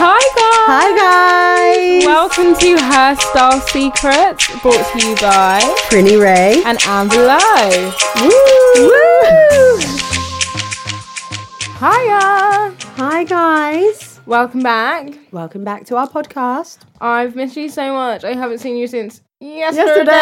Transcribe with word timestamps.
Hi 0.00 0.20
guys! 0.36 0.66
Hi 0.70 0.86
guys! 0.96 2.06
Welcome 2.06 2.54
to 2.60 2.78
Her 2.78 3.14
Style 3.16 3.60
Secrets, 3.60 4.46
brought 4.62 4.92
to 4.92 4.98
you 5.06 5.14
by 5.16 5.60
Prinny 5.90 6.20
Rae. 6.22 6.62
and 6.64 6.78
Amber 6.86 7.16
Leaux. 7.16 7.92
Woo! 8.22 9.78
Hiya! 11.80 12.74
Hi 12.96 13.24
guys! 13.24 14.20
Welcome 14.26 14.62
back. 14.62 15.18
Welcome 15.32 15.64
back 15.64 15.84
to 15.86 15.96
our 15.96 16.08
podcast. 16.08 16.78
I've 17.00 17.34
missed 17.34 17.56
you 17.56 17.68
so 17.68 17.92
much. 17.92 18.24
I 18.24 18.34
haven't 18.34 18.58
seen 18.58 18.76
you 18.76 18.86
since 18.86 19.20
yesterday. 19.40 20.12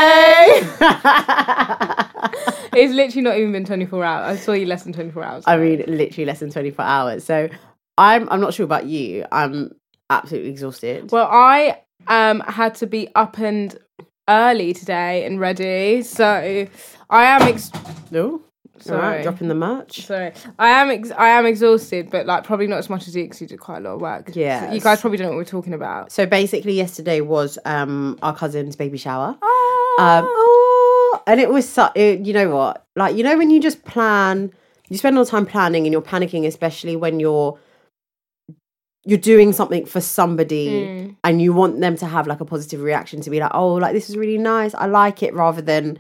Yesterday! 0.81 2.03
It's 2.79 2.93
literally 2.93 3.23
not 3.23 3.39
even 3.39 3.53
been 3.53 3.65
24 3.65 4.05
hours. 4.05 4.27
I 4.27 4.37
saw 4.37 4.53
you 4.53 4.67
less 4.67 4.83
than 4.83 4.93
24 4.93 5.25
hours. 5.25 5.45
I 5.47 5.57
mean, 5.57 5.83
literally 5.87 6.27
less 6.27 6.41
than 6.41 6.51
24 6.51 6.85
hours. 6.85 7.25
So 7.25 7.49
I'm 7.99 8.29
I'm 8.31 8.41
not 8.41 8.55
sure 8.55 8.65
about 8.65 8.87
you. 8.87 9.25
I'm 9.33 9.73
absolutely 10.11 10.51
exhausted. 10.51 11.11
well, 11.13 11.29
I 11.31 11.81
um 12.09 12.41
had 12.41 12.75
to 12.77 12.87
be 12.87 13.09
up 13.15 13.39
and 13.39 13.77
early 14.29 14.73
today 14.75 15.25
and 15.25 15.41
ready, 15.41 16.03
so 16.03 16.67
I 17.11 17.25
am 17.25 17.43
ex- 17.43 17.71
no? 18.11 18.43
sorry. 18.79 19.01
Alright, 19.01 19.23
dropping 19.23 19.49
the 19.49 19.55
merch. 19.55 20.05
Sorry, 20.05 20.33
I 20.59 20.69
am 20.69 20.91
ex- 20.91 21.11
I 21.13 21.29
am 21.29 21.47
exhausted, 21.47 22.11
but 22.11 22.27
like 22.27 22.45
probably 22.45 22.67
not 22.67 22.79
as 22.79 22.91
much 22.91 23.09
as 23.09 23.17
you 23.17 23.25
because 23.25 23.41
you 23.41 23.47
did 23.47 23.59
quite 23.61 23.79
a 23.79 23.81
lot 23.81 23.95
of 23.95 24.01
work. 24.01 24.31
Yeah, 24.35 24.69
So 24.69 24.75
you 24.75 24.81
guys 24.81 25.01
probably 25.01 25.17
don't 25.17 25.27
know 25.29 25.31
what 25.33 25.39
we're 25.39 25.45
talking 25.45 25.73
about. 25.75 26.13
So 26.13 26.27
basically 26.27 26.75
yesterday 26.75 27.21
was 27.23 27.59
um 27.65 28.19
our 28.23 28.35
cousin's 28.37 28.77
baby 28.77 28.99
shower. 28.99 29.29
Um, 29.31 29.39
Oh, 29.99 31.13
oh, 31.15 31.23
and 31.27 31.41
it 31.41 31.49
was 31.49 31.67
so, 31.67 31.91
it, 31.95 32.21
you 32.21 32.35
know 32.35 32.55
what? 32.55 32.85
Like, 32.97 33.17
you 33.17 33.23
know, 33.25 33.39
when 33.39 33.49
you 33.51 33.61
just 33.61 33.83
plan, 33.85 34.53
you 34.91 34.99
spend 34.99 35.17
all 35.17 35.25
the 35.25 35.31
time 35.31 35.47
planning 35.47 35.87
and 35.87 35.93
you're 35.93 36.03
panicking, 36.03 36.47
especially 36.47 36.97
when 36.97 37.19
you're 37.19 37.59
you're 39.07 39.19
doing 39.19 39.53
something 39.53 39.87
for 39.87 40.01
somebody 40.01 40.69
Mm. 40.69 41.17
and 41.25 41.41
you 41.41 41.53
want 41.53 41.81
them 41.81 41.97
to 41.97 42.07
have 42.07 42.27
like 42.27 42.41
a 42.41 42.45
positive 42.45 42.81
reaction 42.83 43.21
to 43.23 43.31
be 43.31 43.39
like, 43.41 43.53
oh, 43.55 43.75
like 43.75 43.93
this 43.93 44.11
is 44.11 44.17
really 44.17 44.37
nice. 44.39 44.75
I 44.75 44.87
like 44.87 45.23
it 45.23 45.33
rather 45.33 45.63
than 45.63 45.99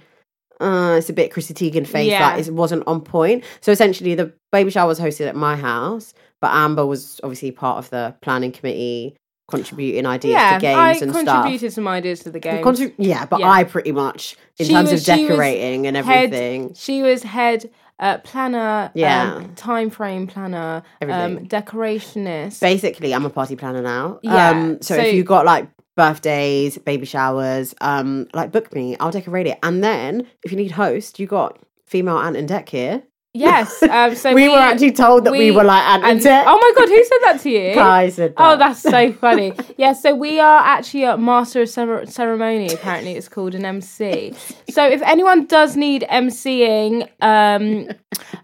uh, 0.60 0.96
it's 0.98 1.10
a 1.10 1.12
bit 1.12 1.30
Chrissy 1.32 1.52
Teigen 1.54 1.86
face, 1.86 2.10
Yeah. 2.10 2.28
like 2.34 2.46
it 2.46 2.52
wasn't 2.52 2.82
on 2.86 3.02
point. 3.02 3.44
So 3.60 3.70
essentially, 3.72 4.14
the 4.14 4.32
baby 4.52 4.70
shower 4.70 4.88
was 4.88 4.98
hosted 4.98 5.26
at 5.28 5.36
my 5.36 5.54
house, 5.54 6.14
but 6.40 6.50
Amber 6.52 6.86
was 6.86 7.20
obviously 7.22 7.50
part 7.50 7.76
of 7.78 7.90
the 7.90 8.14
planning 8.22 8.52
committee, 8.52 9.16
contributing 9.50 10.06
ideas 10.06 10.32
yeah, 10.32 10.54
to 10.54 10.60
games 10.60 10.78
I 10.78 10.92
and 11.04 11.12
stuff. 11.12 11.24
contributed 11.26 11.72
some 11.74 11.86
ideas 11.86 12.20
to 12.20 12.30
the 12.30 12.40
game. 12.40 12.64
Contrib- 12.64 12.94
yeah, 12.96 13.26
but 13.26 13.40
Yeah. 13.40 13.50
I 13.50 13.64
pretty 13.64 13.92
much 13.92 14.36
in 14.58 14.66
She 14.66 14.72
terms 14.72 14.90
was- 14.92 15.06
of 15.08 15.14
decorating 15.16 15.86
and 15.86 15.94
head- 15.96 16.24
everything. 16.32 16.72
She 16.74 17.02
was 17.02 17.22
head 17.22 17.70
uh, 17.98 18.18
planner, 18.18 18.90
Yeah. 18.94 19.34
um, 19.36 19.54
time 19.54 19.90
frame 19.90 20.26
planner, 20.26 20.82
um, 21.02 21.08
Everything. 21.10 21.48
decorationist. 21.48 22.60
Basically, 22.60 23.14
I'm 23.14 23.24
a 23.24 23.30
party 23.30 23.56
planner 23.56 23.82
now. 23.82 24.18
Yeah, 24.22 24.50
Um, 24.50 24.78
so, 24.82 24.96
so- 24.96 25.00
if 25.02 25.14
you 25.14 25.24
got 25.24 25.46
like 25.46 25.68
birthdays, 25.96 26.76
baby 26.78 27.06
showers, 27.06 27.74
um, 27.80 28.26
like 28.34 28.52
book 28.52 28.74
me, 28.74 28.96
I'll 29.00 29.10
decorate 29.10 29.46
it. 29.46 29.58
And 29.62 29.82
then 29.82 30.26
if 30.42 30.50
you 30.52 30.56
need 30.58 30.72
host, 30.72 31.18
you 31.18 31.26
got 31.26 31.58
female 31.86 32.18
Ant 32.18 32.36
and 32.36 32.48
Dec 32.48 32.68
here. 32.68 33.02
Yes, 33.36 33.82
um, 33.82 34.14
so 34.14 34.34
we, 34.40 34.48
were 34.48 34.56
actually 34.56 34.92
told 34.92 35.24
that 35.24 35.32
we, 35.32 35.38
we- 35.38 35.50
were 35.50 35.64
like 35.64 35.82
and, 35.82 36.04
and, 36.04 36.26
oh 36.26 36.58
my 36.60 36.72
god, 36.76 36.88
who 36.88 37.04
said 37.04 37.18
that 37.22 37.40
to 37.42 37.50
you? 37.50 37.74
Kai 37.82 38.08
said 38.10 38.36
that. 38.36 38.42
Oh, 38.42 38.56
that's 38.56 38.80
so 38.80 39.12
funny. 39.20 39.52
yeah, 39.76 39.92
so 39.92 40.14
we 40.14 40.40
are 40.40 40.60
actually 40.60 41.04
a 41.04 41.16
master 41.16 41.62
of 41.62 41.68
cer- 41.68 42.06
ceremony. 42.06 42.72
Apparently, 42.72 43.12
it's 43.12 43.28
called 43.28 43.54
an 43.54 43.64
MC. 43.64 44.32
So 44.70 44.86
if 44.86 45.02
anyone 45.02 45.46
does 45.46 45.76
need 45.76 46.04
MCing, 46.10 47.08
um, 47.20 47.88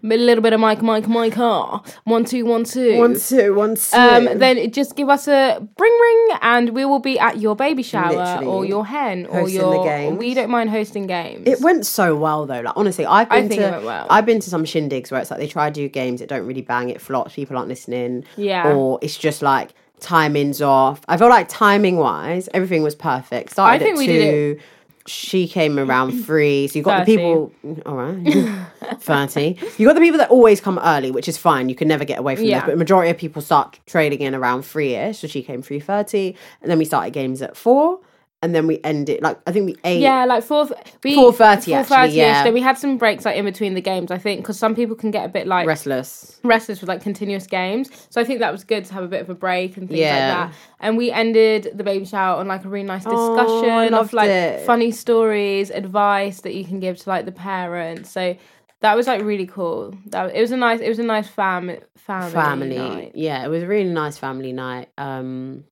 a 0.03 0.07
little 0.07 0.41
bit 0.41 0.53
of 0.53 0.59
Mike, 0.59 0.81
Mike, 0.81 1.07
Mike, 1.07 1.37
ah, 1.37 1.83
one, 2.03 2.25
two, 2.25 2.45
one, 2.45 2.63
two. 2.63 2.97
one, 2.97 3.19
two, 3.19 3.53
one, 3.53 3.75
two. 3.75 3.97
um, 3.97 4.37
then 4.39 4.71
just 4.71 4.95
give 4.95 5.09
us 5.09 5.27
a 5.27 5.65
bring 5.77 5.91
ring, 6.01 6.27
and 6.41 6.69
we 6.69 6.85
will 6.85 6.99
be 6.99 7.17
at 7.19 7.39
your 7.39 7.55
baby 7.55 7.83
shower 7.83 8.15
Literally. 8.15 8.45
or 8.47 8.65
your 8.65 8.85
hen 8.85 9.25
or 9.27 9.41
Hosting 9.41 9.59
the 9.61 9.71
your. 9.71 9.83
games. 9.83 10.17
We 10.17 10.33
don't 10.33 10.49
mind 10.49 10.69
hosting 10.69 11.07
games. 11.07 11.47
It 11.47 11.61
went 11.61 11.85
so 11.85 12.15
well 12.15 12.45
though. 12.45 12.61
Like 12.61 12.73
honestly, 12.75 13.05
I've 13.05 13.31
I 13.31 13.41
been 13.41 13.49
think 13.49 13.61
to 13.61 13.67
it 13.67 13.71
went 13.71 13.85
well. 13.85 14.07
I've 14.09 14.25
been 14.25 14.39
to 14.39 14.49
some 14.49 14.63
shindigs 14.65 15.11
where 15.11 15.21
it's 15.21 15.31
like 15.31 15.39
they 15.39 15.47
try 15.47 15.69
to 15.69 15.73
do 15.73 15.87
games 15.89 16.19
that 16.19 16.29
don't 16.29 16.45
really 16.45 16.61
bang, 16.61 16.89
it 16.89 17.01
flops, 17.01 17.33
people 17.35 17.57
aren't 17.57 17.69
listening. 17.69 18.25
Yeah. 18.37 18.73
Or 18.73 18.99
it's 19.01 19.17
just 19.17 19.41
like 19.41 19.73
timing's 19.99 20.61
off. 20.61 21.01
I 21.07 21.17
feel 21.17 21.29
like 21.29 21.47
timing 21.49 21.97
wise, 21.97 22.49
everything 22.53 22.83
was 22.83 22.93
perfect. 22.95 23.51
Started 23.51 23.75
I 23.75 23.79
think 23.83 23.95
at 23.95 23.99
we 23.99 24.07
two. 24.07 24.59
She 25.05 25.47
came 25.47 25.77
around 25.77 26.11
three. 26.25 26.67
So 26.67 26.79
you 26.79 26.83
got 26.83 27.05
30. 27.05 27.11
the 27.11 27.17
people 27.17 27.51
all 27.85 27.95
right. 27.95 28.67
30. 29.01 29.57
You 29.77 29.87
got 29.87 29.93
the 29.95 29.99
people 30.01 30.17
that 30.19 30.29
always 30.29 30.61
come 30.61 30.79
early, 30.83 31.11
which 31.11 31.27
is 31.27 31.37
fine. 31.37 31.69
You 31.69 31.75
can 31.75 31.87
never 31.87 32.05
get 32.05 32.19
away 32.19 32.35
from 32.35 32.45
Yeah. 32.45 32.61
this. 32.61 32.69
But 32.69 32.77
majority 32.77 33.11
of 33.11 33.17
people 33.17 33.41
start 33.41 33.79
trading 33.85 34.21
in 34.21 34.33
around 34.35 34.63
three 34.63 34.95
ish. 34.95 35.19
So 35.19 35.27
she 35.27 35.43
came 35.43 35.61
three 35.61 35.79
thirty. 35.79 36.35
And 36.61 36.71
then 36.71 36.77
we 36.77 36.85
started 36.85 37.11
games 37.13 37.41
at 37.41 37.57
four. 37.57 37.99
And 38.43 38.53
then 38.53 38.67
we 38.67 38.79
end 38.83 39.07
it 39.07 39.23
like 39.23 39.39
I 39.47 39.53
think 39.53 39.65
we 39.67 39.75
ate 39.85 40.01
Yeah, 40.01 40.25
like 40.25 40.43
four. 40.43 40.67
We, 41.03 41.15
4:30 41.15 41.73
actually, 41.73 41.83
4:30 42.09 42.13
yeah. 42.13 42.43
Then 42.43 42.53
we 42.53 42.59
had 42.61 42.77
some 42.77 42.97
breaks 42.97 43.23
like 43.23 43.37
in 43.37 43.45
between 43.45 43.73
the 43.73 43.81
games. 43.81 44.11
I 44.11 44.17
think 44.17 44.41
because 44.41 44.59
some 44.59 44.75
people 44.75 44.97
can 44.97 45.11
get 45.11 45.25
a 45.25 45.29
bit 45.29 45.47
like 45.47 45.65
restless. 45.65 46.39
restless 46.43 46.81
with 46.81 46.89
like 46.89 47.01
continuous 47.01 47.47
games. 47.47 47.89
So 48.09 48.19
I 48.19 48.25
think 48.25 48.39
that 48.41 48.51
was 48.51 48.65
good 48.65 48.83
to 48.85 48.93
have 48.93 49.03
a 49.03 49.07
bit 49.07 49.21
of 49.21 49.29
a 49.29 49.33
break 49.33 49.77
and 49.77 49.87
things 49.87 49.99
Yeah. 50.01 50.15
like 50.17 50.27
that. 50.27 50.53
And 50.81 50.97
we 50.97 51.09
ended 51.09 51.71
the 51.73 51.85
baby 51.85 52.03
shower 52.03 52.37
on 52.39 52.47
like 52.49 52.65
a 52.65 52.67
really 52.67 52.85
nice 52.85 53.05
Oh, 53.07 53.09
discussion 53.11 53.93
of 53.93 54.11
like 54.11 54.29
it. 54.29 54.65
funny 54.65 54.91
stories, 54.91 55.71
advice 55.71 56.41
that 56.41 56.53
you 56.53 56.65
can 56.65 56.81
give 56.81 56.97
to 56.97 57.09
like 57.09 57.23
the 57.25 57.31
parents. 57.31 58.11
So 58.11 58.35
that 58.81 58.97
was 58.97 59.07
like 59.07 59.21
really 59.23 59.47
cool. 59.47 59.95
That 60.07 60.35
it 60.35 60.41
was 60.41 60.51
a 60.51 60.57
nice 60.57 60.81
it 60.81 60.89
was 60.89 60.99
a 60.99 61.03
nice 61.03 61.29
fam 61.29 61.77
family 61.95 62.31
family. 62.33 62.75
night. 62.77 63.11
Yeah, 63.15 63.45
it 63.45 63.47
was 63.47 63.63
a 63.63 63.67
really 63.67 63.89
nice 63.93 64.17
family 64.17 64.51
night. 64.51 64.89
Um 64.97 65.63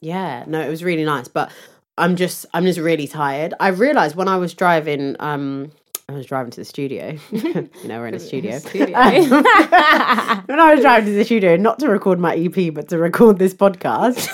yeah, 0.00 0.44
no, 0.48 0.60
it 0.60 0.68
was 0.68 0.82
really 0.84 1.04
nice, 1.04 1.28
but 1.28 1.50
I'm 1.98 2.16
just 2.16 2.46
I'm 2.54 2.64
just 2.64 2.78
really 2.78 3.06
tired. 3.08 3.54
I 3.60 3.68
realized 3.68 4.16
when 4.16 4.28
I 4.28 4.36
was 4.36 4.54
driving 4.54 5.16
um 5.20 5.70
I 6.08 6.14
was 6.14 6.24
driving 6.24 6.50
to 6.52 6.60
the 6.60 6.64
studio. 6.64 7.18
you 7.30 7.68
know, 7.84 7.98
we're 7.98 8.06
in 8.06 8.14
a 8.14 8.18
studio. 8.30 8.58
Studio. 8.58 8.86
when 8.92 8.94
I 8.96 10.72
was 10.74 10.80
driving 10.80 11.06
to 11.06 11.12
the 11.12 11.24
studio, 11.24 11.56
not 11.56 11.78
to 11.80 11.88
record 11.88 12.18
my 12.18 12.34
EP, 12.34 12.72
but 12.72 12.88
to 12.88 12.98
record 12.98 13.38
this 13.38 13.52
podcast, 13.52 14.26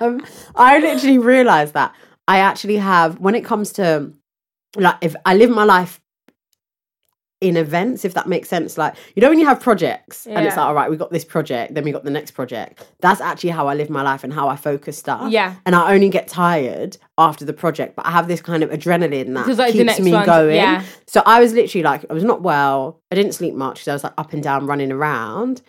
um, 0.00 0.20
I 0.56 0.80
literally 0.80 1.18
realized 1.18 1.74
that 1.74 1.94
I 2.26 2.38
actually 2.38 2.78
have, 2.78 3.20
when 3.20 3.36
it 3.36 3.44
comes 3.44 3.72
to, 3.74 4.12
like, 4.76 4.96
if 5.00 5.14
I 5.24 5.34
live 5.34 5.50
my 5.50 5.64
life 5.64 6.00
in 7.40 7.56
events, 7.56 8.04
if 8.04 8.12
that 8.14 8.26
makes 8.28 8.48
sense, 8.50 8.76
like, 8.76 8.94
you 9.16 9.22
know, 9.22 9.30
when 9.30 9.38
you 9.38 9.46
have 9.46 9.60
projects 9.60 10.26
and 10.26 10.44
it's 10.46 10.56
like, 10.56 10.66
all 10.66 10.74
right, 10.74 10.90
we 10.90 10.96
got 10.98 11.10
this 11.10 11.24
project, 11.24 11.72
then 11.74 11.84
we 11.84 11.90
got 11.90 12.04
the 12.04 12.10
next 12.10 12.32
project. 12.32 12.86
That's 13.00 13.20
actually 13.20 13.50
how 13.50 13.66
I 13.66 13.74
live 13.74 13.88
my 13.88 14.02
life 14.02 14.24
and 14.24 14.32
how 14.32 14.48
I 14.48 14.56
focus 14.56 14.98
stuff. 14.98 15.32
Yeah. 15.32 15.54
And 15.64 15.74
I 15.74 15.94
only 15.94 16.10
get 16.10 16.28
tired 16.28 16.98
after 17.16 17.46
the 17.46 17.54
project, 17.54 17.96
but 17.96 18.04
I 18.04 18.10
have 18.10 18.28
this 18.28 18.42
kind 18.42 18.62
of 18.62 18.68
adrenaline 18.68 19.32
that 19.34 19.56
like, 19.56 19.72
keeps 19.72 20.00
me 20.00 20.12
one- 20.12 20.26
going. 20.26 20.56
yeah. 20.56 20.84
So 21.06 21.22
I 21.24 21.40
was 21.40 21.54
literally 21.54 21.82
like, 21.82 22.04
I 22.10 22.12
was 22.12 22.24
not 22.24 22.42
well. 22.42 23.00
I 23.10 23.14
didn't 23.14 23.32
sleep 23.32 23.54
much 23.54 23.76
because 23.76 23.88
I 23.88 23.92
was 23.94 24.04
like 24.04 24.14
up 24.18 24.34
and 24.34 24.42
down 24.42 24.66
running 24.66 24.92
around. 24.92 25.62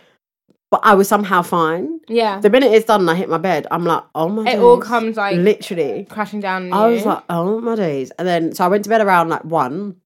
But 0.71 0.81
I 0.83 0.93
was 0.95 1.07
somehow 1.07 1.41
fine. 1.41 1.99
Yeah. 2.07 2.39
The 2.39 2.49
minute 2.49 2.71
it's 2.71 2.85
done 2.85 3.01
and 3.01 3.09
I 3.09 3.15
hit 3.15 3.27
my 3.29 3.37
bed, 3.37 3.67
I'm 3.71 3.83
like, 3.85 4.03
oh 4.15 4.29
my 4.29 4.49
It 4.49 4.59
all 4.59 4.79
comes, 4.79 5.17
like, 5.17 5.35
literally. 5.37 6.05
crashing 6.09 6.39
down. 6.39 6.71
I 6.71 6.87
was 6.87 7.05
like, 7.05 7.23
oh 7.29 7.59
my 7.59 7.75
days. 7.75 8.11
And 8.17 8.25
then 8.27 8.53
so 8.55 8.63
I 8.63 8.67
went 8.69 8.83
to 8.85 8.89
bed 8.89 9.01
around 9.01 9.27
like 9.29 9.43
one 9.45 9.97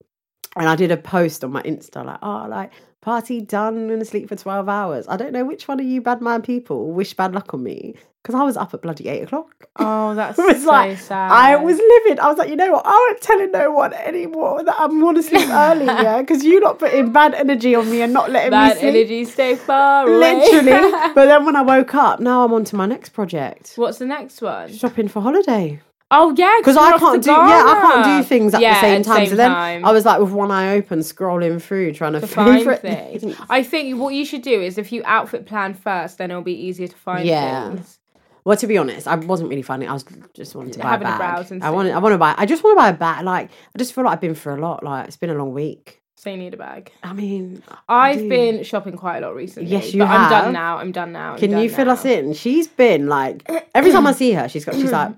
and 0.56 0.69
I 0.69 0.75
did 0.75 0.92
a 0.92 0.98
post 0.98 1.44
on 1.44 1.52
my 1.52 1.62
Insta 1.63 2.06
like, 2.06 2.19
oh, 2.22 2.48
like 2.50 2.72
party 3.02 3.40
done 3.40 3.90
and 3.92 4.02
asleep 4.02 4.30
for 4.30 4.36
12 4.36 4.68
hours. 4.68 5.06
I 5.07 5.18
don't 5.18 5.31
know 5.31 5.46
which 5.46 5.68
one 5.68 5.80
of 5.80 5.86
you 5.86 6.02
bad 6.02 6.22
man 6.22 6.42
people 6.42 6.92
wish 6.92 7.13
bad 7.13 7.34
luck 7.34 7.54
on 7.54 7.62
me 7.62 7.94
because 8.24 8.34
I 8.34 8.44
was 8.44 8.57
up 8.57 8.74
at 8.74 8.81
bloody 8.81 9.07
eight 9.07 9.22
o'clock. 9.22 9.68
oh, 9.75 10.16
that's 10.16 10.40
was 10.40 10.63
so 10.63 10.68
like 10.68 10.98
sad. 10.98 11.31
I 11.31 11.56
was 11.57 11.78
livid. 11.78 12.19
I 12.19 12.28
was 12.28 12.40
like, 12.40 12.50
you 12.50 12.56
know 12.56 12.72
what? 12.72 12.84
I 12.84 12.90
won't 12.90 13.22
tell 13.22 13.48
no 13.48 13.72
one 13.72 13.94
anymore 13.94 14.63
that 14.63 14.75
I'm 14.80 15.00
want 15.02 15.18
to 15.18 15.24
sleep 15.24 15.48
early, 15.52 15.86
yeah, 15.86 16.22
because 16.22 16.44
you're 16.44 16.62
not 16.62 16.80
putting 16.80 17.12
bad 17.12 17.36
energy 17.36 17.75
on 17.75 17.90
me 17.92 18.01
and 18.01 18.12
not 18.12 18.31
letting 18.31 18.50
bad 18.50 18.75
me 18.75 18.81
sleep. 18.81 18.96
energy 18.96 19.25
stay 19.25 19.56
far 19.56 20.08
away. 20.08 20.36
Literally. 20.36 20.92
but 21.13 21.25
then 21.25 21.46
when 21.46 21.56
I 21.56 21.62
woke 21.62 21.94
up, 21.94 22.19
now 22.19 22.44
I'm 22.44 22.54
on 22.54 22.66
to 22.66 22.75
my 22.75 22.88
next 22.88 23.10
project. 23.10 23.74
What's 23.75 24.00
the 24.00 24.08
next 24.08 24.42
one? 24.42 24.74
Shopping 24.74 25.08
for 25.08 25.22
holiday. 25.22 25.80
Oh 26.12 26.34
yeah, 26.38 26.54
because 26.60 26.78
I 26.78 26.98
can't 27.00 27.24
do 27.24 27.31
yeah 27.31 27.63
I 27.66 27.81
can't 27.81 28.06
do 28.24 28.28
things 28.30 28.54
at 28.54 28.62
Yeah, 28.62 28.75
the 28.75 28.80
same 28.81 29.04
time. 29.04 29.25
so 29.28 29.36
then 29.36 29.50
time. 29.52 29.84
I 29.86 29.92
was 29.92 30.06
like 30.06 30.19
with 30.19 30.31
one 30.31 30.52
eye 30.52 30.75
open, 30.75 31.00
scrolling 31.00 31.60
through, 31.62 31.94
trying 31.94 32.13
to, 32.13 32.19
to 32.22 32.28
find 32.28 32.80
things. 32.80 33.36
I 33.50 33.63
think 33.63 34.00
what 34.00 34.13
you 34.13 34.24
should 34.24 34.44
do 34.44 34.62
is 34.62 34.78
if 34.78 34.92
you 34.92 35.02
outfit 35.06 35.46
plan 35.48 35.74
first, 35.74 36.19
then 36.19 36.30
it'll 36.30 36.44
be 36.44 36.54
easier 36.54 36.88
to 36.88 36.96
find 36.96 37.25
Yeah. 37.25 37.69
things. 37.69 38.00
Well, 38.44 38.56
to 38.57 38.68
be 38.68 38.78
honest, 38.78 39.07
I 39.07 39.16
wasn't 39.16 39.50
really 39.50 39.63
finding. 39.63 39.88
it. 39.88 39.90
I 39.90 39.94
was 39.94 40.06
just 40.36 40.54
wanting 40.56 40.74
to 40.74 40.80
buy 40.80 40.90
Having 40.90 41.07
a 41.07 41.16
a 41.16 41.18
bag. 41.18 41.52
and 41.52 41.63
I 41.63 41.72
want. 41.72 41.90
I 41.90 41.98
want 41.98 42.13
to 42.13 42.18
buy. 42.19 42.36
I 42.38 42.46
just 42.46 42.63
want 42.63 42.78
to 42.78 42.81
buy 42.81 42.90
a 42.90 42.94
bag. 42.94 43.25
Like 43.25 43.50
I 43.74 43.78
just 43.80 43.94
feel 43.96 44.04
like 44.04 44.13
I've 44.13 44.22
been 44.22 44.36
through 44.36 44.58
a 44.58 44.62
lot. 44.62 44.84
Like 44.84 45.08
it's 45.08 45.18
been 45.18 45.31
a 45.31 45.36
long 45.36 45.51
week. 45.54 46.04
So 46.18 46.30
you 46.30 46.38
need 46.38 46.54
a 46.54 46.58
bag. 46.58 46.92
I 47.04 47.13
mean, 47.13 47.63
I've 47.90 48.19
do. 48.19 48.30
been 48.30 48.63
shopping 48.63 48.96
quite 48.96 49.18
a 49.18 49.22
lot 49.25 49.36
recently. 49.36 49.69
Yes, 49.72 49.92
you 49.94 50.00
but 50.00 50.10
I'm 50.10 50.30
done 50.30 50.54
now. 50.54 50.78
I'm 50.78 50.92
done 50.92 51.12
now. 51.12 51.34
I'm 51.34 51.40
can 51.40 51.51
done 51.51 51.63
you 51.63 51.69
fill 51.72 51.86
now. 51.86 51.94
us 51.94 52.06
in? 52.06 52.34
She's 52.34 52.68
been 52.68 53.08
like 53.08 53.50
every 53.74 53.92
time 53.92 54.06
I 54.06 54.12
see 54.12 54.31
her, 54.34 54.48
she's 54.48 54.63
got. 54.63 54.75
She's 54.75 54.92
like 54.92 55.13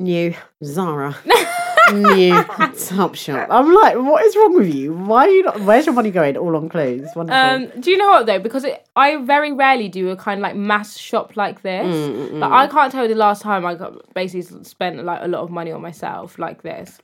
new 0.00 0.34
Zara, 0.64 1.16
new 1.92 2.42
Top 2.88 3.14
Shop. 3.14 3.46
I'm 3.50 3.72
like, 3.72 3.96
what 3.96 4.24
is 4.24 4.34
wrong 4.36 4.54
with 4.56 4.74
you? 4.74 4.92
Why 4.94 5.26
are 5.26 5.28
you 5.28 5.42
not? 5.44 5.60
Where's 5.60 5.86
your 5.86 5.94
money 5.94 6.10
going? 6.10 6.36
All 6.36 6.56
on 6.56 6.68
clothes. 6.68 7.08
Wonderful. 7.14 7.40
Um, 7.40 7.80
do 7.80 7.90
you 7.90 7.96
know 7.96 8.08
what 8.08 8.26
though? 8.26 8.38
Because 8.38 8.64
it, 8.64 8.86
I 8.96 9.16
very 9.18 9.52
rarely 9.52 9.88
do 9.88 10.08
a 10.10 10.16
kind 10.16 10.38
of 10.40 10.42
like 10.42 10.56
mass 10.56 10.96
shop 10.96 11.36
like 11.36 11.62
this. 11.62 11.86
Mm, 11.86 12.38
Like 12.40 12.50
I 12.50 12.66
can't 12.66 12.90
tell 12.90 13.02
you 13.04 13.08
the 13.08 13.14
last 13.14 13.42
time 13.42 13.64
I 13.66 13.74
got 13.74 14.12
basically 14.14 14.64
spent 14.64 15.04
like 15.04 15.20
a 15.22 15.28
lot 15.28 15.42
of 15.42 15.50
money 15.50 15.72
on 15.72 15.80
myself 15.82 16.38
like 16.38 16.62
this. 16.62 16.98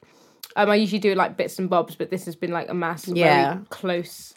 Um, 0.56 0.70
I 0.70 0.76
usually 0.76 1.00
do 1.00 1.14
like 1.14 1.36
bits 1.36 1.58
and 1.58 1.68
bobs, 1.68 1.96
but 1.96 2.10
this 2.10 2.24
has 2.24 2.34
been 2.34 2.50
like 2.50 2.70
a 2.70 2.74
mass, 2.74 3.06
Yeah. 3.08 3.54
very 3.54 3.66
close 3.68 4.32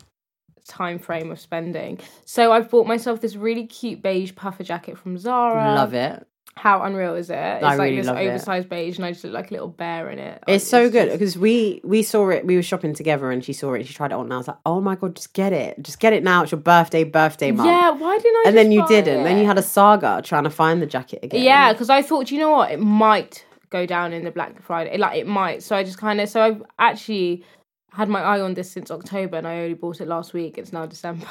time 0.68 1.00
frame 1.00 1.32
of 1.32 1.40
spending. 1.40 2.00
So 2.26 2.52
I've 2.52 2.70
bought 2.70 2.86
myself 2.86 3.22
this 3.22 3.36
really 3.36 3.66
cute 3.66 4.04
beige 4.04 4.36
puffer 4.36 4.64
jacket 4.64 4.98
from 5.00 5.18
Zara. 5.18 5.74
Love 5.74 5.94
it. 5.96 6.28
How 6.60 6.82
unreal 6.84 7.16
is 7.16 7.30
it? 7.30 7.36
It's 7.36 7.64
I 7.64 7.76
like 7.76 7.80
really 7.80 7.96
this 7.98 8.08
love 8.08 8.18
it. 8.18 8.28
oversized 8.28 8.68
beige, 8.68 8.98
and 8.98 9.06
I 9.06 9.12
just 9.14 9.24
look 9.24 9.34
like 9.34 9.50
a 9.50 9.54
little 9.54 9.70
bear 9.70 10.10
in 10.10 10.20
it. 10.20 10.44
It's 10.46 10.68
so 10.68 10.90
good 10.90 11.06
just- 11.08 11.18
because 11.20 11.38
we 11.38 11.80
we 11.86 12.04
saw 12.04 12.30
it. 12.30 12.46
We 12.46 12.56
were 12.58 12.62
shopping 12.62 12.94
together, 12.94 13.32
and 13.32 13.44
she 13.44 13.54
saw 13.54 13.74
it. 13.74 13.80
and 13.80 13.88
She 13.88 13.94
tried 13.94 14.12
it 14.12 14.16
on, 14.16 14.26
and 14.26 14.34
I 14.34 14.38
was 14.38 14.48
like, 14.50 14.58
"Oh 14.66 14.82
my 14.82 14.96
god, 14.96 15.16
just 15.16 15.34
get 15.34 15.54
it, 15.54 15.82
just 15.82 16.00
get 16.02 16.12
it 16.12 16.22
now. 16.22 16.44
It's 16.44 16.52
your 16.52 16.60
birthday, 16.60 17.06
birthday 17.06 17.52
month." 17.52 17.70
Yeah, 17.70 17.92
why 17.92 18.18
didn't 18.18 18.36
I? 18.36 18.44
and 18.48 18.58
then 18.58 18.66
just 18.66 18.74
you 18.74 18.82
buy 18.82 18.88
didn't. 18.90 19.24
Then 19.24 19.38
you 19.38 19.46
had 19.46 19.58
a 19.58 19.62
saga 19.64 20.22
trying 20.24 20.44
to 20.44 20.50
find 20.50 20.82
the 20.82 20.86
jacket 20.86 21.20
again. 21.24 21.42
Yeah, 21.44 21.72
because 21.72 21.90
I 21.90 22.02
thought, 22.02 22.30
you 22.30 22.40
know 22.40 22.52
what? 22.52 22.72
It 22.72 22.80
might 22.80 23.46
go 23.70 23.86
down 23.86 24.12
in 24.12 24.26
the 24.26 24.32
Black 24.32 24.62
Friday. 24.62 24.98
Like 24.98 25.18
it 25.18 25.28
might. 25.28 25.64
So 25.64 25.76
I 25.78 25.84
just 25.84 25.98
kind 25.98 26.20
of. 26.20 26.28
So 26.28 26.42
I've 26.42 26.62
actually 26.78 27.46
had 27.94 28.08
my 28.10 28.22
eye 28.22 28.40
on 28.42 28.54
this 28.54 28.72
since 28.72 28.92
October, 28.92 29.38
and 29.38 29.48
I 29.48 29.60
only 29.62 29.74
bought 29.74 30.00
it 30.02 30.08
last 30.08 30.34
week. 30.34 30.58
It's 30.58 30.72
now 30.72 30.86
December. 30.86 31.26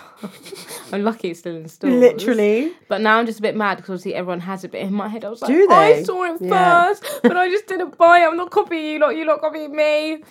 I'm 0.92 1.04
lucky 1.04 1.30
it's 1.30 1.40
still 1.40 1.54
in 1.56 1.68
stores. 1.68 1.94
literally. 1.94 2.72
But 2.88 3.00
now 3.00 3.18
I'm 3.18 3.26
just 3.26 3.38
a 3.38 3.42
bit 3.42 3.54
mad 3.56 3.76
because 3.76 3.90
obviously 3.90 4.14
everyone 4.14 4.40
has 4.40 4.64
it. 4.64 4.72
But 4.72 4.80
in 4.80 4.92
my 4.92 5.08
head, 5.08 5.24
I 5.24 5.28
was 5.28 5.42
like, 5.42 5.50
I 5.70 6.02
saw 6.04 6.24
it 6.24 6.40
Yeah. 6.40 6.84
first, 6.94 7.20
but 7.22 7.36
I 7.36 7.48
just 7.48 7.66
didn't 7.66 7.96
buy 7.96 8.20
it. 8.20 8.26
I'm 8.26 8.36
not 8.36 8.50
copying 8.50 8.84
you 8.94 8.98
lot. 8.98 9.16
You 9.16 9.24
lot 9.26 9.40
copying 9.40 9.74
me. 9.74 10.22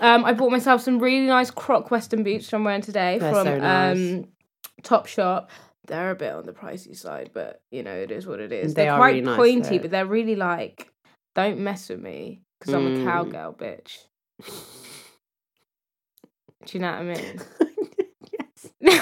Um, 0.00 0.24
I 0.24 0.32
bought 0.32 0.50
myself 0.50 0.80
some 0.82 0.98
really 0.98 1.26
nice 1.26 1.50
Croc 1.50 1.90
Western 1.90 2.22
boots 2.22 2.52
I'm 2.52 2.64
wearing 2.64 2.82
today 2.82 3.18
They're 3.18 3.30
from 3.32 3.46
so 3.46 3.58
nice. 3.58 3.96
um, 3.96 4.28
Top 4.82 5.06
Shop. 5.06 5.50
They're 5.86 6.10
a 6.10 6.16
bit 6.16 6.32
on 6.32 6.44
the 6.44 6.52
pricey 6.52 6.96
side, 6.96 7.30
but 7.32 7.62
you 7.70 7.82
know 7.84 7.94
it 7.94 8.10
is 8.10 8.26
what 8.26 8.40
it 8.40 8.50
is. 8.52 8.74
They 8.74 8.82
They 8.84 8.88
are 8.88 8.98
quite 8.98 9.08
really 9.10 9.20
nice, 9.22 9.36
pointy, 9.36 9.78
though. 9.78 9.82
but 9.82 9.90
they're 9.92 10.04
really 10.06 10.34
like, 10.36 10.90
don't 11.36 11.60
mess 11.60 11.88
with 11.88 12.00
me 12.00 12.42
because 12.58 12.74
I'm 12.74 12.86
a 12.88 12.90
Mm. 12.90 13.04
cowgirl 13.04 13.52
bitch. 13.54 13.98
Do 16.66 16.78
you 16.78 16.80
know 16.82 16.90
what 16.92 17.00
I 17.00 17.04
mean? 17.04 17.40
yes. 18.82 19.00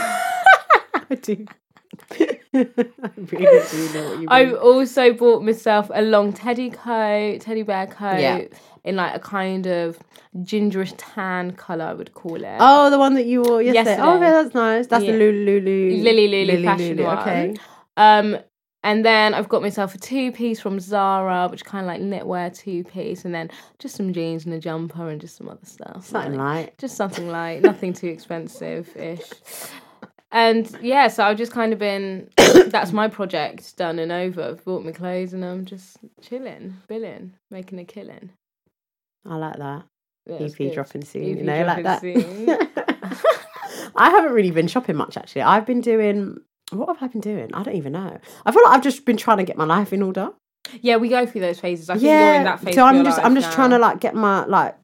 I 1.10 1.14
do. 1.20 1.46
I 2.54 2.66
really 3.16 3.62
do 3.70 3.92
know 3.94 4.04
what 4.04 4.12
you 4.12 4.18
mean. 4.18 4.28
I've 4.28 4.54
also 4.54 5.12
bought 5.14 5.42
myself 5.42 5.90
a 5.92 6.02
long 6.02 6.32
teddy 6.32 6.70
coat, 6.70 7.40
teddy 7.40 7.62
bear 7.62 7.86
coat, 7.86 8.20
Yeah. 8.20 8.42
in 8.84 8.96
like 8.96 9.14
a 9.14 9.18
kind 9.18 9.66
of 9.66 9.98
gingerish 10.36 10.94
tan 10.98 11.52
color, 11.52 11.84
I 11.86 11.94
would 11.94 12.12
call 12.14 12.36
it. 12.44 12.56
Oh, 12.60 12.90
the 12.90 12.98
one 12.98 13.14
that 13.14 13.24
you 13.26 13.42
wore 13.42 13.62
yesterday. 13.62 13.90
Yesterday. 13.90 14.08
Oh, 14.08 14.16
okay, 14.16 14.30
that's 14.30 14.54
nice. 14.54 14.86
That's 14.86 15.04
Yeah. 15.04 15.12
the 15.12 15.18
Lulu 15.18 15.60
Lulu 15.60 16.02
Lily 16.02 16.44
Lulu 16.44 16.64
fashion 16.64 17.02
one. 17.02 17.18
Okay. 17.18 17.54
Um, 17.96 18.38
and 18.84 19.04
then 19.04 19.32
I've 19.34 19.48
got 19.48 19.62
myself 19.62 19.94
a 19.94 19.98
two 19.98 20.30
piece 20.30 20.60
from 20.60 20.78
Zara, 20.78 21.48
which 21.50 21.64
kind 21.64 21.84
of 21.84 21.88
like 21.88 22.02
knitwear 22.02 22.56
two 22.56 22.84
piece, 22.84 23.24
and 23.24 23.34
then 23.34 23.50
just 23.78 23.96
some 23.96 24.12
jeans 24.12 24.44
and 24.44 24.54
a 24.54 24.60
jumper 24.60 25.08
and 25.08 25.20
just 25.20 25.36
some 25.36 25.48
other 25.48 25.64
stuff. 25.64 26.06
Something 26.06 26.36
like- 26.36 26.66
like. 26.66 26.78
just 26.78 26.94
something 26.96 27.28
light, 27.28 27.62
nothing 27.62 27.94
too 27.94 28.08
expensive 28.08 28.94
ish. 28.96 29.32
And 30.30 30.70
yeah, 30.82 31.08
so 31.08 31.24
I've 31.24 31.38
just 31.38 31.52
kind 31.52 31.72
of 31.72 31.78
been 31.78 32.28
that's 32.66 32.92
my 32.92 33.08
project 33.08 33.76
done 33.76 33.98
and 33.98 34.12
over. 34.12 34.42
I've 34.42 34.64
bought 34.64 34.84
my 34.84 34.92
clothes 34.92 35.32
and 35.32 35.44
I'm 35.44 35.64
just 35.64 35.96
chilling, 36.20 36.76
billing, 36.86 37.34
making 37.50 37.78
a 37.78 37.84
killing. 37.84 38.30
I 39.24 39.36
like 39.36 39.56
that. 39.58 39.84
Yeah, 40.26 40.36
EP 40.40 40.56
good. 40.56 40.74
dropping 40.74 41.04
soon, 41.04 41.22
EP 41.22 41.36
you 41.38 41.42
know, 41.44 41.64
like 41.64 41.84
that. 41.84 42.02
I 43.96 44.10
haven't 44.10 44.32
really 44.32 44.50
been 44.50 44.66
shopping 44.66 44.96
much 44.96 45.16
actually. 45.16 45.42
I've 45.42 45.64
been 45.66 45.80
doing. 45.80 46.38
What 46.74 46.88
have 46.88 47.02
I 47.02 47.12
been 47.12 47.20
doing? 47.20 47.52
I 47.54 47.62
don't 47.62 47.74
even 47.76 47.92
know. 47.92 48.18
I 48.46 48.52
feel 48.52 48.62
like 48.64 48.74
I've 48.76 48.82
just 48.82 49.04
been 49.04 49.16
trying 49.16 49.38
to 49.38 49.44
get 49.44 49.56
my 49.56 49.64
life 49.64 49.92
in 49.92 50.02
order. 50.02 50.30
yeah, 50.80 50.96
we 50.96 51.08
go 51.08 51.24
through 51.26 51.40
those 51.42 51.60
phases. 51.60 51.90
I 51.90 51.94
think 51.94 52.04
you're 52.04 52.34
in 52.34 52.44
that 52.44 52.60
phase. 52.60 52.74
so 52.74 52.84
I'm 52.84 53.04
just 53.04 53.18
I'm 53.18 53.34
just 53.34 53.48
now. 53.50 53.54
trying 53.54 53.70
to 53.70 53.78
like 53.78 54.00
get 54.00 54.14
my 54.14 54.44
like 54.46 54.76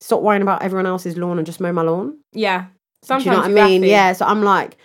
stop 0.00 0.22
worrying 0.22 0.42
about 0.42 0.62
everyone 0.62 0.86
else's 0.86 1.16
lawn 1.16 1.38
and 1.38 1.46
just 1.46 1.60
mow 1.60 1.72
my 1.72 1.82
lawn. 1.82 2.18
Yeah. 2.32 2.66
Sometimes 3.02 3.24
Do 3.24 3.30
you 3.30 3.36
know 3.36 3.42
what 3.42 3.62
I 3.66 3.68
mean? 3.68 3.82
Yeah. 3.82 4.12
So 4.12 4.26
I'm 4.26 4.42
like 4.42 4.76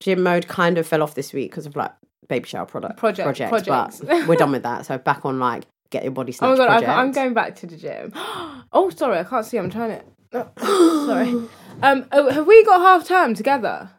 gym 0.00 0.22
mode 0.22 0.48
kind 0.48 0.78
of 0.78 0.86
fell 0.86 1.02
off 1.02 1.14
this 1.14 1.32
week 1.32 1.50
because 1.50 1.66
of 1.66 1.76
like 1.76 1.92
baby 2.28 2.48
shower 2.48 2.66
product 2.66 2.96
Project- 2.98 3.24
project, 3.26 3.50
projects. 3.50 4.00
but 4.00 4.26
we're 4.26 4.36
done 4.36 4.52
with 4.52 4.62
that. 4.70 4.86
So 4.86 4.98
back 4.98 5.24
on 5.24 5.38
like 5.38 5.64
get 5.90 6.02
your 6.04 6.12
body 6.12 6.34
Oh 6.40 6.50
my 6.52 6.56
god, 6.56 6.66
project. 6.68 6.88
I'm 6.90 7.12
going 7.12 7.34
back 7.34 7.56
to 7.56 7.66
the 7.66 7.76
gym. 7.76 8.12
Oh, 8.74 8.88
sorry, 8.88 9.18
I 9.18 9.24
can't 9.24 9.44
see. 9.44 9.58
I'm 9.58 9.68
trying 9.68 9.98
to. 10.32 10.46
oh, 10.62 11.06
sorry. 11.06 11.48
Um, 11.82 12.06
oh, 12.12 12.30
have 12.30 12.46
we 12.46 12.64
got 12.64 12.80
half 12.80 13.08
term 13.08 13.34
together? 13.34 13.90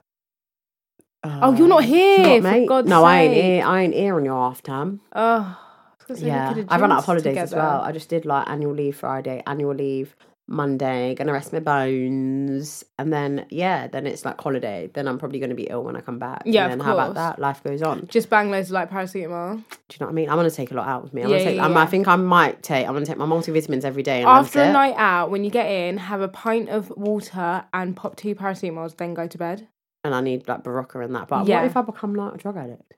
Oh, 1.24 1.54
you're 1.56 1.68
not 1.68 1.84
um, 1.84 1.90
here, 1.90 2.42
Not, 2.42 2.44
mate. 2.44 2.70
No, 2.88 3.04
I 3.04 3.22
ain't 3.22 3.34
here. 3.34 3.66
I 3.66 3.82
ain't 3.82 3.94
here 3.94 4.16
on 4.16 4.26
your 4.26 4.36
half 4.36 4.62
time. 4.62 5.02
Oh, 5.14 5.22
I 5.22 5.96
was 5.98 6.06
gonna 6.08 6.20
say 6.20 6.26
we 6.26 6.30
Yeah, 6.30 6.66
I 6.70 6.80
run 6.80 6.92
out 6.92 7.00
of 7.00 7.06
holidays 7.06 7.38
as 7.38 7.54
well. 7.54 7.82
I 7.82 7.92
just 7.92 8.10
did 8.10 8.26
like 8.26 8.48
annual 8.50 8.74
leave 8.74 8.98
Friday, 8.98 9.42
annual 9.48 9.74
leave 9.76 10.16
Monday, 10.46 11.16
gonna 11.16 11.32
rest 11.32 11.54
my 11.54 11.60
bones, 11.60 12.84
and 13.00 13.14
then 13.14 13.46
yeah, 13.50 13.88
then 13.88 14.06
it's 14.06 14.26
like 14.26 14.40
holiday. 14.40 14.90
Then 14.94 15.08
I'm 15.08 15.18
probably 15.18 15.40
gonna 15.40 15.56
be 15.56 15.64
ill 15.70 15.84
when 15.84 15.96
I 15.96 16.02
come 16.02 16.20
back. 16.20 16.44
Yeah, 16.46 16.66
and 16.66 16.74
of 16.74 16.80
then 16.80 16.86
how 16.86 16.94
about 16.94 17.16
that? 17.16 17.40
Life 17.40 17.64
goes 17.64 17.82
on. 17.82 18.08
Just 18.08 18.30
bang 18.30 18.52
loads 18.52 18.68
of 18.70 18.74
like 18.74 18.90
paracetamol. 18.92 19.56
Do 19.58 19.64
you 19.92 19.98
know 20.02 20.08
what 20.08 20.10
I 20.10 20.12
mean? 20.12 20.30
I'm 20.30 20.36
gonna 20.36 20.52
take 20.52 20.72
a 20.72 20.74
lot 20.74 20.88
out 20.88 21.04
with 21.04 21.14
me. 21.14 21.22
I'm 21.22 21.30
Yeah, 21.30 21.38
gonna 21.38 21.50
take. 21.50 21.56
yeah, 21.56 21.66
um, 21.66 21.72
I'm, 21.72 21.78
yeah. 21.78 21.84
I 21.84 21.86
think 21.86 22.08
I 22.10 22.16
might 22.18 22.62
take. 22.62 22.86
I'm 22.88 22.94
gonna 22.94 23.06
take 23.06 23.18
my 23.18 23.26
multivitamins 23.26 23.86
every 23.86 24.04
day. 24.04 24.20
And 24.22 24.30
After 24.30 24.62
a 24.62 24.72
night 24.74 24.96
out, 24.98 25.32
when 25.32 25.46
you 25.46 25.50
get 25.50 25.68
in, 25.68 25.98
have 25.98 26.20
a 26.20 26.28
pint 26.28 26.68
of 26.70 26.90
water 26.98 27.64
and 27.74 27.96
pop 27.96 28.18
two 28.18 28.36
paracetamols, 28.36 28.98
then 28.98 29.14
go 29.14 29.28
to 29.28 29.38
bed. 29.38 29.68
And 30.04 30.14
I 30.14 30.22
need 30.22 30.48
like 30.48 30.64
Berocca 30.64 31.04
and 31.04 31.16
that. 31.16 31.28
But 31.28 31.48
Yeah. 31.48 31.60
what 31.62 31.66
if 31.68 31.78
I 31.78 31.82
become 31.82 32.14
like 32.16 32.34
a 32.36 32.38
drug 32.38 32.58
addict? 32.58 32.94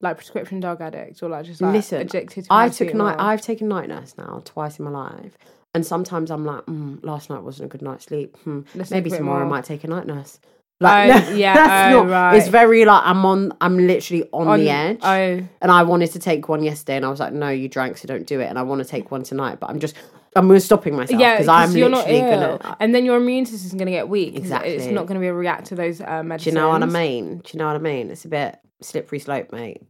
Like 0.00 0.16
prescription 0.16 0.60
drug 0.60 0.80
addicts 0.80 1.22
or 1.22 1.28
like 1.30 1.44
just 1.46 1.60
like 1.60 1.72
Listen, 1.74 2.00
addicted 2.00 2.44
to 2.44 2.48
I 2.52 2.68
took 2.68 2.94
night. 2.94 3.16
I've 3.18 3.40
taken 3.42 3.68
night 3.68 3.88
nurse 3.88 4.14
now 4.18 4.42
twice 4.44 4.78
in 4.78 4.84
my 4.84 4.90
life, 4.90 5.36
and 5.74 5.86
sometimes 5.86 6.30
I'm 6.30 6.44
like, 6.44 6.66
mm, 6.66 7.02
last 7.04 7.30
night 7.30 7.42
wasn't 7.42 7.66
a 7.66 7.68
good 7.70 7.80
night's 7.82 8.04
sleep. 8.04 8.36
Hmm. 8.44 8.60
Let's 8.74 8.90
Maybe 8.90 9.04
take 9.10 9.14
a 9.14 9.14
bit 9.14 9.18
tomorrow 9.18 9.38
I 9.40 9.44
more. 9.44 9.50
might 9.50 9.64
take 9.64 9.84
a 9.84 9.86
night 9.88 10.06
nurse. 10.06 10.38
Oh, 10.82 10.86
yeah, 10.86 11.54
that's 11.54 11.94
oh, 11.94 12.02
not. 12.04 12.10
right. 12.10 12.36
It's 12.36 12.48
very 12.48 12.84
like 12.84 13.02
I'm 13.06 13.24
on. 13.24 13.52
I'm 13.62 13.78
literally 13.86 14.28
on, 14.32 14.48
On- 14.48 14.58
the 14.60 14.68
edge. 14.68 14.98
Oh, 15.02 15.46
And 15.62 15.70
I 15.70 15.82
wanted 15.84 16.12
to 16.12 16.18
take 16.18 16.46
one 16.50 16.62
yesterday, 16.62 16.96
and 16.96 17.06
I 17.06 17.08
was 17.08 17.20
like, 17.20 17.32
"No, 17.32 17.48
you 17.48 17.66
drank, 17.68 17.96
so 17.96 18.06
don't 18.06 18.26
do 18.26 18.40
it." 18.40 18.46
And 18.46 18.58
I 18.58 18.62
want 18.62 18.82
to 18.82 18.84
take 18.88 19.10
one 19.10 19.22
tonight, 19.22 19.60
but 19.60 19.70
I'm 19.70 19.78
just, 19.80 19.94
I'm 20.36 20.60
stopping 20.60 20.94
myself 20.94 21.20
yeah, 21.20 21.34
because 21.36 21.48
I'm 21.48 21.76
you're 21.76 21.88
not 21.88 22.06
literally 22.06 22.32
ill, 22.32 22.58
gonna. 22.58 22.76
and 22.78 22.94
then 22.94 23.04
your 23.04 23.16
immune 23.16 23.46
system's 23.46 23.74
gonna 23.74 23.90
get 23.90 24.08
weak. 24.08 24.36
Exactly. 24.36 24.72
It's 24.74 24.86
not 24.86 25.06
gonna 25.06 25.20
be 25.20 25.26
able 25.26 25.36
to 25.36 25.40
react 25.40 25.66
to 25.66 25.74
those 25.74 26.00
uh, 26.00 26.22
medicines. 26.22 26.44
Do 26.44 26.50
you 26.50 26.54
know 26.54 26.68
what 26.68 26.82
I 26.82 26.86
mean? 26.86 27.38
Do 27.38 27.50
you 27.52 27.58
know 27.58 27.66
what 27.66 27.76
I 27.76 27.80
mean? 27.80 28.10
It's 28.10 28.24
a 28.24 28.28
bit 28.28 28.58
slippery 28.82 29.18
slope, 29.18 29.50
mate. 29.52 29.82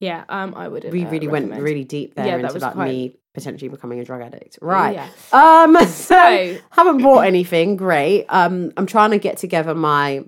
Yeah, 0.00 0.24
um, 0.28 0.54
I 0.54 0.68
would. 0.68 0.84
We 0.92 1.04
uh, 1.04 1.10
really 1.10 1.28
went 1.28 1.52
really 1.54 1.84
deep 1.84 2.14
there 2.14 2.26
Yeah, 2.26 2.36
into 2.46 2.58
like 2.58 2.74
quite- 2.74 2.88
me 2.88 3.16
potentially 3.34 3.68
becoming 3.68 4.00
a 4.00 4.04
drug 4.04 4.22
addict. 4.22 4.58
Right. 4.62 4.94
Yeah. 4.94 5.08
Um. 5.32 5.76
So, 5.86 5.88
So- 5.88 6.58
haven't 6.70 7.02
bought 7.02 7.26
anything. 7.26 7.76
Great. 7.76 8.26
Um. 8.28 8.72
I'm 8.76 8.86
trying 8.86 9.10
to 9.10 9.18
get 9.18 9.38
together 9.38 9.74
my 9.74 10.24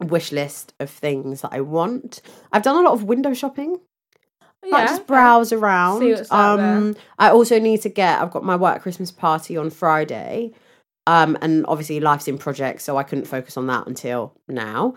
wish 0.00 0.32
list 0.32 0.74
of 0.80 0.90
things 0.90 1.40
that 1.42 1.50
I 1.52 1.60
want. 1.60 2.20
I've 2.52 2.62
done 2.62 2.76
a 2.76 2.80
lot 2.80 2.92
of 2.94 3.04
window 3.04 3.34
shopping. 3.34 3.78
Yeah, 4.64 4.70
like 4.70 4.88
just 4.88 5.06
browse 5.06 5.52
around. 5.52 6.00
See 6.00 6.12
what's 6.12 6.30
out 6.30 6.60
um, 6.60 6.96
I 7.18 7.30
also 7.30 7.58
need 7.58 7.82
to 7.82 7.88
get. 7.88 8.20
I've 8.20 8.30
got 8.30 8.44
my 8.44 8.56
work 8.56 8.82
Christmas 8.82 9.10
party 9.10 9.56
on 9.56 9.70
Friday, 9.70 10.52
um, 11.06 11.36
and 11.42 11.64
obviously 11.66 12.00
life's 12.00 12.28
in 12.28 12.38
project, 12.38 12.82
so 12.82 12.96
I 12.96 13.02
couldn't 13.02 13.26
focus 13.26 13.56
on 13.56 13.66
that 13.66 13.86
until 13.86 14.34
now. 14.48 14.94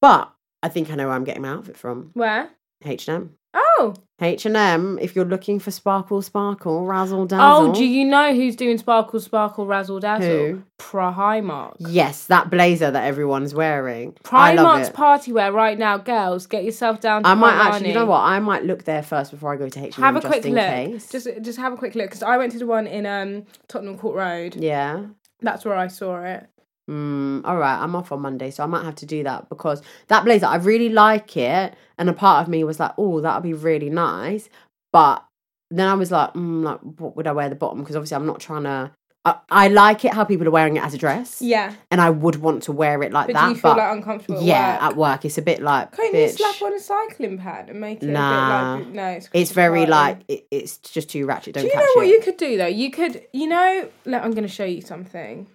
But 0.00 0.32
I 0.62 0.68
think 0.68 0.90
I 0.90 0.94
know 0.94 1.06
where 1.06 1.16
I'm 1.16 1.24
getting 1.24 1.42
my 1.42 1.48
outfit 1.48 1.76
from. 1.76 2.10
Where? 2.14 2.50
H 2.84 3.08
and 3.08 3.16
M. 3.16 3.36
Oh. 3.78 3.94
H 4.20 4.46
and 4.46 4.56
M. 4.56 4.98
If 5.02 5.16
you're 5.16 5.24
looking 5.24 5.58
for 5.58 5.72
sparkle, 5.72 6.22
sparkle, 6.22 6.86
razzle 6.86 7.26
dazzle. 7.26 7.70
Oh, 7.70 7.74
do 7.74 7.84
you 7.84 8.04
know 8.04 8.32
who's 8.32 8.54
doing 8.54 8.78
sparkle, 8.78 9.18
sparkle, 9.18 9.66
razzle 9.66 9.98
dazzle? 9.98 10.28
Who? 10.28 10.62
Primark. 10.78 11.74
Yes, 11.80 12.26
that 12.26 12.48
blazer 12.48 12.90
that 12.92 13.04
everyone's 13.04 13.54
wearing. 13.54 14.16
I 14.30 14.54
love 14.54 14.80
Primark's 14.80 14.90
party 14.90 15.32
wear 15.32 15.52
right 15.52 15.76
now, 15.76 15.98
girls. 15.98 16.46
Get 16.46 16.62
yourself 16.62 17.00
down. 17.00 17.24
To 17.24 17.28
I 17.28 17.34
might 17.34 17.54
actually. 17.54 17.88
You 17.88 17.94
know 17.94 18.06
what? 18.06 18.20
I 18.20 18.38
might 18.38 18.64
look 18.64 18.84
there 18.84 19.02
first 19.02 19.32
before 19.32 19.52
I 19.52 19.56
go 19.56 19.68
to 19.68 19.84
H&M. 19.84 20.02
Have 20.02 20.16
a 20.16 20.20
just 20.20 20.32
quick 20.32 20.44
look. 20.44 20.56
case. 20.56 21.10
Just, 21.10 21.28
just 21.42 21.58
have 21.58 21.72
a 21.72 21.76
quick 21.76 21.96
look 21.96 22.06
because 22.06 22.22
I 22.22 22.36
went 22.36 22.52
to 22.52 22.58
the 22.58 22.66
one 22.66 22.86
in 22.86 23.06
um 23.06 23.44
Tottenham 23.66 23.98
Court 23.98 24.16
Road. 24.16 24.56
yeah. 24.56 25.06
That's 25.40 25.64
where 25.64 25.74
I 25.74 25.88
saw 25.88 26.22
it. 26.22 26.46
Mm, 26.90 27.42
all 27.46 27.56
right, 27.56 27.78
I'm 27.82 27.96
off 27.96 28.12
on 28.12 28.20
Monday, 28.20 28.50
so 28.50 28.62
I 28.62 28.66
might 28.66 28.84
have 28.84 28.96
to 28.96 29.06
do 29.06 29.22
that 29.24 29.48
because 29.48 29.80
that 30.08 30.24
blazer, 30.24 30.46
I 30.46 30.56
really 30.56 30.90
like 30.90 31.36
it, 31.36 31.74
and 31.96 32.10
a 32.10 32.12
part 32.12 32.42
of 32.42 32.48
me 32.48 32.62
was 32.62 32.78
like, 32.78 32.92
"Oh, 32.98 33.20
that'll 33.22 33.40
be 33.40 33.54
really 33.54 33.88
nice," 33.88 34.50
but 34.92 35.24
then 35.70 35.88
I 35.88 35.94
was 35.94 36.10
like, 36.10 36.34
mm, 36.34 36.62
"Like, 36.62 36.80
what 36.98 37.16
would 37.16 37.26
I 37.26 37.32
wear 37.32 37.48
the 37.48 37.54
bottom?" 37.54 37.80
Because 37.80 37.96
obviously, 37.96 38.16
I'm 38.16 38.26
not 38.26 38.38
trying 38.40 38.64
to. 38.64 38.90
I, 39.26 39.36
I 39.48 39.68
like 39.68 40.04
it 40.04 40.12
how 40.12 40.24
people 40.24 40.46
are 40.46 40.50
wearing 40.50 40.76
it 40.76 40.82
as 40.84 40.92
a 40.92 40.98
dress, 40.98 41.40
Yeah, 41.40 41.72
and 41.90 42.02
I 42.02 42.10
would 42.10 42.36
want 42.36 42.64
to 42.64 42.72
wear 42.72 43.02
it 43.02 43.10
like 43.10 43.28
but 43.28 43.32
that. 43.32 43.44
do 43.46 43.54
you 43.54 43.56
feel 43.58 43.70
like 43.74 43.96
uncomfortable? 43.96 44.38
At 44.40 44.44
yeah, 44.44 44.74
work? 44.74 44.82
at 44.82 44.96
work, 44.98 45.24
it's 45.24 45.38
a 45.38 45.42
bit 45.42 45.62
like, 45.62 45.96
Can't 45.96 46.12
you 46.14 46.28
slap 46.28 46.60
on 46.60 46.74
a 46.74 46.78
cycling 46.78 47.38
pad 47.38 47.70
and 47.70 47.80
make 47.80 48.02
it 48.02 48.06
Nah. 48.10 48.74
a 48.74 48.78
bit 48.78 48.86
like 48.88 48.94
no? 48.94 49.06
It's, 49.12 49.30
it's 49.32 49.50
very 49.52 49.86
like 49.86 50.20
it, 50.28 50.46
it's 50.50 50.76
just 50.76 51.08
too 51.08 51.24
ratchet. 51.24 51.54
Don't 51.54 51.62
Do 51.62 51.68
you 51.70 51.74
know 51.74 51.86
what 51.94 52.06
it. 52.06 52.10
you 52.10 52.20
could 52.20 52.36
do 52.36 52.58
though? 52.58 52.66
You 52.66 52.90
could, 52.90 53.22
you 53.32 53.46
know, 53.46 53.88
look, 54.04 54.22
I'm 54.22 54.32
going 54.32 54.42
to 54.46 54.48
show 54.48 54.66
you 54.66 54.82
something. 54.82 55.46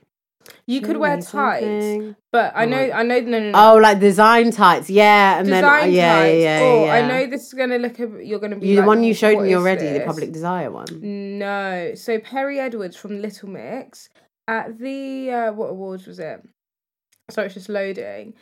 You 0.65 0.81
could 0.81 0.97
wear 0.97 1.15
tights, 1.21 1.25
something. 1.31 2.15
but 2.31 2.53
I 2.55 2.65
know. 2.65 2.77
I 2.77 3.03
know, 3.03 3.19
no, 3.21 3.39
no, 3.39 3.51
no. 3.51 3.73
Oh, 3.73 3.77
like 3.77 3.99
design 3.99 4.51
tights, 4.51 4.89
yeah, 4.89 5.39
and 5.39 5.47
then 5.47 5.63
Design 5.63 5.91
yeah, 5.91 6.15
tights. 6.19 6.33
yeah, 6.37 6.59
yeah, 6.59 6.65
oh, 6.65 6.85
yeah. 6.85 6.93
I 6.93 7.07
know 7.07 7.27
this 7.27 7.47
is 7.47 7.53
going 7.53 7.69
to 7.71 7.77
look. 7.77 7.99
A, 7.99 8.23
you're 8.25 8.39
going 8.39 8.51
to 8.51 8.57
be 8.57 8.67
You, 8.67 8.75
like, 8.77 8.83
the 8.83 8.87
one 8.87 9.03
you 9.03 9.13
showed 9.13 9.35
"What 9.37 9.45
me 9.45 9.55
already, 9.55 9.87
the? 9.97 10.05
Public 10.05 10.31
Desire 10.31 10.71
one. 10.71 10.87
No, 11.39 11.91
so 11.95 12.19
Perrie 12.19 12.59
Edwards 12.59 12.95
from 12.95 13.21
Little 13.21 13.49
Mix 13.49 14.09
at 14.47 14.77
the 14.77 15.31
uh, 15.31 15.53
what 15.53 15.67
awards 15.71 16.07
was 16.07 16.19
it? 16.19 16.41
Sorry, 17.29 17.45
it's 17.47 17.55
just 17.55 17.69
loading. 17.69 18.33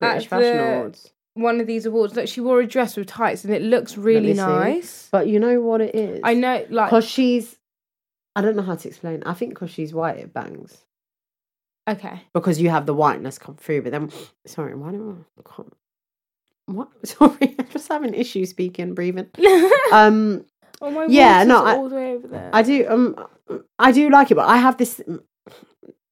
British 0.00 0.24
At 0.24 0.28
Fashion 0.30 0.56
the- 0.56 0.74
Awards. 0.76 1.12
One 1.34 1.60
of 1.60 1.66
these 1.68 1.86
awards, 1.86 2.16
like 2.16 2.26
she 2.28 2.40
wore 2.40 2.60
a 2.60 2.66
dress 2.66 2.96
with 2.96 3.06
tights, 3.06 3.44
and 3.44 3.54
it 3.54 3.62
looks 3.62 3.96
really 3.96 4.28
me 4.28 4.34
see. 4.34 4.40
nice. 4.40 5.08
But 5.12 5.28
you 5.28 5.38
know 5.38 5.60
what 5.60 5.80
it 5.80 5.94
is? 5.94 6.20
I 6.24 6.34
know, 6.34 6.66
like, 6.70 6.88
Because 6.90 7.08
she's, 7.08 7.56
I 8.34 8.40
don't 8.42 8.56
know 8.56 8.62
how 8.64 8.74
to 8.74 8.88
explain. 8.88 9.22
I 9.24 9.34
think 9.34 9.54
because 9.54 9.70
she's 9.70 9.94
white, 9.94 10.18
it 10.18 10.32
bangs. 10.34 10.84
Okay, 11.88 12.22
Because 12.34 12.60
you 12.60 12.70
have 12.70 12.86
the 12.86 12.94
whiteness 12.94 13.38
come 13.38 13.56
through. 13.56 13.82
But 13.82 13.92
then, 13.92 14.10
sorry, 14.46 14.74
why 14.74 14.92
don't 14.92 15.24
I, 15.38 15.40
I 15.40 15.54
can't. 15.56 15.72
What? 16.66 16.88
Sorry, 17.06 17.56
I'm 17.58 17.68
just 17.70 17.88
having 17.88 18.14
issues 18.14 18.50
speaking, 18.50 18.94
breathing. 18.94 19.28
Um, 19.92 20.44
oh 20.80 20.90
my 20.90 21.06
Yeah, 21.08 21.42
no, 21.44 21.64
I- 21.64 21.74
all 21.74 21.88
the 21.88 21.96
way 21.96 22.12
over 22.12 22.28
there. 22.28 22.50
I 22.52 22.62
do. 22.62 22.86
Um, 22.88 23.26
I 23.78 23.90
do 23.90 24.08
like 24.08 24.30
it, 24.30 24.36
but 24.36 24.46
I 24.48 24.56
have 24.58 24.76
this. 24.76 25.00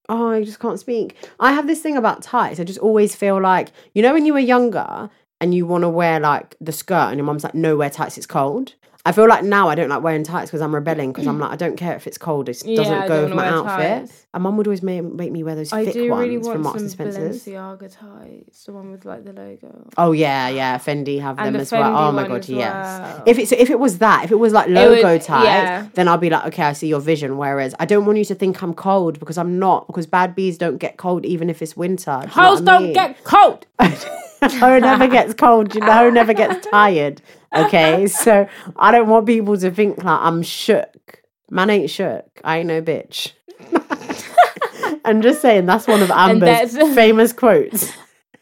Oh, 0.09 0.31
I 0.31 0.43
just 0.43 0.59
can't 0.59 0.81
speak. 0.81 1.17
I 1.39 1.53
have 1.53 1.67
this 1.67 1.81
thing 1.81 1.97
about 1.97 2.23
tights. 2.23 2.59
I 2.59 2.65
just 2.65 2.79
always 2.81 3.15
feel 3.15 3.41
like 3.41 3.69
you 3.95 4.03
know 4.03 4.13
when 4.15 4.25
you 4.27 4.33
were 4.33 4.39
younger 4.41 5.11
and 5.41 5.55
you 5.55 5.67
want 5.67 5.83
to 5.83 5.89
wear 5.89 6.19
like 6.19 6.57
the 6.61 6.73
skirt, 6.73 7.09
and 7.11 7.17
your 7.19 7.25
mum's 7.27 7.45
like, 7.45 7.55
"No, 7.55 7.77
wear 7.77 7.91
tights. 7.91 8.17
It's 8.19 8.27
cold." 8.27 8.75
I 9.09 9.13
feel 9.13 9.27
like 9.27 9.43
now 9.43 9.71
I 9.71 9.75
don't 9.75 9.89
like 9.89 10.03
wearing 10.03 10.23
tights 10.23 10.51
because 10.51 10.61
I'm 10.61 10.75
rebelling 10.75 11.13
because 11.13 11.27
I'm 11.27 11.39
mm. 11.39 11.41
like 11.41 11.53
I 11.53 11.57
don't 11.57 11.77
care 11.77 11.97
if 11.97 12.07
it's 12.07 12.19
cold. 12.19 12.51
It 12.51 12.63
Yeah, 12.63 12.77
doesn't 12.77 13.09
go 13.09 13.25
with 13.25 13.33
my 13.33 13.49
outfit. 13.49 14.01
tights. 14.01 14.27
And 14.35 14.43
mum 14.43 14.59
would 14.59 14.67
always 14.67 14.83
make, 14.83 15.03
make 15.03 15.33
me 15.33 15.43
wear 15.43 15.55
those 15.55 15.73
I 15.73 15.87
thick 15.87 15.95
do 15.95 16.11
ones 16.11 16.29
really 16.29 16.37
from 16.37 16.47
want 16.47 16.61
Marks 16.61 16.79
some 16.79 16.83
and 16.83 16.93
Spencers. 16.93 17.43
Balenciaga 17.43 17.97
tights, 17.99 18.65
the 18.65 18.73
one 18.75 18.91
with 18.93 19.07
like 19.07 19.25
the 19.25 19.33
logo. 19.33 19.89
Oh 19.97 20.13
yeah, 20.13 20.49
yeah. 20.49 20.77
Fendi 20.77 21.23
have 21.23 21.39
And 21.39 21.47
them 21.47 21.53
the 21.55 21.61
as 21.61 21.73
well. 21.73 21.97
Oh 21.97 22.13
my 22.13 22.29
god, 22.29 22.47
yes. 22.47 23.01
well. 23.01 23.23
If 23.25 23.39
it's 23.39 23.51
if 23.51 23.71
it 23.71 23.81
was 23.81 23.97
that, 23.97 24.25
if 24.25 24.31
it 24.31 24.39
was 24.39 24.53
like 24.53 24.69
logo 24.69 25.13
would- 25.15 25.23
tights, 25.23 25.47
yeah. 25.47 25.89
then 25.95 26.07
I'll 26.07 26.19
be 26.19 26.29
like, 26.29 26.45
okay, 26.49 26.65
I 26.65 26.75
see 26.75 26.89
your 26.89 27.01
vision. 27.01 27.39
Whereas 27.39 27.75
I 27.81 27.87
don't 27.87 28.05
want 28.05 28.19
you 28.19 28.27
to 28.27 28.35
think 28.35 28.63
I'm 28.63 28.75
cold 28.75 29.19
because 29.19 29.39
I'm 29.39 29.59
not. 29.59 29.87
Because 29.87 30.07
bad 30.07 30.35
bees 30.35 30.59
don't 30.59 30.77
get 30.77 30.99
cold 30.99 31.25
even 31.25 31.49
if 31.49 31.63
it's 31.63 31.75
winter. 31.75 32.21
Do 32.25 32.29
you 32.29 32.37
know 32.37 32.49
Hoes 32.51 32.61
what 32.61 32.69
I 32.69 32.73
don't 32.75 32.83
mean? 32.83 32.93
get 32.93 33.25
cold. 33.25 33.65
Ho 34.61 34.79
never 34.79 35.07
gets 35.09 35.35
cold. 35.35 35.75
You 35.75 35.81
know, 35.81 35.93
Ho 35.93 36.11
never 36.11 36.33
gets 36.35 36.67
tired. 36.71 37.23
Okay, 37.55 38.07
so 38.07 38.47
I 38.77 38.91
don't 38.93 39.09
want 39.09 39.27
people 39.27 39.57
to 39.59 39.71
think 39.71 40.03
like 40.05 40.21
I'm 40.21 40.43
shook. 40.43 41.23
Man 41.51 41.71
ain't 41.71 41.91
shook. 41.91 42.25
I 42.45 42.59
ain't 42.59 42.69
no 42.69 42.83
bitch. 42.83 43.33
I'm 45.05 45.23
just 45.23 45.41
saying 45.41 45.67
that's 45.67 45.87
one 45.87 46.03
of 46.03 46.11
Amber's 46.11 46.77
famous 46.95 47.33
quotes. 47.33 47.91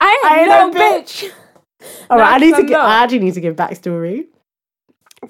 I 0.01 0.21
I 0.25 0.41
ain't 0.41 0.51
ain't 0.51 0.75
no 0.75 0.81
no 0.81 1.01
bitch. 1.01 1.33
All 2.11 2.19
right, 2.19 2.35
I 2.35 2.39
That's 2.39 2.43
need 2.43 2.57
to 2.57 2.63
give. 2.63 2.79
lot. 2.79 2.87
I 2.89 3.05
actually 3.05 3.19
need 3.21 3.35
to 3.35 3.41
give 3.41 3.57
backstory. 3.57 4.27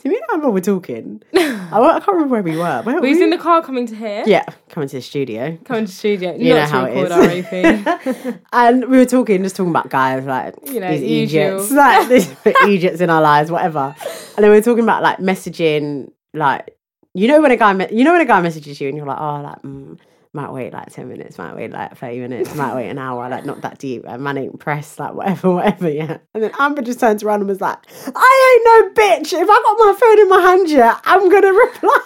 Me 0.05 0.21
and 0.33 0.43
we 0.43 0.51
were 0.51 0.61
talking. 0.61 1.23
I, 1.35 1.71
I 1.73 2.01
can't 2.01 2.09
remember 2.09 2.33
where 2.35 2.43
we 2.43 2.57
were. 2.57 2.83
Where 2.83 3.01
We 3.01 3.11
was 3.11 3.19
we? 3.19 3.25
in 3.25 3.31
the 3.31 3.39
car 3.39 3.63
coming 3.63 3.87
to 3.87 3.95
here. 3.95 4.25
yeah, 4.27 4.45
coming 4.69 4.89
to 4.89 4.97
the 4.97 5.03
studio. 5.03 5.57
Coming 5.65 5.85
to 5.85 5.91
the 5.91 5.97
studio. 5.97 6.35
You 6.37 6.51
know 6.55 6.57
not 6.61 6.71
how 6.71 6.87
to 6.87 7.37
it 7.37 8.07
is. 8.27 8.35
And 8.53 8.85
we 8.89 8.99
were 8.99 9.05
talking, 9.07 9.43
just 9.43 9.57
talking 9.57 9.71
about 9.71 9.89
guys 9.89 10.25
like 10.27 10.55
You 10.67 10.81
know, 10.81 10.91
these. 10.91 11.03
Egypts, 11.03 11.71
like 11.85 12.09
these 12.09 12.35
Egypts 12.67 13.01
in 13.01 13.11
our 13.11 13.23
lives, 13.23 13.51
whatever. 13.51 13.95
And 14.37 14.45
then 14.45 14.51
we 14.51 14.57
were 14.57 14.63
talking 14.63 14.83
about 14.85 15.03
like 15.03 15.19
messaging, 15.19 16.11
like 16.35 16.77
you 17.15 17.29
know 17.29 17.41
when 17.41 17.53
a 17.53 17.57
guy, 17.57 17.73
me- 17.73 17.89
you 17.93 18.05
know 18.05 18.13
when 18.13 18.21
a 18.21 18.27
guy 18.27 18.41
messages 18.43 18.81
you 18.81 18.89
and 18.89 18.97
you're 18.97 19.07
like, 19.07 19.19
oh, 19.21 19.41
like 19.41 19.63
mm, 19.63 19.99
might 20.37 20.53
wait 20.53 20.73
like 20.73 20.93
ten 20.93 21.09
minutes, 21.09 21.39
might 21.39 21.57
wait 21.57 21.73
like 21.73 21.97
thirty 21.97 22.21
minutes, 22.21 22.55
might 22.55 22.75
wait 22.75 22.89
an 22.89 22.99
hour, 22.99 23.29
like 23.29 23.45
not 23.45 23.63
that 23.63 23.79
deep. 23.79 24.05
And 24.07 24.23
man 24.23 24.39
ain't 24.39 24.61
pressed, 24.61 24.99
like 25.01 25.15
whatever, 25.15 25.51
whatever. 25.55 25.91
Yeah. 25.91 26.19
And 26.35 26.45
then 26.45 26.53
Amber 26.59 26.83
just 26.83 27.01
turns 27.01 27.25
around 27.25 27.41
and 27.41 27.49
was 27.49 27.61
like, 27.61 27.79
I 28.15 28.53
ain't 28.55 28.97
no 28.97 29.03
bitch. 29.03 29.33
If 29.33 29.49
I 29.51 29.63
got 29.63 29.79
my 29.79 29.97
phone 29.99 30.21
in 30.21 30.29
my 30.29 30.41
hand, 30.41 30.71
yeah, 30.71 31.01
I'm 31.05 31.29
gonna 31.29 31.53
reply. 31.53 32.01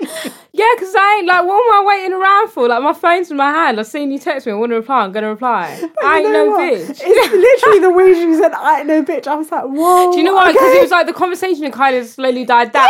yeah, 0.52 0.66
because 0.74 0.94
I 0.94 1.16
ain't 1.18 1.26
like, 1.26 1.44
what 1.44 1.54
am 1.54 1.72
I 1.72 1.84
waiting 1.86 2.12
around 2.12 2.50
for? 2.50 2.68
Like, 2.68 2.82
my 2.82 2.92
phone's 2.92 3.30
in 3.30 3.36
my 3.36 3.50
hand. 3.50 3.80
I've 3.80 3.86
seen 3.86 4.10
you 4.10 4.18
text 4.18 4.46
me. 4.46 4.52
I 4.52 4.56
want 4.56 4.70
to 4.70 4.76
reply. 4.76 5.04
I'm 5.04 5.12
going 5.12 5.24
to 5.24 5.30
reply. 5.30 5.88
I 6.02 6.20
You 6.20 6.24
ain't 6.24 6.32
know 6.32 6.44
no 6.44 6.50
what? 6.52 6.72
bitch. 6.72 7.00
It's 7.02 7.32
literally 7.32 7.80
the 7.80 7.90
way 7.90 8.14
she 8.14 8.34
said, 8.36 8.52
I 8.52 8.78
ain't 8.78 8.86
no 8.86 9.02
bitch. 9.02 9.26
I 9.26 9.34
was 9.34 9.50
like, 9.50 9.64
whoa. 9.64 10.12
Do 10.12 10.18
you 10.18 10.24
know 10.24 10.34
why? 10.34 10.52
Because 10.52 10.68
okay. 10.68 10.78
it 10.78 10.82
was 10.82 10.90
like 10.90 11.06
the 11.06 11.12
conversation 11.12 11.70
kind 11.72 11.96
of 11.96 12.06
slowly 12.06 12.44
died 12.44 12.72
down. 12.72 12.88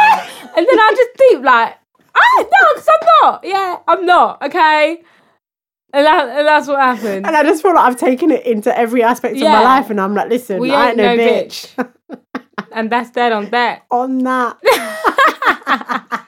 and 0.56 0.66
then 0.66 0.78
I 0.78 0.94
just 0.96 1.10
deep 1.16 1.42
like, 1.42 1.76
I 2.20 2.42
no, 2.42 2.74
because 2.74 2.88
I'm 2.88 3.08
not. 3.22 3.40
Yeah, 3.44 3.78
I'm 3.86 4.06
not. 4.06 4.42
Okay. 4.42 5.02
And, 5.92 6.04
that, 6.04 6.28
and 6.28 6.46
that's 6.46 6.66
what 6.68 6.78
happened. 6.80 7.26
And 7.26 7.34
I 7.34 7.42
just 7.42 7.62
feel 7.62 7.74
like 7.74 7.84
I've 7.84 7.96
taken 7.96 8.30
it 8.30 8.44
into 8.44 8.76
every 8.76 9.02
aspect 9.02 9.36
of 9.36 9.42
my 9.42 9.62
life, 9.62 9.88
and 9.88 9.98
I'm 10.00 10.14
like, 10.14 10.28
listen, 10.28 10.60
We 10.60 10.70
I 10.72 10.90
ain't 10.90 11.00
ain't 11.00 11.18
no, 11.18 11.24
no 11.24 11.32
bitch. 11.32 11.94
and 12.72 12.90
that's 12.90 13.10
dead 13.10 13.32
on 13.32 13.48
that. 13.50 13.84
On 13.90 14.18
that, 14.18 14.58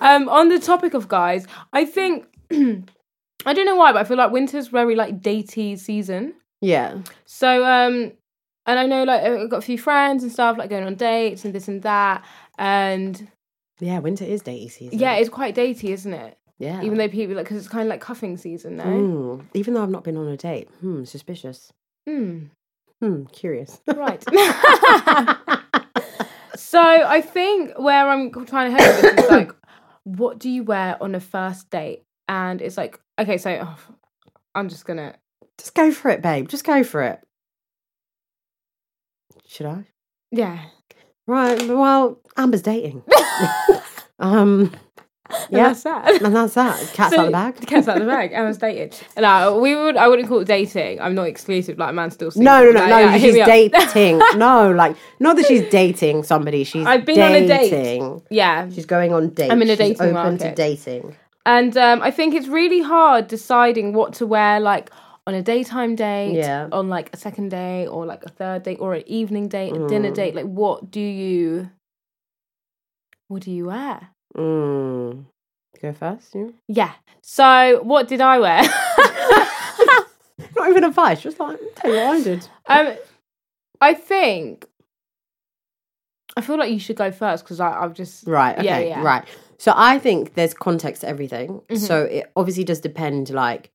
Um, 0.00 0.28
on 0.28 0.48
the 0.48 0.58
topic 0.60 0.94
of 0.94 1.08
guys, 1.08 1.46
I 1.72 1.84
think 1.84 2.26
I 2.52 3.52
don't 3.52 3.66
know 3.66 3.74
why, 3.76 3.92
but 3.92 3.98
I 4.00 4.04
feel 4.04 4.16
like 4.16 4.30
winter's 4.30 4.68
very 4.68 4.94
like 4.94 5.20
datey 5.20 5.76
season. 5.78 6.34
yeah, 6.60 6.98
So 7.24 7.64
um, 7.64 8.12
and 8.66 8.78
I 8.78 8.86
know 8.86 9.02
like 9.04 9.22
I've 9.22 9.50
got 9.50 9.58
a 9.58 9.62
few 9.62 9.78
friends 9.78 10.22
and 10.22 10.30
stuff 10.30 10.56
like 10.58 10.70
going 10.70 10.84
on 10.84 10.94
dates 10.94 11.44
and 11.44 11.52
this 11.54 11.66
and 11.68 11.82
that, 11.82 12.24
and 12.58 13.28
yeah. 13.80 13.98
Winter 13.98 14.24
is 14.24 14.42
datey 14.42 14.70
season. 14.70 14.98
yeah, 14.98 15.14
it's 15.14 15.28
quite 15.28 15.54
datey, 15.54 15.90
isn't 15.90 16.12
it? 16.12 16.38
yeah. 16.58 16.82
Even 16.82 16.98
though 16.98 17.08
people 17.08 17.36
like 17.36 17.44
because 17.44 17.58
it's 17.58 17.68
kind 17.68 17.82
of 17.82 17.88
like 17.88 18.00
cuffing 18.00 18.36
season 18.36 18.76
now. 18.76 18.84
Mm. 18.84 19.44
even 19.54 19.74
though 19.74 19.82
I've 19.82 19.90
not 19.90 20.04
been 20.04 20.16
on 20.16 20.28
a 20.28 20.36
date, 20.36 20.68
hmm, 20.80 21.04
suspicious. 21.04 21.72
Hmm. 22.06 22.46
Hmm, 23.00 23.24
curious. 23.26 23.80
Right. 23.86 24.24
so 26.56 26.80
I 26.80 27.20
think 27.20 27.78
where 27.78 28.08
I'm 28.08 28.32
trying 28.46 28.74
to 28.74 28.82
head 28.82 29.02
with 29.02 29.16
this 29.16 29.24
is 29.24 29.30
like, 29.30 29.52
what 30.02 30.40
do 30.40 30.50
you 30.50 30.64
wear 30.64 31.00
on 31.00 31.14
a 31.14 31.20
first 31.20 31.70
date? 31.70 32.02
And 32.28 32.60
it's 32.60 32.76
like, 32.76 32.98
okay, 33.18 33.38
so 33.38 33.60
oh, 33.62 33.78
I'm 34.54 34.68
just 34.68 34.84
gonna. 34.84 35.14
Just 35.58 35.74
go 35.74 35.92
for 35.92 36.10
it, 36.10 36.22
babe. 36.22 36.48
Just 36.48 36.64
go 36.64 36.82
for 36.82 37.02
it. 37.02 37.20
Should 39.46 39.66
I? 39.66 39.84
Yeah. 40.32 40.64
Right. 41.28 41.68
Well, 41.68 42.18
Amber's 42.36 42.62
dating. 42.62 43.02
um. 44.18 44.72
Yeah. 45.30 45.36
Yeah. 45.50 45.62
that's 45.68 45.82
that. 45.82 46.22
And 46.22 46.34
that's 46.34 46.54
that. 46.54 46.90
Cat's 46.94 47.14
So- 47.14 47.20
out 47.20 47.26
the 47.26 47.30
bag. 47.32 47.54
Cat's 47.66 47.86
out 47.86 47.98
of 47.98 48.02
the 48.06 48.08
bag. 48.10 48.32
I 48.32 48.42
was 48.44 48.56
dating. 48.56 48.98
No, 49.18 49.58
we 49.58 49.76
would. 49.76 49.98
I 49.98 50.08
wouldn't 50.08 50.26
call 50.26 50.38
it 50.40 50.46
dating. 50.48 51.02
I'm 51.02 51.14
not 51.14 51.24
exclusive. 51.28 51.76
Like, 51.76 51.94
man, 51.94 52.10
still. 52.10 52.30
Single. 52.30 52.50
No, 52.50 52.64
no, 52.64 52.70
no, 52.70 52.80
Like, 52.80 52.90
no. 52.90 52.98
yeah, 52.98 53.18
she's 53.18 53.34
dating. 53.34 54.18
no, 54.38 54.72
like 54.72 54.96
not 55.20 55.36
that 55.36 55.44
she's 55.44 55.68
dating 55.68 56.22
somebody. 56.22 56.64
She's 56.64 56.86
I've 56.86 57.04
been 57.04 57.20
on 57.20 57.32
a 57.34 57.46
date. 57.46 57.70
dating. 57.70 58.22
yeah, 58.30 58.70
She's 58.70 58.86
going 58.86 59.12
on 59.12 59.28
dates. 59.34 59.52
I'm 59.52 59.60
in 59.60 59.68
a 59.68 59.72
She's 59.72 59.98
dating 59.98 60.16
open 60.16 60.38
to 60.38 60.44
market. 60.46 60.56
dating. 60.56 61.14
and 61.44 61.76
um, 61.76 62.00
I 62.00 62.10
think 62.10 62.34
it's 62.34 62.48
really 62.48 62.80
hard 62.80 63.28
deciding 63.28 63.92
what 63.92 64.14
to 64.14 64.26
wear, 64.26 64.60
like 64.60 64.88
on 65.28 65.34
a 65.34 65.42
daytime 65.42 65.94
date, 65.94 66.32
Yeah. 66.36 66.68
on 66.72 66.88
like 66.88 67.10
a 67.12 67.18
second 67.18 67.50
day, 67.50 67.86
or 67.86 68.06
like 68.06 68.24
a 68.24 68.30
third 68.30 68.62
date, 68.62 68.78
or 68.80 68.94
an 68.94 69.04
evening 69.06 69.46
date, 69.48 69.72
a 69.72 69.78
Mm. 69.78 69.88
dinner 69.88 70.10
date. 70.10 70.34
Like, 70.34 70.46
what 70.46 70.90
do 70.90 71.00
you, 71.00 71.70
what 73.28 73.42
do 73.42 73.50
you 73.52 73.66
wear? 73.66 74.08
Mm. 74.36 75.26
Go 75.82 75.92
first. 75.92 76.34
Yeah. 76.34 76.48
Yeah. 76.66 76.92
So, 77.20 77.80
what 77.82 78.08
did 78.08 78.20
I 78.22 78.38
wear? 78.40 78.62
Not 80.56 80.70
even 80.70 80.84
advice. 80.84 81.20
Just 81.20 81.38
like 81.38 81.58
tell 81.76 81.90
you 81.92 81.96
what 81.98 82.16
I 82.16 82.22
did. 82.22 82.48
um, 82.66 82.94
I 83.80 83.94
think 83.94 84.66
I 86.36 86.40
feel 86.40 86.56
like 86.56 86.70
you 86.72 86.78
should 86.80 86.96
go 86.96 87.10
first 87.12 87.44
because 87.44 87.60
I've 87.60 87.92
just 87.94 88.26
Right. 88.26 88.56
Okay. 88.56 88.64
Yeah, 88.64 88.78
yeah. 88.78 89.02
Right. 89.02 89.24
So 89.58 89.72
I 89.76 89.98
think 89.98 90.34
there's 90.34 90.54
context 90.54 91.02
to 91.02 91.08
everything. 91.08 91.60
Mm-hmm. 91.68 91.76
So 91.76 92.04
it 92.04 92.30
obviously 92.34 92.64
does 92.64 92.80
depend, 92.80 93.30
like 93.30 93.70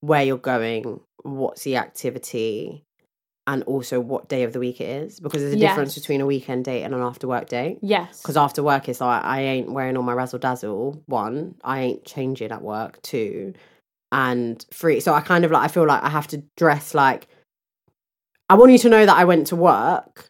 where 0.00 0.22
you're 0.22 0.38
going, 0.38 1.00
what's 1.22 1.62
the 1.64 1.76
activity, 1.76 2.84
and 3.46 3.62
also 3.64 4.00
what 4.00 4.28
day 4.28 4.42
of 4.42 4.52
the 4.52 4.58
week 4.58 4.80
it 4.80 4.88
is, 5.04 5.20
because 5.20 5.42
there's 5.42 5.54
a 5.54 5.58
difference 5.58 5.94
between 5.94 6.20
a 6.20 6.26
weekend 6.26 6.64
date 6.64 6.82
and 6.82 6.94
an 6.94 7.00
after 7.00 7.28
work 7.28 7.48
date. 7.48 7.78
Yes. 7.80 8.20
Because 8.20 8.36
after 8.36 8.62
work, 8.62 8.88
it's 8.88 9.00
like 9.00 9.22
I 9.22 9.40
ain't 9.42 9.70
wearing 9.70 9.96
all 9.96 10.02
my 10.02 10.12
razzle 10.12 10.38
dazzle. 10.38 11.02
One, 11.06 11.54
I 11.62 11.80
ain't 11.80 12.04
changing 12.04 12.50
at 12.50 12.62
work. 12.62 13.00
Two, 13.02 13.54
and 14.12 14.64
three. 14.72 15.00
So 15.00 15.14
I 15.14 15.20
kind 15.20 15.44
of 15.44 15.50
like 15.50 15.62
I 15.64 15.68
feel 15.68 15.86
like 15.86 16.02
I 16.02 16.08
have 16.08 16.26
to 16.28 16.42
dress 16.56 16.94
like 16.94 17.28
I 18.48 18.54
want 18.54 18.72
you 18.72 18.78
to 18.78 18.88
know 18.88 19.04
that 19.04 19.16
I 19.16 19.24
went 19.24 19.48
to 19.48 19.56
work, 19.56 20.28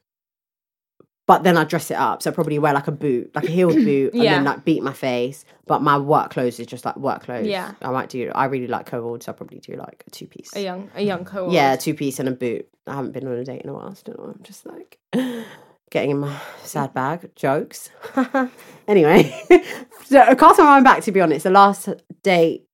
but 1.26 1.42
then 1.42 1.56
I 1.56 1.64
dress 1.64 1.90
it 1.90 1.96
up. 1.96 2.22
So 2.22 2.30
I 2.30 2.34
probably 2.34 2.58
wear 2.58 2.72
like 2.72 2.86
a 2.88 2.92
boot, 2.92 3.32
like 3.34 3.44
a 3.48 3.50
heeled 3.50 3.74
boot, 3.84 4.12
and 4.14 4.22
Yeah. 4.22 4.34
then 4.36 4.44
like 4.44 4.64
beat 4.64 4.82
my 4.82 4.92
face. 4.92 5.44
But 5.66 5.82
my 5.82 5.98
work 5.98 6.30
clothes 6.30 6.60
is 6.60 6.66
just 6.68 6.84
like 6.84 6.96
work 6.96 7.24
clothes. 7.24 7.46
Yeah. 7.48 7.72
I 7.82 7.90
might 7.90 8.08
do. 8.08 8.30
I 8.34 8.44
really 8.46 8.68
like 8.68 8.86
cohort, 8.86 9.22
so 9.24 9.32
I 9.32 9.34
probably 9.34 9.58
do 9.58 9.74
like 9.74 10.04
a 10.06 10.10
two 10.10 10.26
piece. 10.26 10.54
a 10.54 10.60
young 10.62 10.88
a 10.94 11.02
young 11.02 11.24
co 11.24 11.50
Yeah, 11.50 11.74
two 11.76 11.94
piece 11.94 12.18
and 12.20 12.28
a 12.28 12.32
boot. 12.32 12.68
I 12.86 12.94
haven't 12.94 13.12
been 13.12 13.26
on 13.26 13.34
a 13.34 13.44
date 13.44 13.62
in 13.62 13.68
a 13.70 13.72
while, 13.74 13.94
so 13.94 14.02
don't 14.04 14.18
know. 14.18 14.32
I'm 14.36 14.42
just 14.44 14.64
like 14.66 14.98
getting 15.90 16.10
in 16.10 16.18
my 16.18 16.36
sad 16.62 16.94
bag. 16.94 17.30
Jokes. 17.34 17.90
anyway, 18.88 19.32
so 20.04 20.20
I 20.20 20.34
cast 20.34 20.58
my 20.58 20.64
mind 20.64 20.84
back 20.84 21.02
to 21.02 21.12
be 21.12 21.20
honest. 21.20 21.44
The 21.44 21.50
last 21.50 21.88
date, 22.22 22.66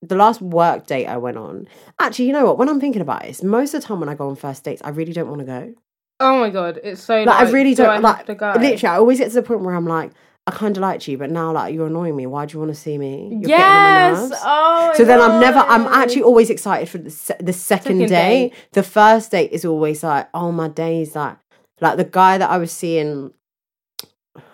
the 0.00 0.16
last 0.16 0.40
work 0.40 0.86
date 0.86 1.06
I 1.06 1.16
went 1.18 1.36
on. 1.36 1.68
Actually, 1.98 2.26
you 2.26 2.32
know 2.32 2.46
what? 2.46 2.56
When 2.58 2.68
I'm 2.68 2.80
thinking 2.80 3.02
about 3.02 3.24
it, 3.24 3.28
it's 3.30 3.42
most 3.42 3.74
of 3.74 3.80
the 3.82 3.86
time 3.86 4.00
when 4.00 4.08
I 4.08 4.14
go 4.14 4.28
on 4.28 4.36
first 4.36 4.64
dates, 4.64 4.80
I 4.84 4.90
really 4.90 5.12
don't 5.12 5.28
want 5.28 5.40
to 5.40 5.44
go. 5.46 5.74
Oh 6.20 6.40
my 6.40 6.50
god, 6.50 6.80
it's 6.82 7.02
so 7.02 7.22
Like, 7.22 7.46
I 7.46 7.50
really 7.50 7.74
do 7.74 7.84
don't 7.84 7.96
I 7.96 7.98
like. 7.98 8.26
to 8.26 8.34
go? 8.34 8.52
Literally, 8.58 8.94
I 8.94 8.98
always 8.98 9.18
get 9.18 9.28
to 9.28 9.34
the 9.34 9.42
point 9.42 9.60
where 9.60 9.74
I'm 9.74 9.86
like, 9.86 10.10
I 10.46 10.50
kind 10.50 10.76
of 10.76 10.80
liked 10.80 11.06
you, 11.06 11.18
but 11.18 11.30
now 11.30 11.52
like 11.52 11.74
you're 11.74 11.86
annoying 11.88 12.16
me. 12.16 12.26
Why 12.26 12.46
do 12.46 12.54
you 12.54 12.58
want 12.60 12.74
to 12.74 12.80
see 12.80 12.96
me? 12.98 13.28
You're 13.30 13.48
getting 13.48 13.52
on 13.54 14.12
my 14.14 14.28
yes. 14.30 14.40
Oh. 14.44 14.92
So 14.96 15.04
then 15.04 15.20
I'm 15.20 15.40
never. 15.40 15.58
I'm 15.58 15.86
actually 15.86 16.22
always 16.22 16.48
excited 16.50 16.88
for 16.88 16.98
the 16.98 17.10
se- 17.10 17.36
the 17.40 17.52
second, 17.52 17.98
Second 17.98 18.08
date. 18.08 18.48
date. 18.50 18.54
The 18.72 18.82
first 18.82 19.30
date 19.30 19.52
is 19.52 19.64
always 19.66 20.02
like, 20.02 20.28
oh 20.32 20.50
my 20.50 20.68
days, 20.68 21.14
like 21.14 21.36
like 21.80 21.98
the 21.98 22.04
guy 22.04 22.38
that 22.38 22.48
I 22.50 22.56
was 22.58 22.72
seeing. 22.72 23.32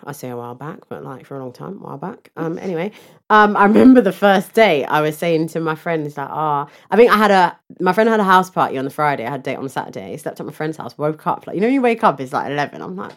I 0.05 0.11
say 0.11 0.29
a 0.29 0.37
while 0.37 0.55
back, 0.55 0.87
but 0.89 1.03
like 1.03 1.25
for 1.25 1.35
a 1.35 1.39
long 1.39 1.51
time, 1.51 1.77
a 1.81 1.85
while 1.85 1.97
back. 1.97 2.31
Um. 2.35 2.57
Anyway, 2.59 2.91
um, 3.29 3.55
I 3.57 3.65
remember 3.65 4.01
the 4.01 4.11
first 4.11 4.53
date. 4.53 4.85
I 4.85 5.01
was 5.01 5.17
saying 5.17 5.47
to 5.49 5.59
my 5.59 5.75
friends 5.75 6.17
like, 6.17 6.29
ah, 6.29 6.67
I 6.91 6.95
think 6.95 7.11
I 7.11 7.17
had 7.17 7.31
a 7.31 7.57
my 7.79 7.93
friend 7.93 8.09
had 8.09 8.19
a 8.19 8.23
house 8.23 8.49
party 8.49 8.77
on 8.77 8.85
the 8.85 8.91
Friday. 8.91 9.25
I 9.25 9.29
had 9.31 9.41
a 9.41 9.43
date 9.43 9.57
on 9.57 9.63
the 9.63 9.69
Saturday. 9.69 10.15
Slept 10.17 10.39
at 10.39 10.45
my 10.45 10.51
friend's 10.51 10.77
house. 10.77 10.97
Woke 10.97 11.25
up 11.27 11.47
like 11.47 11.55
you 11.55 11.61
know, 11.61 11.67
when 11.67 11.73
you 11.73 11.81
wake 11.81 12.03
up, 12.03 12.19
it's 12.19 12.33
like 12.33 12.51
eleven. 12.51 12.81
I'm 12.81 12.95
like. 12.95 13.13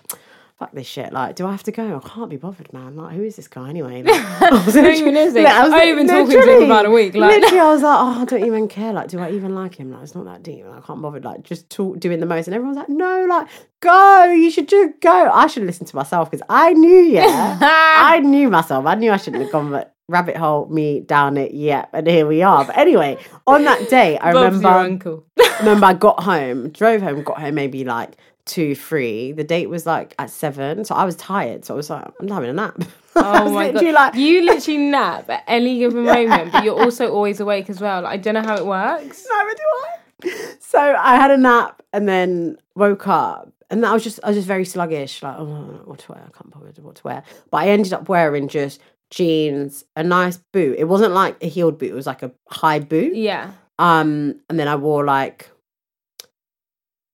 Fuck 0.59 0.73
this 0.73 0.89
shit! 0.89 1.13
Like, 1.13 1.37
do 1.37 1.47
I 1.47 1.53
have 1.53 1.63
to 1.65 1.71
go? 1.71 2.01
I 2.05 2.09
can't 2.09 2.29
be 2.29 2.37
bothered, 2.37 2.73
man. 2.73 2.97
Like, 2.97 3.15
who 3.15 3.23
is 3.23 3.37
this 3.37 3.47
guy 3.47 3.69
anyway? 3.71 4.03
Like, 4.07 4.43
I 4.53 4.65
was 4.65 4.75
Who 4.75 4.85
even 4.85 5.17
is 5.17 5.33
he? 5.35 5.47
I 5.47 5.63
was 5.63 5.71
like, 5.71 5.95
been 5.95 6.09
talking 6.09 6.31
to 6.43 6.57
him 6.57 6.63
about 6.65 6.85
a 6.87 6.91
week, 6.91 7.15
like- 7.15 7.41
literally, 7.41 7.61
I 7.61 7.73
was 7.73 7.83
like, 7.83 7.97
oh, 8.01 8.23
I 8.23 8.25
don't 8.25 8.45
even 8.45 8.67
care. 8.67 8.93
Like, 8.93 9.07
do 9.07 9.21
I 9.21 9.31
even 9.31 9.55
like 9.55 9.77
him? 9.77 9.93
Like, 9.93 10.03
it's 10.03 10.17
not 10.17 10.25
that 10.25 10.43
deep. 10.43 10.65
Like, 10.67 10.83
I 10.83 10.87
can't 10.87 11.01
bother. 11.01 11.21
Like, 11.21 11.45
just 11.45 11.71
talk, 11.71 12.01
doing 12.01 12.19
the 12.19 12.27
most. 12.27 12.49
And 12.49 12.57
everyone's 12.57 12.77
like, 12.77 12.89
no, 12.89 13.25
like, 13.29 13.47
go. 13.79 14.33
You 14.33 14.51
should 14.51 14.69
just 14.69 14.99
go. 15.01 15.31
I 15.33 15.47
should 15.47 15.63
listen 15.63 15.87
to 15.87 15.95
myself 15.95 16.29
because 16.29 16.45
I 16.49 16.73
knew, 16.73 17.03
yeah, 17.05 17.59
I 17.63 18.19
knew 18.19 18.49
myself. 18.51 18.85
I 18.85 18.97
knew 18.97 19.13
I 19.13 19.17
shouldn't 19.17 19.45
have 19.45 19.53
gone, 19.53 19.71
but 19.71 19.95
rabbit 20.09 20.37
hole 20.37 20.67
me 20.67 20.99
down 20.99 21.37
it. 21.37 21.53
Yeah, 21.53 21.87
and 21.93 22.05
here 22.09 22.27
we 22.27 22.43
are. 22.43 22.65
But 22.65 22.77
anyway, 22.77 23.17
on 23.47 23.63
that 23.63 23.89
day, 23.89 24.19
I 24.19 24.33
Bob's 24.33 24.57
remember 24.57 24.69
uncle. 24.69 25.25
remember 25.61 25.87
I 25.87 25.93
got 25.95 26.21
home, 26.25 26.71
drove 26.71 27.01
home, 27.01 27.23
got 27.23 27.39
home 27.39 27.55
maybe 27.55 27.85
like 27.85 28.17
two, 28.49 28.75
three. 28.75 29.33
The 29.33 29.45
date 29.45 29.69
was 29.69 29.87
like 29.87 30.15
at 30.19 30.31
seven, 30.31 30.85
so 30.85 30.95
I 30.95 31.05
was 31.05 31.15
tired. 31.17 31.65
So 31.65 31.75
I 31.75 31.77
was 31.77 31.91
like, 31.91 32.05
I'm 32.21 32.29
having 32.29 32.51
a 32.51 32.55
nap. 32.55 32.83
Oh 33.21 33.53
my 33.53 33.73
god! 33.73 33.83
like, 33.95 34.15
you 34.15 34.45
literally 34.45 34.79
nap 34.79 35.29
at 35.29 35.43
any 35.49 35.81
given 35.81 36.05
moment, 36.15 36.53
but 36.53 36.63
you're 36.63 36.81
also 36.81 37.13
always 37.13 37.41
awake 37.41 37.69
as 37.69 37.81
well. 37.81 38.03
Like, 38.03 38.13
I 38.13 38.17
don't 38.17 38.35
know 38.35 38.43
how 38.43 38.55
it 38.57 38.65
works. 38.65 39.27
neither 39.29 39.55
do 39.57 39.63
I. 39.83 40.55
So 40.61 40.79
I 40.79 41.17
had 41.17 41.33
a 41.33 41.37
nap 41.37 41.83
and 41.93 42.09
then 42.09 42.59
woke 42.77 43.09
up. 43.09 43.51
And 43.71 43.85
I 43.85 43.93
was 43.93 44.05
just 44.05 44.21
I 44.23 44.29
was 44.29 44.37
just 44.37 44.47
very 44.47 44.65
sluggish, 44.65 45.21
like, 45.21 45.35
oh, 45.37 45.81
I 45.85 45.89
what 45.89 45.99
to 45.99 46.13
wear, 46.13 46.21
I 46.21 46.31
can't 46.31 46.51
bother 46.53 46.71
what 46.81 46.95
to 46.97 47.03
wear. 47.03 47.25
But 47.51 47.57
I 47.57 47.69
ended 47.71 47.93
up 47.93 48.09
wearing 48.09 48.47
just 48.47 48.81
jeans, 49.11 49.85
a 49.97 50.05
nice 50.05 50.37
boot. 50.37 50.77
It 50.79 50.85
wasn't 50.85 51.13
like 51.13 51.43
a 51.43 51.49
heeled 51.49 51.79
boot, 51.79 51.91
it 51.91 51.95
was 51.95 52.07
like 52.07 52.23
a 52.23 52.31
high 52.49 52.79
boot. 52.79 53.17
Yeah. 53.17 53.51
Um, 53.81 54.41
and 54.49 54.61
then 54.61 54.69
I 54.69 54.77
wore 54.77 55.05
like 55.05 55.51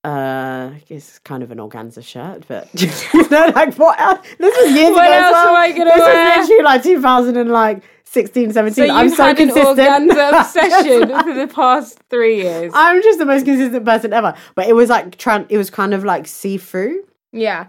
uh 0.05 0.71
it's 0.87 1.19
kind 1.19 1.41
of 1.43 1.51
an 1.51 1.57
organza 1.57 2.03
shirt, 2.03 2.45
but 2.47 2.69
you 2.81 3.29
know, 3.29 3.51
like 3.55 3.75
what 3.75 3.99
else? 3.99 4.25
This 4.39 4.55
was 4.61 4.71
years 4.75 4.91
What 4.95 5.05
ago. 5.07 5.13
as 5.15 5.23
else 5.23 5.33
well. 5.33 5.47
am 5.49 5.55
I 5.55 5.71
gonna 5.71 5.91
this 5.91 5.99
wear? 5.99 6.37
was 6.37 6.47
literally 6.49 6.63
like 6.63 6.83
2000 6.83 7.37
and 7.37 7.49
like 7.51 7.83
16, 8.07 8.53
17. 8.53 8.87
So 8.87 8.93
I'm 8.93 9.09
so 9.09 9.15
had 9.23 9.29
an 9.39 9.47
consistent. 9.47 9.77
organza 9.79 10.39
obsession 10.39 11.09
for 11.23 11.33
the 11.33 11.47
past 11.53 11.99
three 12.09 12.37
years. 12.43 12.71
I'm 12.75 13.01
just 13.03 13.19
the 13.19 13.25
most 13.25 13.45
consistent 13.45 13.83
person 13.83 14.13
ever. 14.13 14.35
But 14.55 14.67
it 14.67 14.73
was 14.73 14.89
like 14.89 15.17
tran- 15.17 15.47
it 15.49 15.57
was 15.57 15.69
kind 15.69 15.93
of 15.93 16.03
like 16.05 16.27
see 16.27 16.57
through. 16.57 17.03
yeah. 17.33 17.67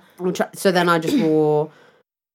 So 0.54 0.70
then 0.70 0.88
I 0.88 0.98
just 0.98 1.16
wore. 1.18 1.70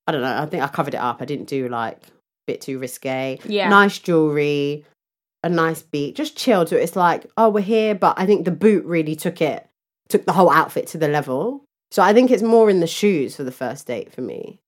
I 0.07 0.11
don't 0.11 0.21
know. 0.21 0.35
I 0.41 0.45
think 0.47 0.63
I 0.63 0.67
covered 0.67 0.95
it 0.95 0.99
up. 0.99 1.21
I 1.21 1.25
didn't 1.25 1.47
do 1.47 1.69
like 1.69 1.97
a 2.07 2.11
bit 2.47 2.61
too 2.61 2.79
risque. 2.79 3.39
Yeah. 3.45 3.69
Nice 3.69 3.99
jewelry, 3.99 4.83
a 5.43 5.47
nice 5.49 5.83
beat, 5.83 6.15
just 6.15 6.35
chilled. 6.35 6.69
So 6.69 6.75
it's 6.75 6.95
like, 6.95 7.27
oh, 7.37 7.49
we're 7.49 7.61
here. 7.61 7.93
But 7.95 8.15
I 8.19 8.25
think 8.25 8.43
the 8.45 8.51
boot 8.51 8.83
really 8.83 9.15
took 9.15 9.41
it, 9.41 9.65
took 10.11 10.25
the 10.25 10.33
whole 10.33 10.49
outfit 10.51 10.87
to 10.87 10.97
the 10.97 11.07
level. 11.07 11.63
So 11.91 12.01
I 12.01 12.13
think 12.13 12.31
it's 12.31 12.43
more 12.43 12.69
in 12.69 12.79
the 12.79 12.87
shoes 12.87 13.35
for 13.35 13.43
the 13.43 13.51
first 13.51 13.85
date 13.87 14.13
for 14.13 14.21
me 14.21 14.59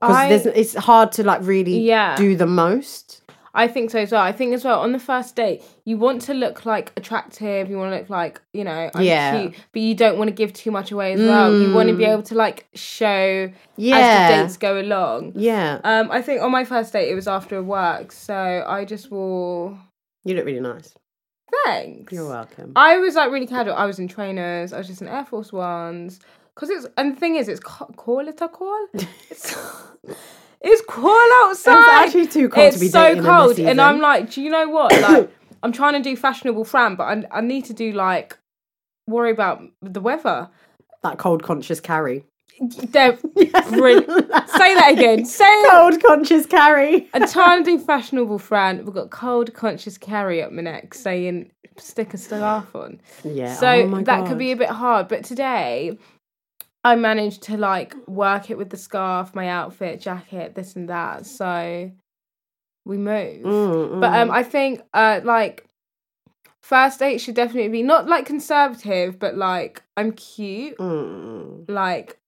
because 0.00 0.46
it's 0.46 0.74
hard 0.74 1.12
to 1.12 1.24
like 1.24 1.40
really 1.42 1.78
Yeah. 1.80 2.14
do 2.16 2.36
the 2.36 2.46
most. 2.46 3.22
I 3.54 3.66
think 3.66 3.90
so 3.90 3.98
as 3.98 4.12
well. 4.12 4.20
I 4.22 4.30
think 4.30 4.54
as 4.54 4.64
well 4.64 4.78
on 4.78 4.92
the 4.92 5.00
first 5.00 5.34
date, 5.34 5.62
you 5.84 5.96
want 5.96 6.22
to 6.22 6.34
look 6.34 6.64
like 6.64 6.92
attractive. 6.96 7.68
You 7.68 7.76
want 7.78 7.92
to 7.92 7.98
look 7.98 8.10
like 8.10 8.40
you 8.52 8.62
know, 8.62 8.90
I'm 8.94 9.02
Yeah. 9.02 9.40
cute, 9.40 9.54
but 9.72 9.82
you 9.82 9.94
don't 9.96 10.18
want 10.18 10.28
to 10.28 10.34
give 10.34 10.52
too 10.52 10.70
much 10.70 10.92
away 10.92 11.14
as 11.14 11.20
well. 11.20 11.52
You 11.52 11.74
want 11.74 11.88
to 11.88 11.96
be 11.96 12.04
Mm. 12.04 12.12
able 12.12 12.22
to 12.24 12.36
like 12.36 12.66
show 12.74 13.50
Yeah. 13.76 13.96
as 13.96 14.06
the 14.30 14.42
dates 14.42 14.56
go 14.58 14.78
along. 14.80 15.32
Yeah, 15.34 15.80
Um, 15.82 16.10
I 16.12 16.22
think 16.22 16.42
on 16.42 16.52
my 16.52 16.64
first 16.64 16.92
date 16.92 17.08
it 17.10 17.14
was 17.16 17.26
after 17.26 17.60
work, 17.62 18.12
so 18.12 18.64
I 18.68 18.84
just 18.84 19.10
wore 19.10 19.76
you 20.24 20.34
look 20.36 20.44
really 20.44 20.60
nice. 20.60 20.94
Thanks. 21.64 22.12
You're 22.12 22.28
welcome. 22.28 22.72
I 22.76 22.98
was 22.98 23.14
like 23.14 23.30
really 23.30 23.46
casual. 23.46 23.74
I 23.74 23.84
was 23.86 23.98
in 23.98 24.08
trainers. 24.08 24.72
I 24.72 24.78
was 24.78 24.86
just 24.86 25.02
in 25.02 25.08
Air 25.08 25.24
Force 25.24 25.52
Ones. 25.52 26.20
Cause 26.54 26.70
it's 26.70 26.86
and 26.96 27.14
the 27.14 27.20
thing 27.20 27.36
is, 27.36 27.48
it's 27.48 27.60
co- 27.60 27.92
cool. 27.96 28.18
It's 28.28 28.42
a 28.42 28.48
cool. 28.48 28.86
It's 29.30 29.56
it's 30.60 30.82
cool 30.88 31.28
outside. 31.44 31.78
It's 31.78 32.06
actually 32.06 32.26
too 32.26 32.48
cold 32.48 32.66
it's 32.66 32.76
to 32.76 32.80
be 32.80 32.88
so 32.88 33.22
cold, 33.22 33.58
and. 33.60 33.80
I'm 33.80 34.00
like, 34.00 34.30
do 34.30 34.42
you 34.42 34.50
know 34.50 34.68
what? 34.68 34.92
Like, 35.00 35.30
I'm 35.62 35.72
trying 35.72 35.94
to 35.94 36.00
do 36.00 36.16
fashionable 36.16 36.64
Fran, 36.64 36.94
but 36.96 37.04
I, 37.04 37.38
I 37.38 37.40
need 37.40 37.64
to 37.66 37.72
do 37.74 37.92
like 37.92 38.38
worry 39.06 39.30
about 39.30 39.62
the 39.82 40.00
weather. 40.00 40.48
that 41.02 41.18
cold 41.18 41.42
conscious 41.42 41.80
carry. 41.80 42.24
Say 42.70 43.16
that 44.74 44.90
again. 44.90 45.24
Say. 45.24 45.64
Cold 45.70 46.02
conscious 46.02 46.46
carry. 46.46 47.08
To 47.14 47.62
do 47.64 47.78
fashionable 47.78 48.38
Fran. 48.38 48.84
We've 48.84 48.94
got 48.94 49.10
cold 49.10 49.54
conscious 49.54 49.98
carry 49.98 50.42
up 50.42 50.52
my 50.52 50.62
neck 50.62 50.94
saying 50.94 51.50
stick 51.76 52.14
a 52.14 52.18
scarf 52.18 52.74
on. 52.74 53.00
Yeah. 53.24 53.54
So 53.54 53.68
oh 53.68 54.02
that 54.02 54.26
could 54.26 54.38
be 54.38 54.52
a 54.52 54.56
bit 54.56 54.70
hard. 54.70 55.08
But 55.08 55.24
today, 55.24 55.98
I 56.84 56.96
managed 56.96 57.42
to 57.44 57.56
like 57.56 57.94
work 58.06 58.50
it 58.50 58.58
with 58.58 58.70
the 58.70 58.76
scarf, 58.76 59.34
my 59.34 59.48
outfit, 59.48 60.00
jacket, 60.00 60.54
this 60.54 60.76
and 60.76 60.88
that. 60.88 61.26
So 61.26 61.90
we 62.84 62.96
move. 62.96 63.42
Mm, 63.42 64.00
But 64.00 64.18
um, 64.18 64.28
mm. 64.28 64.32
I 64.32 64.42
think 64.42 64.82
uh, 64.94 65.20
like 65.22 65.66
first 66.62 66.98
date 66.98 67.20
should 67.20 67.34
definitely 67.34 67.68
be 67.68 67.82
not 67.82 68.08
like 68.08 68.26
conservative, 68.26 69.18
but 69.18 69.36
like 69.36 69.82
I'm 69.96 70.12
cute. 70.12 70.78
Mm. 70.78 71.68
Like 71.68 72.18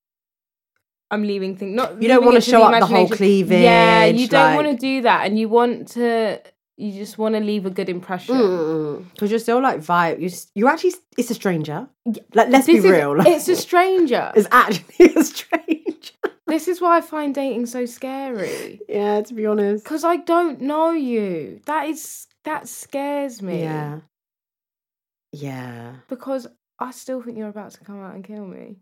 I'm 1.11 1.23
leaving 1.23 1.57
things. 1.57 1.75
Not 1.75 2.01
You 2.03 2.09
don't 2.09 2.25
wanna 2.25 2.41
show 2.41 2.59
the 2.61 2.65
up 2.77 2.81
the 2.81 2.87
whole 2.87 3.07
imagination. 3.07 3.63
Yeah, 3.63 4.05
you 4.07 4.29
don't 4.29 4.55
like- 4.55 4.65
want 4.65 4.69
to 4.69 4.77
do 4.81 5.03
that, 5.03 5.27
and 5.27 5.39
you 5.39 5.49
want 5.49 5.89
to. 5.89 6.41
You 6.77 6.93
just 6.93 7.19
want 7.19 7.35
to 7.35 7.41
leave 7.43 7.67
a 7.67 7.71
good 7.71 7.91
impression. 7.91 8.37
Mm. 8.37 9.05
Because 9.13 9.31
you're 9.31 9.39
still 9.41 9.61
like 9.61 9.81
vibe. 9.81 10.19
You 10.21 10.31
you 10.55 10.67
actually 10.67 10.95
it's 11.19 11.31
a 11.31 11.35
stranger. 11.35 11.89
Like 12.07 12.49
let's 12.49 12.67
This 12.67 12.67
be 12.67 12.77
is- 12.77 12.85
real. 12.85 13.17
Like, 13.19 13.27
It's 13.29 13.49
a 13.49 13.57
stranger. 13.57 14.33
it's 14.37 14.49
actually 14.51 15.15
a 15.15 15.23
stranger. 15.25 16.15
This 16.47 16.69
is 16.69 16.81
why 16.81 16.97
I 16.97 17.01
find 17.03 17.35
dating 17.35 17.67
so 17.67 17.85
scary. 17.87 18.81
yeah, 18.89 19.21
to 19.21 19.35
be 19.35 19.45
honest. 19.47 19.85
Because 19.85 20.05
I 20.05 20.17
don't 20.17 20.63
know 20.63 20.93
you. 20.93 21.61
That 21.67 21.89
is 21.89 22.27
that 22.45 22.67
scares 22.67 23.43
me. 23.43 23.61
Yeah. 23.61 24.01
Yeah. 25.33 25.97
Because 26.09 26.47
I 26.79 26.91
still 26.93 27.23
think 27.23 27.37
you're 27.37 27.49
about 27.49 27.73
to 27.73 27.85
come 27.85 28.03
out 28.03 28.15
and 28.15 28.25
kill 28.25 28.47
me. 28.47 28.77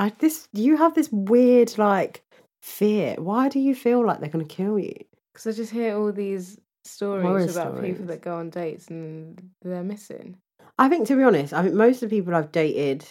I 0.00 0.08
this 0.18 0.48
you 0.54 0.78
have 0.78 0.94
this 0.94 1.10
weird 1.12 1.76
like 1.76 2.24
fear. 2.62 3.16
Why 3.18 3.50
do 3.50 3.60
you 3.60 3.74
feel 3.74 4.04
like 4.04 4.20
they're 4.20 4.30
gonna 4.30 4.44
kill 4.46 4.78
you? 4.78 4.94
Because 5.32 5.46
I 5.46 5.52
just 5.52 5.72
hear 5.72 5.94
all 5.94 6.10
these 6.10 6.58
stories 6.86 7.22
Horror 7.22 7.44
about 7.44 7.82
people 7.82 8.06
that 8.06 8.22
go 8.22 8.36
on 8.36 8.48
dates 8.48 8.88
and 8.88 9.50
they're 9.62 9.82
missing. 9.82 10.38
I 10.78 10.88
think 10.88 11.06
to 11.08 11.16
be 11.16 11.22
honest, 11.22 11.52
I 11.52 11.62
think 11.62 11.74
most 11.74 12.02
of 12.02 12.08
the 12.08 12.16
people 12.16 12.34
I've 12.34 12.50
dated 12.50 13.04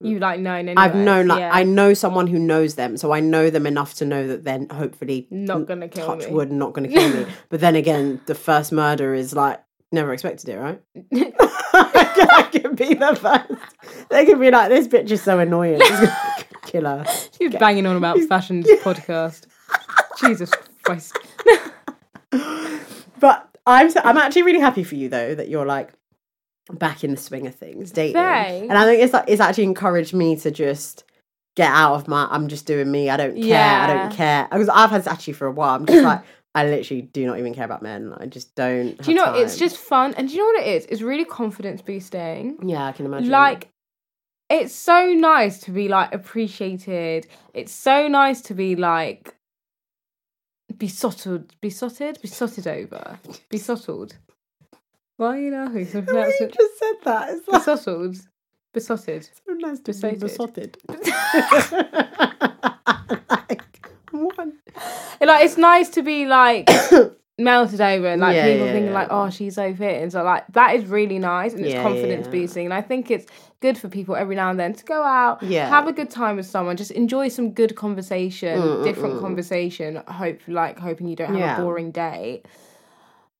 You 0.00 0.20
like 0.20 0.38
known 0.38 0.68
anyway. 0.68 0.74
I've 0.76 0.94
known 0.94 1.26
like 1.26 1.40
yeah. 1.40 1.50
I 1.52 1.64
know 1.64 1.94
someone 1.94 2.28
who 2.28 2.38
knows 2.38 2.76
them, 2.76 2.96
so 2.96 3.12
I 3.12 3.18
know 3.18 3.50
them 3.50 3.66
enough 3.66 3.94
to 3.94 4.04
know 4.04 4.28
that 4.28 4.44
they're 4.44 4.66
hopefully 4.70 5.26
Not 5.32 5.66
gonna 5.66 5.88
kill 5.88 6.06
touch 6.06 6.26
me. 6.26 6.32
wood, 6.32 6.52
not 6.52 6.74
gonna 6.74 6.88
kill 6.96 7.12
me. 7.12 7.26
But 7.48 7.58
then 7.58 7.74
again, 7.74 8.20
the 8.26 8.36
first 8.36 8.70
murder 8.70 9.14
is 9.14 9.34
like 9.34 9.60
never 9.92 10.12
expected 10.12 10.48
it, 10.48 10.56
right? 10.58 10.80
I 11.74 12.48
could 12.50 12.76
be 12.76 12.94
the 12.94 13.16
first. 13.16 14.08
They 14.10 14.26
could 14.26 14.40
be 14.40 14.50
like, 14.50 14.68
this 14.68 14.88
bitch 14.88 15.10
is 15.10 15.22
so 15.22 15.38
annoying. 15.38 15.78
It's 15.80 15.90
gonna 15.90 16.44
kill 16.62 16.84
her. 16.84 17.04
She's 17.36 17.54
banging 17.54 17.86
on 17.86 17.96
about 17.96 18.18
fashion 18.20 18.62
podcast. 18.82 19.46
Jesus 20.20 20.50
Christ. 20.82 21.16
But 23.20 23.48
I'm 23.66 23.90
so, 23.90 24.00
I'm 24.04 24.16
actually 24.16 24.42
really 24.42 24.60
happy 24.60 24.84
for 24.84 24.94
you 24.94 25.08
though 25.08 25.34
that 25.34 25.48
you're 25.48 25.66
like 25.66 25.92
back 26.70 27.04
in 27.04 27.12
the 27.12 27.16
swing 27.16 27.46
of 27.46 27.54
things, 27.54 27.90
dating. 27.90 28.14
Thanks. 28.14 28.68
And 28.68 28.78
I 28.78 28.84
think 28.84 29.02
it's 29.02 29.12
like 29.12 29.24
it's 29.28 29.40
actually 29.40 29.64
encouraged 29.64 30.14
me 30.14 30.36
to 30.36 30.50
just 30.50 31.04
get 31.56 31.70
out 31.70 31.94
of 31.94 32.08
my 32.08 32.26
I'm 32.30 32.48
just 32.48 32.66
doing 32.66 32.90
me. 32.90 33.10
I 33.10 33.16
don't 33.16 33.40
care. 33.40 33.80
I 33.80 33.86
don't 33.86 34.12
care. 34.12 34.48
Because 34.50 34.68
I've 34.68 34.90
had 34.90 35.00
this 35.00 35.06
actually 35.06 35.32
for 35.34 35.46
a 35.46 35.52
while. 35.52 35.74
I'm 35.74 35.86
just 35.86 36.04
like 36.04 36.22
I 36.54 36.66
literally 36.66 37.02
do 37.02 37.26
not 37.26 37.38
even 37.38 37.54
care 37.54 37.64
about 37.64 37.82
men. 37.82 38.14
I 38.18 38.26
just 38.26 38.54
don't. 38.54 39.00
Do 39.00 39.10
you 39.10 39.16
know 39.16 39.32
what? 39.32 39.40
It's 39.40 39.58
just 39.58 39.76
fun. 39.76 40.14
And 40.14 40.28
do 40.28 40.34
you 40.34 40.40
know 40.40 40.46
what 40.46 40.66
it 40.66 40.76
is? 40.76 40.86
It's 40.86 41.02
really 41.02 41.24
confidence 41.24 41.82
boosting. 41.82 42.58
yeah. 42.62 42.86
I 42.86 42.92
can 42.92 43.06
imagine. 43.06 43.30
Like, 43.30 43.68
it's 44.48 44.74
so 44.74 45.12
nice 45.12 45.58
to 45.60 45.70
be 45.70 45.88
like 45.88 46.14
appreciated. 46.14 47.26
It's 47.54 47.72
so 47.72 48.08
nice 48.08 48.40
to 48.42 48.54
be 48.54 48.76
like 48.76 49.34
besotted, 50.76 51.54
besotted, 51.60 52.18
besotted 52.22 52.66
over, 52.66 53.18
besottled. 53.50 54.16
Why 55.16 55.36
are 55.36 55.40
you 55.40 55.52
laughing? 55.52 55.86
So 55.86 55.98
you 55.98 56.04
it 56.08 56.54
just 56.54 56.78
said 56.78 56.94
that. 57.04 57.30
It's 57.30 57.48
like 57.48 57.60
besottled, 57.60 58.16
besotted. 58.72 59.24
so 59.24 59.52
nice 59.54 59.80
to 59.80 59.92
be 59.92 60.16
Besotted. 60.16 60.78
like, 65.26 65.44
it's 65.44 65.56
nice 65.58 65.88
to 65.90 66.02
be 66.02 66.26
like 66.26 66.68
melted 67.38 67.80
over 67.80 68.06
and 68.08 68.20
like 68.20 68.34
Yeah, 68.34 68.50
people 68.52 68.66
yeah, 68.66 68.72
thinking 68.72 68.92
yeah. 68.92 68.98
like, 68.98 69.08
oh, 69.10 69.30
she's 69.30 69.54
so 69.54 69.74
fit, 69.74 70.02
and 70.02 70.10
so 70.12 70.22
like 70.22 70.44
that 70.52 70.74
is 70.76 70.84
really 70.86 71.18
nice 71.18 71.52
and 71.54 71.64
it's 71.64 71.74
confidence 71.82 72.26
boosting. 72.28 72.64
And 72.66 72.74
I 72.74 72.80
think 72.82 73.10
it's 73.10 73.26
good 73.60 73.76
for 73.78 73.88
people 73.88 74.14
every 74.16 74.36
now 74.36 74.50
and 74.50 74.58
then 74.58 74.72
to 74.74 74.84
go 74.84 75.02
out, 75.02 75.42
Yeah. 75.42 75.68
have 75.68 75.88
a 75.88 75.92
good 75.92 76.10
time 76.10 76.36
with 76.36 76.46
someone, 76.46 76.76
just 76.76 76.90
enjoy 76.92 77.28
some 77.28 77.52
good 77.52 77.74
conversation, 77.76 78.58
Mm, 78.60 78.76
mm, 78.78 78.84
different 78.84 79.16
mm. 79.16 79.20
conversation. 79.20 79.96
Hope 80.08 80.38
like 80.46 80.78
hoping 80.78 81.08
you 81.08 81.16
don't 81.16 81.34
have 81.34 81.58
a 81.58 81.62
boring 81.62 81.90
date. 81.90 82.44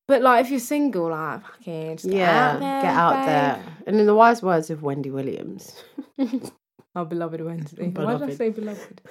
But 0.08 0.22
like 0.22 0.44
if 0.44 0.50
you're 0.50 0.58
single, 0.60 1.10
like 1.10 1.42
fucking 1.42 1.96
just 1.98 2.08
get 2.08 2.16
Yeah, 2.18 2.52
out 2.54 2.60
there, 2.60 2.82
get 2.82 2.94
out 2.94 3.12
babe. 3.16 3.26
there. 3.26 3.64
And 3.86 4.00
in 4.00 4.06
the 4.06 4.14
wise 4.14 4.42
words 4.42 4.70
of 4.70 4.82
Wendy 4.82 5.10
Williams, 5.10 5.74
Our 6.96 7.04
beloved 7.04 7.40
Wednesday. 7.42 7.88
Why 7.94 8.14
did 8.14 8.30
I 8.30 8.34
say 8.34 8.48
beloved? 8.50 9.02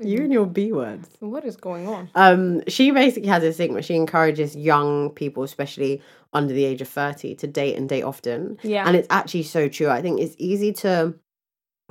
You 0.00 0.18
and 0.22 0.32
your 0.32 0.46
B 0.46 0.72
words. 0.72 1.08
What 1.20 1.44
is 1.44 1.56
going 1.56 1.88
on? 1.88 2.08
Um, 2.14 2.62
she 2.68 2.90
basically 2.92 3.28
has 3.28 3.42
this 3.42 3.56
thing 3.56 3.72
where 3.72 3.82
she 3.82 3.96
encourages 3.96 4.54
young 4.54 5.10
people, 5.10 5.42
especially 5.42 6.00
under 6.32 6.54
the 6.54 6.64
age 6.64 6.80
of 6.80 6.88
30, 6.88 7.34
to 7.36 7.46
date 7.46 7.76
and 7.76 7.88
date 7.88 8.02
often. 8.02 8.58
Yeah. 8.62 8.84
And 8.86 8.96
it's 8.96 9.08
actually 9.10 9.42
so 9.42 9.68
true. 9.68 9.88
I 9.88 10.02
think 10.02 10.20
it's 10.20 10.36
easy 10.38 10.72
to 10.74 11.14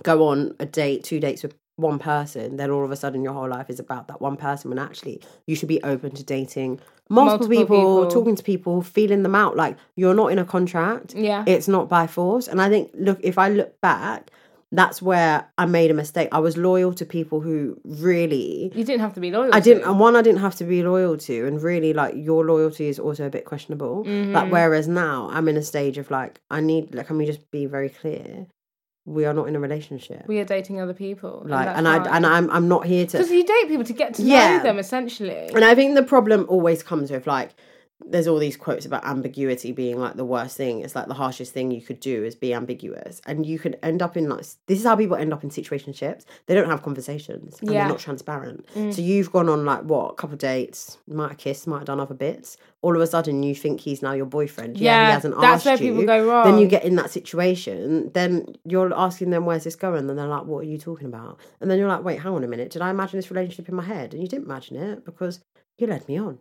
go 0.04 0.28
on 0.28 0.56
a 0.60 0.66
date, 0.66 1.04
two 1.04 1.20
dates 1.20 1.44
with 1.44 1.54
one 1.78 2.00
person, 2.00 2.56
then 2.56 2.72
all 2.72 2.86
of 2.86 2.92
a 2.92 2.96
sudden 2.96 3.22
your 3.22 3.34
whole 3.34 3.50
life 3.50 3.70
is 3.70 3.80
about 3.82 4.08
that 4.08 4.22
one 4.22 4.38
person 4.38 4.70
when 4.70 4.80
actually 4.80 5.22
you 5.46 5.58
should 5.58 5.68
be 5.68 5.84
open 5.84 6.12
to 6.12 6.24
dating 6.24 6.80
multiple, 7.10 7.48
Multiple 7.48 7.48
people, 7.50 7.66
people. 8.06 8.08
talking 8.12 8.36
to 8.38 8.44
people, 8.44 8.82
feeling 8.82 9.24
them 9.24 9.36
out. 9.36 9.58
Like 9.58 9.78
you're 9.98 10.14
not 10.14 10.32
in 10.32 10.40
a 10.40 10.46
contract. 10.46 11.14
Yeah. 11.16 11.44
It's 11.46 11.68
not 11.68 11.90
by 11.90 12.08
force. 12.08 12.48
And 12.48 12.62
I 12.62 12.70
think, 12.70 12.92
look, 12.94 13.20
if 13.22 13.38
I 13.38 13.50
look 13.50 13.80
back, 13.82 14.32
that's 14.78 15.02
where 15.02 15.48
I 15.58 15.66
made 15.66 15.90
a 15.92 15.94
mistake. 15.94 16.30
I 16.32 16.40
was 16.40 16.58
loyal 16.58 16.94
to 16.96 17.06
people 17.06 17.40
who 17.42 17.80
really 17.84 18.72
You 18.76 18.84
didn't 18.84 19.02
have 19.02 19.14
to 19.14 19.20
be 19.20 19.32
loyal. 19.32 19.50
I 19.54 19.60
didn't, 19.60 19.84
to. 19.84 19.90
and 19.92 20.00
one 20.00 20.16
I 20.16 20.22
didn't 20.22 20.42
have 20.42 20.56
to 20.56 20.64
be 20.64 20.84
loyal 20.84 21.18
to, 21.18 21.48
and 21.48 21.62
really 21.62 21.94
like 21.94 22.14
your 22.16 22.46
loyalty 22.46 22.88
is 22.88 23.00
also 23.00 23.26
a 23.26 23.30
bit 23.30 23.46
questionable. 23.46 24.04
Mm-hmm. 24.06 24.34
Like 24.34 24.52
whereas 24.52 24.88
now 24.88 25.30
I'm 25.32 25.48
in 25.48 25.58
a 25.58 25.64
stage 25.64 25.98
of 25.98 26.12
like 26.12 26.40
I 26.50 26.62
need, 26.62 26.94
like, 26.96 27.08
can 27.08 27.18
we 27.18 27.26
just 27.26 27.50
be 27.52 27.66
very 27.66 27.90
clear? 27.90 28.48
We 29.08 29.26
are 29.26 29.34
not 29.36 29.48
in 29.48 29.56
a 29.56 29.60
relationship. 29.60 30.28
we 30.28 30.40
are 30.40 30.46
dating 30.46 30.82
other 30.82 30.94
people. 30.96 31.44
like, 31.46 31.68
and 31.78 31.88
I 31.88 31.98
and 32.16 32.26
I'm 32.26 32.50
I'm 32.50 32.68
not 32.68 32.86
here 32.88 33.06
to. 33.06 33.18
because 33.18 33.30
you 33.32 33.44
date 33.44 33.68
people 33.68 33.86
to 33.86 33.94
get 33.94 34.16
to 34.16 34.24
Yeah. 34.24 34.58
know 34.58 34.64
them 34.64 34.80
essentially. 34.80 35.50
And 35.54 35.64
I 35.64 35.76
think 35.76 35.94
the 35.96 36.04
problem 36.04 36.46
always 36.50 36.82
comes 36.82 37.12
with 37.12 37.28
like 37.28 37.52
there's 38.08 38.27
all 38.27 38.38
these 38.38 38.58
quotes 38.58 38.86
about 38.86 39.05
ambiguity 39.05 39.71
being 39.71 39.97
like 39.99 40.15
the 40.15 40.25
worst 40.25 40.58
thing. 40.58 40.81
It's 40.81 40.95
like 40.95 41.08
the 41.08 41.13
harshest 41.13 41.53
thing 41.53 41.71
you 41.71 41.81
could 41.81 41.99
do 41.99 42.23
is 42.23 42.36
be 42.36 42.53
ambiguous, 42.53 43.21
and 43.25 43.45
you 43.45 43.58
could 43.58 43.79
end 43.81 44.01
up 44.01 44.17
in 44.17 44.27
like 44.29 44.39
this 44.67 44.79
is 44.79 44.84
how 44.84 44.95
people 44.95 45.15
end 45.15 45.34
up 45.34 45.43
in 45.43 45.49
situationships. 45.49 46.25
They 46.45 46.55
don't 46.55 46.69
have 46.69 46.84
conversations 46.84 47.58
and 47.62 47.71
Yeah. 47.71 47.79
they're 47.79 47.89
not 47.89 47.99
transparent. 47.99 48.65
Mm. 48.75 48.93
So 48.93 49.01
you've 49.01 49.31
gone 49.31 49.49
on 49.49 49.65
like 49.65 49.84
what 49.84 50.12
a 50.12 50.15
couple 50.15 50.38
dates, 50.38 50.97
might 51.08 51.29
have 51.29 51.38
kissed, 51.38 51.67
might 51.67 51.77
have 51.79 51.86
done 51.86 51.99
other 51.99 52.13
bits. 52.15 52.58
All 52.81 52.95
of 52.95 53.01
a 53.01 53.08
sudden, 53.08 53.41
you 53.41 53.55
think 53.55 53.79
he's 53.79 54.01
now 54.03 54.12
your 54.13 54.27
boyfriend. 54.27 54.77
Yeah, 54.77 54.91
Yeah, 55.01 55.05
he 55.08 55.12
hasn't 55.13 55.36
that's 55.41 55.65
asked 55.65 55.65
where 55.65 55.75
you. 55.88 55.93
people 55.93 56.05
go 56.05 56.27
wrong. 56.27 56.45
Then 56.45 56.60
you 56.60 56.67
get 56.67 56.84
in 56.84 56.95
that 56.97 57.10
situation. 57.10 58.12
Then 58.13 58.45
you're 58.65 58.93
asking 58.93 59.31
them 59.31 59.45
where's 59.45 59.63
this 59.63 59.75
going, 59.75 60.08
and 60.10 60.17
they're 60.19 60.27
like, 60.27 60.45
"What 60.45 60.60
are 60.60 60.67
you 60.67 60.77
talking 60.77 61.08
about?" 61.08 61.39
And 61.62 61.71
then 61.71 61.79
you're 61.79 61.88
like, 61.88 62.03
"Wait, 62.03 62.19
hang 62.19 62.34
on 62.34 62.43
a 62.43 62.47
minute. 62.47 62.69
Did 62.71 62.81
I 62.84 62.89
imagine 62.91 63.17
this 63.17 63.31
relationship 63.31 63.67
in 63.69 63.75
my 63.75 63.84
head?" 63.84 64.13
And 64.13 64.21
you 64.21 64.27
didn't 64.27 64.45
imagine 64.45 64.75
it 64.77 65.05
because 65.05 65.39
you 65.77 65.88
led 65.88 66.08
me 66.08 66.17
on 66.17 66.38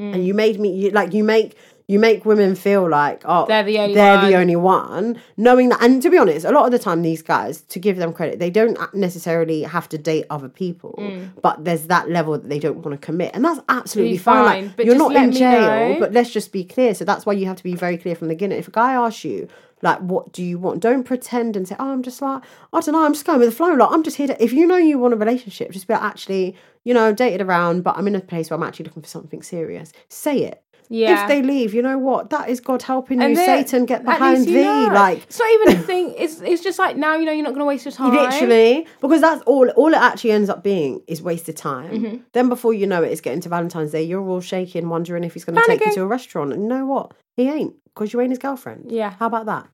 Mm. 0.00 0.14
and 0.14 0.26
you 0.26 0.32
made 0.32 0.60
me 0.60 0.72
you, 0.72 0.90
like 0.90 1.12
you 1.12 1.24
make 1.24 1.56
you 1.88 1.98
make 1.98 2.24
women 2.24 2.54
feel 2.54 2.88
like 2.88 3.22
oh 3.24 3.46
They're 3.46 3.64
the 3.64 3.78
only 3.80 3.94
they're 3.94 4.16
one. 4.18 4.30
the 4.30 4.36
only 4.36 4.56
one 4.56 5.20
knowing 5.36 5.70
that 5.70 5.82
and 5.82 6.00
to 6.02 6.10
be 6.10 6.18
honest 6.18 6.44
a 6.46 6.52
lot 6.52 6.66
of 6.66 6.70
the 6.70 6.78
time 6.78 7.02
these 7.02 7.22
guys 7.22 7.62
to 7.62 7.78
give 7.80 7.96
them 7.96 8.12
credit 8.12 8.38
they 8.38 8.50
don't 8.50 8.78
necessarily 8.94 9.62
have 9.62 9.88
to 9.88 9.98
date 9.98 10.26
other 10.30 10.48
people 10.48 10.94
but 11.42 11.64
there's 11.64 11.86
that 11.88 12.08
level 12.10 12.34
that 12.38 12.48
they 12.48 12.58
don't 12.60 12.76
want 12.84 12.92
to 13.00 13.04
commit 13.04 13.32
and 13.34 13.44
that's 13.44 13.58
absolutely 13.68 14.18
fine, 14.18 14.44
fine, 14.44 14.66
Like, 14.66 14.76
but 14.76 14.86
you're 14.86 14.96
not 14.96 15.16
in 15.16 15.32
jail 15.32 15.60
know. 15.94 15.96
but 15.98 16.12
let's 16.12 16.30
just 16.30 16.52
be 16.52 16.62
clear 16.64 16.94
so 16.94 17.04
that's 17.04 17.26
why 17.26 17.32
you 17.32 17.46
have 17.46 17.56
to 17.56 17.64
be 17.64 17.74
very 17.74 17.96
clear 17.98 18.14
from 18.14 18.28
the 18.28 18.34
beginning 18.34 18.58
if 18.58 18.68
a 18.68 18.70
guy 18.70 18.92
asks 18.92 19.24
you 19.24 19.48
like 19.82 19.98
what 20.00 20.32
do 20.32 20.44
you 20.44 20.58
want 20.58 20.80
don't 20.80 21.04
pretend 21.04 21.56
and 21.56 21.66
say 21.66 21.74
oh 21.78 21.90
i'm 21.92 22.02
just 22.02 22.20
like 22.22 22.42
i 22.72 22.80
don't 22.80 22.92
know 22.92 23.04
i'm 23.04 23.12
just 23.14 23.24
going 23.24 23.38
with 23.40 23.48
the 23.48 23.54
flow 23.54 23.72
like 23.74 23.90
i'm 23.90 24.02
just 24.02 24.16
here 24.16 24.26
to 24.28 24.42
if 24.42 24.52
you 24.52 24.66
know 24.66 24.76
you 24.76 24.98
want 24.98 25.14
a 25.14 25.16
relationship 25.16 25.70
just 25.72 25.86
be 25.88 25.94
like 25.94 26.02
actually 26.02 26.54
you 26.88 26.94
know 26.94 27.08
dated 27.12 27.42
around 27.46 27.82
but 27.86 27.92
i'm 27.98 28.06
in 28.10 28.14
a 28.14 28.20
place 28.20 28.48
where 28.48 28.56
i'm 28.58 28.66
actually 28.68 28.86
looking 28.88 29.02
for 29.02 29.12
something 29.16 29.42
serious 29.42 29.92
say 30.08 30.36
it 30.50 30.58
Yeah. 30.90 31.22
if 31.22 31.28
they 31.30 31.40
leave, 31.42 31.74
you 31.76 31.82
know 31.88 31.98
what? 32.08 32.22
That 32.34 32.48
is 32.52 32.58
God 32.68 32.80
helping 32.92 33.18
you. 33.20 33.26
And 33.26 33.36
then- 33.36 33.50
Satan, 33.68 33.84
get 33.92 34.00
behind 34.12 34.46
you 34.48 34.54
thee. 34.58 34.64
know. 34.68 34.88
Like 35.04 35.18
it's 35.28 35.38
not 35.42 35.50
even 35.56 35.68
a 35.76 35.80
thing. 35.90 36.04
It's 36.22 36.36
it's 36.50 36.62
just 36.68 36.78
like 36.84 36.94
now 36.96 37.12
you 37.18 37.26
know 37.26 37.34
you're 37.36 37.48
not 37.48 37.54
going 37.56 37.66
to 37.66 37.70
waste 37.72 37.84
your 37.88 37.92
time. 38.00 38.14
literally, 38.14 38.86
because 39.02 39.20
that's 39.26 39.42
all. 39.50 39.68
All 39.80 39.92
it 39.92 40.02
actually 40.10 40.32
ends 40.38 40.48
up 40.54 40.60
being 40.72 40.92
is 41.06 41.20
wasted 41.30 41.56
time. 41.58 41.90
Mm-hmm. 41.92 42.16
Then 42.32 42.48
before 42.48 42.72
you 42.80 42.86
know 42.92 43.02
it, 43.06 43.12
it's 43.12 43.20
getting 43.26 43.42
to 43.42 43.50
Valentine's 43.50 43.92
Day. 43.96 44.02
You're 44.10 44.26
all 44.26 44.40
shaking, 44.40 44.88
wondering 44.88 45.24
if 45.24 45.34
he's 45.34 45.44
going 45.44 45.56
to 45.60 45.66
take 45.66 45.84
you 45.84 45.92
to 45.98 46.02
a 46.08 46.10
restaurant. 46.16 46.54
And 46.54 46.62
you 46.62 46.68
know 46.74 46.86
what? 46.86 47.12
He 47.36 47.50
ain't, 47.50 47.74
because 47.92 48.14
you 48.14 48.22
ain't 48.22 48.30
his 48.36 48.38
girlfriend. 48.46 48.90
Yeah. 48.90 49.10
How 49.20 49.26
about 49.26 49.44
that? 49.52 49.64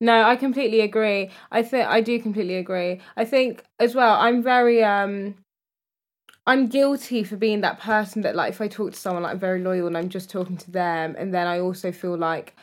No, 0.00 0.16
I 0.24 0.34
completely 0.34 0.80
agree. 0.80 1.30
I 1.52 1.62
think 1.62 1.86
I 1.86 2.00
do 2.00 2.18
completely 2.18 2.56
agree. 2.56 3.00
I 3.16 3.24
think 3.24 3.62
as 3.78 3.94
well. 3.94 4.14
I'm 4.26 4.42
very 4.42 4.82
um. 4.82 5.36
I'm 6.46 6.66
guilty 6.66 7.24
for 7.24 7.36
being 7.36 7.62
that 7.62 7.80
person 7.80 8.22
that 8.22 8.36
like 8.36 8.50
if 8.50 8.60
I 8.60 8.68
talk 8.68 8.92
to 8.92 8.98
someone 8.98 9.22
like 9.22 9.32
I'm 9.32 9.38
very 9.38 9.62
loyal 9.62 9.86
and 9.86 9.96
I'm 9.96 10.08
just 10.10 10.30
talking 10.30 10.56
to 10.58 10.70
them 10.70 11.14
and 11.18 11.32
then 11.32 11.46
I 11.46 11.60
also 11.60 11.90
feel 11.90 12.16
like 12.16 12.54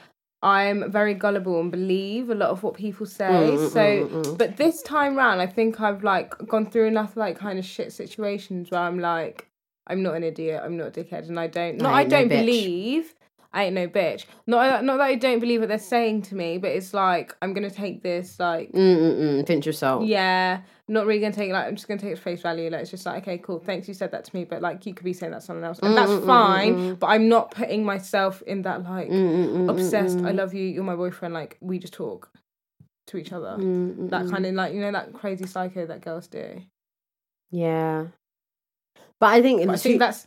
I'm 0.43 0.91
very 0.91 1.13
gullible 1.13 1.59
and 1.59 1.71
believe 1.71 2.29
a 2.29 2.35
lot 2.35 2.49
of 2.49 2.63
what 2.63 2.75
people 2.75 3.05
say. 3.05 3.25
Mm, 3.25 3.57
mm 3.57 3.69
so 3.71 3.79
mm, 3.79 4.09
mm, 4.09 4.37
but 4.37 4.57
this 4.57 4.81
time 4.83 5.15
round 5.15 5.41
I 5.41 5.47
think 5.47 5.81
I've 5.81 6.03
like 6.03 6.33
gone 6.47 6.69
through 6.69 6.87
enough 6.87 7.17
like 7.17 7.37
kind 7.37 7.57
of 7.57 7.65
shit 7.65 7.91
situations 7.91 8.69
where 8.69 8.81
I'm 8.81 8.99
like 8.99 9.47
I'm 9.87 10.03
not 10.03 10.15
an 10.15 10.23
idiot, 10.23 10.61
I'm 10.63 10.77
not 10.77 10.95
a 10.95 11.03
dickhead 11.03 11.27
and 11.27 11.39
I 11.39 11.47
don't 11.47 11.77
not 11.77 11.93
I 11.93 12.01
I 12.01 12.03
don't 12.05 12.29
bitch. 12.29 12.45
believe 12.45 13.15
I 13.53 13.65
ain't 13.65 13.75
no 13.75 13.87
bitch. 13.87 14.25
Not 14.47 14.65
uh, 14.65 14.81
not 14.81 14.97
that 14.97 15.03
I 15.03 15.15
don't 15.15 15.39
believe 15.39 15.59
what 15.59 15.69
they're 15.69 15.77
saying 15.79 16.21
to 16.23 16.35
me, 16.35 16.57
but 16.57 16.71
it's 16.71 16.93
like 16.93 17.35
I'm 17.41 17.53
gonna 17.53 17.69
take 17.69 18.01
this 18.01 18.39
like 18.39 18.71
Mm-mm-mm. 18.71 19.45
Pinch 19.45 19.65
yourself. 19.65 20.05
yeah, 20.05 20.61
not 20.91 21.05
really 21.05 21.21
gonna 21.21 21.33
take 21.33 21.49
it 21.49 21.53
like 21.53 21.67
I'm 21.67 21.75
just 21.75 21.87
gonna 21.87 21.99
take 21.99 22.11
it 22.11 22.19
face 22.19 22.41
value. 22.41 22.69
Like 22.69 22.81
it's 22.81 22.91
just 22.91 23.05
like 23.05 23.23
okay, 23.23 23.37
cool, 23.37 23.59
thanks 23.59 23.87
you 23.87 23.93
said 23.93 24.11
that 24.11 24.25
to 24.25 24.35
me, 24.35 24.43
but 24.43 24.61
like 24.61 24.85
you 24.85 24.93
could 24.93 25.05
be 25.05 25.13
saying 25.13 25.31
that 25.31 25.39
to 25.39 25.45
someone 25.45 25.63
else, 25.63 25.79
and 25.79 25.95
that's 25.95 26.11
mm, 26.11 26.19
mm, 26.19 26.23
mm, 26.23 26.27
fine. 26.27 26.95
But 26.95 27.07
I'm 27.07 27.29
not 27.29 27.51
putting 27.51 27.83
myself 27.85 28.41
in 28.43 28.61
that 28.63 28.83
like 28.83 29.09
obsessed. 29.69 30.19
I 30.19 30.31
love 30.31 30.53
you, 30.53 30.65
you're 30.65 30.83
my 30.83 30.95
boyfriend. 30.95 31.33
Like 31.33 31.57
we 31.61 31.79
just 31.79 31.93
talk 31.93 32.29
to 33.07 33.17
each 33.17 33.31
other. 33.31 33.55
That 33.57 34.29
kind 34.29 34.45
of 34.45 34.53
like 34.53 34.73
you 34.73 34.81
know 34.81 34.91
that 34.91 35.13
crazy 35.13 35.47
psycho 35.47 35.85
that 35.85 36.01
girls 36.01 36.27
do. 36.27 36.61
Yeah. 37.49 38.07
But 39.19 39.27
I 39.27 39.41
think, 39.41 39.65
But 39.65 39.73
I 39.73 39.77
think 39.77 39.99
that's 39.99 40.25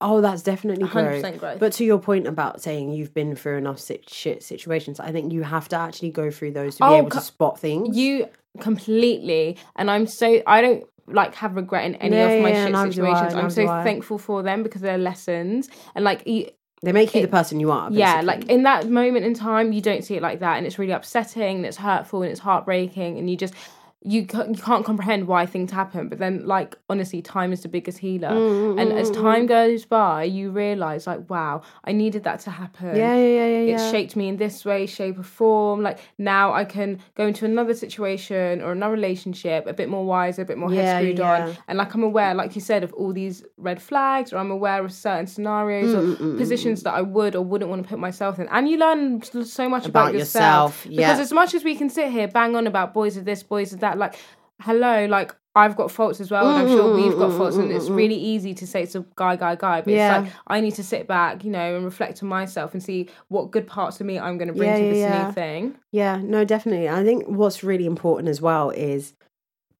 oh, 0.00 0.20
that's 0.20 0.42
definitely 0.42 0.84
100% 0.86 0.92
growth. 1.20 1.38
growth. 1.40 1.60
But 1.60 1.72
to 1.74 1.84
your 1.84 1.98
point 1.98 2.26
about 2.26 2.62
saying 2.62 2.92
you've 2.92 3.12
been 3.12 3.36
through 3.36 3.58
enough 3.58 3.80
shit 4.08 4.42
situations, 4.42 4.98
I 4.98 5.12
think 5.12 5.32
you 5.32 5.42
have 5.42 5.68
to 5.68 5.76
actually 5.76 6.10
go 6.10 6.30
through 6.30 6.52
those 6.52 6.76
to 6.76 6.84
be 6.84 6.88
Oh, 6.88 6.96
able 6.96 7.10
to 7.10 7.20
spot 7.20 7.58
things. 7.60 7.96
you 7.96 8.28
completely, 8.58 9.56
and 9.76 9.90
I'm 9.90 10.06
so 10.06 10.42
I 10.46 10.60
don't 10.60 10.84
like 11.06 11.34
have 11.36 11.56
regret 11.56 11.84
in 11.86 11.94
any 11.96 12.16
Yeah, 12.16 12.26
of 12.26 12.42
my 12.42 12.50
yeah, 12.50 12.66
shit 12.66 12.94
situations. 12.94 13.34
I'm 13.34 13.50
so 13.50 13.66
thankful 13.66 14.18
for 14.18 14.42
them 14.42 14.62
because 14.62 14.80
they're 14.80 14.98
lessons, 14.98 15.68
and 15.94 16.04
like. 16.04 16.26
You, 16.26 16.46
They 16.82 16.92
make 16.92 17.14
you 17.14 17.20
the 17.22 17.28
person 17.28 17.60
you 17.60 17.70
are. 17.70 17.90
yeah, 17.92 18.22
like 18.22 18.48
in 18.48 18.62
that 18.62 18.88
moment 18.88 19.24
in 19.26 19.34
time, 19.34 19.72
you 19.72 19.82
don't 19.82 20.02
see 20.02 20.16
it 20.16 20.22
like 20.22 20.40
that, 20.40 20.56
and 20.56 20.66
it's 20.66 20.78
really 20.78 20.92
upsetting, 20.92 21.56
and 21.58 21.66
it's 21.66 21.76
hurtful, 21.76 22.22
and 22.22 22.30
it's 22.30 22.40
heartbreaking, 22.40 23.18
and 23.18 23.28
you 23.28 23.36
just 23.36 23.54
you 24.02 24.20
you 24.22 24.26
can't 24.26 24.84
comprehend 24.84 25.26
why 25.26 25.44
things 25.44 25.70
happen. 25.70 26.08
But 26.08 26.18
then, 26.18 26.46
like 26.46 26.76
honestly, 26.88 27.20
time 27.20 27.52
is 27.52 27.62
the 27.62 27.68
biggest 27.68 27.98
healer, 27.98 28.30
mm, 28.30 28.74
mm, 28.76 28.80
and 28.80 28.92
as 28.92 29.10
mm, 29.10 29.14
time 29.14 29.46
goes 29.46 29.84
by, 29.84 30.24
you 30.24 30.50
realize 30.50 31.06
like, 31.06 31.28
wow, 31.28 31.60
I 31.84 31.92
needed 31.92 32.24
that 32.24 32.40
to 32.40 32.50
happen. 32.50 32.96
yeah, 32.96 33.14
yeah, 33.14 33.26
yeah, 33.26 33.46
yeah. 33.46 33.58
It 33.60 33.68
yeah. 33.68 33.90
shaped 33.90 34.16
me 34.16 34.28
in 34.28 34.38
this 34.38 34.64
way, 34.64 34.86
shape, 34.86 35.18
or 35.18 35.22
form. 35.22 35.82
Like 35.82 35.98
now, 36.16 36.52
I 36.54 36.64
can 36.64 37.00
go 37.14 37.26
into 37.26 37.44
another 37.44 37.74
situation 37.74 38.62
or 38.62 38.72
another 38.72 38.94
relationship 38.94 39.66
a 39.66 39.74
bit 39.74 39.88
more 39.90 40.04
wiser, 40.06 40.42
a 40.42 40.44
bit 40.46 40.56
more 40.56 40.72
Yeah, 40.72 40.82
head 40.82 41.02
screwed 41.02 41.20
on, 41.20 41.56
and 41.68 41.76
like 41.76 41.92
I'm 41.94 42.02
aware, 42.02 42.34
like 42.34 42.54
you 42.54 42.62
said, 42.62 42.82
of 42.82 42.92
all 42.94 43.12
these 43.12 43.44
red 43.58 43.82
flags, 43.82 44.32
or 44.32 44.38
I'm 44.38 44.50
aware 44.50 44.82
of 44.84 44.92
certain 44.92 45.26
scenarios 45.26 45.94
Mm, 45.94 46.34
or 46.34 46.38
positions 46.38 46.82
that 46.84 46.94
I 46.94 47.02
would 47.02 47.34
or 47.36 47.42
wouldn't 47.42 47.70
want 47.70 47.82
to 47.82 47.88
put 47.88 47.98
myself 47.98 48.38
in. 48.38 48.48
And 48.48 48.68
you 48.68 48.78
learn 48.78 49.22
so 49.22 49.68
much 49.68 49.86
about, 49.86 50.08
About 50.08 50.14
yourself. 50.14 50.86
yourself. 50.86 50.96
Because 50.96 51.20
as 51.20 51.32
much 51.32 51.54
as 51.54 51.64
we 51.64 51.74
can 51.76 51.90
sit 51.90 52.10
here 52.10 52.28
bang 52.28 52.56
on 52.56 52.66
about 52.66 52.94
boys 52.94 53.16
of 53.16 53.24
this, 53.24 53.42
boys 53.42 53.72
of 53.72 53.80
that, 53.80 53.89
like 53.94 54.16
hello, 54.60 55.06
like. 55.06 55.34
I've 55.52 55.74
got 55.74 55.90
faults 55.90 56.20
as 56.20 56.30
well, 56.30 56.48
and 56.48 56.58
I'm 56.58 56.68
sure 56.68 56.94
we've 56.94 57.18
got 57.18 57.36
faults, 57.36 57.56
and 57.56 57.72
it's 57.72 57.86
mm, 57.86 57.88
mm, 57.88 57.92
mm, 57.94 57.96
really 57.96 58.14
easy 58.14 58.54
to 58.54 58.66
say 58.68 58.84
it's 58.84 58.94
a 58.94 59.04
guy, 59.16 59.34
guy, 59.34 59.56
guy. 59.56 59.80
But 59.80 59.92
Yeah. 59.94 60.20
it's 60.20 60.26
like 60.28 60.34
I 60.46 60.60
need 60.60 60.76
to 60.76 60.84
sit 60.84 61.08
back, 61.08 61.42
you 61.44 61.50
know, 61.50 61.74
and 61.74 61.84
reflect 61.84 62.22
on 62.22 62.28
myself 62.28 62.72
and 62.72 62.80
see 62.80 63.08
what 63.26 63.50
good 63.50 63.66
parts 63.66 63.98
of 64.00 64.06
me 64.06 64.16
I'm 64.16 64.38
going 64.38 64.46
to 64.46 64.54
bring 64.54 64.68
Yeah, 64.70 64.78
to 64.78 64.84
this 64.84 64.98
yeah. 64.98 65.26
new 65.26 65.32
thing. 65.32 65.74
Yeah, 65.90 66.20
no, 66.22 66.44
definitely. 66.44 66.88
I 66.88 67.02
think 67.02 67.24
what's 67.26 67.64
really 67.64 67.84
important 67.84 68.28
as 68.28 68.40
well 68.40 68.70
is 68.70 69.14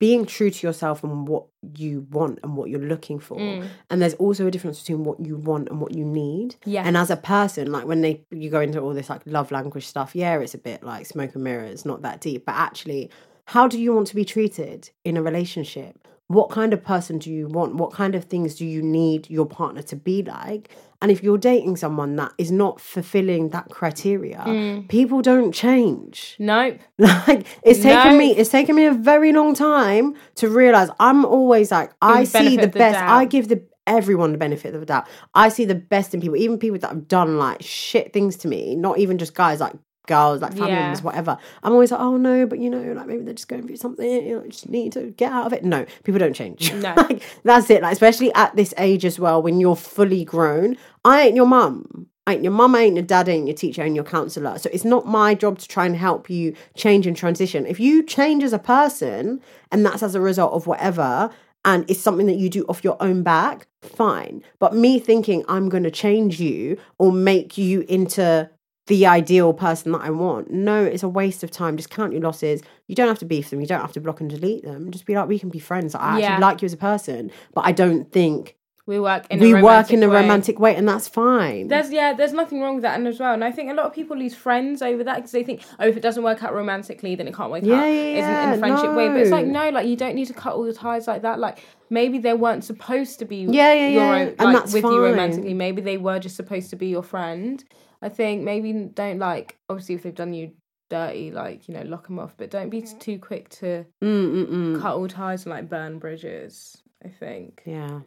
being 0.01 0.27
true 0.27 0.51
to 0.51 0.67
yourself 0.67 1.05
and 1.05 1.29
what 1.29 1.45
you 1.77 2.05
want 2.11 2.41
and 2.43 2.57
what 2.57 2.69
you're 2.69 2.81
looking 2.81 3.21
for. 3.21 3.37
Mm. 3.37 3.69
And 3.91 4.03
there's 4.03 4.15
also 4.15 4.49
a 4.49 4.51
difference 4.51 4.81
between 4.81 5.05
what 5.05 5.25
you 5.25 5.37
want 5.37 5.69
and 5.69 5.81
what 5.81 5.95
you 5.95 6.05
need. 6.05 6.57
Yeah. 6.65 6.83
And 6.85 6.97
as 6.97 7.11
a 7.11 7.17
person, 7.17 7.71
like 7.71 7.87
when 7.87 8.01
they 8.01 8.25
you 8.33 8.51
go 8.51 8.61
into 8.61 8.81
all 8.81 8.93
this 8.93 9.09
like 9.09 9.23
love 9.25 9.53
language 9.53 9.87
stuff, 9.87 10.17
yeah, 10.17 10.37
it's 10.41 10.55
a 10.55 10.59
bit 10.59 10.83
like 10.83 11.07
smoke 11.07 11.37
and 11.37 11.45
mirrors, 11.45 11.85
not 11.85 12.03
that 12.03 12.21
deep. 12.21 12.45
But 12.45 12.57
actually, 12.57 13.09
how 13.51 13.67
do 13.67 13.81
you 13.81 13.93
want 13.93 14.07
to 14.07 14.15
be 14.15 14.25
treated 14.25 14.91
in 15.05 15.17
a 15.17 15.23
relationship? 15.23 16.07
What 16.29 16.51
kind 16.51 16.73
of 16.73 16.85
person 16.85 17.19
do 17.19 17.29
you 17.33 17.49
want? 17.49 17.75
What 17.75 17.93
kind 17.93 18.15
of 18.15 18.27
things 18.27 18.55
do 18.55 18.65
you 18.65 18.81
need 18.81 19.29
your 19.29 19.45
partner 19.45 19.83
to 19.83 19.97
be 19.97 20.23
like? 20.23 20.71
And 21.03 21.11
if 21.11 21.25
you're 21.25 21.37
dating 21.37 21.77
someone 21.77 22.15
that 22.15 22.33
is 22.39 22.53
not 22.53 22.81
fulfilling 22.81 23.49
that 23.49 23.69
criteria, 23.69 24.39
Mm. 24.47 24.89
people 24.89 25.21
don't 25.21 25.51
change. 25.53 26.37
Nope. 26.39 26.79
Like 26.99 27.45
it's 27.65 27.81
taken 27.81 28.17
me 28.17 28.37
it's 28.37 28.51
taken 28.51 28.77
me 28.77 28.85
a 28.87 28.93
very 28.93 29.33
long 29.33 29.53
time 29.55 30.15
to 30.37 30.49
realize 30.49 30.89
I'm 31.01 31.25
always 31.25 31.73
like 31.73 31.91
I 32.01 32.23
see 32.23 32.57
the 32.57 32.69
the 32.69 32.79
best. 32.79 33.01
I 33.01 33.25
give 33.25 33.49
the 33.49 33.65
everyone 33.89 34.31
the 34.31 34.39
benefit 34.39 34.75
of 34.75 34.81
the 34.81 34.87
doubt. 34.87 35.09
I 35.35 35.49
see 35.49 35.65
the 35.65 35.75
best 35.75 36.15
in 36.15 36.21
people, 36.21 36.37
even 36.37 36.57
people 36.59 36.79
that 36.79 36.91
have 36.95 37.09
done 37.09 37.37
like 37.47 37.61
shit 37.63 38.13
things 38.13 38.37
to 38.43 38.47
me, 38.47 38.77
not 38.77 38.99
even 38.99 39.19
just 39.19 39.35
guys 39.35 39.59
like 39.59 39.75
girls, 40.11 40.43
like 40.43 40.53
family 40.53 40.69
Yeah. 40.69 40.83
members, 40.83 41.03
whatever. 41.03 41.39
I'm 41.63 41.73
always 41.73 41.91
like, 41.91 42.01
oh 42.01 42.17
no, 42.19 42.47
but 42.47 42.59
you 42.59 42.69
know, 42.69 42.93
like 42.93 43.07
maybe 43.07 43.23
they're 43.25 43.35
just 43.35 43.49
going 43.49 43.67
through 43.67 43.77
something, 43.77 44.27
you 44.27 44.37
know, 44.37 44.47
just 44.47 44.69
need 44.69 44.93
to 44.93 45.11
get 45.13 45.33
out 45.33 45.47
of 45.47 45.53
it. 45.55 45.65
No, 45.65 45.87
people 46.05 46.19
don't 46.19 46.35
change. 46.35 46.73
No. 46.75 46.93
like 46.97 47.23
that's 47.45 47.71
it. 47.71 47.81
Like 47.83 47.93
especially 47.93 48.33
at 48.35 48.55
this 48.57 48.75
age 48.77 49.05
as 49.05 49.19
well, 49.19 49.41
when 49.41 49.61
you're 49.61 49.77
fully 49.77 50.25
grown. 50.25 50.77
I 51.05 51.23
ain't 51.23 51.37
your 51.37 51.47
mum. 51.47 52.09
I 52.27 52.35
ain't 52.35 52.45
your 52.45 52.53
mum, 52.53 52.75
I 52.75 52.83
ain't 52.83 52.97
your 52.97 53.05
dad, 53.05 53.29
I 53.29 53.33
ain't 53.33 53.49
your 53.49 53.57
teacher, 53.57 53.83
I 53.83 53.87
ain't 53.87 53.95
your 53.95 54.05
counselor. 54.05 54.59
So 54.59 54.69
it's 54.73 54.85
not 54.85 55.07
my 55.07 55.35
job 55.35 55.59
to 55.59 55.67
try 55.67 55.87
and 55.87 55.97
help 55.97 56.29
you 56.29 56.55
change 56.77 57.07
and 57.07 57.17
transition. 57.17 57.67
If 57.67 57.81
you 57.81 58.03
change 58.05 58.45
as 58.45 58.53
a 58.53 58.59
person 58.59 59.41
and 59.73 59.85
that's 59.85 60.03
as 60.03 60.15
a 60.15 60.21
result 60.21 60.53
of 60.53 60.67
whatever, 60.67 61.31
and 61.65 61.91
it's 61.91 62.01
something 62.01 62.27
that 62.27 62.37
you 62.37 62.49
do 62.49 62.65
off 62.69 62.85
your 62.85 62.97
own 63.01 63.23
back, 63.23 63.67
fine. 63.83 64.43
But 64.59 64.75
me 64.75 64.99
thinking 64.99 65.45
I'm 65.49 65.69
going 65.69 65.83
to 65.83 65.91
change 65.91 66.41
you 66.41 66.79
or 66.99 67.11
make 67.11 67.59
you 67.59 67.85
into 67.89 68.49
the 68.91 69.07
ideal 69.07 69.53
person 69.55 69.93
that 69.93 70.03
I 70.03 70.11
want, 70.11 70.51
no, 70.51 70.85
it's 70.85 71.03
a 71.03 71.09
waste 71.09 71.43
of 71.43 71.51
time. 71.51 71.77
Just 71.79 71.89
count 71.91 72.13
your 72.13 72.21
losses. 72.23 72.61
You 72.89 72.95
don't 72.95 73.09
have 73.09 73.19
to 73.21 73.25
beef 73.25 73.49
them. 73.51 73.61
You 73.63 73.67
don't 73.67 73.81
have 73.81 73.93
to 73.93 74.01
block 74.01 74.21
and 74.21 74.29
delete 74.29 74.65
them. 74.65 74.91
Just 74.91 75.07
be 75.07 75.15
like, 75.15 75.29
we 75.29 75.39
can 75.39 75.49
be 75.49 75.59
friends. 75.61 75.95
I 75.95 76.19
actually 76.21 76.41
like 76.41 76.61
you 76.63 76.67
as 76.67 76.73
a 76.75 76.77
person, 76.77 77.31
but 77.55 77.63
I 77.65 77.73
don't 77.73 78.13
think 78.13 78.57
We 78.87 78.99
work 78.99 79.27
in 79.31 79.39
we 79.39 79.53
a 79.55 79.63
work 79.63 79.93
in 79.93 80.03
a 80.03 80.09
romantic 80.09 80.11
way. 80.11 80.21
romantic 80.23 80.59
way, 80.59 80.75
and 80.77 80.89
that's 80.89 81.07
fine. 81.07 81.69
There's 81.69 81.93
yeah, 81.93 82.13
there's 82.19 82.33
nothing 82.33 82.61
wrong 82.63 82.75
with 82.75 82.83
that, 82.83 82.97
and 82.99 83.07
as 83.07 83.21
well, 83.21 83.33
and 83.35 83.45
I 83.45 83.53
think 83.53 83.71
a 83.71 83.75
lot 83.75 83.87
of 83.87 83.93
people 83.95 84.17
lose 84.25 84.35
friends 84.35 84.83
over 84.83 85.05
that 85.05 85.17
because 85.17 85.31
they 85.31 85.45
think, 85.45 85.63
oh, 85.79 85.87
if 85.87 85.97
it 85.97 86.03
doesn't 86.07 86.25
work 86.25 86.43
out 86.43 86.53
romantically, 86.53 87.15
then 87.15 87.29
it 87.29 87.35
can't 87.39 87.53
work 87.53 87.63
Yeah, 87.65 87.77
out. 87.77 87.85
yeah, 87.87 88.19
Isn't 88.21 88.39
in 88.49 88.51
a 88.57 88.59
friendship 88.59 88.93
way, 88.99 89.07
but 89.09 89.19
it's 89.23 89.31
like 89.39 89.47
no. 89.47 89.65
no, 89.67 89.71
like 89.77 89.87
you 89.87 89.95
don't 89.97 90.17
need 90.17 90.27
to 90.27 90.35
cut 90.35 90.55
all 90.57 90.65
your 90.65 90.75
ties 90.75 91.07
like 91.07 91.23
that. 91.23 91.39
Like 91.39 91.57
maybe 91.91 92.19
they 92.19 92.35
weren't 92.35 92.65
supposed 92.65 93.21
to 93.21 93.25
be 93.25 93.37
Yeah, 93.37 93.73
yeah, 93.73 93.89
your 93.89 94.03
yeah, 94.03 94.15
own, 94.23 94.29
and 94.29 94.39
like, 94.41 94.57
that's 94.57 94.73
with 94.73 94.83
you 94.85 95.01
romantically. 95.05 95.55
Maybe 95.55 95.81
they 95.83 95.99
were 95.99 96.19
just 96.19 96.35
supposed 96.35 96.71
to 96.71 96.77
be 96.77 96.89
your 96.89 97.05
friend. 97.05 97.63
I 98.03 98.09
think 98.09 98.43
maybe 98.43 98.73
don't 98.73 99.19
like 99.19 99.59
obviously 99.69 99.95
if 99.97 100.03
they've 100.03 100.15
done 100.15 100.33
you 100.33 100.53
dirty, 100.89 101.31
like 101.31 101.69
you 101.69 101.75
know, 101.75 101.83
lock 101.83 102.07
them 102.07 102.19
off, 102.19 102.35
but 102.37 102.51
don't 102.51 102.71
be 102.71 102.83
mm-hmm. 102.83 102.99
too 102.99 103.19
quick 103.19 103.49
to 103.51 103.87
Mm-mm-mm. 104.03 104.81
cut 104.81 104.97
all 104.97 105.09
ties 105.09 105.45
and 105.45 105.55
like 105.55 105.69
burn 105.69 105.99
bridges. 105.99 106.83
I 107.05 107.09
think 107.09 107.63
Yeah. 107.65 108.01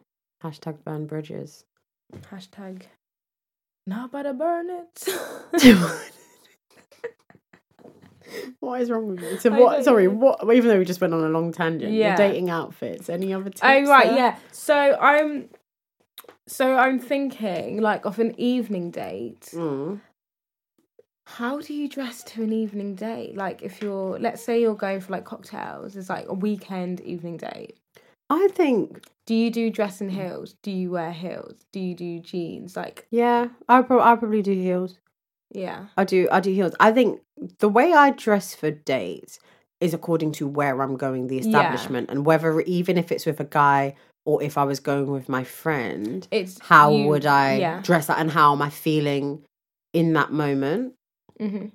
Hashtag 0.43 0.83
burn 0.83 1.07
bridges. 1.07 1.63
hashtag 2.29 2.83
not 3.85 4.09
about 4.09 4.23
to 4.23 4.33
burn 4.33 4.69
it. 4.69 5.07
what 8.59 8.81
is 8.81 8.89
wrong 8.89 9.07
with 9.07 9.21
you? 9.21 9.37
So 9.39 9.51
what? 9.51 9.83
Sorry, 9.83 10.07
know. 10.07 10.13
what? 10.13 10.55
Even 10.55 10.69
though 10.69 10.79
we 10.79 10.85
just 10.85 11.01
went 11.01 11.13
on 11.13 11.23
a 11.23 11.29
long 11.29 11.51
tangent, 11.51 11.91
Yeah. 11.93 12.09
your 12.09 12.17
dating 12.17 12.49
outfits. 12.49 13.09
Any 13.09 13.33
other 13.33 13.45
oh, 13.45 13.49
tips? 13.49 13.61
Oh 13.63 13.83
right, 13.85 14.07
there? 14.07 14.17
yeah. 14.17 14.37
So 14.51 14.75
I'm 14.75 15.49
so 16.47 16.75
I'm 16.75 16.99
thinking 16.99 17.81
like 17.81 18.05
of 18.05 18.19
an 18.19 18.33
evening 18.39 18.91
date. 18.91 19.49
Mm. 19.53 20.01
How 21.25 21.61
do 21.61 21.73
you 21.73 21.87
dress 21.87 22.21
to 22.23 22.43
an 22.43 22.51
evening 22.51 22.95
date? 22.95 23.35
Like 23.37 23.61
if 23.61 23.81
you're 23.81 24.19
let's 24.19 24.43
say 24.43 24.61
you're 24.61 24.75
going 24.75 24.99
for 24.99 25.13
like 25.13 25.23
cocktails, 25.25 25.95
it's 25.95 26.09
like 26.09 26.27
a 26.27 26.33
weekend 26.33 26.99
evening 27.01 27.37
date. 27.37 27.77
I 28.29 28.47
think 28.51 29.03
Do 29.25 29.33
you 29.35 29.49
do 29.51 29.69
dress 29.69 30.01
in 30.01 30.09
heels? 30.09 30.55
Do 30.63 30.71
you 30.71 30.91
wear 30.91 31.11
heels? 31.13 31.55
Do 31.71 31.79
you 31.79 31.95
do 31.95 32.19
jeans? 32.19 32.75
Like 32.75 33.07
yeah, 33.09 33.47
I 33.69 33.81
pro- 33.81 34.01
I 34.01 34.15
probably 34.15 34.41
do 34.41 34.53
heels. 34.53 34.99
yeah. 35.51 35.85
I 35.97 36.03
do 36.03 36.27
I 36.31 36.39
do 36.41 36.51
heels. 36.53 36.73
I 36.79 36.91
think 36.91 37.21
the 37.59 37.69
way 37.69 37.93
I 37.93 38.09
dress 38.11 38.53
for 38.53 38.69
dates 38.71 39.39
is 39.79 39.93
according 39.93 40.31
to 40.33 40.47
where 40.47 40.81
I'm 40.81 40.97
going, 40.97 41.27
the 41.27 41.35
Yeah. 41.35 41.41
establishment, 41.41 42.09
and 42.09 42.25
whether 42.25 42.59
even 42.61 42.97
if 42.97 43.11
it's 43.11 43.25
with 43.25 43.39
a 43.39 43.45
guy 43.45 43.95
or 44.25 44.41
if 44.41 44.57
I 44.57 44.63
was 44.63 44.79
going 44.79 45.07
with 45.11 45.27
my 45.29 45.43
friend, 45.43 46.27
It's 46.31 46.59
how 46.59 46.91
you- 46.91 47.07
would 47.07 47.25
I 47.25 47.57
yeah. 47.57 47.81
dress 47.81 48.07
that 48.07 48.19
and 48.19 48.31
how 48.31 48.53
am 48.53 48.61
I 48.61 48.69
feeling 48.69 49.43
in 49.93 50.13
that 50.13 50.31
moment? 50.31 50.93
hmm 51.39 51.67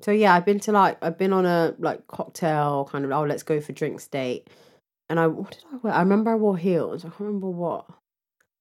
So 0.00 0.10
yeah, 0.10 0.34
I've 0.34 0.44
been 0.44 0.60
to 0.60 0.72
like 0.72 0.98
I've 1.02 1.18
been 1.18 1.32
on 1.32 1.46
a 1.46 1.74
like 1.78 2.06
cocktail 2.08 2.88
kind 2.90 3.04
of 3.04 3.12
oh 3.12 3.22
let's 3.24 3.42
go 3.44 3.60
for 3.60 3.72
drinks 3.72 4.08
date, 4.08 4.48
and 5.08 5.20
I 5.20 5.26
what 5.28 5.52
did 5.52 5.64
I 5.72 5.76
wear? 5.76 5.92
I 5.94 6.00
remember 6.00 6.30
I 6.32 6.34
wore 6.36 6.56
heels. 6.56 7.04
I 7.04 7.08
can't 7.08 7.20
remember 7.20 7.50
what. 7.50 7.86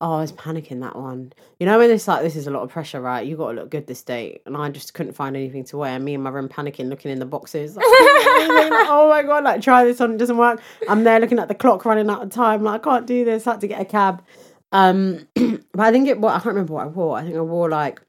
Oh, 0.04 0.14
I 0.16 0.22
was 0.22 0.32
panicking 0.34 0.82
that 0.82 0.96
one. 0.96 1.32
You 1.60 1.68
know 1.68 1.78
when 1.78 1.92
it's 1.92 2.08
like 2.08 2.24
this 2.24 2.36
is 2.36 2.48
a 2.48 2.52
lot 2.52 2.64
of 2.64 2.70
pressure, 2.72 3.00
right? 3.00 3.26
You 3.26 3.38
got 3.38 3.52
to 3.52 3.54
look 3.62 3.70
good 3.70 3.86
this 3.86 4.02
date, 4.02 4.42
and 4.48 4.58
I 4.58 4.70
just 4.70 4.96
couldn't 4.96 5.14
find 5.14 5.36
anything 5.38 5.64
to 5.66 5.78
wear. 5.78 6.00
Me 6.00 6.16
and 6.16 6.24
my 6.24 6.32
room 6.32 6.50
panicking, 6.50 6.90
looking 6.90 7.12
in 7.12 7.20
the 7.20 7.26
boxes. 7.26 7.76
Like, 7.78 7.86
oh 7.88 9.08
my 9.10 9.22
god! 9.24 9.44
Like 9.44 9.62
try 9.62 9.84
this 9.86 10.02
on, 10.02 10.14
it 10.14 10.18
doesn't 10.18 10.38
work. 10.38 10.60
I'm 10.90 11.04
there 11.04 11.20
looking 11.20 11.38
at 11.38 11.48
the 11.48 11.56
clock 11.56 11.86
running 11.86 12.10
out 12.10 12.24
of 12.24 12.32
time. 12.32 12.64
Like 12.64 12.82
I 12.82 12.90
can't 12.90 13.06
do 13.06 13.24
this. 13.24 13.46
I 13.46 13.52
had 13.52 13.62
to 13.62 13.68
get 13.68 13.80
a 13.80 13.86
cab. 13.86 14.24
Um, 14.72 15.28
but 15.36 15.80
I 15.80 15.92
think 15.92 16.08
it. 16.08 16.20
Well, 16.20 16.32
I 16.34 16.38
can't 16.40 16.48
remember 16.48 16.74
what 16.74 16.84
I 16.86 16.88
wore. 16.88 17.18
I 17.18 17.24
think 17.24 17.36
I 17.36 17.42
wore 17.42 17.70
like 17.70 18.02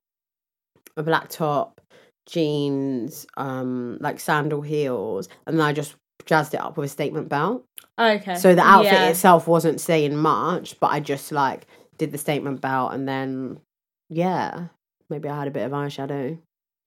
a 0.97 1.03
black 1.03 1.29
top, 1.29 1.81
jeans, 2.27 3.27
um, 3.37 3.99
like 4.01 4.19
sandal 4.19 4.63
heels, 4.63 5.29
and 5.47 5.59
then 5.59 5.67
I 5.67 5.73
just 5.73 5.95
jazzed 6.25 6.55
it 6.55 6.61
up 6.61 6.77
with 6.77 6.87
a 6.87 6.89
statement 6.89 7.29
belt. 7.29 7.65
Okay. 7.99 8.37
So 8.37 8.55
the 8.55 8.63
outfit 8.63 8.93
Yeah. 8.93 9.09
itself 9.09 9.47
wasn't 9.47 9.81
saying 9.81 10.17
much, 10.17 10.81
but 10.81 10.91
I 10.91 11.01
just 11.01 11.31
like 11.33 11.67
did 11.99 12.13
the 12.13 12.19
statement 12.19 12.61
belt, 12.61 12.93
and 12.93 13.07
then 13.09 13.61
yeah, 14.09 14.67
maybe 15.11 15.29
I 15.29 15.39
had 15.39 15.49
a 15.49 15.51
bit 15.53 15.65
of 15.65 15.73
eyeshadow, 15.73 16.39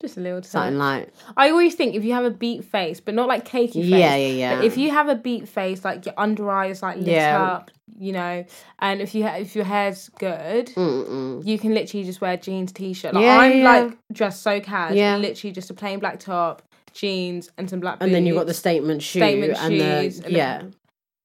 just 0.00 0.16
a 0.16 0.20
little 0.20 0.42
something 0.42 0.78
like 0.78 1.12
I 1.36 1.50
always 1.50 1.74
think 1.74 1.94
if 1.94 2.04
you 2.04 2.12
have 2.14 2.24
a 2.24 2.30
beat 2.30 2.64
face, 2.64 3.00
but 3.00 3.14
not 3.14 3.28
like 3.28 3.46
cakey 3.48 3.72
face. 3.74 3.84
yeah, 3.86 4.16
yeah, 4.16 4.26
yeah. 4.28 4.56
But 4.56 4.64
if 4.64 4.76
you 4.76 4.90
have 4.90 5.08
a 5.08 5.14
beat 5.14 5.48
face, 5.48 5.84
like 5.84 6.04
your 6.06 6.14
under 6.16 6.50
eye 6.50 6.66
is 6.66 6.82
like 6.82 6.96
lit 6.98 7.06
Yeah. 7.08 7.42
up, 7.42 7.70
you 7.98 8.12
know, 8.12 8.44
and 8.78 9.00
if 9.00 9.14
you 9.14 9.24
ha- 9.26 9.36
if 9.36 9.54
your 9.54 9.64
hair's 9.64 10.08
good, 10.18 10.66
Mm-mm. 10.68 11.44
you 11.46 11.58
can 11.58 11.74
literally 11.74 12.04
just 12.04 12.20
wear 12.20 12.36
jeans, 12.36 12.72
t-shirt. 12.72 13.14
Like 13.14 13.22
Yeah, 13.24 13.38
I'm 13.38 13.58
yeah. 13.58 13.64
like 13.82 13.98
dressed 14.12 14.42
so 14.42 14.60
casual, 14.60 14.96
Yeah. 14.98 15.16
literally 15.16 15.52
just 15.52 15.70
a 15.70 15.74
plain 15.74 15.98
black 15.98 16.18
top, 16.18 16.62
jeans, 16.92 17.50
and 17.58 17.68
some 17.68 17.80
black. 17.80 17.98
and 18.00 18.14
then 18.14 18.26
you 18.26 18.34
got 18.34 18.46
the 18.46 18.54
statement 18.54 19.02
shoe 19.02 19.18
Statement 19.20 19.56
and 19.58 19.72
shoes 19.80 20.20
the 20.20 20.26
and 20.26 20.34
yeah. 20.36 20.62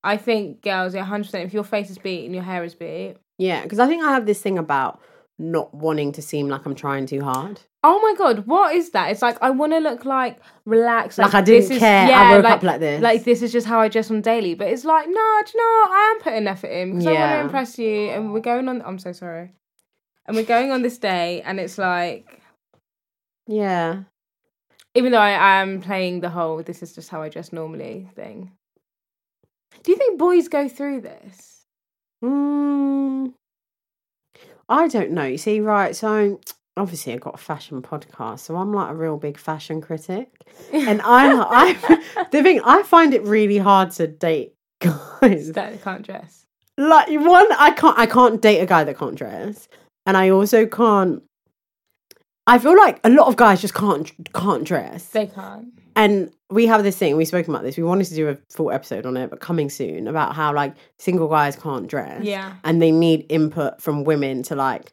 I 0.03 0.17
think 0.17 0.61
girls, 0.61 0.95
yeah, 0.95 1.03
hundred 1.03 1.25
percent. 1.25 1.45
If 1.45 1.53
your 1.53 1.63
face 1.63 1.89
is 1.89 1.97
beat 1.97 2.25
and 2.25 2.33
your 2.33 2.43
hair 2.43 2.63
is 2.63 2.73
beat, 2.75 3.15
Yeah, 3.37 3.61
because 3.63 3.79
I 3.79 3.87
think 3.87 4.03
I 4.03 4.11
have 4.11 4.25
this 4.25 4.41
thing 4.41 4.57
about 4.57 4.99
not 5.39 5.73
wanting 5.73 6.11
to 6.13 6.21
seem 6.21 6.49
like 6.49 6.65
I'm 6.65 6.75
trying 6.75 7.05
too 7.07 7.21
hard. 7.21 7.61
oh 7.83 7.99
my 7.99 8.13
god, 8.17 8.45
what 8.45 8.75
is 8.75 8.91
that? 8.91 9.09
It's 9.11 9.21
like 9.23 9.37
I 9.41 9.49
want 9.49 9.73
to 9.73 9.79
look 9.79 10.05
like 10.05 10.39
relaxed, 10.65 11.17
Like, 11.17 11.33
I 11.33 11.41
didn't 11.41 11.61
this 11.61 11.71
is- 11.71 11.79
care. 11.79 12.11
I 12.13 12.35
woke 12.35 12.45
up 12.45 12.63
like 12.63 12.79
this. 12.79 13.01
Like 13.01 13.23
this 13.23 13.41
is 13.41 13.51
just 13.51 13.65
how 13.67 13.79
I 13.79 13.87
dress 13.87 14.11
on 14.11 14.21
daily. 14.21 14.53
But 14.55 14.67
it's 14.67 14.85
like, 14.85 15.07
no, 15.07 15.13
do 15.13 15.51
you 15.53 15.59
know 15.59 15.71
what? 15.81 15.91
I 15.91 16.13
am 16.15 16.21
putting 16.21 16.47
effort 16.47 16.67
in 16.67 16.91
because 16.91 17.07
I 17.07 17.13
want 17.13 17.31
to 17.31 17.39
impress 17.41 17.79
you, 17.79 18.09
and 18.11 18.33
we're 18.33 18.39
going 18.39 18.67
on. 18.69 18.81
I'm 18.83 18.99
so 18.99 19.11
sorry. 19.13 19.53
and 20.27 20.35
we're 20.37 20.43
going 20.45 20.71
on 20.71 20.81
this 20.83 20.97
day, 20.99 21.41
and 21.41 21.59
it's 21.59 21.77
like, 21.79 22.39
Yeah. 23.47 24.03
even 24.93 25.11
though 25.11 25.17
I 25.19 25.61
am 25.61 25.81
playing 25.81 26.21
the 26.21 26.29
whole 26.29 26.61
"this 26.63 26.83
is 26.83 26.93
just 26.93 27.09
how 27.09 27.21
I 27.23 27.29
dress 27.29 27.51
normally" 27.51 28.09
thing. 28.15 28.51
Do 29.83 29.91
you 29.91 29.97
think 29.97 30.19
boys 30.19 30.47
go 30.47 30.67
through 30.69 31.01
this? 31.01 31.65
Mm, 32.23 33.33
I 34.69 34.87
don't 34.87 35.11
know. 35.11 35.23
You 35.25 35.37
see, 35.37 35.59
right? 35.59 35.95
So 35.95 36.39
obviously, 36.77 37.13
I've 37.13 37.21
got 37.21 37.35
a 37.35 37.37
fashion 37.37 37.81
podcast, 37.81 38.39
so 38.39 38.55
I'm 38.55 38.73
like 38.73 38.91
a 38.91 38.95
real 38.95 39.17
big 39.17 39.37
fashion 39.37 39.81
critic, 39.81 40.29
and 40.71 41.01
I'm, 41.05 41.41
I, 41.41 42.27
the 42.31 42.43
thing 42.43 42.61
I 42.63 42.83
find 42.83 43.13
it 43.13 43.23
really 43.23 43.57
hard 43.57 43.91
to 43.91 44.07
date 44.07 44.53
guys. 44.79 45.51
That 45.53 45.81
can't 45.83 46.05
dress. 46.05 46.45
Like 46.77 47.09
one, 47.09 47.47
I 47.53 47.71
can't, 47.71 47.97
I 47.97 48.05
can't 48.05 48.41
date 48.41 48.59
a 48.59 48.65
guy 48.65 48.83
that 48.83 48.97
can't 48.97 49.15
dress, 49.15 49.67
and 50.05 50.17
I 50.17 50.29
also 50.29 50.65
can't. 50.65 51.23
I 52.47 52.57
feel 52.59 52.75
like 52.75 52.99
a 53.03 53.09
lot 53.09 53.27
of 53.27 53.35
guys 53.35 53.61
just 53.61 53.73
can't 53.73 54.11
can't 54.33 54.63
dress. 54.63 55.05
They 55.09 55.27
can't. 55.27 55.67
and 55.95 56.31
we 56.49 56.65
have 56.67 56.83
this 56.83 56.97
thing 56.97 57.15
we've 57.15 57.27
spoken 57.27 57.53
about 57.53 57.63
this 57.63 57.77
we 57.77 57.83
wanted 57.83 58.05
to 58.07 58.15
do 58.15 58.27
a 58.29 58.37
full 58.49 58.71
episode 58.71 59.05
on 59.05 59.15
it 59.15 59.29
but 59.29 59.39
coming 59.39 59.69
soon 59.69 60.07
about 60.07 60.35
how 60.35 60.53
like 60.53 60.75
single 60.99 61.27
guys 61.29 61.55
can't 61.55 61.87
dress 61.87 62.23
Yeah. 62.23 62.55
and 62.65 62.81
they 62.81 62.91
need 62.91 63.25
input 63.29 63.81
from 63.81 64.03
women 64.03 64.43
to 64.43 64.55
like 64.55 64.91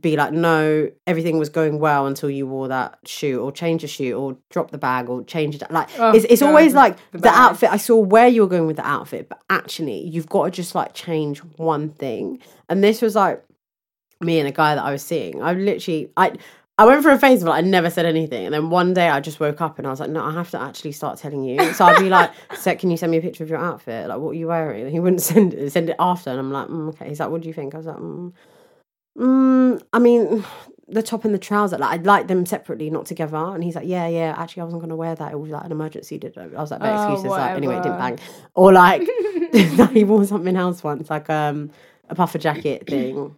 be 0.00 0.16
like 0.16 0.32
no 0.32 0.90
everything 1.06 1.38
was 1.38 1.48
going 1.48 1.78
well 1.78 2.06
until 2.08 2.28
you 2.30 2.44
wore 2.46 2.68
that 2.68 2.98
shoe 3.06 3.40
or 3.40 3.52
change 3.52 3.84
a 3.84 3.86
shoe 3.86 4.14
or 4.18 4.36
drop 4.50 4.70
the 4.72 4.78
bag 4.78 5.08
or 5.08 5.22
change 5.24 5.54
it 5.54 5.62
like 5.70 5.88
Oh, 5.98 6.10
it's, 6.12 6.24
it's 6.28 6.40
God, 6.42 6.48
always 6.48 6.74
like 6.74 6.96
the 7.12 7.18
the, 7.18 7.28
outfit 7.28 7.70
i 7.70 7.76
saw 7.76 7.96
where 7.96 8.26
you 8.28 8.40
were 8.42 8.48
going 8.48 8.66
with 8.66 8.76
the 8.76 8.86
outfit 8.86 9.28
but 9.28 9.40
actually 9.48 10.06
you've 10.08 10.28
got 10.28 10.44
to 10.46 10.50
just 10.50 10.74
like 10.74 10.92
change 10.94 11.38
one 11.56 11.90
thing 11.90 12.40
and 12.68 12.82
this 12.82 13.00
was 13.02 13.14
like 13.14 13.44
me 14.20 14.38
and 14.40 14.48
a 14.48 14.52
guy 14.52 14.74
that 14.74 14.82
i 14.84 14.90
was 14.92 15.02
seeing 15.04 15.40
i 15.42 15.52
literally 15.52 16.10
i 16.16 16.32
I 16.80 16.86
went 16.86 17.02
for 17.02 17.10
a 17.10 17.18
phase 17.18 17.42
of 17.42 17.48
like 17.48 17.62
I 17.62 17.66
never 17.66 17.90
said 17.90 18.06
anything, 18.06 18.46
and 18.46 18.54
then 18.54 18.70
one 18.70 18.94
day 18.94 19.10
I 19.10 19.20
just 19.20 19.38
woke 19.38 19.60
up 19.60 19.76
and 19.76 19.86
I 19.86 19.90
was 19.90 20.00
like, 20.00 20.08
"No, 20.08 20.24
I 20.24 20.32
have 20.32 20.50
to 20.52 20.58
actually 20.58 20.92
start 20.92 21.18
telling 21.18 21.44
you." 21.44 21.74
So 21.74 21.84
I'd 21.84 21.98
be 21.98 22.08
like, 22.08 22.30
"Seth, 22.54 22.78
can 22.78 22.90
you 22.90 22.96
send 22.96 23.12
me 23.12 23.18
a 23.18 23.20
picture 23.20 23.44
of 23.44 23.50
your 23.50 23.58
outfit? 23.58 24.08
Like, 24.08 24.18
what 24.18 24.30
are 24.30 24.34
you 24.34 24.46
wearing?" 24.46 24.84
And 24.84 24.90
he 24.90 24.98
wouldn't 24.98 25.20
send 25.20 25.52
it. 25.52 25.70
Send 25.72 25.90
it 25.90 25.96
after, 25.98 26.30
and 26.30 26.38
I'm 26.38 26.50
like, 26.50 26.68
mm, 26.68 26.88
"Okay." 26.88 27.10
He's 27.10 27.20
like, 27.20 27.28
"What 27.28 27.42
do 27.42 27.48
you 27.48 27.52
think?" 27.52 27.74
I 27.74 27.76
was 27.76 27.86
like, 27.86 27.98
mm, 27.98 28.32
mm, 29.18 29.82
"I 29.92 29.98
mean, 29.98 30.42
the 30.88 31.02
top 31.02 31.26
and 31.26 31.34
the 31.34 31.38
trouser. 31.38 31.76
Like, 31.76 31.90
I'd 31.90 32.06
like 32.06 32.28
them 32.28 32.46
separately, 32.46 32.88
not 32.88 33.04
together." 33.04 33.36
And 33.36 33.62
he's 33.62 33.74
like, 33.74 33.86
"Yeah, 33.86 34.08
yeah. 34.08 34.34
Actually, 34.38 34.62
I 34.62 34.64
wasn't 34.64 34.80
going 34.80 34.88
to 34.88 34.96
wear 34.96 35.14
that. 35.14 35.32
It 35.32 35.38
was 35.38 35.50
like 35.50 35.64
an 35.66 35.72
emergency." 35.72 36.16
Did 36.16 36.38
I 36.38 36.46
was 36.46 36.70
like, 36.70 36.80
"No 36.80 36.92
Oh, 36.92 36.94
excuses." 36.94 37.24
Like, 37.26 37.56
anyway, 37.58 37.76
it 37.76 37.82
didn't 37.82 37.98
bang. 37.98 38.18
Or 38.54 38.72
like, 38.72 39.02
he 39.92 40.04
wore 40.04 40.24
something 40.24 40.56
else 40.56 40.82
once, 40.82 41.10
like 41.10 41.28
um 41.28 41.72
a 42.08 42.14
puffer 42.14 42.38
jacket 42.38 42.86
thing. 42.88 43.36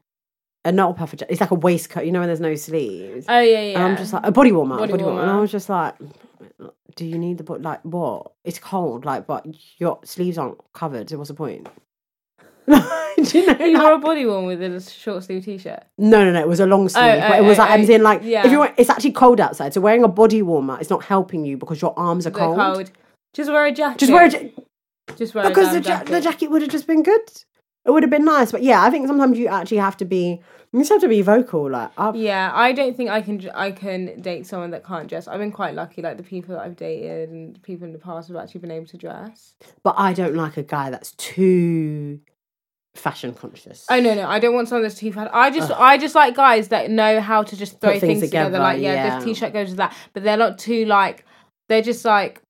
Uh, 0.64 0.70
not 0.70 0.90
a 0.90 0.94
puffer 0.94 1.16
jacket. 1.16 1.32
It's 1.32 1.40
like 1.40 1.50
a 1.50 1.56
waistcoat. 1.56 2.04
You 2.04 2.12
know 2.12 2.20
when 2.20 2.28
there's 2.28 2.40
no 2.40 2.54
sleeves. 2.54 3.26
Oh 3.28 3.40
yeah, 3.40 3.60
yeah. 3.62 3.74
And 3.76 3.82
I'm 3.84 3.96
just 3.96 4.12
like 4.12 4.24
a 4.24 4.30
body 4.30 4.52
warmer, 4.52 4.78
Body 4.78 4.92
body, 4.92 5.02
warmer. 5.04 5.22
And 5.22 5.30
I 5.30 5.40
was 5.40 5.50
just 5.50 5.68
like, 5.68 5.94
do 6.94 7.04
you 7.04 7.18
need 7.18 7.38
the 7.38 7.44
but 7.44 7.62
like 7.62 7.80
what? 7.82 8.32
It's 8.44 8.58
cold, 8.58 9.04
like 9.04 9.26
but 9.26 9.44
your 9.78 9.98
sleeves 10.04 10.38
aren't 10.38 10.58
covered. 10.72 11.10
So 11.10 11.18
what's 11.18 11.28
the 11.28 11.34
point? 11.34 11.68
do 12.68 12.74
you 13.38 13.46
know? 13.46 13.64
you 13.64 13.74
like- 13.74 13.82
wore 13.82 13.92
a 13.94 13.98
body 13.98 14.24
one 14.24 14.46
with 14.46 14.62
a 14.62 14.80
short 14.80 15.24
sleeve 15.24 15.44
t-shirt. 15.44 15.82
no, 15.98 16.24
no, 16.24 16.30
no. 16.30 16.40
It 16.40 16.46
was 16.48 16.60
a 16.60 16.66
long 16.66 16.88
sleeve, 16.88 17.04
Oh, 17.04 17.20
but 17.20 17.30
oh, 17.32 17.44
it 17.44 17.46
was 17.46 17.58
oh, 17.58 17.62
like 17.62 17.70
I'm 17.72 17.80
oh, 17.80 17.84
saying 17.86 18.02
like 18.02 18.20
yeah. 18.22 18.46
if 18.46 18.52
you 18.52 18.58
want, 18.60 18.74
it's 18.76 18.88
actually 18.88 19.12
cold 19.12 19.40
outside. 19.40 19.74
So 19.74 19.80
wearing 19.80 20.04
a 20.04 20.08
body 20.08 20.42
warmer 20.42 20.80
is 20.80 20.88
not 20.90 21.02
helping 21.04 21.44
you 21.44 21.56
because 21.56 21.82
your 21.82 21.92
arms 21.98 22.24
are 22.26 22.30
cold. 22.30 22.56
cold. 22.58 22.90
Just 23.34 23.50
wear 23.50 23.66
a 23.66 23.72
jacket. 23.72 23.98
Just 23.98 24.12
wear 24.12 24.26
a 24.26 24.30
ja- 24.30 24.48
Just 25.16 25.34
wear 25.34 25.48
because 25.48 25.74
a 25.74 25.80
the, 25.80 25.88
ja- 25.88 26.04
the 26.04 26.20
jacket 26.20 26.50
would 26.50 26.62
have 26.62 26.70
just 26.70 26.86
been 26.86 27.02
good. 27.02 27.20
It 27.84 27.90
would 27.90 28.02
have 28.04 28.10
been 28.10 28.24
nice, 28.24 28.52
but 28.52 28.62
yeah, 28.62 28.82
I 28.82 28.90
think 28.90 29.06
sometimes 29.08 29.38
you 29.38 29.48
actually 29.48 29.78
have 29.78 29.96
to 29.98 30.04
be. 30.04 30.40
You 30.72 30.80
just 30.80 30.90
have 30.90 31.00
to 31.02 31.08
be 31.08 31.20
vocal, 31.20 31.68
like 31.70 31.90
I've, 31.98 32.16
Yeah, 32.16 32.50
I 32.54 32.72
don't 32.72 32.96
think 32.96 33.10
I 33.10 33.20
can. 33.20 33.46
I 33.54 33.72
can 33.72 34.20
date 34.22 34.46
someone 34.46 34.70
that 34.70 34.84
can't 34.86 35.08
dress. 35.08 35.28
I've 35.28 35.38
been 35.40 35.52
quite 35.52 35.74
lucky. 35.74 36.00
Like 36.00 36.16
the 36.16 36.22
people 36.22 36.54
that 36.54 36.62
I've 36.62 36.76
dated 36.76 37.28
and 37.28 37.62
people 37.62 37.84
in 37.86 37.92
the 37.92 37.98
past 37.98 38.28
have 38.28 38.36
actually 38.36 38.60
been 38.60 38.70
able 38.70 38.86
to 38.86 38.96
dress. 38.96 39.54
but 39.82 39.94
I 39.98 40.12
don't 40.14 40.34
like 40.34 40.56
a 40.56 40.62
guy 40.62 40.88
that's 40.90 41.10
too 41.12 42.20
fashion 42.94 43.34
conscious. 43.34 43.84
Oh 43.90 44.00
no, 44.00 44.14
no, 44.14 44.26
I 44.28 44.38
don't 44.38 44.54
want 44.54 44.68
someone 44.68 44.82
that's 44.84 44.94
too 44.94 45.12
fat. 45.12 45.30
I 45.34 45.50
just, 45.50 45.70
I 45.72 45.98
just 45.98 46.14
like 46.14 46.34
guys 46.36 46.68
that 46.68 46.90
know 46.90 47.20
how 47.20 47.42
to 47.42 47.56
just 47.56 47.80
throw 47.80 47.90
things 47.92 48.02
things, 48.02 48.20
together. 48.22 48.50
together, 48.50 48.62
Like, 48.62 48.80
yeah, 48.80 48.94
yeah. 48.94 49.16
this 49.16 49.24
t-shirt 49.24 49.52
goes 49.52 49.68
with 49.68 49.78
that, 49.78 49.94
but 50.12 50.22
they're 50.22 50.36
not 50.36 50.58
too 50.58 50.84
like. 50.86 51.24
They're 51.68 51.82
just 51.82 52.04
like, 52.04 52.42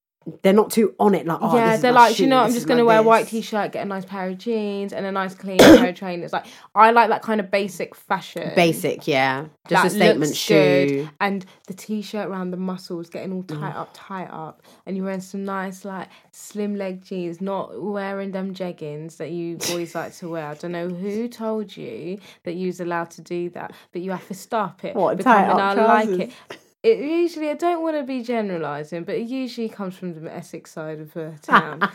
they're 0.43 0.53
not 0.53 0.71
too 0.71 0.95
on 0.99 1.15
it. 1.15 1.27
Like, 1.27 1.39
oh, 1.41 1.57
yeah, 1.57 1.73
this 1.73 1.83
they're 1.83 1.93
like, 1.93 2.17
shoe, 2.17 2.25
you 2.25 2.29
know, 2.29 2.39
I'm 2.39 2.53
just 2.53 2.67
gonna 2.67 2.83
my 2.83 2.87
wear 2.89 2.99
a 3.01 3.03
white 3.03 3.27
t-shirt, 3.29 3.73
get 3.73 3.83
a 3.83 3.89
nice 3.89 4.05
pair 4.05 4.29
of 4.29 4.39
jeans, 4.39 4.93
and 4.93 5.05
a 5.07 5.13
nice 5.13 5.35
clean 5.35 5.59
pair 5.59 5.89
of 5.89 5.95
trainers. 5.95 6.33
Like, 6.33 6.47
I 6.75 6.91
like 6.91 7.09
that 7.11 7.23
kind 7.23 7.41
of 7.41 7.51
basic 7.51 7.95
fashion. 7.95 8.53
Basic, 8.57 9.07
yeah, 9.07 9.47
just 9.69 9.83
that 9.83 9.87
a 9.87 9.91
statement 9.91 10.37
shoe. 10.37 11.09
and 11.21 11.45
the 11.67 11.75
t-shirt 11.75 12.29
around 12.29 12.51
the 12.51 12.57
muscles 12.57 13.09
getting 13.11 13.33
all 13.33 13.43
Mm. 13.43 13.61
tight 13.61 13.75
up 13.75 13.91
tight 13.93 14.29
up 14.31 14.63
and 14.87 14.97
you're 14.97 15.05
wearing 15.07 15.21
some 15.21 15.45
nice 15.45 15.85
like 15.85 16.09
slim 16.31 16.77
leg 16.77 17.03
jeans 17.05 17.41
not 17.41 17.81
wearing 17.83 18.31
them 18.31 18.55
jeggings 18.55 19.17
that 19.17 19.31
you 19.31 19.57
boys 19.69 19.95
like 19.95 20.15
to 20.17 20.29
wear 20.29 20.47
i 20.47 20.55
don't 20.55 20.71
know 20.73 20.89
who 20.89 21.27
told 21.29 21.77
you 21.77 22.19
that 22.45 22.53
you 22.55 22.69
was 22.69 22.79
allowed 22.81 23.11
to 23.11 23.21
do 23.21 23.51
that 23.51 23.73
but 23.93 24.01
you 24.03 24.11
have 24.13 24.27
to 24.29 24.35
stop 24.35 24.85
it 24.85 24.95
What, 24.95 25.19
tight 25.21 25.49
up 25.49 25.57
I 25.59 25.73
like 25.75 26.09
trousers? 26.09 26.21
it 26.21 26.33
it 26.83 26.99
usually 26.99 27.49
I 27.51 27.55
don't 27.55 27.83
want 27.83 27.97
to 27.97 28.03
be 28.03 28.23
generalising, 28.23 29.05
but 29.05 29.14
it 29.16 29.29
usually 29.29 29.68
comes 29.68 29.97
from 29.97 30.14
the 30.21 30.35
Essex 30.35 30.71
side 30.73 31.01
of 31.01 31.12
the 31.14 31.35
town. 31.42 31.88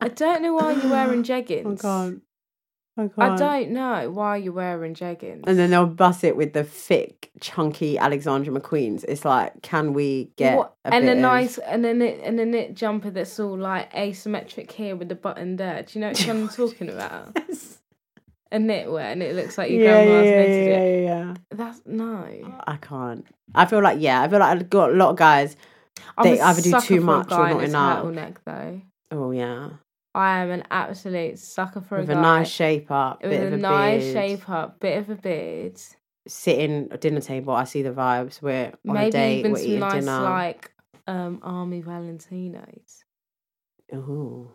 I 0.00 0.08
don't 0.08 0.42
know 0.42 0.54
why 0.54 0.72
you're 0.72 0.90
wearing 0.90 1.22
jeggings. 1.22 1.78
I 1.78 1.82
can't. 1.82 2.22
I 2.96 3.08
can't. 3.08 3.18
I 3.18 3.36
don't 3.36 3.70
know 3.72 4.10
why 4.12 4.36
you're 4.36 4.52
wearing 4.52 4.94
jeggings. 4.94 5.42
And 5.48 5.58
then 5.58 5.70
they'll 5.70 5.84
bust 5.86 6.22
it 6.22 6.36
with 6.36 6.52
the 6.52 6.62
thick, 6.62 7.30
chunky 7.40 7.98
Alexander 7.98 8.52
McQueen's. 8.52 9.02
It's 9.02 9.24
like, 9.24 9.62
can 9.62 9.94
we 9.94 10.30
get 10.36 10.56
What- 10.58 10.76
a 10.84 10.94
and 10.94 11.02
bit 11.04 11.08
a 11.08 11.12
of- 11.14 11.18
nice 11.18 11.58
and 11.58 11.84
a 11.84 11.92
knit 11.92 12.20
and 12.22 12.38
a 12.38 12.44
knit 12.46 12.74
jumper 12.74 13.10
that's 13.10 13.40
all 13.40 13.58
like 13.58 13.92
asymmetric 13.94 14.70
here 14.70 14.94
with 14.94 15.08
the 15.08 15.16
button 15.16 15.56
there. 15.56 15.82
Do 15.82 15.98
you 15.98 16.02
know 16.02 16.10
what 16.10 16.28
I'm 16.28 16.48
talking 16.56 16.88
about? 16.88 17.36
A 18.54 18.56
knitwear 18.56 19.10
and 19.10 19.20
it 19.20 19.34
looks 19.34 19.58
like 19.58 19.68
your 19.68 19.82
yeah, 19.82 20.04
grandma's 20.04 20.26
yeah, 20.26 20.30
knitted 20.30 20.68
yeah, 20.68 20.78
it. 20.78 21.04
yeah, 21.04 21.24
yeah. 21.24 21.34
That's 21.50 21.82
no. 21.86 22.60
I 22.68 22.76
can't. 22.76 23.26
I 23.52 23.66
feel 23.66 23.82
like 23.82 24.00
yeah. 24.00 24.22
I 24.22 24.28
feel 24.28 24.38
like 24.38 24.56
I've 24.56 24.70
got 24.70 24.90
a 24.90 24.94
lot 24.94 25.10
of 25.10 25.16
guys. 25.16 25.56
I'm 26.16 26.22
They 26.22 26.38
a 26.38 26.44
either 26.44 26.62
do 26.62 26.80
too 26.80 27.00
much 27.00 27.32
or 27.32 27.48
not 27.48 27.60
a 27.60 27.64
enough. 27.64 28.04
Turtleneck 28.04 28.36
though. 28.44 28.80
Oh 29.10 29.32
yeah, 29.32 29.70
I 30.14 30.38
am 30.38 30.50
an 30.50 30.62
absolute 30.70 31.40
sucker 31.40 31.80
for 31.80 31.98
with 31.98 32.10
a 32.10 32.16
a 32.16 32.20
nice 32.20 32.48
shape 32.48 32.92
up, 32.92 33.22
with 33.22 33.32
bit 33.32 33.42
a, 33.42 33.46
of 33.48 33.52
a 33.54 33.56
nice 33.56 34.02
beard, 34.04 34.14
shape 34.14 34.48
up, 34.48 34.78
bit 34.78 34.98
of 34.98 35.10
a 35.10 35.16
beard, 35.16 35.80
sitting 36.28 36.88
at 36.92 37.00
dinner 37.00 37.20
table. 37.20 37.54
I 37.54 37.64
see 37.64 37.82
the 37.82 37.90
vibes. 37.90 38.40
We're 38.40 38.72
on 38.88 38.96
a 38.96 39.00
maybe 39.00 39.10
date. 39.10 39.38
even 39.40 39.52
we're 39.52 39.58
some 39.58 39.66
eating 39.66 39.80
nice 39.80 40.04
dinner. 40.04 40.20
like 40.20 40.72
um 41.08 41.40
army 41.42 41.82
Valentinos. 41.82 43.02
Ooh. 43.92 44.54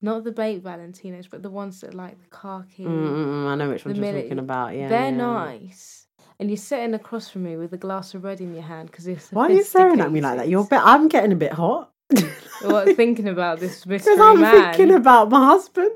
Not 0.00 0.22
the 0.24 0.32
baked 0.32 0.64
Valentinos, 0.64 1.28
but 1.28 1.42
the 1.42 1.50
ones 1.50 1.80
that 1.80 1.94
are 1.94 1.96
like 1.96 2.18
the 2.18 2.28
khaki. 2.30 2.84
Mm-mm, 2.84 3.46
I 3.48 3.54
know 3.56 3.68
which 3.70 3.84
ones 3.84 3.98
you're 3.98 4.12
talking 4.22 4.38
about. 4.38 4.74
Yeah, 4.74 4.88
they're 4.88 5.10
yeah. 5.10 5.10
nice. 5.10 6.06
And 6.38 6.48
you're 6.48 6.56
sitting 6.56 6.94
across 6.94 7.28
from 7.28 7.42
me 7.42 7.56
with 7.56 7.72
a 7.72 7.76
glass 7.76 8.14
of 8.14 8.22
red 8.22 8.40
in 8.40 8.54
your 8.54 8.62
hand 8.62 8.90
because 8.92 9.08
you're 9.08 9.16
Why 9.32 9.46
are 9.46 9.52
you 9.52 9.64
staring 9.64 10.00
at 10.00 10.12
me 10.12 10.20
like 10.20 10.36
that? 10.36 10.48
You're. 10.48 10.64
Be- 10.64 10.76
I'm 10.76 11.08
getting 11.08 11.32
a 11.32 11.36
bit 11.36 11.52
hot. 11.52 11.90
what, 12.62 12.94
thinking 12.94 13.26
about 13.28 13.58
this 13.58 13.84
mystery 13.86 14.14
Because 14.14 14.24
I'm 14.24 14.40
man. 14.40 14.72
thinking 14.74 14.94
about 14.94 15.30
my 15.30 15.44
husband. 15.46 15.90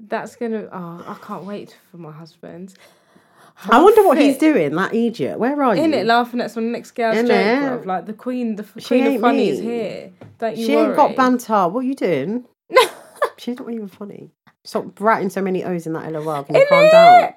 That's 0.00 0.34
gonna. 0.34 0.68
Oh, 0.72 1.04
I 1.06 1.16
can't 1.24 1.44
wait 1.44 1.76
for 1.90 1.98
my 1.98 2.12
husband. 2.12 2.74
I 3.70 3.82
wonder 3.82 4.04
what 4.06 4.18
he's 4.18 4.36
doing. 4.36 4.74
That 4.74 4.92
idiot. 4.92 5.38
Where 5.38 5.62
are 5.62 5.74
you? 5.76 5.82
In 5.82 5.94
it, 5.94 6.04
laughing 6.04 6.40
at 6.40 6.50
some 6.50 6.72
next 6.72 6.90
girl's 6.90 7.16
joke, 7.16 7.28
bruv. 7.28 7.86
Like 7.86 8.06
the 8.06 8.12
queen, 8.12 8.56
the 8.56 8.64
f- 8.64 8.84
queen 8.84 9.06
of 9.06 9.20
funny 9.20 9.48
is 9.48 9.60
here. 9.60 10.12
Don't 10.38 10.56
you 10.56 10.66
she 10.66 10.76
worry. 10.76 10.88
ain't 10.88 10.96
got 10.96 11.16
banter. 11.16 11.68
What 11.68 11.80
are 11.80 11.88
you 11.88 11.94
doing? 11.94 12.44
She's 13.46 13.58
not 13.60 13.70
even 13.70 13.86
funny. 13.86 14.32
Stop 14.64 15.00
writing 15.00 15.30
so 15.30 15.40
many 15.40 15.62
O's 15.62 15.86
in 15.86 15.92
that 15.92 16.10
LOL. 16.12 16.42
Can 16.42 16.56
you 16.56 16.66
calm 16.68 16.84
Innit? 16.84 16.90
down? 16.90 17.34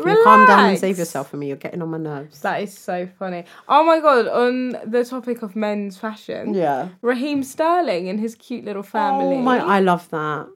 Can 0.00 0.08
you 0.16 0.24
calm 0.24 0.46
down 0.46 0.70
and 0.70 0.78
save 0.78 0.98
yourself 0.98 1.28
for 1.28 1.36
me? 1.36 1.48
You're 1.48 1.58
getting 1.58 1.82
on 1.82 1.90
my 1.90 1.98
nerves. 1.98 2.40
That 2.40 2.62
is 2.62 2.76
so 2.76 3.06
funny. 3.18 3.44
Oh 3.68 3.84
my 3.84 4.00
god! 4.00 4.26
On 4.28 4.70
the 4.90 5.04
topic 5.04 5.42
of 5.42 5.54
men's 5.54 5.98
fashion, 5.98 6.54
yeah. 6.54 6.88
Raheem 7.02 7.42
Sterling 7.42 8.08
and 8.08 8.18
his 8.18 8.34
cute 8.34 8.64
little 8.64 8.82
family 8.82 9.36
Oh 9.36 9.42
my! 9.42 9.58
I 9.58 9.80
love 9.80 10.08
that. 10.08 10.48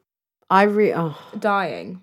I 0.49 0.63
re. 0.63 0.95
Oh, 0.95 1.19
dying. 1.39 2.01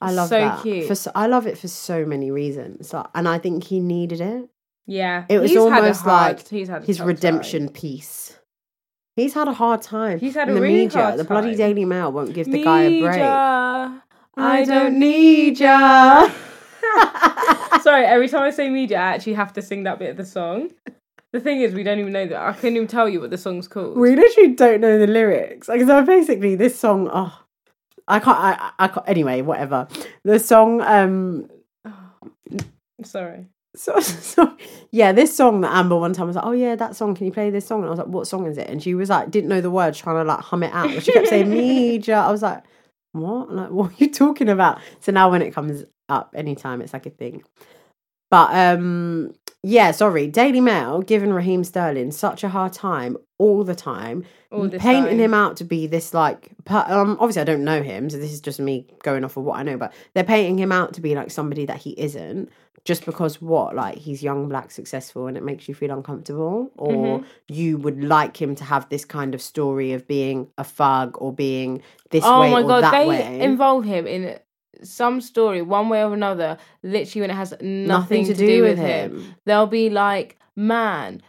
I 0.00 0.12
love 0.12 0.28
So 0.28 0.38
that. 0.38 0.62
cute. 0.62 0.86
For 0.86 0.94
so, 0.94 1.10
I 1.16 1.26
love 1.26 1.48
it 1.48 1.58
for 1.58 1.66
so 1.66 2.04
many 2.06 2.30
reasons, 2.30 2.92
Like, 2.92 3.06
and 3.16 3.28
I 3.28 3.38
think 3.38 3.64
he 3.64 3.80
needed 3.80 4.20
it. 4.20 4.48
Yeah, 4.86 5.24
It 5.28 5.38
was 5.40 5.50
he's 5.50 5.58
almost 5.58 6.02
hard- 6.02 6.36
like 6.52 6.86
his 6.86 7.00
redemption 7.00 7.68
piece. 7.70 8.38
He's 9.16 9.34
had 9.34 9.48
a 9.48 9.52
hard 9.52 9.82
time. 9.82 10.18
He's 10.18 10.34
had 10.34 10.48
a 10.48 10.54
the 10.54 10.60
really 10.60 10.84
media, 10.86 11.02
hard 11.02 11.18
the 11.18 11.24
bloody 11.24 11.50
time. 11.50 11.58
Daily 11.58 11.84
Mail 11.84 12.12
won't 12.12 12.32
give 12.32 12.46
the 12.50 12.64
guy 12.64 12.82
a 12.82 13.00
break. 13.00 13.22
I 14.36 14.64
don't 14.64 14.98
need 14.98 15.60
ya. 15.60 16.30
Sorry, 17.82 18.04
every 18.04 18.28
time 18.28 18.42
I 18.42 18.50
say 18.50 18.68
media, 18.70 18.98
I 18.98 19.14
actually 19.14 19.34
have 19.34 19.52
to 19.54 19.62
sing 19.62 19.84
that 19.84 19.98
bit 19.98 20.10
of 20.10 20.16
the 20.16 20.24
song. 20.24 20.70
The 21.32 21.40
thing 21.40 21.60
is, 21.60 21.74
we 21.74 21.82
don't 21.82 21.98
even 21.98 22.12
know 22.12 22.26
that. 22.26 22.40
I 22.40 22.52
couldn't 22.52 22.76
even 22.76 22.88
tell 22.88 23.08
you 23.08 23.20
what 23.20 23.30
the 23.30 23.38
song's 23.38 23.66
called. 23.66 23.96
We 23.96 24.14
literally 24.14 24.54
don't 24.54 24.80
know 24.80 24.98
the 24.98 25.06
lyrics. 25.06 25.68
Like 25.68 25.80
so 25.82 26.04
basically 26.04 26.56
this 26.56 26.78
song 26.78 27.08
oh 27.12 27.38
I 28.06 28.18
can't 28.20 28.38
I, 28.38 28.52
I 28.52 28.84
I 28.84 28.88
can't 28.88 29.08
anyway, 29.08 29.40
whatever. 29.42 29.88
The 30.24 30.38
song 30.38 30.82
um 30.82 31.48
Sorry. 33.04 33.46
So, 33.74 33.98
so 34.00 34.56
yeah, 34.90 35.12
this 35.12 35.36
song 35.36 35.60
that 35.62 35.72
Amber 35.74 35.96
one 35.96 36.12
time 36.12 36.26
was 36.26 36.36
like, 36.36 36.44
Oh 36.44 36.52
yeah, 36.52 36.74
that 36.76 36.96
song, 36.96 37.14
can 37.14 37.26
you 37.26 37.32
play 37.32 37.50
this 37.50 37.66
song? 37.66 37.80
And 37.80 37.86
I 37.88 37.90
was 37.90 37.98
like, 37.98 38.08
What 38.08 38.26
song 38.26 38.46
is 38.46 38.58
it? 38.58 38.68
And 38.68 38.82
she 38.82 38.94
was 38.94 39.10
like, 39.10 39.30
didn't 39.30 39.48
know 39.48 39.60
the 39.60 39.70
words, 39.70 39.98
trying 39.98 40.16
to 40.16 40.24
like 40.24 40.40
hum 40.40 40.62
it 40.62 40.72
out. 40.72 40.90
But 40.94 41.04
she 41.04 41.12
kept 41.12 41.28
saying 41.28 41.50
media. 41.50 42.16
I 42.18 42.30
was 42.30 42.42
like, 42.42 42.62
What? 43.12 43.52
Like, 43.52 43.70
what 43.72 43.90
are 43.92 43.94
you 43.98 44.10
talking 44.10 44.48
about? 44.48 44.80
So 45.00 45.12
now 45.12 45.30
when 45.30 45.42
it 45.42 45.52
comes 45.54 45.84
up 46.08 46.34
anytime, 46.36 46.80
it's 46.82 46.92
like 46.92 47.06
a 47.06 47.10
thing. 47.10 47.42
But 48.30 48.54
um 48.54 49.34
yeah, 49.64 49.92
sorry. 49.92 50.26
Daily 50.26 50.60
Mail 50.60 51.02
giving 51.02 51.32
Raheem 51.32 51.62
Sterling 51.62 52.10
such 52.10 52.42
a 52.42 52.48
hard 52.48 52.72
time 52.72 53.16
all 53.38 53.62
the 53.62 53.76
time, 53.76 54.24
All 54.50 54.68
painting 54.68 54.80
time. 54.80 55.20
him 55.20 55.34
out 55.34 55.56
to 55.58 55.64
be 55.64 55.86
this 55.86 56.12
like. 56.12 56.50
Um, 56.68 57.16
obviously, 57.20 57.42
I 57.42 57.44
don't 57.44 57.62
know 57.62 57.80
him, 57.80 58.10
so 58.10 58.18
this 58.18 58.32
is 58.32 58.40
just 58.40 58.58
me 58.58 58.88
going 59.04 59.22
off 59.24 59.36
of 59.36 59.44
what 59.44 59.60
I 59.60 59.62
know. 59.62 59.76
But 59.76 59.92
they're 60.14 60.24
painting 60.24 60.58
him 60.58 60.72
out 60.72 60.94
to 60.94 61.00
be 61.00 61.14
like 61.14 61.30
somebody 61.30 61.64
that 61.66 61.76
he 61.76 61.90
isn't, 61.90 62.50
just 62.84 63.04
because 63.06 63.40
what 63.40 63.76
like 63.76 63.96
he's 63.98 64.22
young, 64.22 64.48
black, 64.48 64.70
successful, 64.70 65.26
and 65.26 65.36
it 65.36 65.42
makes 65.42 65.68
you 65.68 65.74
feel 65.74 65.90
uncomfortable, 65.92 66.70
or 66.76 67.18
Mm-hmm. 67.20 67.24
you 67.48 67.78
would 67.78 68.02
like 68.02 68.36
him 68.36 68.54
to 68.56 68.64
have 68.64 68.88
this 68.88 69.04
kind 69.04 69.34
of 69.34 69.42
story 69.42 69.92
of 69.92 70.06
being 70.08 70.48
a 70.58 70.64
thug 70.64 71.16
or 71.20 71.32
being 71.32 71.82
this 72.10 72.24
Oh 72.24 72.40
way 72.40 72.50
my 72.50 72.62
or 72.62 72.68
god, 72.68 72.82
that 72.84 72.92
they 72.92 73.06
way. 73.08 73.40
involve 73.40 73.84
him 73.84 74.06
in 74.06 74.38
some 74.82 75.20
story, 75.20 75.62
one 75.62 75.88
way 75.88 76.02
or 76.02 76.12
another, 76.12 76.58
literally 76.82 77.20
when 77.20 77.30
it 77.30 77.34
has 77.34 77.54
nothing, 77.60 78.24
to, 78.26 78.34
do, 78.34 78.62
with 78.62 78.78
him. 78.78 79.36
They'll 79.44 79.66
be 79.66 79.90
like, 79.90 80.38
man 80.56 81.22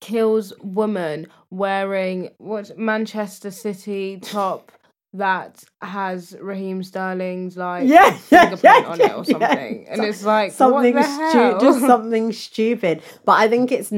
kills 0.00 0.52
woman 0.62 1.26
wearing 1.50 2.30
what 2.38 2.76
Manchester 2.78 3.50
City 3.50 4.18
top 4.22 4.72
that 5.14 5.64
has 5.82 6.36
Raheem 6.40 6.82
Sterling's 6.82 7.56
like 7.56 7.88
Yeah, 7.88 8.16
yeah, 8.30 8.50
fingerprint 8.54 8.62
yeah, 8.62 8.90
on 8.90 9.00
it 9.00 9.12
or 9.16 9.24
something. 9.24 9.82
yeah. 9.82 9.92
And 9.92 10.04
it's 10.04 10.24
like 10.24 10.52
something 10.52 10.94
what 10.94 11.02
the 11.02 11.28
stu- 11.30 11.38
hell? 11.38 11.60
just 11.60 11.80
something 11.86 12.32
stupid. 12.32 13.02
But 13.24 13.32
I 13.32 13.48
think 13.48 13.72
it's 13.72 13.92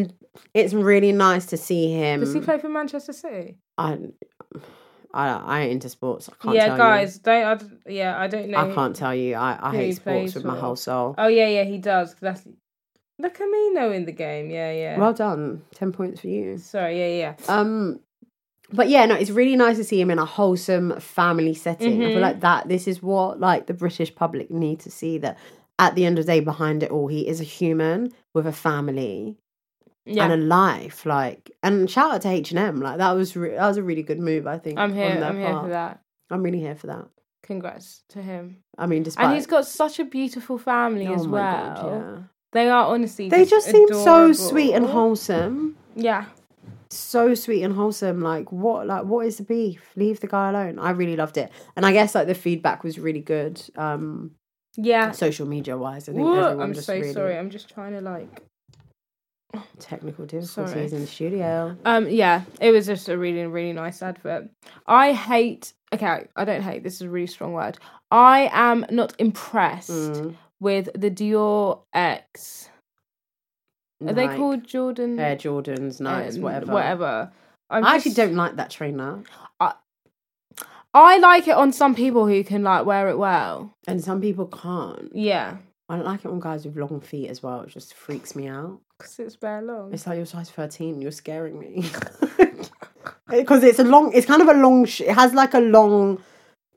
it's 0.55 0.73
really 0.75 1.13
nice 1.13 1.47
to 1.47 1.57
see 1.57 1.93
him. 1.93 2.21
Does 2.21 2.33
he 2.33 2.41
play 2.41 2.59
for 2.59 2.69
Manchester 2.71 3.13
City? 3.13 3.59
I, 3.77 3.99
I, 5.13 5.29
I 5.29 5.61
ain't 5.63 5.73
into 5.73 5.89
sports. 5.91 6.31
I 6.31 6.43
can't 6.43 6.55
yeah, 6.57 6.77
guys, 6.77 7.19
don't. 7.19 7.63
I, 7.63 7.91
yeah, 7.91 8.19
I 8.19 8.27
don't 8.29 8.49
know. 8.49 8.59
I 8.59 8.75
can't 8.75 8.97
tell 8.97 9.15
you. 9.15 9.35
I, 9.35 9.59
I 9.61 9.75
hate 9.77 9.97
sports 9.97 10.35
with 10.35 10.45
my 10.45 10.59
whole 10.59 10.77
soul. 10.77 11.15
Oh 11.19 11.29
yeah, 11.29 11.49
yeah, 11.49 11.65
he 11.65 11.77
does. 11.77 12.15
That's 12.21 12.43
look 13.19 13.39
at 13.39 13.47
me 13.49 13.71
knowing 13.75 14.07
the 14.07 14.13
game. 14.13 14.51
Yeah, 14.51 14.73
yeah. 14.73 14.99
Well 14.99 15.13
done. 15.13 15.63
Ten 15.75 15.93
points 15.93 16.23
for 16.23 16.29
you. 16.29 16.57
Sorry, 16.57 16.99
yeah, 16.99 17.35
yeah. 17.37 17.55
Um, 17.55 18.01
but 18.73 18.89
yeah, 18.89 19.05
no, 19.07 19.15
it's 19.15 19.31
really 19.31 19.57
nice 19.57 19.77
to 19.77 19.85
see 19.85 20.01
him 20.01 20.11
in 20.11 20.19
a 20.19 20.25
wholesome 20.25 20.99
family 21.01 21.55
setting. 21.55 22.03
I 22.03 22.07
Mhm. 22.07 22.13
feel 22.13 22.21
like 22.21 22.41
that. 22.41 22.69
This 22.69 22.89
is 22.89 23.03
what 23.03 23.41
like 23.41 23.67
the 23.67 23.75
British 23.75 24.15
public 24.15 24.51
need 24.51 24.81
to 24.81 24.91
see. 24.91 25.19
That 25.19 25.37
at 25.79 25.95
the 25.95 26.05
end 26.07 26.19
of 26.19 26.27
the 26.27 26.33
day, 26.33 26.41
behind 26.41 26.83
it 26.83 26.91
all, 26.91 27.09
he 27.09 27.27
is 27.29 27.41
a 27.41 27.45
human 27.45 28.13
with 28.35 28.47
a 28.47 28.53
family 28.53 29.37
Yeah, 30.05 30.25
and 30.25 30.33
a 30.33 30.37
life. 30.37 31.07
Like, 31.07 31.51
and 31.63 31.89
shout 31.89 32.13
out 32.15 32.23
to 32.23 32.29
H 32.29 32.51
and 32.51 32.59
M. 32.59 32.81
Like 32.81 32.99
that 32.99 33.13
was 33.13 33.37
re- 33.37 33.55
that 33.55 33.69
was 33.69 33.77
a 33.77 33.83
really 33.83 34.03
good 34.03 34.19
move. 34.21 34.47
I 34.47 34.59
think 34.59 34.79
I'm 34.79 34.93
here. 34.95 35.23
I'm 35.25 35.39
here 35.39 35.51
part. 35.51 35.65
for 35.65 35.71
that. 35.71 36.01
I'm 36.31 36.43
really 36.43 36.61
here 36.61 36.75
for 36.75 36.89
that. 36.89 37.07
Congrats 37.43 38.03
to 38.11 38.23
him. 38.23 38.59
I 38.79 38.87
mean, 38.87 39.03
despite 39.03 39.27
And 39.27 39.35
he's 39.35 39.47
got 39.47 39.67
such 39.67 39.99
a 39.99 40.05
beautiful 40.05 40.59
family 40.59 41.07
Oh 41.09 41.15
as 41.15 41.27
well. 41.29 41.75
God, 41.75 41.87
yeah. 41.87 42.19
They 42.53 42.69
are 42.69 42.87
honestly. 42.87 43.29
They 43.29 43.45
just 43.45 43.67
seem 43.71 43.89
so 43.89 44.33
sweet 44.33 44.75
and 44.75 44.87
wholesome. 44.87 45.77
Yeah, 45.97 46.27
So 46.93 47.35
sweet 47.35 47.63
and 47.63 47.75
wholesome. 47.75 48.21
Like 48.21 48.53
what? 48.53 48.87
Like 48.87 49.05
what 49.05 49.27
is 49.27 49.39
the 49.39 49.45
beef? 49.45 49.83
Leave 49.97 50.21
the 50.21 50.27
guy 50.27 50.51
alone. 50.51 50.79
I 50.79 50.91
really 50.91 51.17
loved 51.17 51.39
it, 51.39 51.51
and 51.75 51.87
I 51.87 51.93
guess 51.93 52.15
like 52.15 52.27
the 52.27 52.35
feedback 52.35 52.85
was 52.85 52.99
really 52.99 53.21
good. 53.21 53.63
Um, 53.77 54.33
yeah. 54.77 55.11
social 55.13 55.47
media 55.47 55.77
wise, 55.77 56.09
I 56.09 56.13
think 56.13 56.25
Whoa, 56.27 56.45
everyone 56.45 56.61
I'm 56.69 56.75
just 56.75 56.87
so 56.87 56.95
really 56.95 57.13
sorry. 57.13 57.37
I'm 57.39 57.51
just 57.51 57.69
trying 57.69 57.93
to 57.93 58.01
like. 58.01 58.43
technical 59.79 60.25
difficulties 60.25 60.93
in 60.93 61.01
the 61.01 61.07
studio. 61.07 61.77
Um. 61.85 62.09
Yeah, 62.09 62.43
it 62.61 62.71
was 62.71 62.87
just 62.87 63.09
a 63.09 63.19
really, 63.19 63.45
really 63.47 63.73
nice 63.73 64.03
advert. 64.03 64.49
I 64.87 65.13
hate. 65.13 65.73
Okay, 65.93 66.27
I 66.37 66.45
don't 66.45 66.63
hate. 66.63 66.83
This 66.83 66.95
is 66.97 67.03
a 67.03 67.11
really 67.11 67.27
strong 67.27 67.53
word. 67.53 67.79
I 68.11 68.51
am 68.53 68.87
not 68.91 69.15
impressed 69.19 69.91
Mm, 69.91 70.37
with 70.61 70.89
the 70.95 71.11
Dior 71.11 71.83
X. 71.93 72.69
Are 74.09 74.13
they 74.13 74.29
called 74.29 74.65
Jordan? 74.65 75.19
Air 75.19 75.37
Jordans, 75.37 76.01
Nikes, 76.01 76.37
um, 76.37 76.43
whatever? 76.43 76.73
Whatever. 76.73 77.33
I'm 77.71 77.85
I 77.85 77.97
actually 77.97 78.13
don't 78.15 78.35
like 78.35 78.57
that 78.57 78.71
trainer, 78.71 79.23
I 80.95 81.17
like 81.19 81.49
it 81.49 81.57
on 81.57 81.73
some 81.73 81.95
people 81.95 82.27
who 82.27 82.45
can 82.45 82.63
like 82.63 82.85
wear 82.85 83.09
it 83.09 83.17
well. 83.17 83.75
and 83.87 84.03
some 84.05 84.21
people 84.21 84.47
can't. 84.47 85.11
Yeah, 85.15 85.57
I 85.89 85.97
don't 85.97 86.05
like 86.05 86.25
it 86.25 86.29
on 86.31 86.39
guys 86.41 86.67
with 86.67 86.77
long 86.77 87.01
feet 87.01 87.31
as 87.31 87.43
well. 87.43 87.63
It 87.63 87.71
just 87.71 87.95
freaks 87.95 88.37
me 88.37 88.47
out. 88.49 88.79
because 88.99 89.19
it's 89.19 89.37
bare 89.37 89.63
long. 89.63 89.93
It's 89.95 90.07
like 90.07 90.17
you're 90.17 90.27
size 90.27 90.51
thirteen. 90.51 91.01
You're 91.01 91.11
scaring 91.11 91.59
me 91.59 91.85
because 93.31 93.63
it's 93.65 93.79
a 93.79 93.85
long. 93.85 94.13
It's 94.13 94.27
kind 94.27 94.43
of 94.43 94.49
a 94.49 94.55
long. 94.55 94.85
Sh- 94.85 95.01
it 95.03 95.15
has 95.15 95.33
like 95.33 95.55
a 95.55 95.61
long 95.61 96.21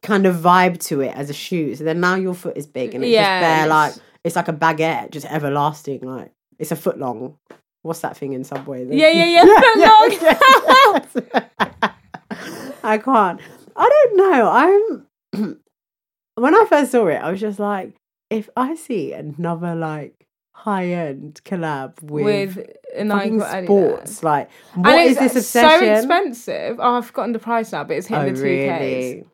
kind 0.01 0.26
of 0.26 0.36
vibe 0.38 0.80
to 0.86 1.01
it 1.01 1.13
as 1.15 1.30
a 1.30 1.34
shoe. 1.34 1.76
So 1.76 1.84
then 1.84 1.99
now 1.99 2.15
your 2.15 2.34
foot 2.36 2.55
is 2.55 2.67
big 2.67 2.95
and 2.95 3.03
it's 3.03 3.11
Yeah, 3.11 3.39
just 3.41 3.41
bare 3.41 3.65
it's- 3.65 3.69
like 3.69 4.03
it's 4.23 4.36
like 4.38 4.47
a 4.47 4.53
baguette, 4.53 5.11
just 5.11 5.26
everlasting. 5.26 6.01
Like 6.03 6.32
it's 6.59 6.71
a 6.71 6.75
foot 6.75 6.97
long. 6.99 7.37
What's 7.81 7.99
that 8.01 8.17
thing 8.17 8.33
in 8.33 8.43
Subway? 8.43 8.85
Yeah, 8.89 9.09
yeah, 9.09 9.25
yeah, 9.25 9.45
foot 11.11 11.33
long. 11.33 11.51
I 12.83 12.97
can't. 12.97 13.41
I 13.75 13.89
don't 13.89 14.17
know. 14.17 15.05
I'm. 15.33 15.59
when 16.35 16.55
I 16.55 16.65
first 16.65 16.91
saw 16.91 17.07
it, 17.07 17.17
I 17.17 17.31
was 17.31 17.39
just 17.39 17.59
like, 17.59 17.95
if 18.29 18.49
I 18.55 18.75
see 18.75 19.13
another 19.13 19.75
like 19.75 20.27
high 20.53 20.87
end 20.87 21.41
collab 21.45 22.01
with, 22.01 22.55
with 22.55 22.67
a 22.95 23.03
Nike 23.03 23.39
fucking 23.39 23.41
or 23.41 23.65
sports, 23.65 24.23
like 24.23 24.49
what 24.75 24.95
it's 24.95 25.21
is 25.21 25.33
this 25.33 25.55
uh, 25.55 25.77
so 25.79 25.85
expensive. 25.85 26.77
Oh, 26.79 26.97
I've 26.97 27.05
forgotten 27.07 27.33
the 27.33 27.39
price 27.39 27.71
now, 27.71 27.83
but 27.83 27.97
it's 27.97 28.07
hitting 28.07 28.23
Oh 28.23 28.31
the 28.31 29.21
two 29.21 29.23
Ks. 29.23 29.29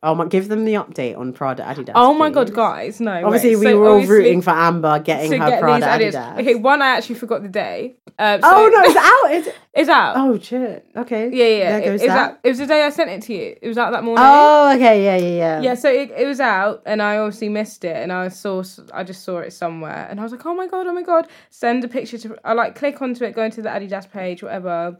Oh 0.00 0.14
my! 0.14 0.26
Give 0.26 0.46
them 0.48 0.64
the 0.64 0.74
update 0.74 1.18
on 1.18 1.32
Prada 1.32 1.64
Adidas. 1.64 1.92
Oh 1.96 2.14
my 2.14 2.30
god, 2.30 2.54
guys! 2.54 3.00
No, 3.00 3.24
Obviously, 3.26 3.56
wait. 3.56 3.66
we 3.66 3.72
So 3.72 3.78
were 3.80 3.88
all 3.90 4.06
rooting 4.06 4.42
for 4.42 4.50
Amber 4.50 5.00
getting 5.00 5.32
her 5.40 5.48
get 5.50 5.60
Prada 5.60 5.86
Adidas. 5.86 6.12
Adidas. 6.12 6.38
Okay, 6.40 6.54
one 6.54 6.82
I 6.82 6.88
actually 6.96 7.16
forgot 7.16 7.42
the 7.42 7.48
day. 7.48 7.96
Um, 8.16 8.40
so 8.40 8.48
oh 8.48 8.68
no, 8.68 8.82
it's 8.82 8.96
out. 8.96 9.32
It's, 9.32 9.58
it's 9.74 9.88
out. 9.90 10.14
oh 10.16 10.38
shit. 10.38 10.86
Okay. 10.96 11.30
yeah, 11.32 11.44
yeah. 11.58 11.70
There 11.70 11.80
It, 11.80 11.84
goes 11.84 12.00
it 12.02 12.04
was 12.04 12.08
that. 12.14 12.30
out- 12.30 12.38
it 12.44 12.48
was 12.48 12.58
the 12.58 12.66
day 12.66 12.82
I 12.84 12.90
sent 12.90 13.10
it 13.10 13.22
to 13.22 13.32
you. 13.34 13.56
It 13.60 13.66
was 13.66 13.76
out 13.78 13.90
that 13.92 14.04
morning. 14.04 14.24
Oh, 14.26 14.72
okay. 14.76 15.04
Yeah, 15.04 15.16
yeah, 15.16 15.36
yeah. 15.36 15.60
Yeah, 15.62 15.74
so 15.74 15.90
it, 15.90 16.12
it 16.16 16.26
was 16.26 16.38
out, 16.40 16.82
and 16.86 17.02
I 17.02 17.18
obviously 17.18 17.48
missed 17.48 17.84
it, 17.84 17.96
and 17.96 18.12
I 18.12 18.28
saw, 18.28 18.62
I 18.94 19.02
just 19.02 19.24
saw 19.24 19.38
it 19.38 19.52
somewhere, 19.52 20.06
and 20.08 20.20
I 20.20 20.22
was 20.22 20.30
like, 20.30 20.46
oh 20.46 20.54
my 20.54 20.68
god, 20.68 20.86
oh 20.86 20.92
my 20.92 21.02
god, 21.02 21.26
send 21.50 21.82
a 21.84 21.88
picture 21.88 22.18
to, 22.18 22.36
I 22.44 22.52
like 22.52 22.76
click 22.76 23.02
onto 23.02 23.24
it, 23.24 23.34
go 23.34 23.42
into 23.42 23.62
the 23.62 23.68
Adidas 23.68 24.08
page, 24.10 24.42
whatever, 24.44 24.96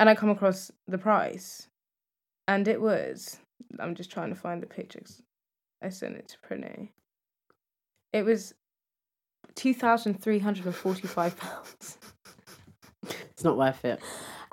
and 0.00 0.08
I 0.10 0.14
come 0.14 0.30
across 0.30 0.70
the 0.88 0.98
price, 0.98 1.68
and 2.48 2.68
it 2.68 2.80
was, 2.80 3.38
I'm 3.78 3.94
just 3.94 4.10
trying 4.10 4.30
to 4.30 4.40
find 4.40 4.62
the 4.62 4.66
pictures, 4.66 5.22
I 5.82 5.88
sent 5.88 6.16
it 6.16 6.28
to 6.28 6.36
Prinny. 6.46 6.90
It 8.12 8.24
was 8.24 8.54
two 9.54 9.74
thousand 9.74 10.22
three 10.22 10.38
hundred 10.38 10.66
and 10.66 10.74
forty-five 10.74 11.36
pounds. 11.36 11.98
It's 13.30 13.44
not 13.44 13.56
worth 13.56 13.84
it. 13.84 14.00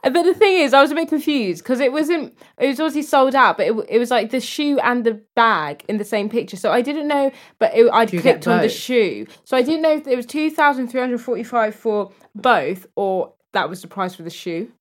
Uh, 0.04 0.10
But 0.10 0.24
the 0.24 0.34
thing 0.34 0.58
is, 0.58 0.74
I 0.74 0.82
was 0.82 0.92
a 0.92 0.96
bit 0.96 1.08
confused 1.08 1.64
because 1.64 1.80
it 1.80 1.92
wasn't. 1.92 2.38
It 2.60 2.68
was 2.68 2.80
obviously 2.80 3.04
sold 3.04 3.36
out, 3.36 3.58
but 3.58 3.68
it, 3.68 3.74
it 3.90 4.00
was 4.00 4.12
like 4.12 4.32
the 4.32 4.42
shoe 4.42 4.78
and 4.80 5.06
the 5.06 5.22
bag 5.36 5.84
in 5.88 5.98
the 5.98 6.06
same 6.06 6.30
picture. 6.30 6.58
So 6.58 6.72
I 6.72 6.82
didn't 6.82 7.08
know. 7.08 7.32
But 7.58 7.74
it, 7.74 7.90
I'd 7.92 8.10
clicked 8.10 8.48
on 8.48 8.62
the 8.62 8.70
shoe, 8.70 9.28
so 9.46 9.56
I 9.56 9.62
didn't 9.62 9.82
know 9.82 9.94
if 9.94 10.08
it 10.08 10.16
was 10.16 10.26
two 10.26 10.52
thousand 10.52 10.90
three 10.90 11.00
hundred 11.00 11.22
forty-five 11.22 11.74
for 11.74 12.12
both, 12.36 12.86
or 12.96 13.34
that 13.54 13.70
was 13.70 13.82
the 13.82 13.88
price 13.88 14.16
for 14.16 14.24
the 14.24 14.30
shoe. 14.30 14.72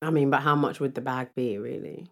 I 0.00 0.10
mean, 0.10 0.30
but 0.30 0.40
how 0.40 0.56
much 0.56 0.80
would 0.80 0.94
the 0.94 1.00
bag 1.00 1.28
be, 1.34 1.58
really? 1.58 2.06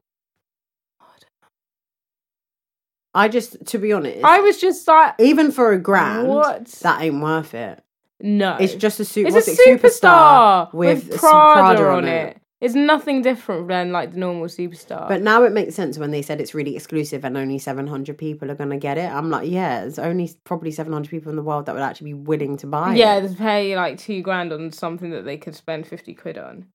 I 3.15 3.29
just, 3.29 3.65
to 3.67 3.79
be 3.79 3.93
honest, 3.93 4.25
I 4.25 4.41
was 4.41 4.61
just 4.61 4.87
like, 4.87 5.15
even 5.19 5.51
for 5.53 5.73
a 5.73 5.79
grand, 5.79 6.29
What? 6.29 6.67
that 6.83 7.03
ain't 7.03 7.21
worth 7.23 7.55
it. 7.55 7.83
no, 8.21 8.57
It's 8.61 8.75
just 8.75 9.01
a 9.01 9.05
suit. 9.05 9.27
It's 9.27 9.49
a 9.49 9.51
it, 9.51 9.81
superstar 9.81 10.73
with, 10.73 11.09
with 11.09 11.21
some 11.21 11.31
Prada, 11.31 11.89
on 11.89 12.05
it. 12.05 12.37
It's 12.61 12.75
nothing 12.75 13.23
different 13.23 13.69
than 13.69 13.91
like 13.91 14.13
the 14.13 14.19
normal 14.19 14.45
superstar. 14.45 15.09
But 15.09 15.23
now 15.23 15.45
it 15.45 15.53
makes 15.53 15.75
sense 15.75 15.97
when 15.97 16.11
they 16.11 16.21
said 16.21 16.43
it's 16.43 16.53
really 16.55 16.77
exclusive 16.77 17.25
and 17.25 17.37
only 17.39 17.59
700 17.59 18.19
people 18.19 18.51
are 18.51 18.55
going 18.55 18.69
to 18.69 18.77
get 18.77 18.99
it. 18.99 19.11
I'm 19.11 19.31
like, 19.31 19.49
yeah, 19.51 19.81
there's 19.81 19.99
only 19.99 20.31
probably 20.45 20.71
700 20.71 21.09
people 21.09 21.31
in 21.31 21.37
the 21.37 21.43
world 21.43 21.65
that 21.67 21.75
would 21.75 21.83
actually 21.83 22.13
be 22.13 22.21
willing 22.21 22.59
to 22.59 22.67
buy 22.67 22.93
it. 22.93 22.99
yeah, 22.99 23.17
it. 23.17 23.29
to 23.29 23.35
pay 23.35 23.75
like 23.77 23.97
two 23.99 24.21
grand 24.21 24.53
on 24.53 24.71
something 24.73 25.11
that 25.11 25.25
they 25.25 25.39
could 25.39 25.55
spend 25.57 25.87
fifty 25.87 26.13
quid 26.15 26.37
on. 26.37 26.67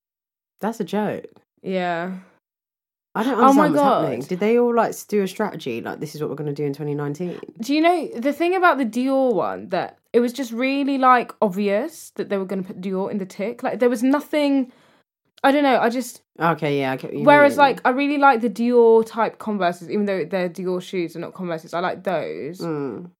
That's 0.60 0.80
a 0.80 0.84
joke. 0.84 1.28
Yeah. 1.62 2.14
I 3.16 3.24
don't 3.24 3.36
Oh 3.36 3.54
my 3.54 3.66
understand 3.68 3.74
what's 3.76 3.84
happening. 3.84 4.20
God. 4.20 4.30
Did 4.30 4.40
they 4.42 4.60
all 4.60 4.76
like 4.76 4.94
do 5.08 5.24
a 5.24 5.28
strategy 5.28 5.82
like 5.82 6.00
this 6.02 6.16
is 6.16 6.22
what 6.22 6.30
we're 6.30 6.36
going 6.36 6.54
to 6.54 6.62
do 6.62 6.66
in 6.66 6.74
2019? 6.74 7.40
Do 7.62 7.74
you 7.74 7.82
know 7.82 8.10
the 8.16 8.34
thing 8.34 8.56
about 8.56 8.78
the 8.78 8.86
Dior 8.86 9.34
one 9.34 9.70
that 9.70 9.98
it 10.12 10.20
was 10.20 10.34
just 10.34 10.52
really 10.52 10.98
like 10.98 11.32
obvious 11.42 12.12
that 12.16 12.30
they 12.30 12.38
were 12.38 12.46
going 12.46 12.64
to 12.64 12.68
put 12.68 12.82
Dior 12.82 13.10
in 13.12 13.18
the 13.18 13.26
tick. 13.26 13.64
Like 13.64 13.80
there 13.80 13.90
was 13.90 14.04
nothing. 14.04 14.72
I 15.44 15.52
don't 15.52 15.64
know. 15.64 15.78
I 15.80 15.90
just 15.90 16.22
Okay, 16.40 16.80
yeah. 16.80 16.94
I 16.94 16.98
whereas 17.08 17.54
mean. 17.54 17.58
like 17.60 17.82
I 17.86 17.90
really 17.90 18.18
like 18.18 18.42
the 18.42 18.50
Dior 18.50 19.06
type 19.06 19.40
Converses, 19.40 19.90
even 19.90 20.06
though 20.06 20.26
they're 20.26 20.50
Dior 20.50 20.82
shoes 20.82 21.16
and 21.16 21.22
not 21.22 21.34
Converses. 21.34 21.74
I 21.74 21.80
like 21.80 22.04
those. 22.04 22.60
Mm. 22.60 23.12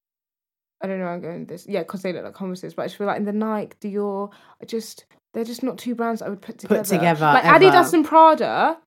I 0.82 0.86
don't 0.86 0.98
know. 0.98 1.06
I'm 1.06 1.22
going 1.22 1.46
this 1.46 1.66
yeah 1.66 1.80
because 1.80 2.02
they 2.02 2.12
look 2.12 2.24
like 2.24 2.34
Converses, 2.34 2.74
but 2.74 2.82
I 2.82 2.86
just 2.86 2.98
feel 2.98 3.06
like 3.06 3.16
in 3.16 3.24
the 3.24 3.32
Nike 3.32 3.76
Dior, 3.80 4.30
I 4.60 4.66
just 4.66 5.06
they're 5.32 5.44
just 5.44 5.62
not 5.62 5.78
two 5.78 5.94
brands 5.94 6.20
I 6.20 6.28
would 6.28 6.42
put 6.42 6.58
together. 6.58 6.80
Put 6.80 6.86
together, 6.86 7.20
like 7.26 7.44
ever. 7.44 7.58
Adidas 7.64 7.92
and 7.94 8.04
Prada. 8.04 8.78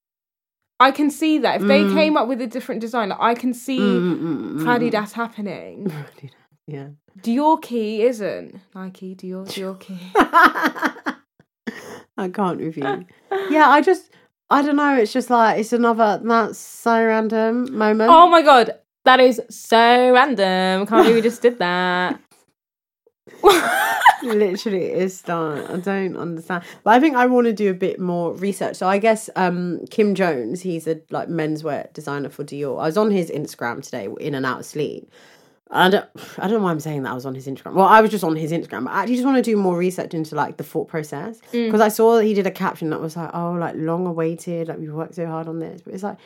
I 0.80 0.92
can 0.92 1.10
see 1.12 1.40
that 1.40 1.62
if 1.62 1.68
they 1.68 1.84
Mm. 1.84 1.94
came 1.94 2.16
up 2.18 2.28
with 2.28 2.42
a 2.42 2.48
different 2.48 2.80
design, 2.82 3.10
like, 3.10 3.20
I 3.20 3.34
can 3.36 3.54
see 3.54 3.80
Mm, 3.80 4.20
mm, 4.20 4.60
mm, 4.60 4.64
Pradidas 4.66 5.12
happening. 5.14 5.88
mm. 5.90 6.30
yeah. 6.68 6.88
Dior 7.22 7.62
key 7.62 8.04
isn't 8.04 8.62
Nike. 8.74 9.16
Dior 9.16 9.46
Dior 9.54 9.78
key. 9.80 10.00
I 12.18 12.30
can't 12.30 12.60
you. 12.60 13.06
Yeah, 13.50 13.70
I 13.70 13.82
just, 13.82 14.12
I 14.50 14.62
don't 14.62 14.76
know. 14.76 14.96
It's 14.98 15.14
just 15.14 15.30
like 15.30 15.60
it's 15.60 15.74
another 15.74 16.20
that's 16.24 16.58
so 16.58 17.06
random 17.06 17.78
moment. 17.78 18.10
oh 18.12 18.28
my 18.30 18.42
god, 18.42 18.72
that 19.06 19.20
is 19.20 19.42
so 19.50 20.12
random. 20.14 20.86
Can't 20.86 21.04
believe 21.04 21.16
we 21.16 21.22
just 21.22 21.42
did 21.42 21.60
that. 21.60 22.20
Literally, 24.24 24.86
it's 24.86 25.22
done. 25.22 25.66
I 25.68 25.78
don't 25.78 26.18
understand, 26.18 26.64
but 26.84 26.92
I 26.92 27.00
think 27.00 27.16
I 27.16 27.26
want 27.26 27.46
to 27.46 27.54
do 27.54 27.72
a 27.72 27.74
bit 27.74 28.00
more 28.00 28.34
research. 28.34 28.76
So 28.76 28.88
I 28.88 28.98
guess 28.98 29.30
um 29.36 29.86
Kim 29.90 30.16
Jones, 30.16 30.62
he's 30.62 30.88
a 30.88 31.00
like 31.10 31.30
menswear 31.30 31.92
designer 31.94 32.30
for 32.30 32.44
Dior. 32.44 32.82
I 32.82 32.86
was 32.86 32.98
on 32.98 33.12
his 33.12 33.30
Instagram 33.30 33.82
today, 33.82 34.08
in 34.20 34.36
and 34.36 34.46
out 34.46 34.60
of 34.60 34.66
sleep. 34.66 35.10
I 35.72 35.88
don't, 35.88 36.06
I 36.40 36.48
don't 36.48 36.58
know 36.58 36.64
why 36.64 36.72
I'm 36.72 36.80
saying 36.80 37.04
that 37.04 37.12
I 37.12 37.14
was 37.14 37.28
on 37.28 37.36
his 37.36 37.46
Instagram. 37.46 37.76
Well, 37.76 37.86
I 37.86 38.02
was 38.02 38.10
just 38.10 38.24
on 38.24 38.36
his 38.36 38.52
Instagram, 38.52 38.86
but 38.86 38.92
I 38.92 39.02
actually 39.02 39.18
just 39.18 39.26
want 39.26 39.38
to 39.38 39.44
do 39.44 39.56
more 39.56 39.78
research 39.78 40.16
into 40.16 40.34
like 40.34 40.58
the 40.58 40.64
thought 40.64 40.88
process 40.88 41.40
because 41.52 41.80
I 41.80 41.90
saw 41.90 42.16
that 42.18 42.26
he 42.26 42.34
did 42.34 42.48
a 42.48 42.52
caption 42.52 42.90
that 42.90 43.00
was 43.00 43.16
like, 43.16 43.30
"Oh, 43.36 43.52
like 43.52 43.76
long 43.78 44.08
awaited, 44.08 44.68
like 44.68 44.80
we 44.80 44.90
worked 44.90 45.14
so 45.16 45.28
hard 45.28 45.48
on 45.48 45.60
this," 45.60 45.82
but 45.82 45.94
it's 45.94 46.02
like, 46.02 46.18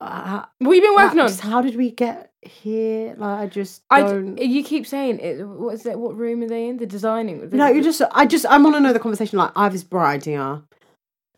uh, 0.00 0.44
What 0.58 0.74
have 0.74 0.74
you 0.74 0.80
been 0.82 0.94
working 0.94 1.20
on? 1.20 1.32
how 1.32 1.62
did 1.62 1.76
we 1.76 1.90
get 1.90 2.32
here? 2.42 3.14
Like, 3.16 3.40
I 3.40 3.46
just 3.46 3.82
I 3.90 4.02
don't. 4.02 4.36
you 4.38 4.62
keep 4.64 4.86
saying 4.86 5.18
it. 5.20 5.44
What 5.46 5.74
is 5.74 5.86
it? 5.86 5.98
What 5.98 6.16
room 6.16 6.42
are 6.42 6.48
they 6.48 6.68
in? 6.68 6.78
The 6.78 6.86
designing. 6.86 7.48
The, 7.48 7.56
No, 7.56 7.68
you 7.68 7.82
just 7.82 8.02
I 8.12 8.26
just 8.26 8.46
I 8.46 8.58
want 8.58 8.76
to 8.76 8.80
know 8.80 8.92
the 8.92 8.98
conversation. 8.98 9.38
Like 9.38 9.52
I 9.56 9.64
have 9.64 9.72
this 9.72 9.84
bright 9.84 10.14
idea, 10.14 10.62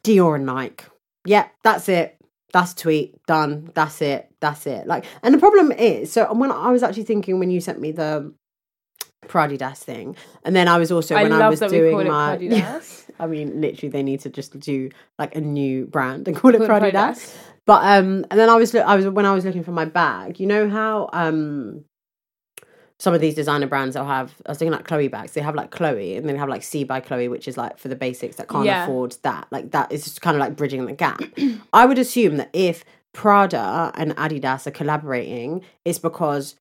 Dior 0.04 0.36
and 0.36 0.46
Nike. 0.46 0.84
Yeah, 1.26 1.48
that's 1.62 1.88
it. 1.88 2.16
That's 2.52 2.74
tweet 2.74 3.14
done. 3.26 3.70
That's 3.74 4.02
it. 4.02 4.28
That's 4.40 4.66
it. 4.66 4.86
Like, 4.86 5.04
and 5.22 5.32
the 5.32 5.38
problem 5.38 5.70
is, 5.70 6.10
so 6.12 6.32
when 6.32 6.50
I 6.50 6.70
was 6.70 6.82
actually 6.82 7.04
thinking 7.04 7.38
when 7.38 7.50
you 7.50 7.60
sent 7.60 7.80
me 7.80 7.92
the 7.92 8.34
Pradidas 9.28 9.78
thing, 9.78 10.16
and 10.44 10.56
then 10.56 10.66
I 10.66 10.78
was 10.78 10.90
also 10.90 11.14
I 11.14 11.22
when 11.22 11.32
I 11.32 11.48
was 11.48 11.60
doing 11.60 12.08
my. 12.08 12.36
Pradidas. 12.38 13.04
I 13.20 13.26
mean, 13.26 13.60
literally, 13.60 13.90
they 13.90 14.02
need 14.02 14.20
to 14.20 14.30
just 14.30 14.58
do 14.58 14.90
like 15.18 15.36
a 15.36 15.40
new 15.40 15.86
brand 15.86 16.26
and 16.26 16.36
call 16.36 16.54
it 16.54 16.58
Call 16.58 16.66
it 16.66 16.70
Pradidas. 16.70 16.92
Pradidas. 16.92 17.34
But 17.66 17.82
um, 17.84 18.24
and 18.30 18.38
then 18.40 18.48
I 18.48 18.56
was, 18.56 18.74
I 18.74 18.96
was 18.96 19.06
when 19.08 19.26
I 19.26 19.32
was 19.32 19.44
looking 19.44 19.64
for 19.64 19.72
my 19.72 19.84
bag. 19.84 20.40
You 20.40 20.46
know 20.46 20.68
how 20.68 21.08
um, 21.12 21.84
some 22.98 23.14
of 23.14 23.20
these 23.20 23.34
designer 23.34 23.66
brands 23.66 23.96
will 23.96 24.04
have. 24.06 24.34
I 24.46 24.50
was 24.50 24.58
thinking 24.58 24.72
like 24.72 24.86
Chloe 24.86 25.08
bags. 25.08 25.32
They 25.32 25.40
have 25.40 25.54
like 25.54 25.70
Chloe, 25.70 26.16
and 26.16 26.26
then 26.26 26.34
they 26.34 26.38
have 26.38 26.48
like 26.48 26.62
C 26.62 26.84
by 26.84 27.00
Chloe, 27.00 27.28
which 27.28 27.46
is 27.48 27.56
like 27.56 27.78
for 27.78 27.88
the 27.88 27.96
basics 27.96 28.36
that 28.36 28.48
can't 28.48 28.66
Yeah. 28.66 28.82
afford 28.84 29.16
that. 29.22 29.46
Like 29.50 29.70
that 29.70 29.92
is 29.92 30.04
just 30.04 30.20
kind 30.20 30.36
of 30.36 30.40
like 30.40 30.56
bridging 30.56 30.84
the 30.86 30.92
gap. 30.92 31.22
I 31.72 31.86
would 31.86 31.98
assume 31.98 32.36
that 32.38 32.50
if 32.52 32.84
Prada 33.12 33.92
and 33.94 34.16
Adidas 34.16 34.66
are 34.66 34.70
collaborating, 34.72 35.62
it's 35.84 35.98
because 35.98 36.56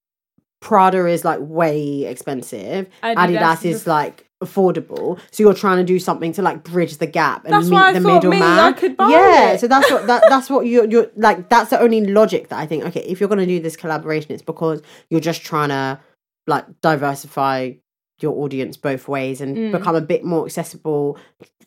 Prada 0.61 1.05
is 1.07 1.25
like 1.25 1.39
way 1.41 2.05
expensive. 2.05 2.87
Adidas 3.03 3.37
Adidas, 3.39 3.65
is 3.65 3.87
like 3.87 4.28
affordable. 4.43 5.19
So 5.31 5.43
you're 5.43 5.53
trying 5.53 5.77
to 5.77 5.83
do 5.83 5.99
something 5.99 6.31
to 6.33 6.41
like 6.41 6.63
bridge 6.63 6.97
the 6.97 7.07
gap 7.07 7.43
and 7.45 7.53
That's 7.53 7.65
meet 7.67 7.73
why 7.75 7.93
the 7.93 7.99
middleman. 7.99 8.41
I 8.41 8.71
could 8.71 8.95
buy 8.97 9.09
yeah, 9.09 9.51
it. 9.51 9.59
so 9.59 9.67
that's 9.67 9.89
what 9.91 10.07
that, 10.07 10.23
that's 10.29 10.49
what 10.49 10.65
you're 10.65 10.85
you're 10.85 11.07
like. 11.15 11.49
That's 11.49 11.69
the 11.71 11.79
only 11.79 12.05
logic 12.05 12.49
that 12.49 12.59
I 12.59 12.65
think. 12.65 12.85
Okay, 12.85 13.01
if 13.01 13.19
you're 13.19 13.29
going 13.29 13.39
to 13.39 13.45
do 13.45 13.59
this 13.59 13.75
collaboration, 13.75 14.31
it's 14.31 14.41
because 14.43 14.81
you're 15.09 15.19
just 15.19 15.41
trying 15.43 15.69
to 15.69 15.99
like 16.47 16.65
diversify 16.81 17.73
your 18.21 18.33
audience 18.43 18.75
both 18.75 19.07
ways 19.07 19.39
and 19.41 19.55
Mm. 19.55 19.71
become 19.71 19.95
a 19.95 20.01
bit 20.01 20.23
more 20.25 20.45
accessible, 20.45 21.17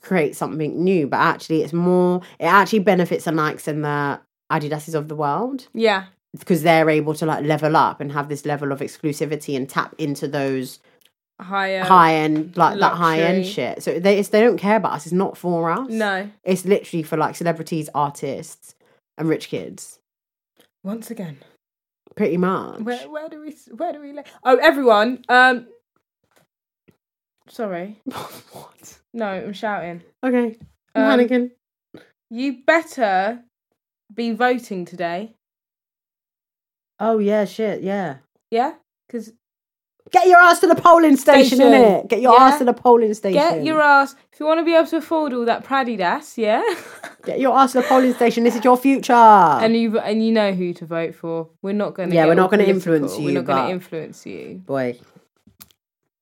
create 0.00 0.36
something 0.36 0.82
new. 0.82 1.06
But 1.06 1.18
actually, 1.20 1.62
it's 1.62 1.72
more. 1.72 2.20
It 2.38 2.44
actually 2.46 2.80
benefits 2.80 3.24
the 3.24 3.30
Nikes 3.32 3.66
and 3.68 3.84
the 3.84 4.20
Adidases 4.50 4.94
of 4.94 5.08
the 5.08 5.16
world 5.16 5.68
Yeah. 5.72 6.04
because 6.38 6.62
they're 6.62 6.90
able 6.90 7.14
to 7.14 7.24
like 7.26 7.44
level 7.44 7.74
up 7.76 8.00
and 8.00 8.12
have 8.12 8.28
this 8.28 8.44
level 8.44 8.70
of 8.72 8.80
exclusivity 8.80 9.56
and 9.56 9.66
tap 9.68 9.94
into 9.98 10.28
those 10.28 10.78
Higher. 11.40 11.82
high 11.82 12.14
end 12.16 12.56
like 12.56 12.78
that 12.78 12.92
high 12.94 13.20
end 13.20 13.44
shit. 13.46 13.82
So 13.82 13.98
they 13.98 14.18
it's, 14.18 14.28
they 14.28 14.40
don't 14.40 14.58
care 14.58 14.76
about 14.76 14.92
us. 14.92 15.06
It's 15.06 15.12
not 15.12 15.36
for 15.36 15.70
us. 15.70 15.88
No. 15.90 16.30
It's 16.44 16.64
literally 16.64 17.02
for 17.02 17.16
like 17.16 17.34
celebrities, 17.34 17.88
artists, 17.94 18.74
and 19.18 19.28
rich 19.28 19.48
kids. 19.48 19.98
Once 20.84 21.10
again. 21.10 21.38
Pretty 22.14 22.36
much. 22.36 22.80
Where 22.80 23.08
where 23.08 23.28
do 23.28 23.40
we 23.40 23.56
where 23.76 23.92
do 23.92 24.00
we 24.00 24.12
lay? 24.12 24.24
Oh, 24.44 24.56
everyone. 24.56 25.24
Um. 25.28 25.66
Sorry. 27.48 28.00
what? 28.04 28.98
No, 29.12 29.26
I'm 29.26 29.52
shouting. 29.52 30.02
Okay. 30.24 30.56
I'm 30.94 31.02
Um, 31.02 31.18
panicking. 31.26 31.50
You 32.30 32.58
better 32.66 33.42
be 34.14 34.32
voting 34.32 34.84
today. 34.84 35.34
Oh 37.00 37.18
yeah, 37.18 37.44
shit, 37.46 37.82
yeah. 37.82 38.18
Yeah. 38.50 38.74
Because 39.08 39.32
Get 40.12 40.26
your 40.26 40.38
ass 40.38 40.60
to 40.60 40.66
the 40.66 40.74
polling 40.74 41.16
station, 41.16 41.56
Station. 41.56 41.72
innit? 41.72 42.08
Get 42.08 42.20
your 42.20 42.34
Yeah. 42.34 42.44
ass 42.44 42.58
to 42.58 42.64
the 42.64 42.74
polling 42.74 43.14
station. 43.14 43.40
get 43.40 43.64
your 43.64 43.80
ass 43.80 44.14
if 44.32 44.38
you 44.40 44.46
want 44.46 44.60
to 44.60 44.64
be 44.64 44.74
able 44.74 44.86
to 44.86 44.98
afford 44.98 45.32
all 45.32 45.44
that 45.46 45.64
Pradidas. 45.64 46.36
Yeah. 46.36 46.62
Get 47.24 47.38
your 47.38 47.56
ass 47.56 47.72
to 47.72 47.80
the 47.80 47.86
polling 47.86 48.12
station. 48.14 48.42
This 48.44 48.56
is 48.56 48.64
your 48.64 48.76
future. 48.76 49.12
and 49.12 49.76
you 49.76 49.98
and 50.00 50.24
you 50.26 50.32
know 50.32 50.52
who 50.52 50.72
to 50.74 50.84
vote 50.86 51.14
for. 51.14 51.48
We're 51.62 51.72
not 51.72 51.94
going 51.94 52.10
to. 52.10 52.14
Yeah, 52.16 52.26
we're 52.26 52.34
not 52.34 52.50
gonna 52.50 52.64
influence 52.64 53.16
you. 53.16 53.26
We're 53.26 53.34
not 53.34 53.44
going 53.44 53.66
to 53.68 53.70
influence 53.72 54.26
you. 54.26 54.60
boy. 54.66 54.98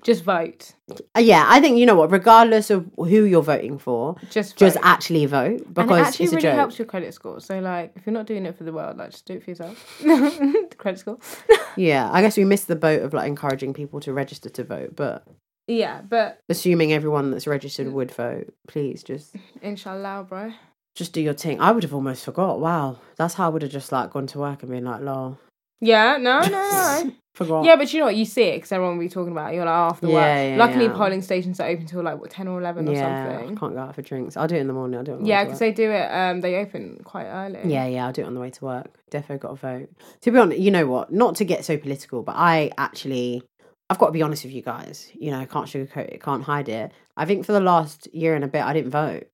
Just 0.03 0.25
vote. 0.25 0.75
Uh, 1.17 1.21
yeah, 1.21 1.45
I 1.47 1.61
think 1.61 1.77
you 1.79 1.85
know 1.87 1.95
what. 1.95 2.11
Regardless 2.11 2.71
of 2.71 2.89
who 2.97 3.25
you're 3.25 3.43
voting 3.43 3.79
for, 3.79 4.17
Just 4.31 4.57
just 4.57 4.77
actually 4.83 5.27
vote 5.27 5.61
and 5.61 5.75
because 5.75 5.99
it 5.99 6.03
actually 6.09 6.25
it's 6.25 6.33
really 6.35 6.43
joke. 6.43 6.55
helps 6.55 6.79
your 6.79 6.87
credit 6.87 7.13
score. 7.15 7.41
So 7.41 7.59
like, 7.61 7.93
if 7.97 8.07
you're 8.07 8.13
not 8.15 8.27
doing 8.27 8.47
it 8.47 8.57
for 8.57 8.65
the 8.65 8.73
world, 8.73 8.97
like 8.97 9.11
just 9.11 9.27
do 9.27 9.35
it 9.35 9.45
for 9.45 9.51
yourself. 9.51 9.77
credit 10.79 10.99
score. 10.99 11.19
Yeah, 11.77 12.11
I 12.11 12.21
guess 12.21 12.37
we 12.37 12.45
missed 12.45 12.67
the 12.67 12.75
boat 12.77 13.03
of 13.03 13.13
like 13.15 13.29
encouraging 13.29 13.75
people 13.75 14.01
to 14.01 14.13
register 14.13 14.49
to 14.51 14.65
vote, 14.65 14.97
but 14.97 15.25
yeah, 15.69 16.01
but 16.03 16.41
assuming 16.49 16.93
everyone 16.93 17.31
that's 17.31 17.47
registered 17.47 17.93
would 17.93 18.11
vote, 18.11 18.53
please 18.67 19.05
just 19.05 19.37
inshallah, 19.63 20.27
bro. 20.29 20.53
just 20.97 21.13
do 21.13 21.21
your 21.21 21.33
thing. 21.35 21.61
I 21.61 21.71
would 21.71 21.85
have 21.85 21.95
almost 21.95 22.25
forgot. 22.25 22.59
Wow, 22.59 22.99
that's 23.17 23.35
how 23.35 23.47
I 23.47 23.49
would 23.51 23.63
have 23.63 23.71
just 23.71 23.93
like 23.93 24.11
gone 24.11 24.27
to 24.29 24.39
work 24.41 24.63
and 24.65 24.73
been 24.73 24.85
like, 24.85 25.01
"Lol, 25.01 25.39
Yeah, 25.81 26.19
no, 26.19 26.41
no, 26.41 26.49
no. 26.49 27.13
forgot." 27.33 27.65
yeah, 27.65 27.77
but 27.77 27.93
you 27.93 28.01
know 28.01 28.07
what? 28.07 28.17
You 28.17 28.25
see 28.25 28.43
it 28.43 28.57
because 28.57 28.73
everyone 28.73 28.99
will 28.99 29.05
be 29.05 29.09
talking 29.09 29.33
about 29.33 29.53
it. 29.53 29.57
You're 29.57 29.65
like 29.65 29.75
oh, 29.75 29.91
after 29.91 30.07
work. 30.07 30.15
Yeah, 30.15 30.51
yeah, 30.51 30.57
Luckily, 30.57 30.87
yeah. 30.87 30.93
polling 30.93 31.23
stations 31.23 31.59
are 31.61 31.69
open 31.69 31.87
till 31.87 32.03
like 32.03 32.21
what 32.21 32.31
ten 32.31 32.49
or 32.49 32.61
eleven 32.61 32.89
or 32.89 32.95
something. 32.95 33.57
I 33.57 33.61
can't 33.61 33.75
go 33.75 33.79
out 33.79 33.95
for 33.95 34.03
drinks. 34.03 34.37
I'll 34.37 34.49
do 34.49 34.57
it 34.57 34.61
in 34.61 34.67
the 34.67 34.73
morning. 34.73 34.99
I'll 34.99 35.05
do 35.05 35.13
it. 35.13 35.17
On 35.17 35.23
the 35.23 35.29
Yeah, 35.29 35.45
because 35.45 35.59
they 35.59 35.73
do 35.73 35.91
it. 35.91 36.07
Um, 36.13 36.41
they 36.41 36.57
open 36.57 37.01
quite 37.05 37.27
early. 37.27 37.61
Yeah, 37.65 37.87
yeah, 37.87 38.07
I'll 38.07 38.13
do 38.13 38.23
it 38.23 38.27
on 38.27 38.35
the 38.35 38.41
way 38.41 38.51
to 38.51 38.65
work. 38.65 38.99
Defo 39.11 39.39
got 39.39 39.51
to 39.51 39.55
vote. 39.55 39.91
To 40.23 40.31
be 40.31 40.39
honest, 40.39 40.61
you 40.61 40.71
know 40.71 40.87
what? 40.87 41.13
Not 41.13 41.37
to 41.37 41.45
get 41.45 41.65
so 41.65 41.77
political, 41.77 42.23
but 42.23 42.37
I 42.37 42.71
actually, 42.77 43.43
I've 43.89 43.99
got 43.99 44.07
to 44.07 44.13
be 44.13 44.23
honest 44.23 44.45
with 44.45 44.53
you 44.53 44.63
guys. 44.63 45.11
You 45.15 45.31
know, 45.31 45.41
I 45.41 45.47
can't 45.47 45.67
sugarcoat 45.67 46.09
it, 46.09 46.23
can't 46.23 46.45
hide 46.45 46.69
it. 46.69 46.93
I 47.17 47.25
think 47.25 47.47
for 47.47 47.53
the 47.53 47.61
last 47.61 48.13
year 48.15 48.35
and 48.35 48.45
a 48.45 48.49
bit, 48.49 48.63
I 48.63 48.73
didn't 48.73 48.91
vote. 48.91 49.29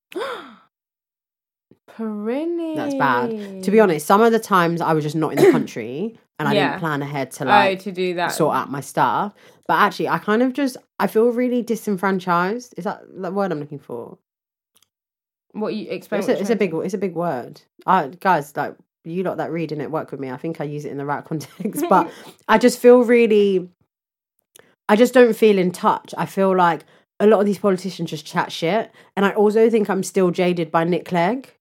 Perennial. 1.88 2.76
That's 2.76 2.94
bad. 2.94 3.64
To 3.64 3.70
be 3.70 3.80
honest, 3.80 4.06
some 4.06 4.20
of 4.22 4.32
the 4.32 4.38
times 4.38 4.80
I 4.80 4.92
was 4.92 5.02
just 5.02 5.16
not 5.16 5.32
in 5.32 5.44
the 5.44 5.50
country 5.50 6.18
and 6.38 6.48
I 6.48 6.54
Yeah. 6.54 6.68
didn't 6.68 6.80
plan 6.80 7.02
ahead 7.02 7.30
to 7.32 7.44
oh, 7.44 7.48
like 7.48 7.80
to 7.80 7.92
do 7.92 8.14
that. 8.14 8.28
sort 8.32 8.56
out 8.56 8.70
my 8.70 8.80
stuff. 8.80 9.34
But 9.66 9.74
actually, 9.74 10.08
I 10.08 10.18
kind 10.18 10.42
of 10.42 10.52
just 10.52 10.76
I 10.98 11.06
feel 11.06 11.28
really 11.30 11.62
disenfranchised. 11.62 12.74
Is 12.76 12.84
that 12.84 13.02
the 13.12 13.30
word 13.30 13.52
I'm 13.52 13.60
looking 13.60 13.78
for? 13.78 14.18
What 15.52 15.74
you 15.74 15.88
explain? 15.90 16.20
It's 16.20 16.28
a, 16.28 16.38
it's 16.40 16.50
a 16.50 16.56
big 16.56 16.74
it's 16.74 16.94
a 16.94 16.98
big 16.98 17.14
word. 17.14 17.62
I 17.86 18.08
guys 18.20 18.54
like 18.56 18.76
you 19.04 19.22
lot 19.22 19.36
that 19.38 19.50
read 19.52 19.72
and 19.72 19.80
it 19.80 19.90
work 19.90 20.10
with 20.10 20.20
me. 20.20 20.30
I 20.30 20.36
think 20.36 20.60
I 20.60 20.64
use 20.64 20.84
it 20.84 20.90
in 20.92 20.98
the 20.98 21.06
right 21.06 21.24
context, 21.30 21.84
but 21.88 22.10
I 22.48 22.58
just 22.58 22.78
feel 22.78 23.02
really. 23.04 23.68
I 24.88 24.94
just 24.94 25.14
don't 25.14 25.34
feel 25.34 25.58
in 25.58 25.72
touch. 25.72 26.14
I 26.16 26.26
feel 26.26 26.54
like 26.56 26.84
a 27.18 27.26
lot 27.26 27.40
of 27.40 27.46
these 27.46 27.58
politicians 27.58 28.10
just 28.10 28.26
chat 28.26 28.52
shit, 28.52 28.92
and 29.16 29.24
I 29.24 29.30
also 29.30 29.68
think 29.70 29.88
I'm 29.88 30.02
still 30.02 30.30
jaded 30.30 30.70
by 30.70 30.84
Nick 30.84 31.06
Clegg. 31.06 31.55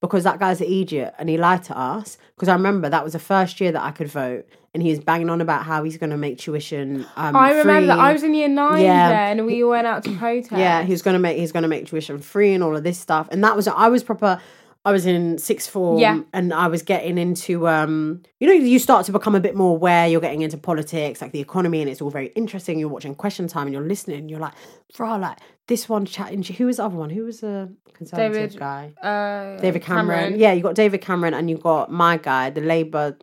Because 0.00 0.24
that 0.24 0.38
guy's 0.38 0.60
an 0.60 0.66
idiot 0.68 1.14
and 1.18 1.28
he 1.28 1.36
lied 1.36 1.62
to 1.64 1.78
us. 1.78 2.18
Because 2.36 2.48
I 2.48 2.52
remember 2.54 2.88
that 2.88 3.02
was 3.04 3.14
the 3.14 3.18
first 3.18 3.60
year 3.60 3.72
that 3.72 3.82
I 3.82 3.90
could 3.90 4.08
vote, 4.08 4.46
and 4.74 4.82
he 4.82 4.90
was 4.90 5.00
banging 5.00 5.28
on 5.28 5.40
about 5.40 5.64
how 5.64 5.82
he's 5.82 5.96
going 5.96 6.10
to 6.10 6.16
make 6.16 6.38
tuition. 6.38 7.04
Um, 7.16 7.34
I 7.34 7.50
remember 7.50 7.80
free. 7.80 7.86
that 7.86 7.98
I 7.98 8.12
was 8.12 8.22
in 8.22 8.32
year 8.34 8.48
nine 8.48 8.82
Yeah. 8.84 9.08
then, 9.08 9.38
and 9.38 9.46
we 9.46 9.64
went 9.64 9.86
out 9.86 10.04
to 10.04 10.12
protest. 10.16 10.52
Yeah, 10.52 10.82
he's 10.82 11.02
gonna 11.02 11.18
make 11.18 11.36
he's 11.38 11.50
gonna 11.52 11.66
make 11.68 11.86
tuition 11.86 12.18
free 12.20 12.52
and 12.54 12.62
all 12.62 12.76
of 12.76 12.84
this 12.84 12.98
stuff. 12.98 13.28
And 13.32 13.42
that 13.42 13.56
was 13.56 13.66
I 13.66 13.88
was 13.88 14.04
proper. 14.04 14.40
I 14.88 14.92
was 14.92 15.04
in 15.04 15.36
sixth 15.38 15.68
form, 15.70 15.98
Yeah. 15.98 16.20
and 16.32 16.52
I 16.54 16.66
was 16.68 16.82
getting 16.82 17.18
into 17.18 17.68
um, 17.68 18.22
you 18.40 18.46
know, 18.46 18.54
you 18.54 18.78
start 18.78 19.04
to 19.06 19.12
become 19.12 19.34
a 19.34 19.40
bit 19.40 19.54
more 19.54 19.72
aware. 19.76 20.08
You're 20.08 20.20
getting 20.22 20.40
into 20.42 20.56
politics, 20.56 21.20
like 21.20 21.32
the 21.32 21.40
economy, 21.40 21.80
and 21.82 21.90
it's 21.90 22.00
all 22.00 22.10
very 22.10 22.28
interesting. 22.28 22.78
You're 22.78 22.88
watching 22.88 23.14
Question 23.14 23.48
Time, 23.48 23.66
and 23.66 23.74
you're 23.74 23.86
listening. 23.86 24.18
And 24.20 24.30
you're 24.30 24.40
like, 24.40 24.54
bro, 24.96 25.16
like 25.18 25.38
this 25.66 25.88
one 25.88 26.06
chatting. 26.06 26.42
Who 26.42 26.66
was 26.66 26.78
the 26.78 26.84
other 26.84 26.96
one? 26.96 27.10
Who 27.10 27.24
was 27.24 27.40
the 27.40 27.74
conservative 27.92 28.52
David, 28.52 28.58
guy? 28.58 28.92
uh, 29.02 29.60
David 29.60 29.82
Cameron. 29.82 30.38
Yeah, 30.38 30.52
you 30.54 30.62
got 30.62 30.74
David 30.74 31.02
Cameron, 31.02 31.34
and 31.34 31.50
you 31.50 31.58
got 31.58 31.90
my 31.92 32.16
guy, 32.16 32.48
the 32.48 32.62
Labour, 32.62 33.18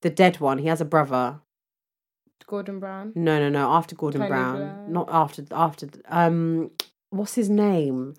the 0.00 0.10
dead 0.10 0.40
one. 0.40 0.56
He 0.58 0.68
has 0.68 0.80
a 0.80 0.86
brother. 0.86 1.40
Gordon 2.46 2.80
Brown. 2.80 3.12
No, 3.14 3.38
no, 3.38 3.48
no. 3.48 3.70
After 3.72 3.94
Gordon 3.96 4.20
Tony 4.22 4.28
Brown, 4.30 4.56
Blair. 4.56 4.84
not 4.88 5.08
after. 5.10 5.44
After 5.52 5.88
um, 6.08 6.70
what's 7.12 7.34
his 7.34 7.48
name? 7.48 8.14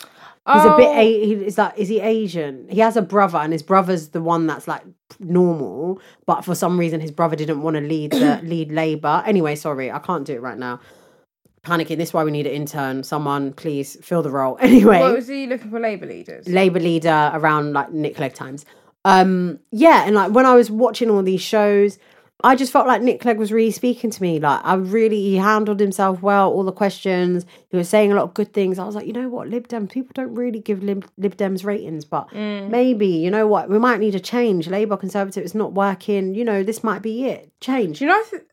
He's 0.51 0.65
a 0.65 0.75
bit. 0.77 0.87
Oh, 0.87 0.99
A- 0.99 1.25
he, 1.25 1.33
is 1.45 1.55
that 1.55 1.77
is 1.77 1.87
he 1.89 1.99
Asian? 2.01 2.67
He 2.69 2.79
has 2.81 2.97
a 2.97 3.01
brother, 3.01 3.37
and 3.37 3.53
his 3.53 3.63
brother's 3.63 4.09
the 4.09 4.21
one 4.21 4.45
that's 4.47 4.67
like 4.67 4.83
normal. 5.19 6.01
But 6.25 6.43
for 6.43 6.53
some 6.55 6.77
reason, 6.79 6.99
his 6.99 7.11
brother 7.11 7.35
didn't 7.35 7.61
want 7.61 7.75
to 7.75 7.81
lead 7.81 8.11
the 8.11 8.41
lead 8.43 8.71
Labour. 8.71 9.23
Anyway, 9.25 9.55
sorry, 9.55 9.91
I 9.91 9.99
can't 9.99 10.25
do 10.25 10.33
it 10.33 10.41
right 10.41 10.57
now. 10.57 10.79
Panicking. 11.65 11.95
This 11.97 12.09
is 12.09 12.13
why 12.13 12.25
we 12.25 12.31
need 12.31 12.45
an 12.45 12.51
intern. 12.53 13.03
Someone, 13.03 13.53
please 13.53 13.97
fill 14.01 14.21
the 14.21 14.31
role. 14.31 14.57
Anyway, 14.61 14.99
What 14.99 15.13
was 15.15 15.27
he 15.29 15.47
looking 15.47 15.71
for? 15.71 15.79
Labour 15.79 16.05
leaders. 16.07 16.45
Labour 16.47 16.79
leader 16.81 17.31
around 17.33 17.71
like 17.71 17.91
Nick 17.93 18.17
Clegg 18.17 18.33
times. 18.33 18.65
Um, 19.05 19.59
yeah, 19.71 20.03
and 20.05 20.13
like 20.15 20.31
when 20.33 20.45
I 20.45 20.55
was 20.55 20.69
watching 20.69 21.09
all 21.09 21.23
these 21.23 21.41
shows, 21.41 21.99
I 22.45 22.55
just 22.57 22.73
felt 22.73 22.87
like 22.87 23.01
Nick 23.01 23.21
Clegg 23.21 23.37
was 23.37 23.53
really 23.53 23.71
speaking 23.71 24.09
to 24.09 24.21
me. 24.21 24.39
Like 24.39 24.59
I 24.65 24.73
really 24.75 25.15
he 25.21 25.37
handled 25.37 25.79
himself 25.79 26.21
well, 26.21 26.51
all 26.51 26.63
the 26.65 26.73
questions. 26.73 27.45
He 27.69 27.77
was 27.77 27.87
saying 27.87 28.11
a 28.11 28.15
lot 28.15 28.23
of 28.23 28.33
good 28.33 28.51
things. 28.53 28.77
I 28.79 28.83
was 28.85 28.95
like, 28.95 29.07
you 29.07 29.13
know 29.13 29.29
what, 29.29 29.47
Lib 29.47 29.67
Dems, 29.69 29.91
people 29.91 30.11
don't 30.13 30.35
really 30.35 30.59
give 30.59 30.83
Lib, 30.83 31.05
Lib 31.17 31.37
Dems 31.37 31.63
ratings, 31.63 32.03
but 32.03 32.27
Mm. 32.31 32.69
maybe, 32.69 33.07
you 33.07 33.31
know 33.31 33.47
what, 33.47 33.69
we 33.69 33.79
might 33.79 33.99
need 34.01 34.13
a 34.15 34.19
change. 34.19 34.67
Labour 34.67 34.97
Conservative 34.97 35.43
is 35.45 35.55
not 35.55 35.73
working, 35.73 36.35
you 36.35 36.43
know, 36.43 36.63
this 36.63 36.83
might 36.83 37.01
be 37.01 37.25
it. 37.25 37.49
Change. 37.61 37.99
Do 37.99 38.05
you 38.05 38.11
know? 38.11 38.17
I, 38.19 38.23
th- 38.29 38.43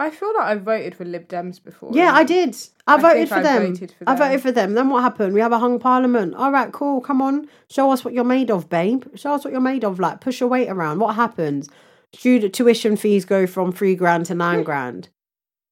I 0.00 0.10
feel 0.10 0.32
like 0.34 0.46
I 0.46 0.54
voted 0.56 0.94
for 0.96 1.04
Lib 1.04 1.28
Dems 1.28 1.62
before. 1.62 1.90
Yeah, 1.92 2.12
I 2.14 2.24
did. 2.24 2.56
I, 2.86 2.94
I 2.94 2.96
voted 3.00 3.28
for 3.28 3.34
I 3.36 3.42
them. 3.42 3.66
voted 3.74 3.92
for 3.92 4.04
I 4.08 4.14
them. 4.14 4.28
voted 4.28 4.40
for 4.42 4.50
them. 4.50 4.74
Then 4.74 4.88
what 4.88 5.02
happened? 5.02 5.34
We 5.34 5.40
have 5.40 5.52
a 5.52 5.58
hung 5.58 5.78
parliament. 5.78 6.34
All 6.34 6.50
right, 6.50 6.72
cool. 6.72 7.00
Come 7.00 7.20
on, 7.22 7.46
show 7.68 7.92
us 7.92 8.04
what 8.04 8.12
you're 8.14 8.24
made 8.24 8.50
of, 8.50 8.68
babe. 8.68 9.04
Show 9.14 9.34
us 9.34 9.44
what 9.44 9.52
you're 9.52 9.60
made 9.60 9.84
of. 9.84 10.00
Like, 10.00 10.20
push 10.20 10.40
your 10.40 10.48
weight 10.48 10.68
around. 10.68 10.98
What 10.98 11.14
happens? 11.14 11.68
Student 12.14 12.54
tuition 12.54 12.96
fees 12.96 13.24
go 13.24 13.46
from 13.46 13.72
three 13.72 13.94
grand 13.94 14.26
to 14.26 14.34
nine 14.34 14.62
grand. 14.62 15.08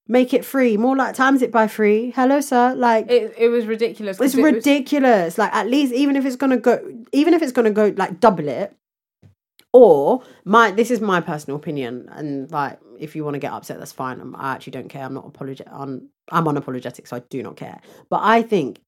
Make 0.07 0.33
it 0.33 0.45
free. 0.45 0.77
More 0.77 0.97
like 0.97 1.15
times 1.15 1.43
it 1.43 1.53
by 1.53 1.67
three. 1.67 2.13
Hello, 2.13 2.41
sir. 2.41 2.75
Like, 2.75 3.11
It, 3.11 3.35
it 3.37 3.49
was 3.49 3.67
ridiculous. 3.67 4.19
it's 4.21 4.35
it 4.35 4.43
was- 4.43 4.55
ridiculous. 4.55 5.37
Like, 5.37 5.53
at 5.53 5.69
least 5.69 5.93
even 5.93 6.17
if 6.17 6.25
it's 6.25 6.37
gonna 6.37 6.57
go, 6.57 6.81
even 7.13 7.35
if 7.35 7.43
it's 7.43 7.53
gonna 7.53 7.71
go 7.73 7.93
like 7.97 8.21
double 8.21 8.49
it, 8.49 8.75
or 9.73 10.23
my 10.45 10.71
this 10.71 10.91
is 10.91 11.01
my 11.01 11.21
personal 11.21 11.57
opinion, 11.57 12.09
and 12.13 12.51
like 12.51 12.79
if 12.99 13.15
you 13.15 13.25
want 13.25 13.35
to 13.35 13.39
get 13.41 13.53
upset, 13.53 13.79
that's 13.79 13.93
fine. 13.93 14.19
I'm, 14.21 14.35
I 14.37 14.55
actually 14.55 14.71
don't 14.73 14.89
care. 14.89 15.05
I'm 15.05 15.15
not 15.15 15.27
apologetic. 15.27 15.71
I'm, 15.73 16.09
I'm 16.33 16.45
unapologetic, 16.47 17.07
so 17.07 17.17
I 17.17 17.21
do 17.29 17.43
not 17.43 17.57
care. 17.57 17.81
But 18.09 18.21
I 18.23 18.43
think 18.43 18.81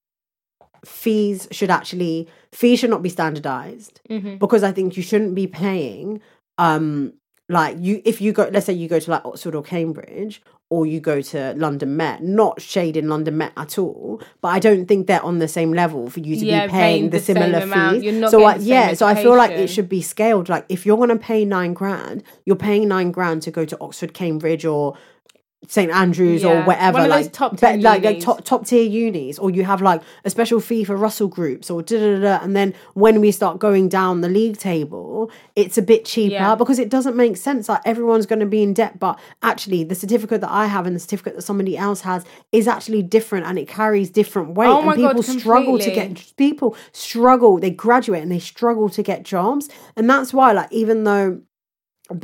fees 0.86 1.46
should 1.50 1.70
actually 1.70 2.28
fees 2.52 2.78
should 2.78 2.88
not 2.90 3.02
be 3.02 3.10
standardized 3.10 4.00
Mhm. 4.08 4.38
because 4.38 4.62
I 4.62 4.72
think 4.72 4.96
you 4.96 5.02
shouldn't 5.02 5.34
be 5.34 5.46
paying 5.46 6.22
um 6.56 7.12
like 7.50 7.76
you 7.80 8.00
if 8.04 8.20
you 8.20 8.32
go 8.32 8.48
let's 8.52 8.66
say 8.66 8.72
you 8.72 8.88
go 8.88 9.00
to 9.00 9.10
like 9.10 9.24
Oxford 9.24 9.54
or 9.54 9.62
Cambridge 9.62 10.40
or 10.72 10.86
you 10.86 11.00
go 11.00 11.20
to 11.20 11.52
London 11.54 11.96
Met, 11.96 12.22
not 12.22 12.62
shading 12.62 13.08
London 13.08 13.36
Met 13.36 13.52
at 13.56 13.76
all, 13.76 14.22
but 14.40 14.48
I 14.50 14.60
don't 14.60 14.86
think 14.86 15.08
they're 15.08 15.20
on 15.20 15.40
the 15.40 15.48
same 15.48 15.72
level 15.72 16.08
for 16.08 16.20
you 16.20 16.36
to 16.36 16.46
Yeah, 16.46 16.66
be 16.66 16.70
paying, 16.70 17.04
the, 17.10 17.18
the 17.18 17.24
similar 17.24 17.60
fees. 17.98 18.04
So 18.30 18.44
I, 18.44 18.54
yeah, 18.54 18.94
so 18.94 19.04
I 19.04 19.16
feel 19.16 19.36
like 19.36 19.50
it 19.50 19.66
should 19.68 19.88
be 19.88 20.00
scaled. 20.00 20.48
Like 20.48 20.66
if 20.68 20.86
you're 20.86 20.96
gonna 20.96 21.18
pay 21.18 21.44
nine 21.44 21.74
grand, 21.74 22.22
you're 22.44 22.54
paying 22.54 22.86
nine 22.86 23.10
grand 23.10 23.42
to 23.42 23.50
go 23.50 23.64
to 23.64 23.76
Oxford, 23.80 24.14
Cambridge, 24.14 24.64
or 24.64 24.96
St 25.68 25.92
Andrews 25.92 26.42
or 26.44 26.62
whatever, 26.62 26.98
One 26.98 27.02
of 27.04 27.10
those 27.10 27.24
like 27.26 27.32
top 27.32 27.52
be- 27.52 27.58
tier 27.58 27.76
like, 27.76 28.02
like 28.02 28.04
unis. 28.14 28.24
top 28.24 28.44
top 28.44 28.66
tier 28.66 28.82
unis, 28.82 29.38
or 29.38 29.50
you 29.50 29.62
have 29.64 29.82
like 29.82 30.00
a 30.24 30.30
special 30.30 30.58
fee 30.58 30.84
for 30.84 30.96
Russell 30.96 31.28
groups, 31.28 31.70
or 31.70 31.82
da 31.82 31.98
da 31.98 32.20
da. 32.38 32.44
And 32.44 32.56
then 32.56 32.74
when 32.94 33.20
we 33.20 33.30
start 33.30 33.58
going 33.58 33.88
down 33.88 34.22
the 34.22 34.28
league 34.28 34.56
table, 34.56 35.30
it's 35.54 35.76
a 35.76 35.82
bit 35.82 36.06
cheaper 36.06 36.32
Yeah. 36.34 36.54
because 36.54 36.78
it 36.78 36.88
doesn't 36.88 37.14
make 37.14 37.36
sense. 37.36 37.68
Like 37.68 37.82
everyone's 37.84 38.24
going 38.26 38.40
to 38.40 38.46
be 38.46 38.62
in 38.62 38.72
debt, 38.72 38.98
but 38.98 39.18
actually 39.42 39.84
the 39.84 39.94
certificate 39.94 40.40
that 40.40 40.50
I 40.50 40.66
have 40.66 40.86
and 40.86 40.96
the 40.96 41.00
certificate 41.00 41.36
that 41.36 41.42
somebody 41.42 41.76
else 41.76 42.00
has 42.00 42.24
is 42.52 42.66
actually 42.66 43.02
different, 43.02 43.46
and 43.46 43.58
it 43.58 43.68
carries 43.68 44.08
different 44.10 44.54
weight. 44.54 44.68
Oh 44.68 44.80
my 44.82 44.94
and 44.94 45.02
people 45.02 45.22
God, 45.22 45.38
struggle 45.38 45.78
to 45.78 45.90
get 45.90 46.32
people 46.38 46.74
struggle. 46.92 47.58
They 47.58 47.70
graduate 47.70 48.22
and 48.22 48.32
they 48.32 48.38
struggle 48.40 48.88
to 48.88 49.02
get 49.02 49.24
jobs, 49.24 49.68
and 49.94 50.08
that's 50.08 50.32
why 50.32 50.52
like 50.52 50.72
even 50.72 51.04
though. 51.04 51.42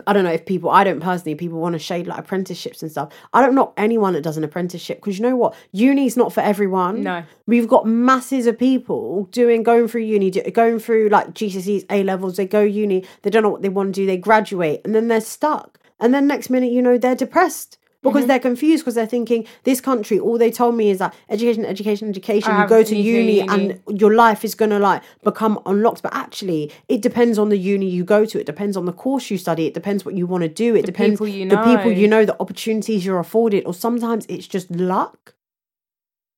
I 0.07 0.13
don't 0.13 0.25
know 0.25 0.33
if 0.33 0.47
people, 0.47 0.71
I 0.71 0.85
don't 0.85 1.01
personally, 1.01 1.35
people 1.35 1.59
want 1.59 1.75
to 1.75 1.79
shade 1.79 2.07
like 2.07 2.19
apprenticeships 2.19 2.83
and 2.83 2.91
stuff. 2.91 3.13
I 3.33 3.41
don't 3.41 3.55
knock 3.55 3.73
anyone 3.77 4.13
that 4.15 4.23
does 4.23 4.37
an 4.37 4.45
apprenticeship 4.45 4.99
because 4.99 5.19
you 5.19 5.23
know 5.23 5.37
what? 5.37 5.55
Uni's 5.73 6.17
not 6.17 6.33
for 6.33 6.41
everyone. 6.41 7.03
No. 7.03 7.25
We've 7.47 7.69
got 7.69 7.87
masses 7.87 8.47
of 8.47 8.59
people 8.59 9.25
doing, 9.31 9.63
going 9.63 9.89
through 9.89 10.03
uni, 10.03 10.31
going 10.31 10.79
through 10.79 11.09
like 11.09 11.35
GCSEs, 11.35 11.85
A 11.91 12.03
levels, 12.03 12.37
they 12.37 12.47
go 12.47 12.63
uni, 12.63 13.05
they 13.23 13.31
don't 13.31 13.43
know 13.43 13.49
what 13.49 13.63
they 13.63 13.69
want 13.69 13.95
to 13.95 14.01
do, 14.01 14.07
they 14.07 14.17
graduate, 14.17 14.81
and 14.85 14.95
then 14.95 15.09
they're 15.09 15.21
stuck. 15.21 15.79
And 16.01 16.13
then 16.13 16.27
next 16.27 16.51
minute, 16.51 16.73
you 16.73 16.83
know, 16.83 16.99
they're 16.99 17.15
depressed 17.15 17.79
because 18.11 18.23
Mm-hmm. 18.23 18.29
they're 18.29 18.39
confused 18.41 18.83
because 18.85 18.95
they're 18.95 19.07
thinking, 19.07 19.47
this 19.65 19.81
country, 19.81 20.19
all 20.19 20.39
they 20.39 20.51
told 20.51 20.75
me 20.75 20.91
is 20.91 20.99
that 20.99 21.15
education, 21.29 21.65
education, 21.65 22.09
education, 22.09 22.53
I 22.53 22.63
you 22.63 22.69
go 22.69 22.83
to 22.83 22.97
uni, 22.97 23.41
uni. 23.41 23.49
and 23.49 24.01
your 24.01 24.15
life 24.15 24.45
is 24.45 24.55
going 24.55 24.71
to 24.71 24.79
like 24.79 25.03
become 25.25 25.61
unlocked. 25.67 26.03
But 26.03 26.15
actually 26.15 26.73
it 26.89 27.03
depends 27.03 27.39
on 27.39 27.49
the 27.49 27.57
uni 27.59 27.89
you 27.89 28.05
go 28.05 28.25
to. 28.25 28.41
It 28.41 28.47
depends 28.47 28.77
on 28.77 28.85
the 28.87 28.93
course 28.93 29.31
you 29.31 29.39
study. 29.39 29.67
It 29.67 29.75
depends 29.75 30.05
what 30.05 30.15
you 30.15 30.27
want 30.27 30.43
to 30.43 30.49
do. 30.49 30.75
It 30.77 30.87
depends 30.87 31.15
people 31.15 31.29
you 31.29 31.49
the 31.49 31.57
people 31.63 31.91
you 31.93 32.09
know 32.09 32.25
the 32.25 32.37
opportunities 32.41 33.05
you're 33.05 33.19
afforded. 33.19 33.65
Or 33.67 33.75
sometimes 33.75 34.27
it's 34.29 34.47
just 34.47 34.71
luck. 34.71 35.35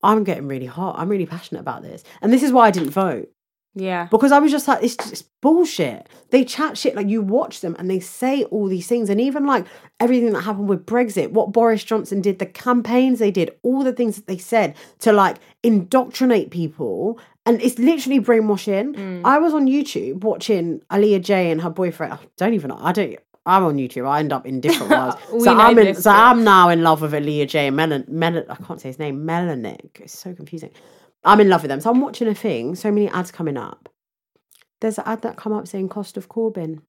I'm 0.03 0.23
getting 0.25 0.47
really 0.47 0.67
hot. 0.67 0.97
I'm 0.99 1.09
really 1.09 1.27
passionate 1.27 1.61
about 1.61 1.83
this. 1.83 2.05
And 2.23 2.33
this 2.33 2.43
is 2.43 2.53
why 2.53 2.69
i 2.69 2.71
didn't 2.71 2.91
vote 2.91 3.29
Yeah. 3.75 4.09
because 4.11 4.33
I 4.33 4.39
was 4.39 4.51
just 4.51 4.67
like, 4.67 4.83
it's 4.83 4.97
just 4.97 5.29
bullshit. 5.41 6.09
They 6.31 6.45
chat 6.45 6.77
shit 6.77 6.97
like 6.97 7.09
you 7.09 7.23
watch 7.23 7.61
them 7.61 7.77
and 7.79 7.89
they 7.89 8.01
say 8.01 8.45
all 8.45 8.67
these 8.67 8.87
things, 8.87 9.09
and 9.09 9.21
even 9.21 9.47
like 9.47 9.67
everything 10.01 10.33
that 10.33 10.43
happened 10.43 10.69
with 10.69 10.85
Brexit, 10.87 11.31
what 11.31 11.53
Boris 11.53 11.85
Johnson 11.85 12.21
did, 12.21 12.39
the 12.39 12.47
campaigns 12.47 13.19
they 13.19 13.31
did, 13.31 13.51
all 13.63 13.85
the 13.85 13.93
things 13.93 14.17
that 14.17 14.27
they 14.27 14.39
said 14.39 14.75
to 15.01 15.13
like 15.13 15.37
indoctrinate 15.63 16.51
people, 16.51 17.21
and 17.47 17.63
it's 17.63 17.79
literally 17.79 18.19
brainwashing. 18.19 18.95
Mm. 18.95 19.23
I 19.25 19.39
was 19.39 19.55
on 19.55 19.67
YouTube 19.67 20.23
watching 20.23 20.81
Aaliyah 20.91 21.23
J 21.23 21.51
and 21.51 21.61
her 21.63 21.71
boyfriend. 21.71 22.13
I 22.13 22.19
don't 22.37 22.55
even 22.55 22.69
know. 22.71 22.79
I 22.81 22.93
don't. 22.93 23.17
I'm 23.47 23.65
on 23.65 23.77
YouTube. 23.77 24.07
I 24.07 24.19
end 24.19 24.33
up 24.33 24.45
in 24.45 24.61
different 24.61 24.91
worlds. 25.31 25.45
So 25.45 25.57
I'm 25.57 25.79
in, 25.79 25.95
so. 25.95 26.11
I'm 26.11 26.45
now 26.45 26.69
in 26.69 26.83
love 26.83 27.01
with 27.01 27.13
Aaliyah 27.13 27.49
J. 27.49 27.71
Melon. 27.71 28.05
I 28.51 28.55
can't 28.57 28.81
say 28.81 28.91
his 28.91 28.99
name. 28.99 29.25
Melanic. 29.25 30.01
It's 30.01 30.19
so 30.19 30.35
confusing. 30.35 30.71
I'm 31.29 31.41
in 31.41 31.49
love 31.49 31.63
with 31.63 31.69
them. 31.69 31.81
So 31.81 31.91
I'm 31.91 32.01
watching 32.01 32.29
a 32.29 32.35
thing. 32.35 32.75
So 32.75 32.91
many 32.91 33.09
ads 33.09 33.31
coming 33.31 33.57
up. 33.57 33.89
There's 34.81 34.99
an 34.99 35.05
ad 35.07 35.23
that 35.23 35.37
come 35.37 35.53
up 35.53 35.67
saying 35.69 35.89
cost 35.89 36.17
of 36.17 36.29
Corbyn. 36.29 36.81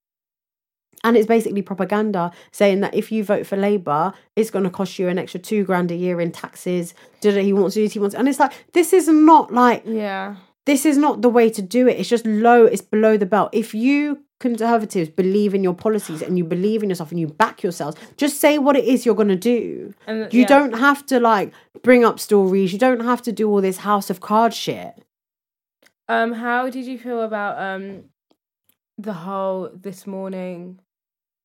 And 1.02 1.16
it's 1.16 1.26
basically 1.26 1.62
propaganda 1.62 2.30
saying 2.52 2.80
that 2.80 2.94
if 2.94 3.10
you 3.10 3.24
vote 3.24 3.46
for 3.46 3.56
Labour, 3.56 4.12
it's 4.36 4.50
going 4.50 4.64
to 4.64 4.70
cost 4.70 4.98
you 4.98 5.08
an 5.08 5.18
extra 5.18 5.40
two 5.40 5.64
grand 5.64 5.90
a 5.90 5.94
year 5.94 6.20
in 6.20 6.30
taxes. 6.30 6.92
Did 7.20 7.42
he 7.42 7.52
wants 7.52 7.74
to 7.74 7.86
do? 7.86 7.92
He 7.92 7.98
wants, 7.98 8.14
and 8.14 8.28
it's 8.28 8.38
like 8.38 8.52
this 8.74 8.92
is 8.92 9.08
not 9.08 9.52
like 9.52 9.82
Yeah. 9.86 10.36
this 10.66 10.84
is 10.84 10.98
not 10.98 11.22
the 11.22 11.30
way 11.30 11.48
to 11.50 11.62
do 11.62 11.88
it. 11.88 11.98
It's 11.98 12.08
just 12.08 12.26
low. 12.26 12.64
It's 12.66 12.82
below 12.82 13.16
the 13.16 13.24
belt. 13.26 13.50
If 13.52 13.74
you 13.74 14.20
conservatives 14.40 15.08
believe 15.10 15.54
in 15.54 15.62
your 15.62 15.74
policies 15.74 16.22
and 16.22 16.36
you 16.36 16.44
believe 16.44 16.82
in 16.82 16.88
yourself 16.88 17.10
and 17.12 17.20
you 17.20 17.28
back 17.28 17.62
yourselves, 17.62 17.96
just 18.16 18.40
say 18.40 18.58
what 18.58 18.74
it 18.76 18.84
is 18.84 19.06
you're 19.06 19.14
going 19.14 19.28
to 19.28 19.36
do. 19.36 19.94
And, 20.06 20.32
You 20.32 20.40
yeah. 20.40 20.46
don't 20.48 20.72
have 20.78 21.06
to 21.06 21.20
like 21.20 21.52
bring 21.82 22.04
up 22.04 22.18
stories. 22.18 22.72
You 22.72 22.78
don't 22.78 23.00
have 23.04 23.22
to 23.22 23.32
do 23.32 23.48
all 23.48 23.60
this 23.60 23.78
House 23.78 24.10
of 24.10 24.20
Cards 24.20 24.56
shit. 24.56 24.94
Um, 26.08 26.32
how 26.32 26.68
did 26.70 26.86
you 26.86 26.98
feel 26.98 27.22
about 27.22 27.60
um 27.62 28.04
the 28.98 29.12
whole 29.12 29.70
this 29.72 30.06
morning 30.06 30.80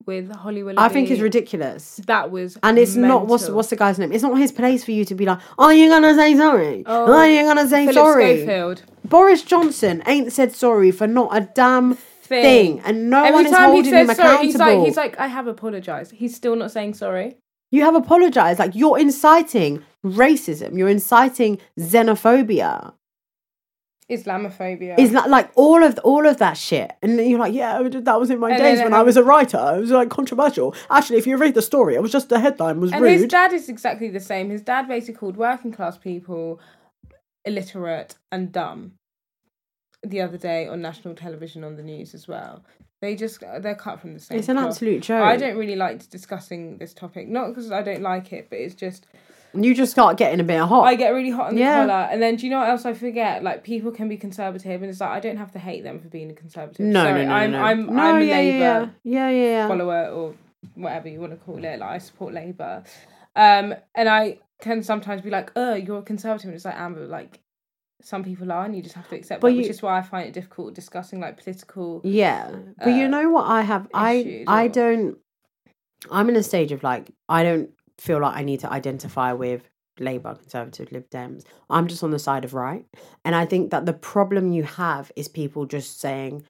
with 0.08 0.34
Holly 0.34 0.64
Willoughby? 0.64 0.84
I 0.84 0.90
think 0.90 1.12
it's 1.12 1.22
ridiculous. 1.22 2.02
That 2.08 2.32
was 2.32 2.58
And 2.64 2.80
it's 2.80 2.96
not 2.96 3.28
what's 3.28 3.48
what's 3.50 3.70
the 3.70 3.76
guy's 3.76 4.00
name? 4.00 4.12
It's 4.12 4.24
not 4.24 4.38
his 4.40 4.52
place 4.52 4.84
for 4.84 4.92
you 4.92 5.06
to 5.06 5.14
be 5.16 5.26
like, 5.26 5.40
"Oh, 5.60 5.70
you're 5.70 5.90
gonna 5.90 6.16
say 6.16 6.36
sorry. 6.36 6.84
Oh, 6.88 7.14
Oh, 7.14 7.24
you're 7.24 7.44
gonna 7.44 7.68
say 7.68 7.86
Philip 7.86 7.96
sorry." 7.96 8.38
Schofield 8.38 8.84
Boris 9.04 9.44
Johnson 9.44 10.02
ain't 10.08 10.32
said 10.32 10.56
sorry 10.56 10.90
for 10.92 11.06
not 11.06 11.30
a 11.38 11.42
damn 11.42 11.98
thing, 12.28 12.82
and 12.82 13.10
no 13.10 13.24
Every 13.24 13.34
one 13.34 13.46
is 13.46 13.52
time 13.52 13.70
he 13.70 13.72
holding 13.74 13.94
him 13.94 14.08
says 14.08 14.18
accountable. 14.18 14.36
sorry, 14.36 14.46
he's 14.46 14.58
like, 14.58 14.80
he's 14.86 14.98
like, 14.98 15.20
I 15.20 15.28
have 15.28 15.48
apologized. 15.48 16.12
He's 16.14 16.36
still 16.36 16.56
not 16.56 16.72
saying 16.72 16.96
sorry. 16.96 17.38
You 17.72 17.82
have 17.82 17.96
apologized. 17.96 18.60
Like 18.60 18.76
you're 18.76 18.98
inciting 18.98 19.84
racism. 20.04 20.78
You're 20.78 20.90
inciting 20.90 21.60
xenophobia. 21.80 22.94
Islamophobia. 24.10 25.00
Is 25.00 25.12
that 25.14 25.30
like 25.30 25.50
all 25.56 25.84
of 25.84 25.98
all 26.04 26.28
of 26.28 26.38
that 26.38 26.54
shit? 26.58 26.94
And 27.02 27.18
then 27.18 27.28
you're 27.28 27.40
like, 27.40 27.54
yeah, 27.54 27.82
that 27.82 28.20
was 28.20 28.30
in 28.30 28.40
my 28.40 28.52
And 28.52 28.60
days 28.60 28.80
when 28.80 28.94
I 28.94 29.00
um, 29.00 29.06
was 29.06 29.18
a 29.18 29.24
writer. 29.24 29.58
It 29.76 29.82
was 29.82 29.92
like 29.92 30.10
controversial. 30.10 30.76
Actually, 30.92 31.18
if 31.18 31.26
you 31.26 31.38
read 31.38 31.56
the 31.56 31.62
story, 31.62 31.96
it 31.96 32.02
was 32.02 32.12
just 32.12 32.30
the 32.30 32.40
headline 32.40 32.80
was 32.80 32.92
and 32.92 33.04
his 33.04 33.26
dad 33.26 33.52
is 33.52 33.68
exactly 33.68 34.10
the 34.10 34.20
same. 34.20 34.52
His 34.52 34.62
dad 34.62 34.88
basically 34.88 35.16
called 35.16 35.38
working 35.38 35.72
class 35.72 35.98
people 35.98 36.60
illiterate 37.46 38.16
and 38.32 38.52
dumb 38.52 38.94
the 40.06 40.22
other 40.22 40.38
day 40.38 40.68
on 40.68 40.82
national 40.82 41.16
television 41.16 41.64
on 41.64 41.76
the 41.76 41.84
news 41.84 42.14
as 42.14 42.28
well. 42.28 42.64
They 43.02 43.16
just 43.16 43.42
they're 43.60 43.76
cut 43.76 44.00
from 44.00 44.14
the 44.14 44.20
same. 44.20 44.38
It's 44.40 44.50
an 44.50 44.56
cloth. 44.58 44.70
absolute 44.70 45.04
joke. 45.04 45.24
I 45.24 45.38
don't 45.38 45.58
really 45.58 45.76
like 45.76 46.10
discussing 46.10 46.78
this 46.78 46.94
topic, 46.94 47.28
not 47.28 47.50
because 47.50 47.72
I 47.72 47.82
don't 47.82 48.02
like 48.02 48.32
it, 48.34 48.48
but 48.50 48.58
it's 48.60 48.74
just 48.76 49.06
You 49.54 49.76
just 49.76 49.92
start 49.92 50.18
getting 50.18 50.40
a 50.40 50.44
bit 50.44 50.60
hot. 50.62 50.84
I 50.84 50.96
get 50.96 51.10
really 51.10 51.30
hot 51.30 51.48
on 51.48 51.56
the 51.56 51.62
Yeah. 51.62 51.86
collar, 51.86 52.08
and 52.12 52.22
then 52.22 52.36
do 52.38 52.46
you 52.46 52.50
know 52.50 52.60
what 52.60 52.70
else 52.70 52.86
I 52.86 52.94
forget? 52.94 53.44
Like 53.44 53.64
people 53.64 53.92
can 53.92 54.08
be 54.10 54.18
conservative, 54.18 54.82
and 54.82 54.90
it's 54.90 55.02
like 55.02 55.10
I 55.12 55.20
don't 55.20 55.38
have 55.38 55.52
to 55.52 55.60
hate 55.60 55.84
them 55.84 56.00
for 56.00 56.08
being 56.08 56.32
a 56.32 56.34
conservative. 56.34 56.86
no, 56.86 57.04
Sorry, 57.04 57.24
no, 57.26 57.28
no, 57.30 57.34
I'm 57.36 57.52
no. 57.52 57.62
I'm 57.62 57.86
no, 57.96 58.02
I'm 58.02 58.22
a 58.22 58.26
yeah, 58.26 58.36
Labour 58.36 58.58
yeah, 58.58 58.90
yeah, 59.04 59.30
yeah, 59.30 59.44
yeah. 59.52 59.68
follower 59.68 60.08
or 60.10 60.34
whatever 60.76 61.08
you 61.10 61.20
want 61.20 61.34
to 61.34 61.38
call 61.38 61.64
it. 61.64 61.80
Like 61.80 61.90
I 61.90 61.98
support 62.00 62.34
Labour, 62.34 62.84
um, 63.36 63.76
and 63.94 64.10
I 64.10 64.40
can 64.62 64.84
sometimes 64.84 65.22
be 65.22 65.30
like, 65.30 65.52
"Oh, 65.56 65.76
you're 65.76 66.00
a 66.00 66.02
conservative," 66.02 66.46
and 66.48 66.56
it's 66.56 66.66
like 66.66 66.76
Amber, 66.80 67.06
like 67.06 67.40
some 68.02 68.24
people 68.24 68.52
are, 68.52 68.66
and 68.66 68.76
you 68.76 68.82
just 68.82 68.96
have 68.96 69.08
to 69.10 69.16
accept 69.16 69.42
But 69.42 69.50
that. 69.50 69.58
Which 69.58 69.68
is 69.68 69.82
why 69.82 69.98
I 69.98 70.02
find 70.02 70.28
it 70.28 70.34
difficult 70.34 70.74
discussing 70.74 71.20
like 71.20 71.38
political. 71.38 72.02
Yeah, 72.04 72.52
but 72.78 72.90
you 72.90 73.06
uh, 73.06 73.10
know 73.10 73.30
what 73.30 73.48
I 73.48 73.62
have? 73.62 73.88
I 73.94 74.14
issues 74.14 74.46
I 74.48 74.68
don't. 74.68 75.18
I'm 76.12 76.30
in 76.30 76.36
a 76.36 76.44
stage 76.44 76.72
of 76.72 76.84
like 76.84 77.12
I 77.30 77.44
don't 77.44 77.70
feel 77.98 78.20
like 78.20 78.36
I 78.36 78.44
need 78.44 78.60
to 78.62 78.72
identify 78.72 79.34
with 79.34 79.70
Labour, 80.00 80.36
Conservative, 80.36 80.92
Lib 80.92 81.10
Dems. 81.10 81.44
I'm 81.70 81.88
just 81.88 82.04
on 82.04 82.12
the 82.12 82.20
side 82.20 82.46
of 82.46 82.54
right, 82.54 82.86
and 83.24 83.36
I 83.36 83.46
think 83.46 83.72
that 83.72 83.86
the 83.86 83.94
problem 83.94 84.52
you 84.52 84.64
have 84.64 85.12
is 85.16 85.28
people 85.28 85.66
just 85.66 86.00
saying, 86.00 86.44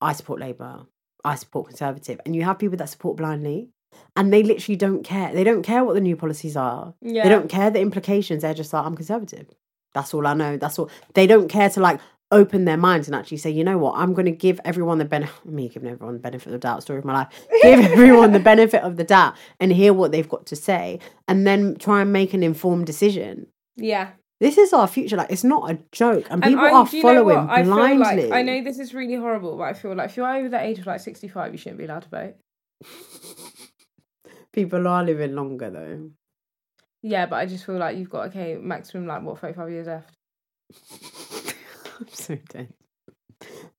"I 0.00 0.12
support 0.12 0.40
Labour, 0.40 0.86
I 1.24 1.34
support 1.34 1.68
Conservative," 1.68 2.20
and 2.24 2.36
you 2.36 2.44
have 2.44 2.58
people 2.58 2.76
that 2.78 2.88
support 2.88 3.16
blindly. 3.16 3.70
And 4.16 4.32
they 4.32 4.42
literally 4.42 4.74
don't 4.74 5.04
care. 5.04 5.32
They 5.32 5.44
don't 5.44 5.62
care 5.62 5.84
what 5.84 5.94
the 5.94 6.00
new 6.00 6.16
policies 6.16 6.56
are. 6.56 6.94
Yeah. 7.00 7.22
They 7.22 7.28
don't 7.28 7.48
care 7.48 7.70
the 7.70 7.78
implications. 7.78 8.42
They're 8.42 8.52
just 8.52 8.72
like, 8.72 8.84
I'm 8.84 8.96
conservative. 8.96 9.46
That's 9.94 10.12
all 10.12 10.26
I 10.26 10.34
know. 10.34 10.56
That's 10.56 10.78
all. 10.78 10.90
They 11.14 11.26
don't 11.26 11.48
care 11.48 11.70
to 11.70 11.80
like 11.80 12.00
open 12.30 12.64
their 12.64 12.76
minds 12.76 13.06
and 13.06 13.14
actually 13.14 13.36
say, 13.36 13.50
you 13.50 13.62
know 13.62 13.78
what, 13.78 13.94
I'm 13.96 14.12
going 14.12 14.24
to 14.26 14.32
give 14.32 14.60
everyone 14.64 14.98
the 14.98 15.04
benefit. 15.04 15.44
Me 15.46 15.68
giving 15.68 15.88
everyone 15.90 16.14
the 16.14 16.20
benefit 16.20 16.46
of 16.46 16.52
the 16.52 16.58
doubt. 16.58 16.82
Story 16.82 16.98
of 16.98 17.04
my 17.04 17.12
life. 17.14 17.28
Give 17.62 17.78
everyone 17.92 18.32
the 18.32 18.40
benefit 18.40 18.82
of 18.82 18.96
the 18.96 19.04
doubt 19.04 19.34
and 19.60 19.72
hear 19.72 19.92
what 19.92 20.10
they've 20.12 20.28
got 20.28 20.46
to 20.46 20.56
say, 20.56 20.98
and 21.28 21.46
then 21.46 21.76
try 21.76 22.02
and 22.02 22.12
make 22.12 22.34
an 22.34 22.42
informed 22.42 22.86
decision. 22.86 23.46
Yeah, 23.76 24.10
This 24.40 24.58
is 24.58 24.72
our 24.72 24.86
future. 24.88 25.16
Like 25.16 25.30
it's 25.30 25.44
not 25.44 25.70
a 25.70 25.78
joke, 25.92 26.26
and 26.30 26.44
And 26.44 26.52
people 26.54 26.64
I- 26.64 26.70
are 26.72 26.86
do 26.86 26.96
you 26.96 27.02
know 27.04 27.08
following? 27.24 27.48
I 27.48 27.62
feel 27.62 27.74
blindly. 27.74 28.28
like 28.28 28.32
I 28.32 28.42
know 28.42 28.62
this 28.64 28.78
is 28.80 28.94
really 28.94 29.14
horrible, 29.16 29.56
but 29.56 29.64
I 29.64 29.72
feel 29.74 29.94
like 29.94 30.10
if 30.10 30.16
you're 30.16 30.36
over 30.36 30.48
the 30.48 30.60
age 30.60 30.78
of 30.80 30.86
like 30.86 31.00
65, 31.00 31.52
you 31.52 31.58
shouldn't 31.58 31.78
be 31.78 31.84
allowed 31.84 32.02
to 32.02 32.08
vote. 32.08 32.34
people 34.52 34.86
are 34.88 35.04
living 35.04 35.34
longer 35.34 35.70
though. 35.70 36.10
Yeah, 37.06 37.26
but 37.26 37.36
I 37.36 37.44
just 37.44 37.66
feel 37.66 37.76
like 37.76 37.98
you've 37.98 38.08
got 38.08 38.28
okay 38.28 38.56
maximum 38.58 39.06
like 39.06 39.22
what 39.22 39.38
35 39.38 39.70
years 39.70 39.86
left. 39.86 40.10
I'm 42.00 42.08
so 42.08 42.38
dead. 42.48 42.72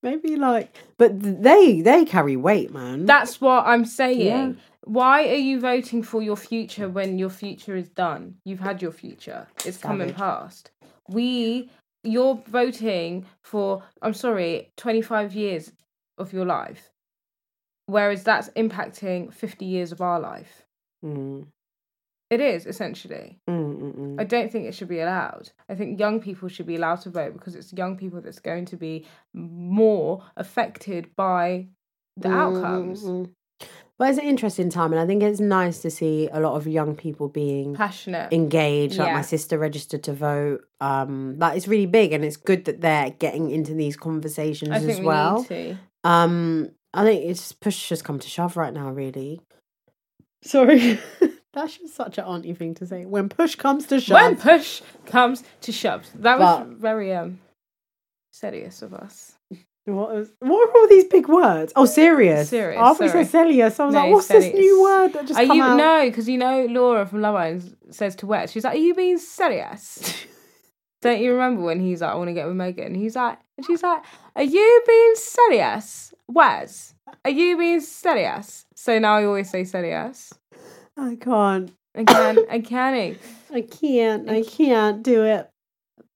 Maybe 0.00 0.36
like, 0.36 0.76
but 0.96 1.20
they 1.20 1.80
they 1.80 2.04
carry 2.04 2.36
weight, 2.36 2.72
man. 2.72 3.04
That's 3.04 3.40
what 3.40 3.66
I'm 3.66 3.84
saying. 3.84 4.20
Yeah. 4.20 4.52
Why 4.84 5.26
are 5.28 5.34
you 5.34 5.58
voting 5.58 6.04
for 6.04 6.22
your 6.22 6.36
future 6.36 6.88
when 6.88 7.18
your 7.18 7.30
future 7.30 7.74
is 7.74 7.88
done? 7.88 8.36
You've 8.44 8.60
had 8.60 8.80
your 8.80 8.92
future. 8.92 9.48
It's 9.64 9.76
come 9.76 10.00
and 10.00 10.10
Savage. 10.10 10.16
past. 10.16 10.70
We 11.08 11.68
you're 12.04 12.40
voting 12.46 13.26
for 13.42 13.82
I'm 14.02 14.14
sorry, 14.14 14.70
25 14.76 15.34
years 15.34 15.72
of 16.16 16.32
your 16.32 16.44
life. 16.44 16.92
Whereas 17.86 18.22
that's 18.22 18.50
impacting 18.50 19.34
50 19.34 19.64
years 19.64 19.90
of 19.90 20.00
our 20.00 20.20
life. 20.20 20.62
Mm, 21.04 21.46
It 22.28 22.40
is 22.40 22.66
essentially. 22.66 23.38
mm, 23.48 23.80
mm, 23.80 23.94
mm. 23.96 24.20
I 24.20 24.24
don't 24.24 24.50
think 24.50 24.66
it 24.66 24.74
should 24.74 24.88
be 24.88 25.00
allowed. 25.00 25.50
I 25.68 25.74
think 25.76 26.00
young 26.00 26.20
people 26.20 26.48
should 26.48 26.66
be 26.66 26.76
allowed 26.76 27.00
to 27.02 27.10
vote 27.10 27.34
because 27.34 27.54
it's 27.54 27.72
young 27.72 27.96
people 27.96 28.20
that's 28.20 28.40
going 28.40 28.64
to 28.66 28.76
be 28.76 29.06
more 29.32 30.24
affected 30.36 31.14
by 31.14 31.68
the 32.16 32.28
outcomes. 32.28 33.04
Mm, 33.04 33.08
mm, 33.08 33.26
mm. 33.26 33.30
But 33.98 34.10
it's 34.10 34.18
an 34.18 34.26
interesting 34.26 34.68
time, 34.68 34.92
and 34.92 35.00
I 35.00 35.06
think 35.06 35.22
it's 35.22 35.40
nice 35.40 35.80
to 35.80 35.90
see 35.90 36.28
a 36.30 36.38
lot 36.40 36.54
of 36.56 36.66
young 36.66 36.94
people 36.96 37.28
being 37.28 37.74
Passionate. 37.74 38.30
engaged. 38.30 38.98
Like 38.98 39.08
Yeah. 39.08 39.14
my 39.14 39.22
sister 39.22 39.56
registered 39.58 40.02
to 40.04 40.12
vote. 40.12 40.66
Um, 40.80 41.38
like 41.38 41.56
it's 41.56 41.66
really 41.66 41.86
big, 41.86 42.12
and 42.12 42.22
it's 42.24 42.36
good 42.36 42.66
that 42.66 42.82
they're 42.82 43.10
getting 43.10 43.50
into 43.50 43.72
these 43.72 43.96
conversations 43.96 44.70
I 44.72 44.80
think 44.80 44.90
as 44.90 45.00
we 45.00 45.06
well. 45.06 45.46
Um, 46.04 46.70
I 46.92 47.04
think 47.04 47.24
it's 47.24 47.52
push 47.52 47.88
has 47.88 48.02
come 48.02 48.18
to 48.18 48.28
shove 48.28 48.56
right 48.58 48.74
now. 48.74 48.90
Really. 48.90 49.40
Sorry, 50.44 50.98
that's 51.56 51.76
just 51.78 51.94
such 51.96 52.18
an 52.18 52.24
auntie 52.24 52.54
thing 52.54 52.74
to 52.74 52.86
say. 52.86 53.04
When 53.04 53.28
push 53.28 53.56
comes 53.56 53.86
to 53.86 53.98
shove, 54.00 54.14
When 54.14 54.36
push 54.36 54.82
comes 55.06 55.42
to 55.62 55.72
shove. 55.72 56.06
That 56.14 56.38
was 56.38 56.58
But- 56.68 56.76
very 56.76 57.12
um 57.14 57.40
serious 58.32 58.82
of 58.82 58.94
us. 58.94 59.32
What, 59.86 60.12
was, 60.12 60.32
what 60.40 60.68
are 60.68 60.72
all 60.80 60.88
these 60.88 61.04
big 61.04 61.28
words? 61.28 61.72
Oh, 61.76 61.84
serious. 61.86 62.48
Serious, 62.48 62.80
I 62.80 62.92
thought 62.94 63.10
said. 63.10 63.26
Celius. 63.28 63.78
I 63.78 63.84
was 63.86 63.94
No, 63.94 64.00
like, 64.00 64.12
what's 64.12 64.26
this 64.26 64.52
new 64.52 64.82
word 64.82 65.12
that 65.12 65.26
just 65.28 65.38
Are 65.38 65.46
come 65.46 65.56
you 65.56 65.62
out? 65.62 65.76
no? 65.76 66.04
Because 66.10 66.28
you 66.28 66.38
know 66.38 66.66
Laura 66.68 67.06
from 67.06 67.20
Love 67.20 67.36
Island 67.36 67.76
says 67.90 68.16
to 68.16 68.26
Wes, 68.26 68.50
she's 68.50 68.64
like, 68.64 68.74
"Are 68.74 68.78
you 68.78 68.94
being 68.94 69.18
serious?" 69.18 70.24
Don't 71.02 71.20
you 71.20 71.32
remember 71.34 71.62
when 71.62 71.78
he's 71.78 72.00
like, 72.02 72.10
"I 72.10 72.16
want 72.16 72.28
to 72.30 72.34
get 72.34 72.48
with 72.48 72.56
Megan"? 72.56 72.86
And 72.86 72.96
he's 72.96 73.14
like, 73.14 73.38
and 73.56 73.64
she's 73.64 73.80
like, 73.84 74.02
"Are 74.34 74.42
you 74.42 74.82
being 74.88 75.14
serious, 75.14 76.12
Wes? 76.26 76.94
Are 77.24 77.30
you 77.30 77.56
being 77.56 77.80
serious?" 77.80 78.66
So 78.74 78.98
now 78.98 79.14
I 79.18 79.24
always 79.24 79.48
say 79.48 79.62
serious 79.62 80.32
I 80.96 81.16
can't. 81.16 81.72
I 81.94 82.04
can't. 82.04 82.38
I 82.50 82.60
can't. 82.60 83.18
I 83.52 83.60
can't 83.62 84.28
I 84.28 84.42
can't 84.42 85.02
do 85.02 85.24
it. 85.24 85.48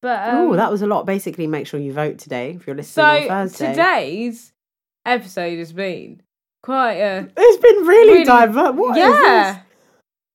But 0.03 0.28
um, 0.28 0.37
oh, 0.37 0.57
that 0.57 0.70
was 0.70 0.83
a 0.83 0.87
lot. 0.87 1.07
Basically, 1.07 1.47
make 1.47 1.66
sure 1.66 1.78
you 1.78 1.93
vote 1.93 2.18
today 2.18 2.53
if 2.53 2.66
you're 2.66 2.76
listening 2.76 3.28
so 3.28 3.49
today's 3.49 4.53
episode 5.05 5.59
has 5.59 5.72
been 5.72 6.22
quite 6.62 6.95
a 6.95 7.28
It's 7.37 7.62
been 7.62 7.87
really, 7.87 8.12
Really- 8.12 8.24
diverse. 8.24 8.74
What 8.74 8.97
is 8.97 9.03
yeah. 9.05 9.61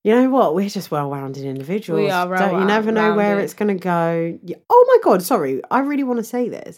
You 0.04 0.14
know 0.14 0.30
what? 0.30 0.54
We're 0.54 0.70
just 0.70 0.92
well-rounded 0.92 1.44
individuals. 1.46 2.00
We 2.00 2.12
are 2.12 2.38
Don't, 2.38 2.60
you 2.60 2.66
never 2.66 2.92
know 2.92 3.16
where 3.16 3.40
it's 3.40 3.56
going 3.56 3.76
to 3.76 3.84
go. 3.84 4.38
Oh 4.70 4.86
my 4.88 4.98
god! 5.04 5.24
Sorry, 5.24 5.62
I 5.72 5.80
really 5.80 6.04
want 6.04 6.20
to 6.20 6.24
say 6.24 6.48
this. 6.48 6.78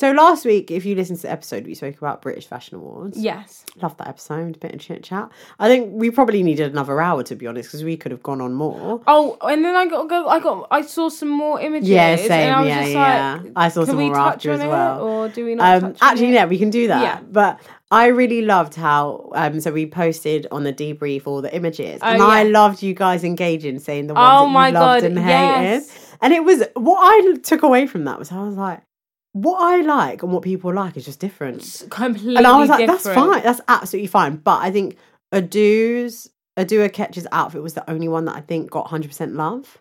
So 0.00 0.12
last 0.12 0.44
week, 0.44 0.70
if 0.70 0.84
you 0.84 0.94
listened 0.94 1.18
to 1.18 1.22
the 1.22 1.32
episode, 1.32 1.66
we 1.66 1.74
spoke 1.74 1.98
about 1.98 2.22
British 2.22 2.46
Fashion 2.46 2.76
Awards. 2.76 3.18
Yes. 3.18 3.64
Love 3.82 3.96
that 3.96 4.06
episode. 4.06 4.54
a 4.54 4.58
Bit 4.60 4.74
of 4.74 4.80
chit 4.80 5.02
chat. 5.02 5.28
I 5.58 5.66
think 5.66 5.88
we 5.92 6.12
probably 6.12 6.44
needed 6.44 6.70
another 6.70 7.00
hour 7.00 7.24
to 7.24 7.34
be 7.34 7.48
honest, 7.48 7.68
because 7.68 7.82
we 7.82 7.96
could 7.96 8.12
have 8.12 8.22
gone 8.22 8.40
on 8.40 8.54
more. 8.54 9.02
Oh, 9.08 9.36
and 9.42 9.64
then 9.64 9.74
I 9.74 9.86
got 9.86 10.08
go. 10.08 10.28
I 10.28 10.38
got. 10.38 10.68
I 10.70 10.82
saw 10.82 11.08
some 11.08 11.28
more 11.28 11.60
images. 11.60 11.88
Yeah, 11.88 12.10
And 12.10 12.20
same, 12.20 12.54
I 12.54 12.60
was 12.60 12.68
yeah, 12.68 12.80
just 12.82 12.92
yeah. 12.92 13.40
like, 13.42 13.52
I 13.56 13.68
saw 13.70 13.84
some 13.84 13.96
more 13.96 14.16
after 14.16 14.52
as 14.52 14.60
it, 14.60 14.68
well. 14.68 15.02
or 15.02 15.28
do 15.30 15.44
we 15.44 15.56
not? 15.56 15.82
Um, 15.82 15.96
actually, 16.00 16.32
yeah, 16.32 16.46
we 16.46 16.58
can 16.58 16.70
do 16.70 16.86
that. 16.86 17.02
Yeah. 17.02 17.20
But 17.28 17.60
I 17.90 18.06
really 18.06 18.42
loved 18.42 18.76
how. 18.76 19.30
Um, 19.34 19.60
so 19.60 19.72
we 19.72 19.86
posted 19.86 20.46
on 20.52 20.62
the 20.62 20.72
debrief 20.72 21.26
all 21.26 21.42
the 21.42 21.52
images, 21.52 21.98
Oh, 22.04 22.06
and 22.06 22.22
I 22.22 22.44
loved 22.44 22.84
you 22.84 22.94
guys 22.94 23.24
engaging, 23.24 23.80
saying 23.80 24.06
the 24.06 24.14
ones 24.14 24.28
Oh 24.30 24.42
that 24.42 24.46
you 24.46 24.52
my 24.54 24.70
loved 24.70 25.02
God, 25.02 25.04
and 25.10 25.18
hated. 25.18 25.28
yes. 25.82 26.14
And 26.20 26.32
it 26.32 26.44
was 26.44 26.62
what 26.74 26.98
I 27.00 27.34
took 27.42 27.62
away 27.64 27.88
from 27.88 28.04
that 28.04 28.18
was 28.20 28.30
I 28.30 28.40
was 28.42 28.54
like, 28.56 28.80
what 29.32 29.60
I 29.60 29.80
like 29.82 30.22
and 30.22 30.32
what 30.32 30.42
people 30.42 30.72
like 30.72 30.96
is 30.96 31.04
just 31.04 31.20
different. 31.20 31.84
completely. 31.90 32.36
and 32.36 32.46
I 32.46 32.58
was 32.58 32.68
like, 32.68 32.86
that's 32.86 33.04
fine, 33.08 33.42
that's 33.42 33.60
absolutely 33.68 34.08
fine. 34.08 34.36
But 34.36 34.62
I 34.62 34.70
think 34.70 34.96
Adu's 35.32 36.30
Adut 36.58 36.90
Akech's 36.90 37.26
outfit 37.30 37.62
was 37.62 37.74
the 37.74 37.88
only 37.88 38.08
one 38.08 38.24
that 38.24 38.36
I 38.36 38.40
think 38.40 38.70
got 38.70 38.88
hundred 38.88 39.08
percent 39.08 39.34
love. 39.34 39.78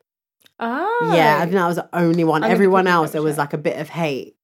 Oh. 0.59 1.13
Yeah, 1.15 1.37
I 1.37 1.41
think 1.41 1.53
that 1.53 1.67
was 1.67 1.75
the 1.77 1.89
only 1.93 2.23
one. 2.23 2.43
I'm 2.43 2.51
Everyone 2.51 2.87
else, 2.87 3.11
there 3.11 3.21
was 3.21 3.37
like 3.37 3.53
a 3.53 3.57
bit 3.57 3.79
of 3.79 3.89
hate. 3.89 4.35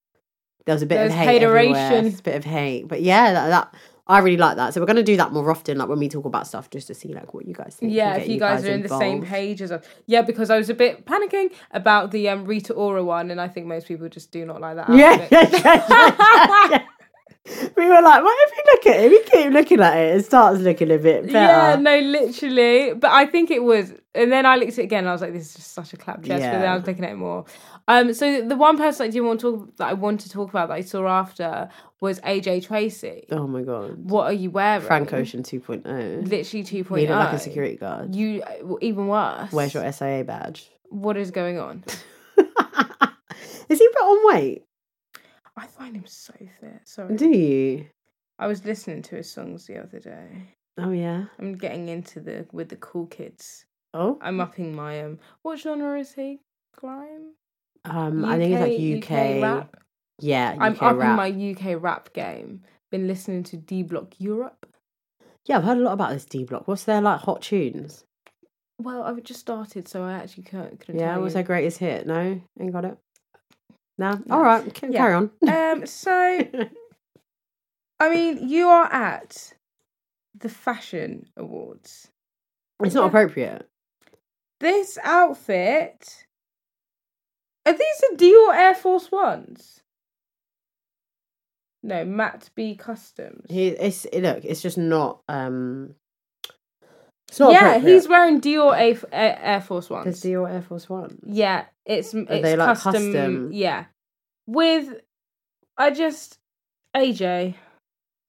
There 0.65 0.73
was 0.75 0.81
a 0.81 0.85
bit 0.85 0.95
There's 0.95 1.11
of 1.11 1.17
hate 1.17 1.41
everywhere. 1.43 1.75
hateration. 1.75 2.05
It's 2.05 2.19
a 2.19 2.23
bit 2.23 2.35
of 2.35 2.45
hate, 2.45 2.87
but 2.87 3.01
yeah, 3.01 3.33
that, 3.33 3.47
that 3.49 3.75
I 4.05 4.19
really 4.19 4.37
like 4.37 4.57
that. 4.57 4.73
So 4.73 4.81
we're 4.81 4.87
gonna 4.87 5.01
do 5.01 5.15
that 5.17 5.31
more 5.31 5.49
often, 5.49 5.77
like 5.77 5.87
when 5.87 5.99
we 5.99 6.09
talk 6.09 6.25
about 6.25 6.45
stuff, 6.45 6.69
just 6.69 6.87
to 6.87 6.93
see 6.93 7.13
like 7.13 7.33
what 7.33 7.45
you 7.45 7.53
guys 7.53 7.75
think. 7.75 7.93
Yeah, 7.93 8.15
if 8.15 8.27
you 8.27 8.37
guys, 8.37 8.65
are 8.65 8.71
in 8.71 8.81
the 8.81 8.89
same 8.89 9.21
page 9.21 9.61
as 9.61 9.71
us. 9.71 9.85
Yeah, 10.07 10.23
because 10.23 10.49
I 10.49 10.57
was 10.57 10.69
a 10.69 10.73
bit 10.73 11.05
panicking 11.05 11.53
about 11.71 12.11
the 12.11 12.27
um, 12.27 12.45
Rita 12.45 12.73
Ora 12.73 13.03
one, 13.03 13.31
and 13.31 13.39
I 13.39 13.47
think 13.47 13.65
most 13.65 13.87
people 13.87 14.09
just 14.09 14.31
do 14.31 14.45
not 14.45 14.59
like 14.59 14.75
that. 14.75 14.89
Yeah, 14.93 15.27
yeah, 15.31 15.49
yeah, 15.51 15.85
yeah, 15.89 16.69
yeah. 16.71 16.85
We 17.75 17.85
were 17.89 18.01
like, 18.01 18.23
why 18.23 18.45
if 18.47 18.57
you 18.57 18.63
look 18.73 18.87
at 18.95 19.03
it, 19.03 19.09
we 19.11 19.23
keep 19.23 19.51
looking 19.51 19.81
at 19.81 19.97
it, 19.97 20.15
it 20.17 20.25
starts 20.25 20.59
looking 20.61 20.89
a 20.91 20.97
bit 20.97 21.23
better. 21.25 21.31
Yeah, 21.33 21.75
no, 21.75 21.99
literally. 21.99 22.93
But 22.93 23.11
I 23.11 23.25
think 23.25 23.51
it 23.51 23.61
was, 23.63 23.93
and 24.15 24.31
then 24.31 24.45
I 24.45 24.55
looked 24.55 24.73
at 24.73 24.79
it 24.79 24.83
again. 24.83 24.99
and 24.99 25.09
I 25.09 25.11
was 25.11 25.21
like, 25.21 25.33
"This 25.33 25.47
is 25.49 25.55
just 25.55 25.73
such 25.73 25.91
a 25.93 25.97
clap 25.97 26.23
chest." 26.23 26.41
But 26.41 26.59
then 26.59 26.69
I 26.69 26.75
was 26.75 26.87
looking 26.87 27.03
at 27.03 27.11
it 27.11 27.15
more. 27.17 27.43
Um, 27.89 28.13
so 28.13 28.41
the 28.47 28.55
one 28.55 28.77
person 28.77 29.05
I 29.07 29.09
didn't 29.09 29.27
want 29.27 29.41
to 29.41 29.51
talk 29.57 29.75
that 29.77 29.89
I 29.89 29.93
wanted 29.93 30.19
to 30.27 30.29
talk 30.29 30.49
about 30.51 30.69
that 30.69 30.75
I 30.75 30.81
saw 30.81 31.05
after 31.07 31.67
was 31.99 32.21
AJ 32.21 32.65
Tracey. 32.67 33.25
Oh 33.31 33.45
my 33.47 33.61
god, 33.63 33.97
What 34.09 34.25
are 34.27 34.33
you 34.33 34.49
wearing? 34.49 34.81
Frank 34.85 35.11
Ocean 35.11 35.43
2.0. 35.43 36.25
Literally 36.27 36.63
2.0. 36.63 36.95
Needed 36.95 37.13
like 37.13 37.33
a 37.33 37.39
security 37.39 37.75
guard. 37.75 38.15
You 38.15 38.41
even 38.79 39.07
worse. 39.07 39.51
Where's 39.51 39.73
your 39.73 39.91
SIA 39.91 40.23
badge? 40.23 40.69
What 40.89 41.17
is 41.17 41.31
going 41.31 41.59
on? 41.59 41.83
Is 43.69 43.79
he 43.79 43.87
put 43.89 44.01
on 44.01 44.33
weight? 44.35 44.63
I 45.55 45.67
find 45.67 45.95
him 45.95 46.05
so 46.05 46.33
fit. 46.59 46.81
Sorry. 46.85 47.15
Do 47.15 47.27
you? 47.29 47.85
I 48.39 48.47
was 48.47 48.65
listening 48.65 49.01
to 49.03 49.15
his 49.15 49.29
songs 49.29 49.67
the 49.67 49.77
other 49.77 49.99
day. 49.99 50.55
Oh 50.77 50.91
yeah. 50.91 51.25
I'm 51.39 51.55
getting 51.55 51.89
into 51.89 52.19
the 52.19 52.47
with 52.51 52.69
the 52.69 52.75
cool 52.77 53.05
kids. 53.07 53.65
Oh. 53.93 54.17
I'm 54.21 54.39
upping 54.41 54.75
my 54.75 55.01
um. 55.03 55.19
What 55.43 55.59
genre 55.59 55.99
is 55.99 56.13
he? 56.13 56.39
Grime. 56.75 57.33
Um, 57.85 58.25
I 58.25 58.37
think 58.37 58.53
it's 58.53 59.09
like 59.09 59.11
UK. 59.11 59.43
rap. 59.43 59.77
Yeah, 60.19 60.53
UK 60.53 60.61
I'm 60.61 60.77
upping 60.79 60.97
rap. 60.97 61.17
my 61.17 61.29
UK 61.29 61.81
rap 61.81 62.13
game. 62.13 62.61
Been 62.91 63.07
listening 63.07 63.43
to 63.43 63.57
D 63.57 63.83
Block 63.83 64.13
Europe. 64.19 64.65
Yeah, 65.45 65.57
I've 65.57 65.63
heard 65.63 65.77
a 65.77 65.81
lot 65.81 65.93
about 65.93 66.11
this 66.11 66.25
D 66.25 66.43
Block. 66.43 66.67
What's 66.67 66.85
their 66.85 67.01
like 67.01 67.19
hot 67.19 67.41
tunes? 67.41 68.05
Well, 68.79 69.03
I've 69.03 69.21
just 69.23 69.41
started, 69.41 69.87
so 69.87 70.03
I 70.03 70.13
actually 70.13 70.43
couldn't. 70.43 70.83
Yeah, 70.93 71.17
what's 71.17 71.35
their 71.35 71.43
greatest 71.43 71.77
hit? 71.77 72.07
No, 72.07 72.41
ain't 72.59 72.73
got 72.73 72.85
it. 72.85 72.97
No. 73.97 74.19
No. 74.25 74.35
All 74.35 74.41
right, 74.41 74.75
c- 74.77 74.87
Yeah. 74.89 74.97
carry 74.99 75.13
on. 75.13 75.31
Um. 75.47 75.85
So, 75.85 76.11
I 77.99 78.09
mean, 78.09 78.47
you 78.49 78.67
are 78.67 78.91
at 78.91 79.53
the 80.35 80.49
fashion 80.49 81.27
awards. 81.37 82.09
it's 82.83 82.95
not 82.95 83.07
appropriate. 83.07 83.69
This 84.59 84.97
outfit. 85.03 86.25
Are 87.65 87.73
these 87.73 87.97
the 88.09 88.17
Dior 88.17 88.53
Air 88.55 88.75
Force 88.75 89.11
Ones? 89.11 89.81
No, 91.81 92.03
Matt 92.05 92.49
B 92.55 92.75
Customs. 92.75 93.45
He, 93.49 93.67
it's 93.69 94.05
look, 94.13 94.43
it's 94.43 94.61
just 94.61 94.77
not. 94.77 95.21
um 95.27 95.95
It's 97.33 97.39
not 97.39 97.51
yeah, 97.51 97.79
he's 97.79 98.07
wearing 98.07 98.41
Dior 98.41 98.75
A- 98.77 99.11
Air 99.11 99.39
Air 99.41 99.59
Force 99.61 99.89
Ones. 99.89 100.05
There's 100.05 100.21
Dior 100.21 100.47
Air 100.53 100.61
Force 100.61 100.87
One. 100.87 101.17
Yeah, 101.25 101.65
it's 101.83 102.13
it's 102.13 102.27
they, 102.29 102.55
like, 102.55 102.77
custom, 102.77 102.93
custom? 102.93 103.49
Yeah, 103.51 103.85
with 104.45 105.01
I 105.75 105.89
just 105.89 106.37
AJ. 106.95 107.55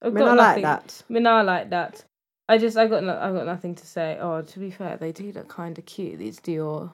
I've 0.01 0.07
I 0.07 0.09
mean, 0.09 0.15
got 0.15 0.27
I 0.29 0.33
like 0.33 0.47
nothing. 0.47 0.63
that. 0.63 1.03
I 1.07 1.13
mean, 1.13 1.27
I 1.27 1.41
like 1.43 1.69
that. 1.69 2.03
I 2.49 2.57
just 2.57 2.77
I 2.77 2.87
got 2.87 3.03
no, 3.03 3.15
I 3.15 3.31
got 3.31 3.45
nothing 3.45 3.75
to 3.75 3.85
say. 3.85 4.17
Oh, 4.19 4.41
to 4.41 4.59
be 4.59 4.71
fair, 4.71 4.97
they 4.97 5.11
do 5.11 5.31
look 5.31 5.49
kind 5.49 5.77
of 5.77 5.85
cute. 5.85 6.17
These 6.17 6.39
Dior. 6.39 6.91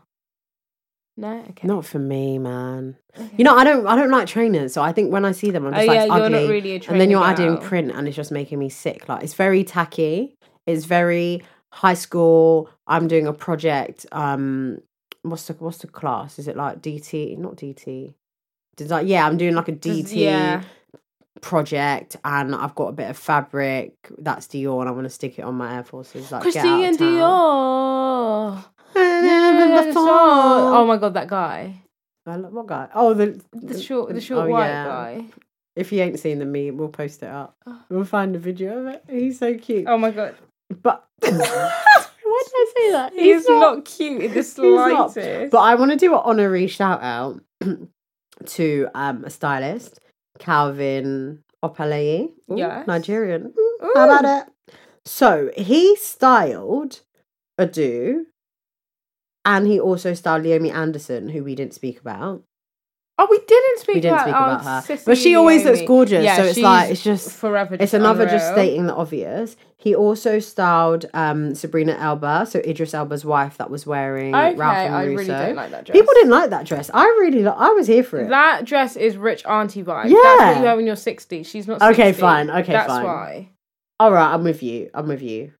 No, 1.15 1.45
okay. 1.51 1.65
Not 1.65 1.85
for 1.85 1.99
me, 1.99 2.39
man. 2.39 2.97
Okay. 3.17 3.29
You 3.37 3.45
know, 3.45 3.55
I 3.55 3.63
don't. 3.63 3.87
I 3.87 3.95
don't 3.95 4.11
like 4.11 4.27
trainers, 4.27 4.73
so 4.73 4.81
I 4.81 4.91
think 4.91 5.13
when 5.13 5.23
I 5.23 5.31
see 5.31 5.49
them, 5.51 5.65
I'm 5.65 5.73
Oh 5.73 5.77
just 5.77 5.87
yeah, 5.87 6.03
like, 6.03 6.07
you're 6.07 6.25
ugly. 6.25 6.39
not 6.41 6.49
really 6.49 6.71
a 6.75 6.79
trainer. 6.81 6.93
and 6.93 7.01
then 7.01 7.09
you're 7.09 7.23
adding 7.23 7.57
print, 7.57 7.89
and 7.91 8.05
it's 8.05 8.17
just 8.17 8.33
making 8.33 8.59
me 8.59 8.67
sick. 8.67 9.07
Like 9.07 9.23
it's 9.23 9.33
very 9.33 9.63
tacky. 9.63 10.35
It's 10.67 10.83
very 10.83 11.41
high 11.71 11.93
school. 11.93 12.69
I'm 12.87 13.07
doing 13.07 13.27
a 13.27 13.33
project. 13.33 14.05
Um, 14.11 14.79
what's 15.23 15.47
the 15.47 15.53
what's 15.53 15.79
the 15.79 15.87
class? 15.87 16.39
Is 16.39 16.47
it 16.47 16.55
like 16.55 16.81
DT? 16.81 17.37
Not 17.37 17.55
DT. 17.55 18.13
Yeah, 18.79 19.27
I'm 19.27 19.37
doing 19.37 19.53
like 19.55 19.67
a 19.67 19.73
DT 19.73 20.15
Yeah, 20.15 20.63
project, 21.41 22.17
and 22.23 22.55
I've 22.55 22.75
got 22.75 22.87
a 22.87 22.93
bit 22.93 23.09
of 23.09 23.17
fabric 23.17 23.93
that's 24.17 24.47
Dior, 24.47 24.79
and 24.79 24.89
I 24.89 24.91
want 24.91 25.05
to 25.05 25.09
stick 25.09 25.37
it 25.37 25.43
on 25.43 25.55
my 25.55 25.75
Air 25.75 25.83
Forces. 25.83 26.31
Like 26.31 26.41
Christian. 26.41 26.97
Dior. 26.97 28.63
Before. 28.93 30.03
Oh 30.03 30.85
my 30.85 30.97
god, 30.97 31.13
that 31.13 31.27
guy, 31.27 31.81
What 32.25 32.67
guy? 32.67 32.89
Oh, 32.93 33.13
the 33.13 33.41
the 33.53 33.81
short, 33.81 34.13
the 34.13 34.21
short 34.21 34.47
oh, 34.47 34.49
white 34.49 34.67
yeah. 34.67 34.85
guy. 34.85 35.25
If 35.75 35.91
you 35.91 36.01
ain't 36.01 36.19
seen 36.19 36.39
the 36.39 36.45
meme, 36.45 36.75
we'll 36.77 36.89
post 36.89 37.23
it 37.23 37.29
up. 37.29 37.55
Oh. 37.65 37.81
We'll 37.89 38.03
find 38.03 38.35
a 38.35 38.39
video 38.39 38.79
of 38.79 38.87
it. 38.87 39.03
He's 39.09 39.39
so 39.39 39.57
cute. 39.57 39.85
Oh 39.87 39.97
my 39.97 40.11
god, 40.11 40.35
But 40.81 41.07
why 41.19 41.29
did 41.29 41.41
I 41.41 42.73
say 42.77 42.91
that? 42.91 43.13
he's, 43.13 43.47
not, 43.47 43.85
cute 43.85 44.21
in 44.21 44.27
the 44.29 44.33
he's 44.35 44.53
slightest. 44.53 45.51
But 45.51 45.59
I 45.59 45.75
want 45.75 45.91
to 45.91 45.97
do 45.97 46.13
an 46.13 46.21
honorary 46.23 46.67
shout 46.67 47.01
out 47.01 47.41
to 48.45 48.87
um, 48.95 49.23
a 49.25 49.29
stylist, 49.29 49.99
Calvin 50.39 51.43
Opalayi. 51.63 52.29
Yes. 52.47 52.87
Nigerian. 52.87 53.53
Ooh, 53.57 53.91
How 53.95 54.05
about 54.05 54.47
it? 54.47 54.75
So 55.05 55.51
he 55.57 55.95
styled 55.95 57.01
a 57.57 57.65
do, 57.65 58.27
and 59.45 59.67
he 59.67 59.79
also 59.79 60.13
styled 60.13 60.43
Leomi 60.43 60.71
Anderson, 60.71 61.29
who 61.29 61.43
we 61.43 61.55
didn't 61.55 61.73
speak 61.73 61.99
about. 61.99 62.43
Oh, 63.23 63.27
we 63.29 63.37
didn't 63.39 63.79
speak 63.79 63.95
We 63.95 64.01
didn't 64.01 64.13
about, 64.15 64.23
speak 64.25 64.35
oh, 64.35 64.37
about 64.37 64.63
her. 64.87 64.93
Sissy 64.95 65.05
But 65.05 65.17
she 65.17 65.35
always 65.35 65.63
looks 65.63 65.81
gorgeous, 65.83 66.23
Yeah, 66.23 66.37
so 66.37 66.43
it's 66.43 66.57
like- 66.57 66.89
it's 66.91 67.03
just- 67.03 67.31
forever. 67.31 67.77
It's 67.79 67.93
another 67.93 68.25
just 68.25 68.51
stating 68.51 68.87
the 68.87 68.95
obvious. 68.95 69.55
He 69.77 69.95
also 69.95 70.39
styled 70.39 71.05
um, 71.13 71.53
Sabrina 71.55 71.93
Elba, 71.99 72.45
so 72.47 72.59
Idris 72.59 72.93
Elba's 72.93 73.23
wife, 73.25 73.57
that 73.57 73.69
was 73.69 73.85
wearing 73.85 74.33
Okay, 74.35 74.55
Ralph 74.55 74.77
and 74.77 74.95
I 74.95 75.03
Russo. 75.05 75.15
really 75.17 75.27
don't 75.27 75.55
like 75.55 75.71
that 75.71 75.85
dress. 75.85 75.95
People 75.97 76.13
didn't 76.15 76.29
like 76.31 76.49
that 76.51 76.65
dress. 76.65 76.89
I 76.93 77.03
really, 77.05 77.45
I 77.47 77.69
was 77.69 77.87
here 77.87 78.03
for 78.03 78.19
it. 78.19 78.29
That 78.29 78.65
dress 78.65 78.95
is 78.95 79.17
rich 79.17 79.45
auntie 79.45 79.83
vibe. 79.83 80.05
Yeah. 80.09 80.17
That's 80.21 80.55
what 80.55 80.61
you 80.61 80.67
have 80.67 80.77
when 80.77 80.85
you're 80.87 80.95
60. 80.95 81.43
She's 81.43 81.67
not 81.67 81.79
60. 81.81 81.93
Okay, 82.01 82.13
fine. 82.13 82.49
Okay, 82.49 82.71
That's 82.73 82.87
fine. 82.87 83.03
why. 83.03 83.49
All 83.99 84.11
right, 84.11 84.33
I'm 84.33 84.43
with 84.43 84.61
you. 84.63 84.89
I'm 84.93 85.07
with 85.07 85.21
you. 85.21 85.51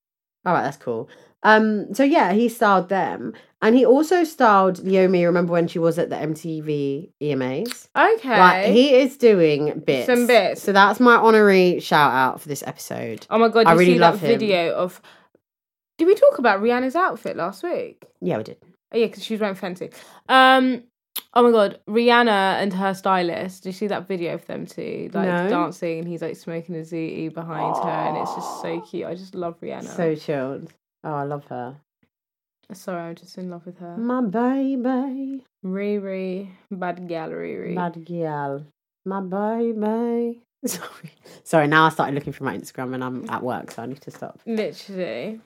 All 0.45 0.53
right, 0.53 0.63
that's 0.63 0.77
cool. 0.77 1.09
Um, 1.43 1.93
so 1.93 2.03
yeah, 2.03 2.33
he 2.33 2.47
styled 2.49 2.89
them, 2.89 3.33
and 3.61 3.75
he 3.75 3.85
also 3.85 4.23
styled 4.23 4.77
Leomi. 4.77 5.23
Remember 5.25 5.51
when 5.53 5.67
she 5.67 5.79
was 5.79 5.99
at 5.99 6.09
the 6.09 6.15
MTV 6.15 7.11
EMAs? 7.21 7.87
Okay. 7.95 8.39
Like 8.39 8.65
he 8.67 8.95
is 8.95 9.17
doing 9.17 9.79
bits, 9.85 10.07
Some 10.07 10.27
bits. 10.27 10.61
So 10.63 10.71
that's 10.71 10.99
my 10.99 11.15
honorary 11.15 11.79
shout 11.79 12.11
out 12.13 12.41
for 12.41 12.47
this 12.47 12.63
episode. 12.65 13.25
oh 13.29 13.37
my 13.37 13.49
god, 13.49 13.67
I 13.67 13.73
you 13.73 13.79
really 13.79 13.93
see 13.93 13.99
love 13.99 14.19
that 14.21 14.27
him. 14.27 14.39
video 14.39 14.73
of. 14.75 15.01
Did 15.97 16.05
we 16.07 16.15
talk 16.15 16.39
about 16.39 16.61
Rihanna's 16.61 16.95
outfit 16.95 17.37
last 17.37 17.61
week? 17.63 18.03
Yeah, 18.21 18.37
we 18.37 18.43
did. 18.43 18.57
Oh 18.93 18.97
yeah, 18.97 19.05
because 19.07 19.23
she 19.23 19.33
was 19.35 19.41
wearing 19.41 19.55
fancy. 19.55 19.89
Um. 20.27 20.83
Oh 21.33 21.43
my 21.43 21.51
god, 21.51 21.79
Rihanna 21.87 22.61
and 22.61 22.73
her 22.73 22.93
stylist. 22.93 23.63
Did 23.63 23.69
you 23.69 23.73
see 23.73 23.87
that 23.87 24.07
video 24.07 24.33
of 24.33 24.45
them 24.47 24.65
two 24.65 25.09
like 25.13 25.27
No. 25.27 25.49
dancing 25.49 25.99
and 25.99 26.07
he's 26.07 26.21
like 26.21 26.37
smoking 26.37 26.75
a 26.75 26.79
zooty 26.79 27.33
behind 27.33 27.75
her 27.77 27.89
and 27.89 28.17
it's 28.17 28.33
just 28.33 28.61
so 28.61 28.79
cute. 28.81 29.05
I 29.05 29.13
just 29.15 29.35
love 29.35 29.59
Rihanna. 29.61 29.95
So 29.95 30.15
chilled. 30.15 30.71
Oh, 31.03 31.13
I 31.13 31.23
love 31.23 31.45
her. 31.47 31.75
Sorry, 32.73 33.01
I'm 33.01 33.15
just 33.15 33.37
in 33.37 33.49
love 33.49 33.65
with 33.65 33.77
her. 33.79 33.97
My 33.97 34.21
baby. 34.21 35.43
Riri, 35.65 36.49
bad 36.71 37.07
gallery. 37.07 37.53
Riri. 37.53 37.75
Bad 37.75 38.05
gal. 38.05 38.65
My 39.05 39.21
baby. 39.21 40.41
Sorry. 40.65 41.11
Sorry, 41.43 41.67
now 41.67 41.85
I 41.85 41.89
started 41.89 42.15
looking 42.15 42.33
for 42.33 42.43
my 42.43 42.57
Instagram 42.57 42.93
and 42.93 43.03
I'm 43.03 43.29
at 43.29 43.43
work, 43.43 43.71
so 43.71 43.83
I 43.83 43.85
need 43.87 44.01
to 44.01 44.11
stop. 44.11 44.39
Literally. 44.45 45.41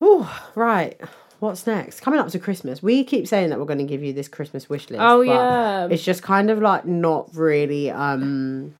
Oh, 0.00 0.42
right. 0.54 1.00
What's 1.40 1.66
next? 1.66 2.00
Coming 2.00 2.20
up 2.20 2.28
to 2.28 2.38
Christmas. 2.38 2.82
We 2.82 3.04
keep 3.04 3.26
saying 3.26 3.50
that 3.50 3.58
we're 3.58 3.66
going 3.66 3.78
to 3.78 3.84
give 3.84 4.02
you 4.02 4.12
this 4.12 4.28
Christmas 4.28 4.68
wish 4.68 4.88
list. 4.90 5.02
Oh 5.02 5.18
but 5.18 5.26
yeah. 5.26 5.88
It's 5.90 6.04
just 6.04 6.22
kind 6.22 6.50
of 6.50 6.60
like 6.60 6.86
not 6.86 7.34
really 7.34 7.90
um 7.90 8.74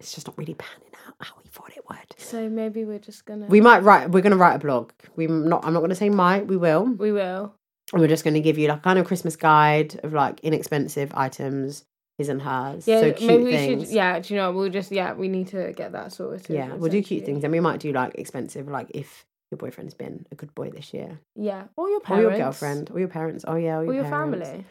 it's 0.00 0.14
just 0.14 0.26
not 0.26 0.38
really 0.38 0.54
panning 0.54 0.92
out 1.06 1.14
how 1.18 1.34
we 1.42 1.50
it 1.76 1.84
would. 1.88 2.14
So 2.18 2.48
maybe 2.48 2.84
we're 2.84 2.98
just 2.98 3.24
gonna. 3.24 3.46
We 3.46 3.60
might 3.60 3.82
write 3.82 4.10
we're 4.10 4.20
gonna 4.22 4.36
write 4.36 4.56
a 4.56 4.58
blog. 4.58 4.92
We 5.16 5.26
not 5.26 5.64
I'm 5.64 5.72
not 5.72 5.80
gonna 5.80 5.94
say 5.94 6.08
might, 6.10 6.46
we 6.46 6.56
will. 6.56 6.84
We 6.84 7.12
will. 7.12 7.54
And 7.92 8.02
we're 8.02 8.08
just 8.08 8.24
gonna 8.24 8.40
give 8.40 8.58
you 8.58 8.68
like 8.68 8.82
kind 8.82 8.98
of 8.98 9.06
Christmas 9.06 9.36
guide 9.36 10.00
of 10.02 10.12
like 10.12 10.40
inexpensive 10.40 11.12
items, 11.14 11.84
his 12.18 12.28
and 12.28 12.42
hers. 12.42 12.86
Yeah. 12.86 13.00
so 13.00 13.12
cute 13.12 13.30
maybe 13.30 13.44
we 13.44 13.52
things. 13.52 13.84
should. 13.84 13.94
Yeah. 13.94 14.18
Do 14.20 14.34
you 14.34 14.40
know? 14.40 14.52
We'll 14.52 14.70
just. 14.70 14.90
Yeah. 14.92 15.14
We 15.14 15.28
need 15.28 15.48
to 15.48 15.72
get 15.72 15.92
that 15.92 16.12
sorted. 16.12 16.46
Yeah, 16.48 16.74
we'll 16.74 16.90
do 16.90 17.02
cute 17.02 17.24
things, 17.24 17.44
and 17.44 17.52
we 17.52 17.60
might 17.60 17.80
do 17.80 17.92
like 17.92 18.14
expensive, 18.16 18.68
like 18.68 18.90
if 18.90 19.24
your 19.50 19.58
boyfriend's 19.58 19.94
been 19.94 20.26
a 20.32 20.34
good 20.34 20.54
boy 20.54 20.70
this 20.70 20.92
year, 20.92 21.20
Yeah. 21.36 21.64
Or 21.76 21.88
your 21.88 22.00
or 22.08 22.20
your 22.20 22.36
girlfriend, 22.36 22.90
or 22.92 22.98
your 22.98 23.08
parents. 23.08 23.44
Oh 23.46 23.54
yeah, 23.54 23.76
or 23.76 23.84
your, 23.84 23.92
Or 23.92 23.94
your 23.94 24.04
family. 24.04 24.64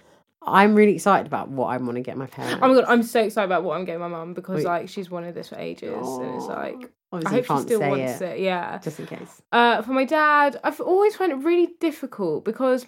I'm 0.48 0.76
really 0.76 0.96
excited 0.96 1.28
about 1.28 1.50
what 1.50 1.68
I 1.68 1.78
want 1.78 1.96
to 1.96 2.02
get 2.02 2.18
my 2.18 2.28
parents. 2.28 2.60
Oh 2.62 2.68
my 2.68 2.74
god, 2.76 2.86
I'm 2.88 3.04
so 3.04 3.22
excited 3.22 3.46
about 3.46 3.64
what 3.64 3.78
I'm 3.78 3.86
getting 3.86 4.02
my 4.02 4.08
mum 4.08 4.34
because 4.34 4.58
Wait. 4.58 4.66
like 4.66 4.90
she's 4.90 5.10
wanted 5.10 5.36
this 5.36 5.50
for 5.50 5.58
ages, 5.58 5.94
and 6.08 6.36
it's 6.36 6.46
like 6.46 6.76
I 7.12 7.18
Obviously, 7.18 7.38
you 7.38 7.44
hope 7.44 7.58
she 7.60 7.64
still 7.64 7.80
wants 7.82 8.22
it, 8.22 8.26
it. 8.26 8.40
Yeah. 8.42 8.78
just 8.80 9.00
in 9.00 9.06
case. 9.08 9.42
Uh, 9.52 9.82
for 9.82 9.92
my 9.94 10.06
dad, 10.06 10.60
I've 10.64 10.82
always 10.82 11.16
found 11.16 11.32
it 11.32 11.36
really 11.36 11.70
difficult 11.80 12.44
because 12.46 12.86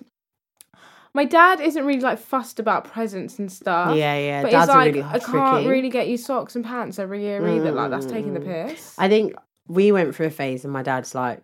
my 1.13 1.25
dad 1.25 1.59
isn't 1.61 1.85
really 1.85 2.01
like 2.01 2.19
fussed 2.19 2.59
about 2.59 2.83
presents 2.85 3.39
and 3.39 3.51
stuff. 3.51 3.95
yeah, 3.95 4.17
yeah. 4.17 4.41
But 4.43 4.51
Dads 4.51 4.63
it's 4.65 4.75
like 4.75 4.93
really 4.95 5.03
I 5.03 5.19
can't 5.19 5.67
really 5.67 5.89
get 5.89 6.07
you 6.07 6.17
socks 6.17 6.55
and 6.55 6.63
pants 6.65 6.99
every 6.99 7.21
year 7.23 7.47
either. 7.47 7.71
Like 7.71 7.89
that's 7.89 8.05
taking 8.05 8.33
the 8.33 8.39
Mm. 8.41 8.67
piss. 8.69 8.95
I 8.97 9.07
think 9.09 9.33
we 9.67 9.91
went 9.91 10.13
through 10.15 10.27
a 10.27 10.31
phase, 10.31 10.63
and 10.63 10.71
my 10.73 10.83
dad's 10.83 11.15
like, 11.15 11.41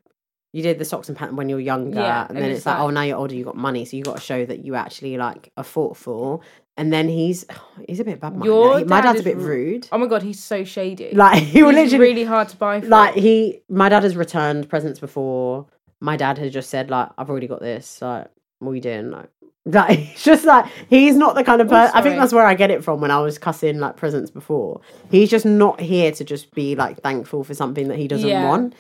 "You 0.54 0.64
did 0.64 0.80
the 0.80 0.86
socks 0.86 1.10
and 1.10 1.18
pants 1.18 1.36
when 1.36 1.50
you 1.50 1.56
were 1.56 1.62
younger, 1.62 2.00
Yeah, 2.00 2.26
and 2.30 2.38
then 2.38 2.50
it's 2.52 2.66
like, 2.66 2.78
oh, 2.78 2.86
like- 2.86 2.88
oh, 2.88 2.92
now 2.92 3.02
you're 3.02 3.18
older, 3.18 3.36
you've 3.36 3.46
got 3.48 3.58
money, 3.58 3.84
so 3.84 3.98
you've 3.98 4.06
got 4.06 4.16
to 4.16 4.22
show 4.22 4.46
that 4.46 4.64
you 4.64 4.76
actually 4.76 5.18
like 5.18 5.52
are 5.58 5.64
thoughtful." 5.66 6.42
And 6.78 6.92
then 6.92 7.08
he's 7.10 7.46
he's 7.88 8.00
a 8.00 8.04
bit 8.04 8.20
bad. 8.20 8.34
Your 8.44 8.86
My 8.86 9.02
dad 9.02 9.14
dad's 9.14 9.20
a 9.20 9.24
bit 9.24 9.38
rude. 9.38 9.88
Oh 9.92 9.98
my 9.98 10.08
god, 10.08 10.24
he's 10.24 10.42
so 10.44 10.64
shady. 10.64 11.12
Like 11.14 11.40
he 11.44 11.60
he's 11.60 11.64
literally 11.64 12.00
really 12.00 12.24
hard 12.24 12.48
to 12.50 12.58
buy. 12.58 12.80
For. 12.82 12.88
like 12.88 13.14
he 13.16 13.60
my 13.70 13.90
dad 13.90 14.04
has 14.04 14.16
returned 14.16 14.70
presents 14.70 15.00
before 15.00 15.68
my 16.00 16.18
dad 16.18 16.38
has 16.38 16.52
just 16.52 16.70
said 16.70 16.90
like 16.90 17.08
i've 17.18 17.30
already 17.30 17.48
got 17.48 17.62
this 17.62 18.02
like 18.02 18.28
what 18.60 18.72
are 18.72 18.76
you 18.76 18.82
doing 18.82 19.10
like 19.10 19.30
like 19.66 19.98
it's 20.00 20.24
just 20.26 20.44
like 20.44 20.66
he's 20.90 21.16
not 21.16 21.34
the 21.36 21.44
kind 21.46 21.62
of 21.62 21.68
Oh, 21.68 21.70
person 21.70 21.96
i 21.96 22.02
think 22.02 22.18
that's 22.18 22.34
where 22.34 22.46
i 22.46 22.56
get 22.56 22.72
it 22.72 22.84
from 22.84 23.00
when 23.00 23.10
i 23.10 23.20
was 23.20 23.38
cussing 23.38 23.80
like 23.80 23.96
presents 23.96 24.30
before 24.30 24.82
he's 25.12 25.30
just 25.30 25.46
not 25.46 25.80
here 25.80 26.12
to 26.12 26.24
just 26.26 26.54
be 26.54 26.76
like 26.76 27.00
thankful 27.02 27.46
for 27.46 27.54
something 27.54 27.88
that 27.88 27.98
he 27.98 28.10
doesn't 28.10 28.28
Yeah. 28.28 28.46
want 28.50 28.74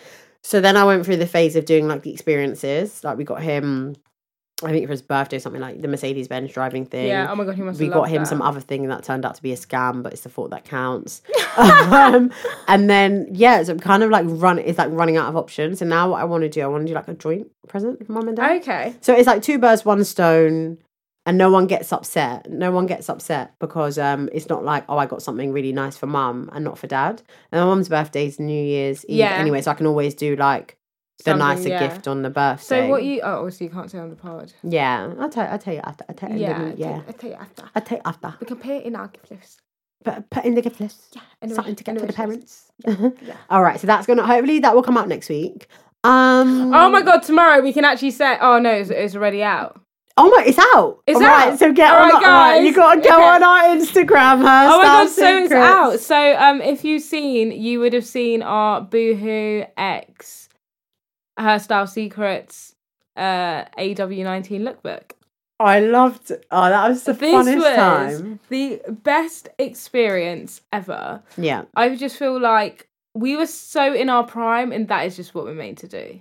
so 0.43 0.61
then 0.61 0.77
i 0.77 0.83
went 0.83 1.05
through 1.05 1.17
the 1.17 1.27
phase 1.27 1.55
of 1.55 1.65
doing 1.65 1.87
like 1.87 2.03
the 2.03 2.11
experiences 2.11 3.03
like 3.03 3.17
we 3.17 3.23
got 3.23 3.41
him 3.41 3.95
I 4.65 4.71
think 4.71 4.85
for 4.85 4.91
his 4.91 5.01
birthday, 5.01 5.39
something 5.39 5.61
like 5.61 5.81
the 5.81 5.87
Mercedes 5.87 6.27
Benz 6.27 6.51
driving 6.53 6.85
thing. 6.85 7.07
Yeah. 7.07 7.27
Oh 7.29 7.35
my 7.35 7.43
god, 7.43 7.55
he 7.55 7.61
must. 7.61 7.79
we 7.79 7.87
got 7.87 8.09
him 8.09 8.23
that. 8.23 8.27
some 8.27 8.41
other 8.41 8.59
thing 8.59 8.87
that 8.87 9.03
turned 9.03 9.25
out 9.25 9.35
to 9.35 9.41
be 9.41 9.51
a 9.51 9.55
scam, 9.55 10.03
but 10.03 10.13
it's 10.13 10.21
the 10.21 10.29
thought 10.29 10.51
that 10.51 10.63
counts. 10.63 11.21
um, 11.57 12.31
and 12.67 12.89
then 12.89 13.27
yeah, 13.31 13.63
so 13.63 13.75
kind 13.77 14.03
of 14.03 14.09
like 14.09 14.25
run. 14.27 14.59
It's 14.59 14.77
like 14.77 14.89
running 14.91 15.17
out 15.17 15.27
of 15.27 15.35
options. 15.35 15.81
And 15.81 15.89
now 15.89 16.11
what 16.11 16.21
I 16.21 16.23
want 16.25 16.43
to 16.43 16.49
do, 16.49 16.61
I 16.61 16.67
want 16.67 16.83
to 16.83 16.87
do 16.87 16.93
like 16.93 17.07
a 17.07 17.13
joint 17.13 17.47
present 17.67 18.05
for 18.05 18.11
mum 18.11 18.27
and 18.27 18.37
dad. 18.37 18.61
Okay. 18.61 18.95
So 19.01 19.13
it's 19.13 19.27
like 19.27 19.41
two 19.41 19.59
birds, 19.59 19.83
one 19.83 20.03
stone, 20.03 20.77
and 21.25 21.37
no 21.37 21.49
one 21.49 21.67
gets 21.67 21.91
upset. 21.93 22.49
No 22.49 22.71
one 22.71 22.85
gets 22.85 23.09
upset 23.09 23.53
because 23.59 23.97
um, 23.97 24.29
it's 24.33 24.49
not 24.49 24.63
like 24.63 24.83
oh, 24.89 24.97
I 24.97 25.05
got 25.05 25.21
something 25.21 25.51
really 25.51 25.71
nice 25.71 25.97
for 25.97 26.07
mum 26.07 26.49
and 26.53 26.63
not 26.65 26.77
for 26.77 26.87
dad. 26.87 27.21
And 27.51 27.61
my 27.61 27.65
mum's 27.65 27.89
birthday 27.89 28.25
is 28.27 28.39
New 28.39 28.63
Year's 28.63 29.05
Eve 29.05 29.17
Yeah. 29.17 29.33
anyway, 29.33 29.61
so 29.61 29.71
I 29.71 29.75
can 29.75 29.87
always 29.87 30.13
do 30.15 30.35
like 30.35 30.77
the 31.19 31.31
Something, 31.31 31.47
nicer 31.47 31.69
yeah. 31.69 31.87
gift 31.87 32.07
on 32.07 32.23
the 32.23 32.29
birthday. 32.29 32.63
So 32.63 32.87
what 32.87 33.03
you? 33.03 33.21
Oh, 33.21 33.37
obviously 33.37 33.67
you 33.67 33.71
can't 33.71 33.89
say 33.89 33.99
on 33.99 34.09
the 34.09 34.15
pod. 34.15 34.51
Yeah, 34.63 35.13
I'll 35.19 35.29
tell. 35.29 35.47
I'll 35.47 35.59
tell 35.59 35.73
you 35.73 35.81
after. 35.83 36.03
I'll 36.09 36.15
tell 36.15 36.31
you. 36.31 36.39
Yeah. 36.39 36.67
Yeah, 36.67 36.73
yeah. 36.75 37.01
I'll 37.07 37.13
tell 37.13 37.29
you 37.29 37.35
after. 37.37 37.63
I'll 37.75 37.81
tell 37.81 37.97
you 37.97 38.01
after. 38.05 38.35
We 38.39 38.47
can 38.47 38.57
put 38.57 38.71
it 38.71 38.83
in 38.83 38.95
our 38.95 39.07
gift 39.07 39.31
list. 39.31 39.61
But 40.03 40.29
put 40.29 40.43
in 40.43 40.55
the 40.55 40.61
gift 40.61 40.81
list. 40.81 41.13
Yeah, 41.15 41.21
anyway, 41.41 41.55
Something 41.55 41.75
to 41.75 41.83
get 41.83 41.91
anyway, 41.91 42.07
to 42.07 42.11
the 42.11 42.17
parents. 42.17 42.71
yeah. 42.85 43.37
All 43.49 43.63
right, 43.63 43.79
so 43.79 43.87
that's 43.87 44.05
gonna. 44.05 44.25
Hopefully, 44.25 44.59
that 44.59 44.75
will 44.75 44.83
come 44.83 44.97
out 44.97 45.07
next 45.07 45.29
week. 45.29 45.67
Um. 46.03 46.73
Oh 46.73 46.89
my 46.89 47.01
god! 47.01 47.19
Tomorrow 47.23 47.61
we 47.61 47.71
can 47.71 47.85
actually 47.85 48.11
say. 48.11 48.37
Oh 48.41 48.59
no, 48.59 48.71
it's, 48.71 48.89
it's 48.89 49.15
already 49.15 49.43
out. 49.43 49.79
Oh 50.15 50.29
my, 50.29 50.43
it's 50.45 50.59
out. 50.59 50.99
It's 51.07 51.15
All 51.17 51.23
right, 51.25 51.53
out. 51.53 51.59
So 51.59 51.73
get 51.73 51.91
All 51.91 52.03
on. 52.03 52.09
right, 52.09 52.15
all 52.15 52.21
right, 52.21 52.63
you 52.63 52.73
got 52.73 52.95
to 52.95 53.01
go 53.01 53.09
Okay. 53.15 53.23
on 53.23 53.43
our 53.43 53.63
Instagram. 53.75 54.41
Her 54.41 54.67
Oh 54.71 54.77
my 54.77 54.83
god! 54.83 55.09
Style 55.09 55.27
So 55.27 55.43
it's 55.43 55.51
out. 55.51 55.99
So 55.99 56.35
um, 56.37 56.61
if 56.61 56.83
you've 56.85 57.01
seen, 57.01 57.51
you 57.51 57.79
would 57.79 57.93
have 57.93 58.05
seen 58.05 58.43
our 58.43 58.81
Boohoo 58.81 59.63
X 59.75 60.49
Her 61.39 61.57
Style 61.59 61.87
Secrets 61.87 62.75
uh 63.15 63.65
AW19 63.77 64.61
lookbook. 64.61 65.11
I 65.59 65.79
loved. 65.79 66.31
Oh, 66.51 66.69
that 66.69 66.89
was 66.89 67.03
the 67.03 67.13
This 67.13 67.33
funnest 67.33 67.55
was 67.57 67.75
time. 67.75 68.39
the 68.49 68.81
best 68.89 69.49
experience 69.59 70.61
ever. 70.71 71.23
Yeah. 71.37 71.63
I 71.75 71.95
just 71.95 72.17
feel 72.17 72.39
like 72.39 72.87
we 73.15 73.35
were 73.37 73.45
so 73.47 73.93
in 73.93 74.09
our 74.09 74.23
prime, 74.25 74.71
and 74.71 74.87
that 74.89 75.05
is 75.07 75.15
just 75.15 75.33
what 75.33 75.45
we're 75.45 75.53
made 75.53 75.77
to 75.77 75.87
do. 75.87 76.19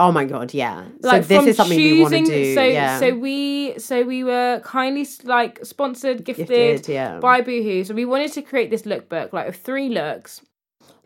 Oh 0.00 0.12
my 0.12 0.24
god. 0.24 0.54
Yeah. 0.54 0.84
Like 1.02 1.24
so 1.24 1.28
this 1.28 1.46
is 1.48 1.56
something 1.56 1.76
we 1.76 2.00
want 2.02 2.14
to 2.14 2.24
do. 2.24 2.54
So 2.54 2.62
yeah. 2.62 3.00
so 3.00 3.14
we 3.16 3.78
so 3.78 4.02
we 4.04 4.22
were 4.24 4.60
kindly 4.64 5.06
like 5.24 5.64
sponsored, 5.64 6.24
gifted, 6.24 6.48
Gifted, 6.48 6.92
yeah. 6.94 7.18
by 7.18 7.40
Boohoo. 7.40 7.84
So 7.84 7.94
we 7.94 8.04
wanted 8.04 8.32
to 8.34 8.42
create 8.42 8.70
this 8.70 8.82
lookbook, 8.82 9.32
like 9.32 9.48
of 9.48 9.56
three 9.56 9.88
looks, 9.88 10.40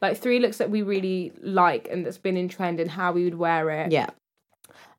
like 0.03 0.19
three 0.19 0.41
looks 0.41 0.59
that 0.59 0.71
we 0.71 0.83
really 0.83 1.33
like 1.41 1.89
and 1.91 2.05
that's 2.05 2.19
been 2.19 2.37
in 2.37 2.49
trend 2.49 2.81
and 2.81 2.91
how 2.91 3.13
we 3.13 3.25
would 3.25 3.37
wear 3.37 3.71
it. 3.71 3.93
yeah. 3.93 4.11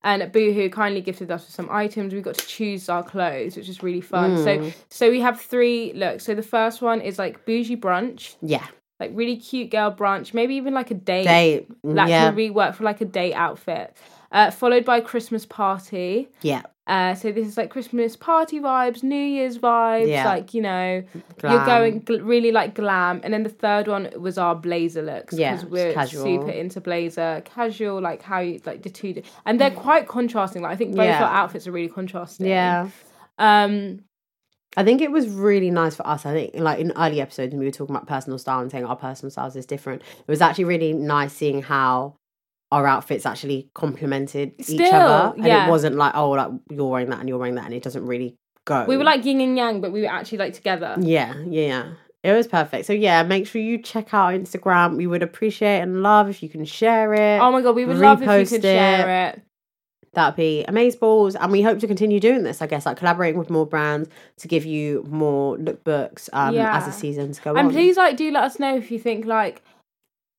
And 0.06 0.30
Boohoo 0.34 0.70
kindly 0.70 1.00
gifted 1.00 1.32
us 1.32 1.46
with 1.46 1.54
some 1.56 1.70
items. 1.72 2.14
We 2.14 2.20
got 2.20 2.36
to 2.36 2.46
choose 2.46 2.90
our 2.90 3.04
clothes, 3.04 3.56
which 3.56 3.70
is 3.70 3.82
really 3.82 4.02
fun. 4.02 4.36
Mm. 4.38 4.44
So 4.44 4.78
so 4.90 5.10
we 5.12 5.22
have 5.22 5.40
three 5.40 5.94
looks. 5.94 6.26
So 6.26 6.36
the 6.36 6.44
first 6.44 6.82
one 6.82 7.00
is 7.00 7.18
like 7.20 7.46
bougie 7.46 7.78
brunch, 7.78 8.36
Yeah. 8.42 8.66
Like 9.04 9.12
really 9.14 9.38
cute 9.38 9.70
girl 9.72 9.92
brunch, 9.92 10.34
maybe 10.34 10.56
even 10.56 10.74
like 10.74 10.92
a 10.92 10.96
date. 10.96 11.26
Date. 11.26 11.68
That 11.84 12.10
yeah. 12.10 12.28
could 12.30 12.38
really 12.38 12.50
work 12.52 12.76
for 12.76 12.84
like 12.84 13.02
a 13.02 13.06
date 13.06 13.34
outfit. 13.34 13.96
Uh, 14.32 14.50
followed 14.50 14.84
by 14.86 15.00
Christmas 15.02 15.46
party. 15.46 16.30
yeah. 16.42 16.64
Uh, 16.86 17.16
so 17.16 17.32
this 17.32 17.48
is 17.48 17.56
like 17.56 17.70
Christmas 17.70 18.18
party 18.18 18.60
vibes, 18.60 19.04
New 19.04 19.16
Year's 19.16 19.58
vibes, 19.58 20.10
Yeah. 20.10 20.26
like 20.26 20.54
you 20.54 20.62
know, 20.62 21.02
you're 21.42 21.66
going 21.66 22.02
gl- 22.02 22.20
really 22.28 22.52
like 22.52 22.76
glam. 22.76 23.22
And 23.24 23.34
then 23.34 23.44
the 23.44 23.56
third 23.66 23.88
one 23.88 24.10
was 24.20 24.38
our 24.38 24.54
blazer 24.54 25.02
looks 25.02 25.34
Yeah, 25.34 25.52
because 25.52 25.64
it's 25.64 25.72
we're 25.72 25.94
casual. 25.94 26.24
super 26.26 26.50
into 26.52 26.82
blazer, 26.82 27.42
casual, 27.46 28.02
like 28.02 28.22
how 28.22 28.40
you 28.42 28.60
like 28.66 28.82
the 28.84 28.90
two, 28.90 29.22
and 29.46 29.62
they're 29.62 29.72
quite 29.72 30.10
contrasting. 30.10 30.62
Like 30.62 30.74
I 30.74 30.76
think 30.76 30.94
both 30.94 31.06
Yeah. 31.06 31.24
our 31.24 31.34
outfits 31.34 31.68
are 31.68 31.72
really 31.72 31.88
contrasting. 31.88 32.48
Yeah. 32.48 32.90
Um. 33.38 34.00
I 34.76 34.84
think 34.84 35.02
it 35.02 35.12
was 35.12 35.28
really 35.28 35.70
nice 35.70 35.96
for 35.96 36.06
us. 36.08 36.26
I 36.26 36.34
think, 36.34 36.56
like 36.56 36.80
in 36.80 36.92
early 36.96 37.22
episodes, 37.22 37.52
when 37.52 37.60
we 37.60 37.66
were 37.66 37.72
talking 37.72 37.96
about 37.96 38.08
personal 38.08 38.38
style 38.40 38.60
and 38.62 38.72
saying 38.72 38.86
our 38.86 38.96
personal 38.96 39.30
styles 39.32 39.56
is 39.56 39.66
different. 39.66 40.02
It 40.02 40.28
was 40.28 40.42
actually 40.42 40.66
really 40.66 40.94
nice 40.94 41.34
seeing 41.34 41.62
how 41.62 42.16
our 42.72 42.88
outfits 42.88 43.26
actually 43.26 43.70
complemented 43.76 44.54
each 44.58 44.66
Still, 44.66 44.94
other, 44.94 45.36
and 45.36 45.46
yeah. 45.46 45.68
it 45.68 45.70
wasn't 45.70 45.96
like, 45.96 46.16
oh, 46.16 46.32
like 46.32 46.52
you're 46.72 46.88
wearing 46.88 47.10
that 47.12 47.20
and 47.20 47.30
you're 47.30 47.38
wearing 47.38 47.56
that, 47.56 47.66
and 47.66 47.74
it 47.74 47.84
doesn't 47.84 48.06
really 48.06 48.36
go. 48.66 48.86
We 48.86 48.98
were 48.98 49.04
like 49.04 49.24
yin 49.24 49.42
and 49.42 49.56
yang, 49.56 49.80
but 49.80 49.92
we 49.92 50.02
were 50.02 50.08
actually 50.08 50.40
like 50.40 50.54
together. 50.54 50.96
yeah, 51.00 51.36
yeah, 51.46 51.68
yeah. 51.68 51.94
It 52.24 52.32
was 52.32 52.48
perfect. 52.48 52.86
So 52.86 52.94
yeah, 52.94 53.22
make 53.24 53.48
sure 53.48 53.62
you 53.62 53.78
check 53.80 54.14
out 54.14 54.28
our 54.28 54.34
Instagram. 54.34 54.96
We 54.96 55.08
would 55.08 55.22
appreciate 55.22 55.82
and 55.82 56.02
love 56.02 56.30
if 56.30 56.42
you 56.42 56.48
can 56.48 56.64
share 56.64 57.14
it. 57.14 57.40
Oh 57.40 57.52
my 57.52 57.62
god, 57.62 57.76
we 57.76 57.86
would 57.86 57.98
love 57.98 58.24
if 58.24 58.50
you 58.50 58.58
could 58.58 58.66
it. 58.66 58.78
share 58.78 59.30
it. 59.30 59.42
That'd 60.14 60.36
be 60.36 60.64
amazing 60.68 61.00
balls. 61.00 61.36
and 61.36 61.52
we 61.52 61.62
hope 61.64 61.80
to 61.80 61.88
continue 61.88 62.20
doing 62.20 62.44
this. 62.44 62.62
I 62.62 62.68
guess 62.68 62.86
like 62.86 62.98
collaborating 62.98 63.40
with 63.40 63.50
more 63.50 63.66
brands 63.66 64.10
to 64.38 64.48
give 64.48 64.64
you 64.66 65.04
more 65.10 65.58
lookbooks 65.58 66.30
um, 66.34 66.54
Yeah. 66.54 66.78
as 66.78 66.86
the 66.86 66.92
seasons 66.92 67.40
go 67.40 67.52
And 67.52 67.60
on. 67.60 67.66
And 67.66 67.74
please, 67.74 67.98
like, 67.98 68.16
do 68.18 68.30
let 68.32 68.44
us 68.44 68.60
know 68.60 68.76
if 68.78 68.92
you 68.92 69.00
think 69.00 69.26
like 69.26 69.64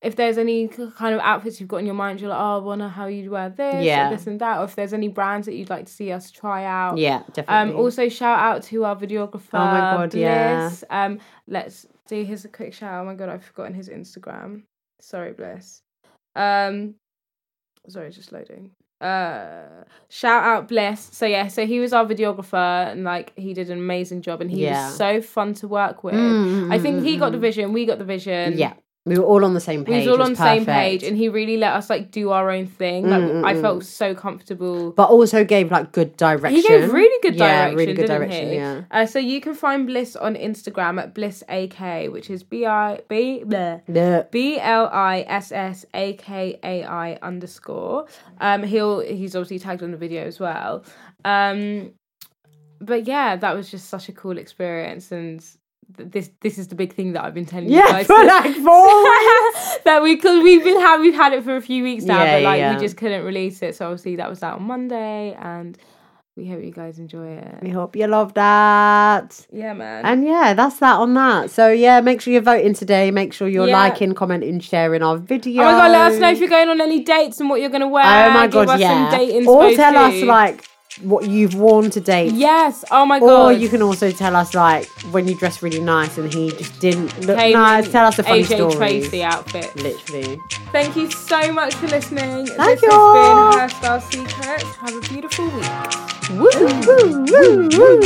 if 0.00 0.16
there's 0.16 0.36
any 0.36 0.68
kind 0.68 1.14
of 1.14 1.20
outfits 1.22 1.58
you've 1.58 1.68
got 1.70 1.78
in 1.78 1.86
your 1.86 1.94
mind. 1.94 2.20
You're 2.20 2.28
like, 2.28 2.38
oh, 2.38 2.56
I 2.56 2.62
wonder 2.62 2.88
how 2.88 3.06
you'd 3.06 3.30
wear 3.30 3.48
this, 3.48 3.82
Yeah. 3.84 4.08
or 4.08 4.10
this 4.16 4.26
and 4.26 4.38
that, 4.40 4.58
or 4.60 4.64
if 4.64 4.76
there's 4.76 4.92
any 4.92 5.08
brands 5.08 5.46
that 5.46 5.54
you'd 5.54 5.70
like 5.70 5.86
to 5.86 5.92
see 5.92 6.12
us 6.12 6.30
try 6.30 6.64
out. 6.66 6.98
yeah, 6.98 7.22
definitely. 7.32 7.72
Um. 7.72 7.76
Also, 7.80 8.08
shout 8.10 8.38
out 8.38 8.62
to 8.64 8.84
our 8.84 8.94
videographer. 8.96 9.54
Oh 9.54 9.58
my 9.58 9.80
God, 9.80 10.10
Bliss. 10.10 10.20
yeah. 10.20 11.04
Um. 11.04 11.20
Let's 11.48 11.86
do. 12.06 12.22
Here's 12.22 12.44
a 12.44 12.48
quick 12.48 12.74
shout. 12.74 13.02
Oh 13.02 13.06
my 13.06 13.14
god, 13.14 13.30
I've 13.30 13.44
forgotten 13.44 13.72
his 13.74 13.88
Instagram. 13.88 14.64
Sorry, 15.00 15.32
Bliss. 15.32 15.80
Um. 16.36 16.96
Sorry, 17.88 18.10
just 18.10 18.30
loading. 18.30 18.70
Uh, 19.00 19.84
shout 20.08 20.44
out 20.44 20.68
Bliss. 20.68 21.08
So 21.12 21.26
yeah, 21.26 21.48
so 21.48 21.66
he 21.66 21.80
was 21.80 21.92
our 21.92 22.06
videographer, 22.06 22.90
and 22.90 23.04
like 23.04 23.32
he 23.36 23.52
did 23.52 23.68
an 23.70 23.78
amazing 23.78 24.22
job, 24.22 24.40
and 24.40 24.50
he 24.50 24.62
Yeah. 24.62 24.70
was 24.90 24.96
so 24.96 25.20
fun 25.20 25.54
to 25.54 25.68
work 25.68 26.02
with. 26.04 26.14
Mm, 26.16 26.70
I 26.70 26.78
think 26.78 27.00
mm, 27.00 27.02
he 27.02 27.16
got 27.16 27.30
mm, 27.30 27.32
the 27.32 27.38
vision, 27.38 27.72
we 27.72 27.84
got 27.86 27.98
the 27.98 28.04
vision. 28.04 28.56
yeah, 28.58 28.74
we 29.06 29.18
were 29.18 29.24
all 29.24 29.44
on 29.44 29.52
the 29.52 29.60
same 29.60 29.80
We 29.80 29.86
page. 29.86 30.06
was 30.06 30.16
all 30.16 30.22
on 30.24 30.30
the 30.32 30.36
same 30.36 30.64
page, 30.64 31.02
and 31.02 31.14
he 31.14 31.28
really 31.28 31.58
let 31.58 31.74
us 31.74 31.90
like 31.90 32.10
do 32.10 32.30
our 32.30 32.50
own 32.50 32.66
thing. 32.66 33.08
Like 33.10 33.20
Mm, 33.22 33.42
mm, 33.42 33.44
I 33.44 33.60
felt 33.60 33.84
so 33.84 34.14
comfortable. 34.14 34.92
but 34.92 35.10
also 35.10 35.44
gave 35.44 35.70
like 35.70 35.92
good 35.92 36.16
direction. 36.16 36.56
He 36.56 36.66
gave 36.66 36.90
really 36.90 37.18
good 37.20 37.36
direction. 37.36 37.70
Yeah, 37.72 37.76
really 37.76 37.92
good 37.92 38.06
direction. 38.06 38.48
he? 38.48 38.54
Yeah. 38.56 38.82
Uh, 38.90 39.04
so 39.04 39.18
you 39.18 39.42
can 39.42 39.54
find 39.54 39.86
Bliss 39.86 40.16
on 40.16 40.36
Instagram 40.36 40.98
at 41.02 41.14
Bliss 41.14 41.42
AK, 41.50 42.10
which 42.12 42.30
is 42.30 42.42
B 42.42 42.64
I 42.64 43.00
B. 43.08 43.44
B 44.30 44.58
L 44.58 44.88
I 44.90 45.24
S 45.28 45.52
S 45.52 45.84
A 45.92 46.14
K 46.14 46.58
A 46.64 46.84
I 46.84 47.14
underscore. 47.20 48.06
Um, 48.40 48.62
he'll 48.62 49.00
he's 49.00 49.36
obviously 49.36 49.58
tagged 49.58 49.82
on 49.82 49.90
the 49.90 49.98
video 49.98 50.24
as 50.24 50.40
well. 50.40 50.82
Um, 51.26 51.92
but 52.80 53.06
yeah, 53.06 53.36
that 53.36 53.54
was 53.54 53.70
just 53.70 53.88
such 53.90 54.08
a 54.08 54.12
cool 54.12 54.38
experience, 54.38 55.12
and 55.12 55.44
this 55.88 56.30
this 56.40 56.58
is 56.58 56.68
the 56.68 56.74
big 56.74 56.92
thing 56.94 57.12
that 57.12 57.24
I've 57.24 57.34
been 57.34 57.46
telling 57.46 57.70
you 57.70 57.80
guys. 57.80 58.06
for 58.08 58.24
like 58.24 58.54
four 58.54 58.64
that 59.84 60.00
we 60.02 60.16
because 60.16 60.42
we've 60.42 60.62
been 60.64 60.80
had 60.80 61.00
we've 61.00 61.14
had 61.14 61.32
it 61.32 61.44
for 61.44 61.56
a 61.56 61.60
few 61.62 61.82
weeks 61.82 62.04
now, 62.04 62.22
Yeah, 62.22 62.36
but 62.36 62.42
like 62.42 62.58
yeah. 62.58 62.74
we 62.74 62.80
just 62.80 62.96
couldn't 62.96 63.24
release 63.24 63.62
it. 63.62 63.76
So 63.76 63.86
obviously 63.86 64.16
that 64.16 64.28
was 64.30 64.42
out 64.42 64.56
on 64.56 64.64
Monday, 64.64 65.34
and 65.40 65.76
we 66.36 66.48
hope 66.48 66.64
you 66.64 66.72
guys 66.72 66.98
enjoy 66.98 67.28
it. 67.28 67.58
We 67.62 67.70
hope 67.70 67.94
you 67.94 68.06
love 68.08 68.34
that. 68.34 69.46
Yeah, 69.52 69.72
man. 69.72 70.04
And 70.04 70.24
yeah, 70.26 70.52
that's 70.54 70.78
that 70.80 70.96
on 70.98 71.14
that. 71.14 71.50
So 71.50 71.68
yeah, 71.70 72.00
make 72.00 72.20
sure 72.20 72.32
you're 72.32 72.42
voting 72.42 72.74
today. 72.74 73.10
Make 73.12 73.32
sure 73.32 73.46
you're 73.46 73.68
Yeah. 73.68 73.78
liking, 73.78 74.14
commenting, 74.14 74.58
sharing 74.60 75.02
our 75.02 75.16
video. 75.16 75.62
Oh 75.62 75.66
my 75.66 75.72
god, 75.78 75.90
let 75.92 76.12
us 76.12 76.18
know 76.18 76.30
if 76.30 76.40
you're 76.40 76.48
going 76.48 76.68
on 76.68 76.80
any 76.80 77.04
dates 77.04 77.38
and 77.40 77.48
what 77.48 77.60
you're 77.60 77.70
gonna 77.70 77.86
wear. 77.88 78.04
Oh 78.04 78.30
my 78.34 78.46
Give 78.48 78.66
god, 78.66 78.68
us 78.70 78.80
yeah. 78.80 79.46
Or 79.46 79.70
tell 79.76 79.96
us 79.96 80.22
like 80.22 80.64
what 81.02 81.28
you've 81.28 81.54
worn 81.54 81.90
to 81.90 82.00
date. 82.00 82.32
Yes. 82.32 82.84
Oh 82.90 83.04
my 83.06 83.20
god. 83.20 83.46
Or 83.46 83.52
you 83.52 83.68
can 83.68 83.82
also 83.82 84.10
tell 84.10 84.36
us 84.36 84.54
like 84.54 84.86
when 85.10 85.26
you 85.28 85.34
dress 85.34 85.62
really 85.62 85.80
nice 85.80 86.16
and 86.18 86.32
he 86.32 86.50
just 86.50 86.80
didn't 86.80 87.26
look 87.26 87.38
Came 87.38 87.52
nice. 87.54 87.90
Tell 87.90 88.06
us 88.06 88.18
a 88.18 88.22
funny 88.22 88.44
AJ 88.44 88.54
story. 88.54 88.74
Tracy 88.74 89.22
outfit. 89.22 89.74
Literally. 89.76 90.40
Thank 90.72 90.96
you 90.96 91.10
so 91.10 91.52
much 91.52 91.74
for 91.74 91.88
listening. 91.88 92.46
Thank 92.46 92.80
this 92.80 92.82
you. 92.82 92.90
has 92.90 93.54
been 93.54 93.60
Her 93.60 93.68
Style 93.68 94.00
Secrets. 94.00 94.74
Have 94.76 94.94
a 94.94 95.00
beautiful 95.00 95.44
week. 95.46 95.64
Woo, 96.30 96.48
woo, 96.54 96.80
woo, 97.26 97.68
woo, 97.68 97.68
woo, 97.68 97.98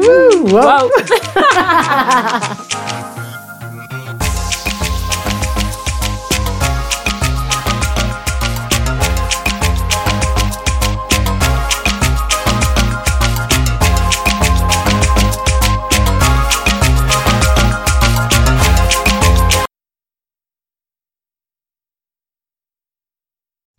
woo. 0.00 0.44
Whoa. 0.52 0.90
Whoa. 0.92 2.90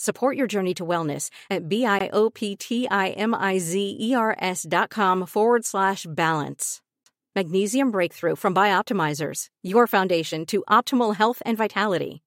Support 0.00 0.36
your 0.36 0.46
journey 0.46 0.74
to 0.74 0.86
wellness 0.86 1.28
at 1.50 1.68
B-I-O-P-T-I-M-I-Z-E-R-S 1.68 4.66
dot 4.68 4.90
com 4.90 5.26
forward 5.26 5.64
slash 5.64 6.06
balance. 6.08 6.80
Magnesium 7.34 7.90
Breakthrough 7.90 8.36
from 8.36 8.54
Bioptimizers, 8.54 9.46
your 9.64 9.88
foundation 9.88 10.46
to 10.46 10.62
optimal 10.70 11.16
health 11.16 11.42
and 11.44 11.58
vitality. 11.58 12.22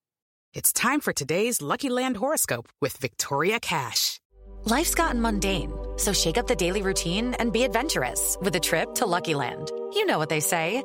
It's 0.52 0.70
time 0.70 1.00
for 1.00 1.14
today's 1.14 1.62
Lucky 1.62 1.88
Land 1.88 2.18
horoscope 2.18 2.68
with 2.82 2.94
Victoria 2.98 3.58
Cash. 3.58 4.20
Life's 4.64 4.94
gotten 4.94 5.22
mundane, 5.22 5.72
so 5.96 6.12
shake 6.12 6.36
up 6.36 6.46
the 6.46 6.54
daily 6.54 6.82
routine 6.82 7.32
and 7.34 7.54
be 7.54 7.62
adventurous 7.62 8.36
with 8.42 8.54
a 8.54 8.60
trip 8.60 8.94
to 8.96 9.06
Lucky 9.06 9.34
Land. 9.34 9.70
You 9.94 10.04
know 10.04 10.18
what 10.18 10.28
they 10.28 10.40
say. 10.40 10.84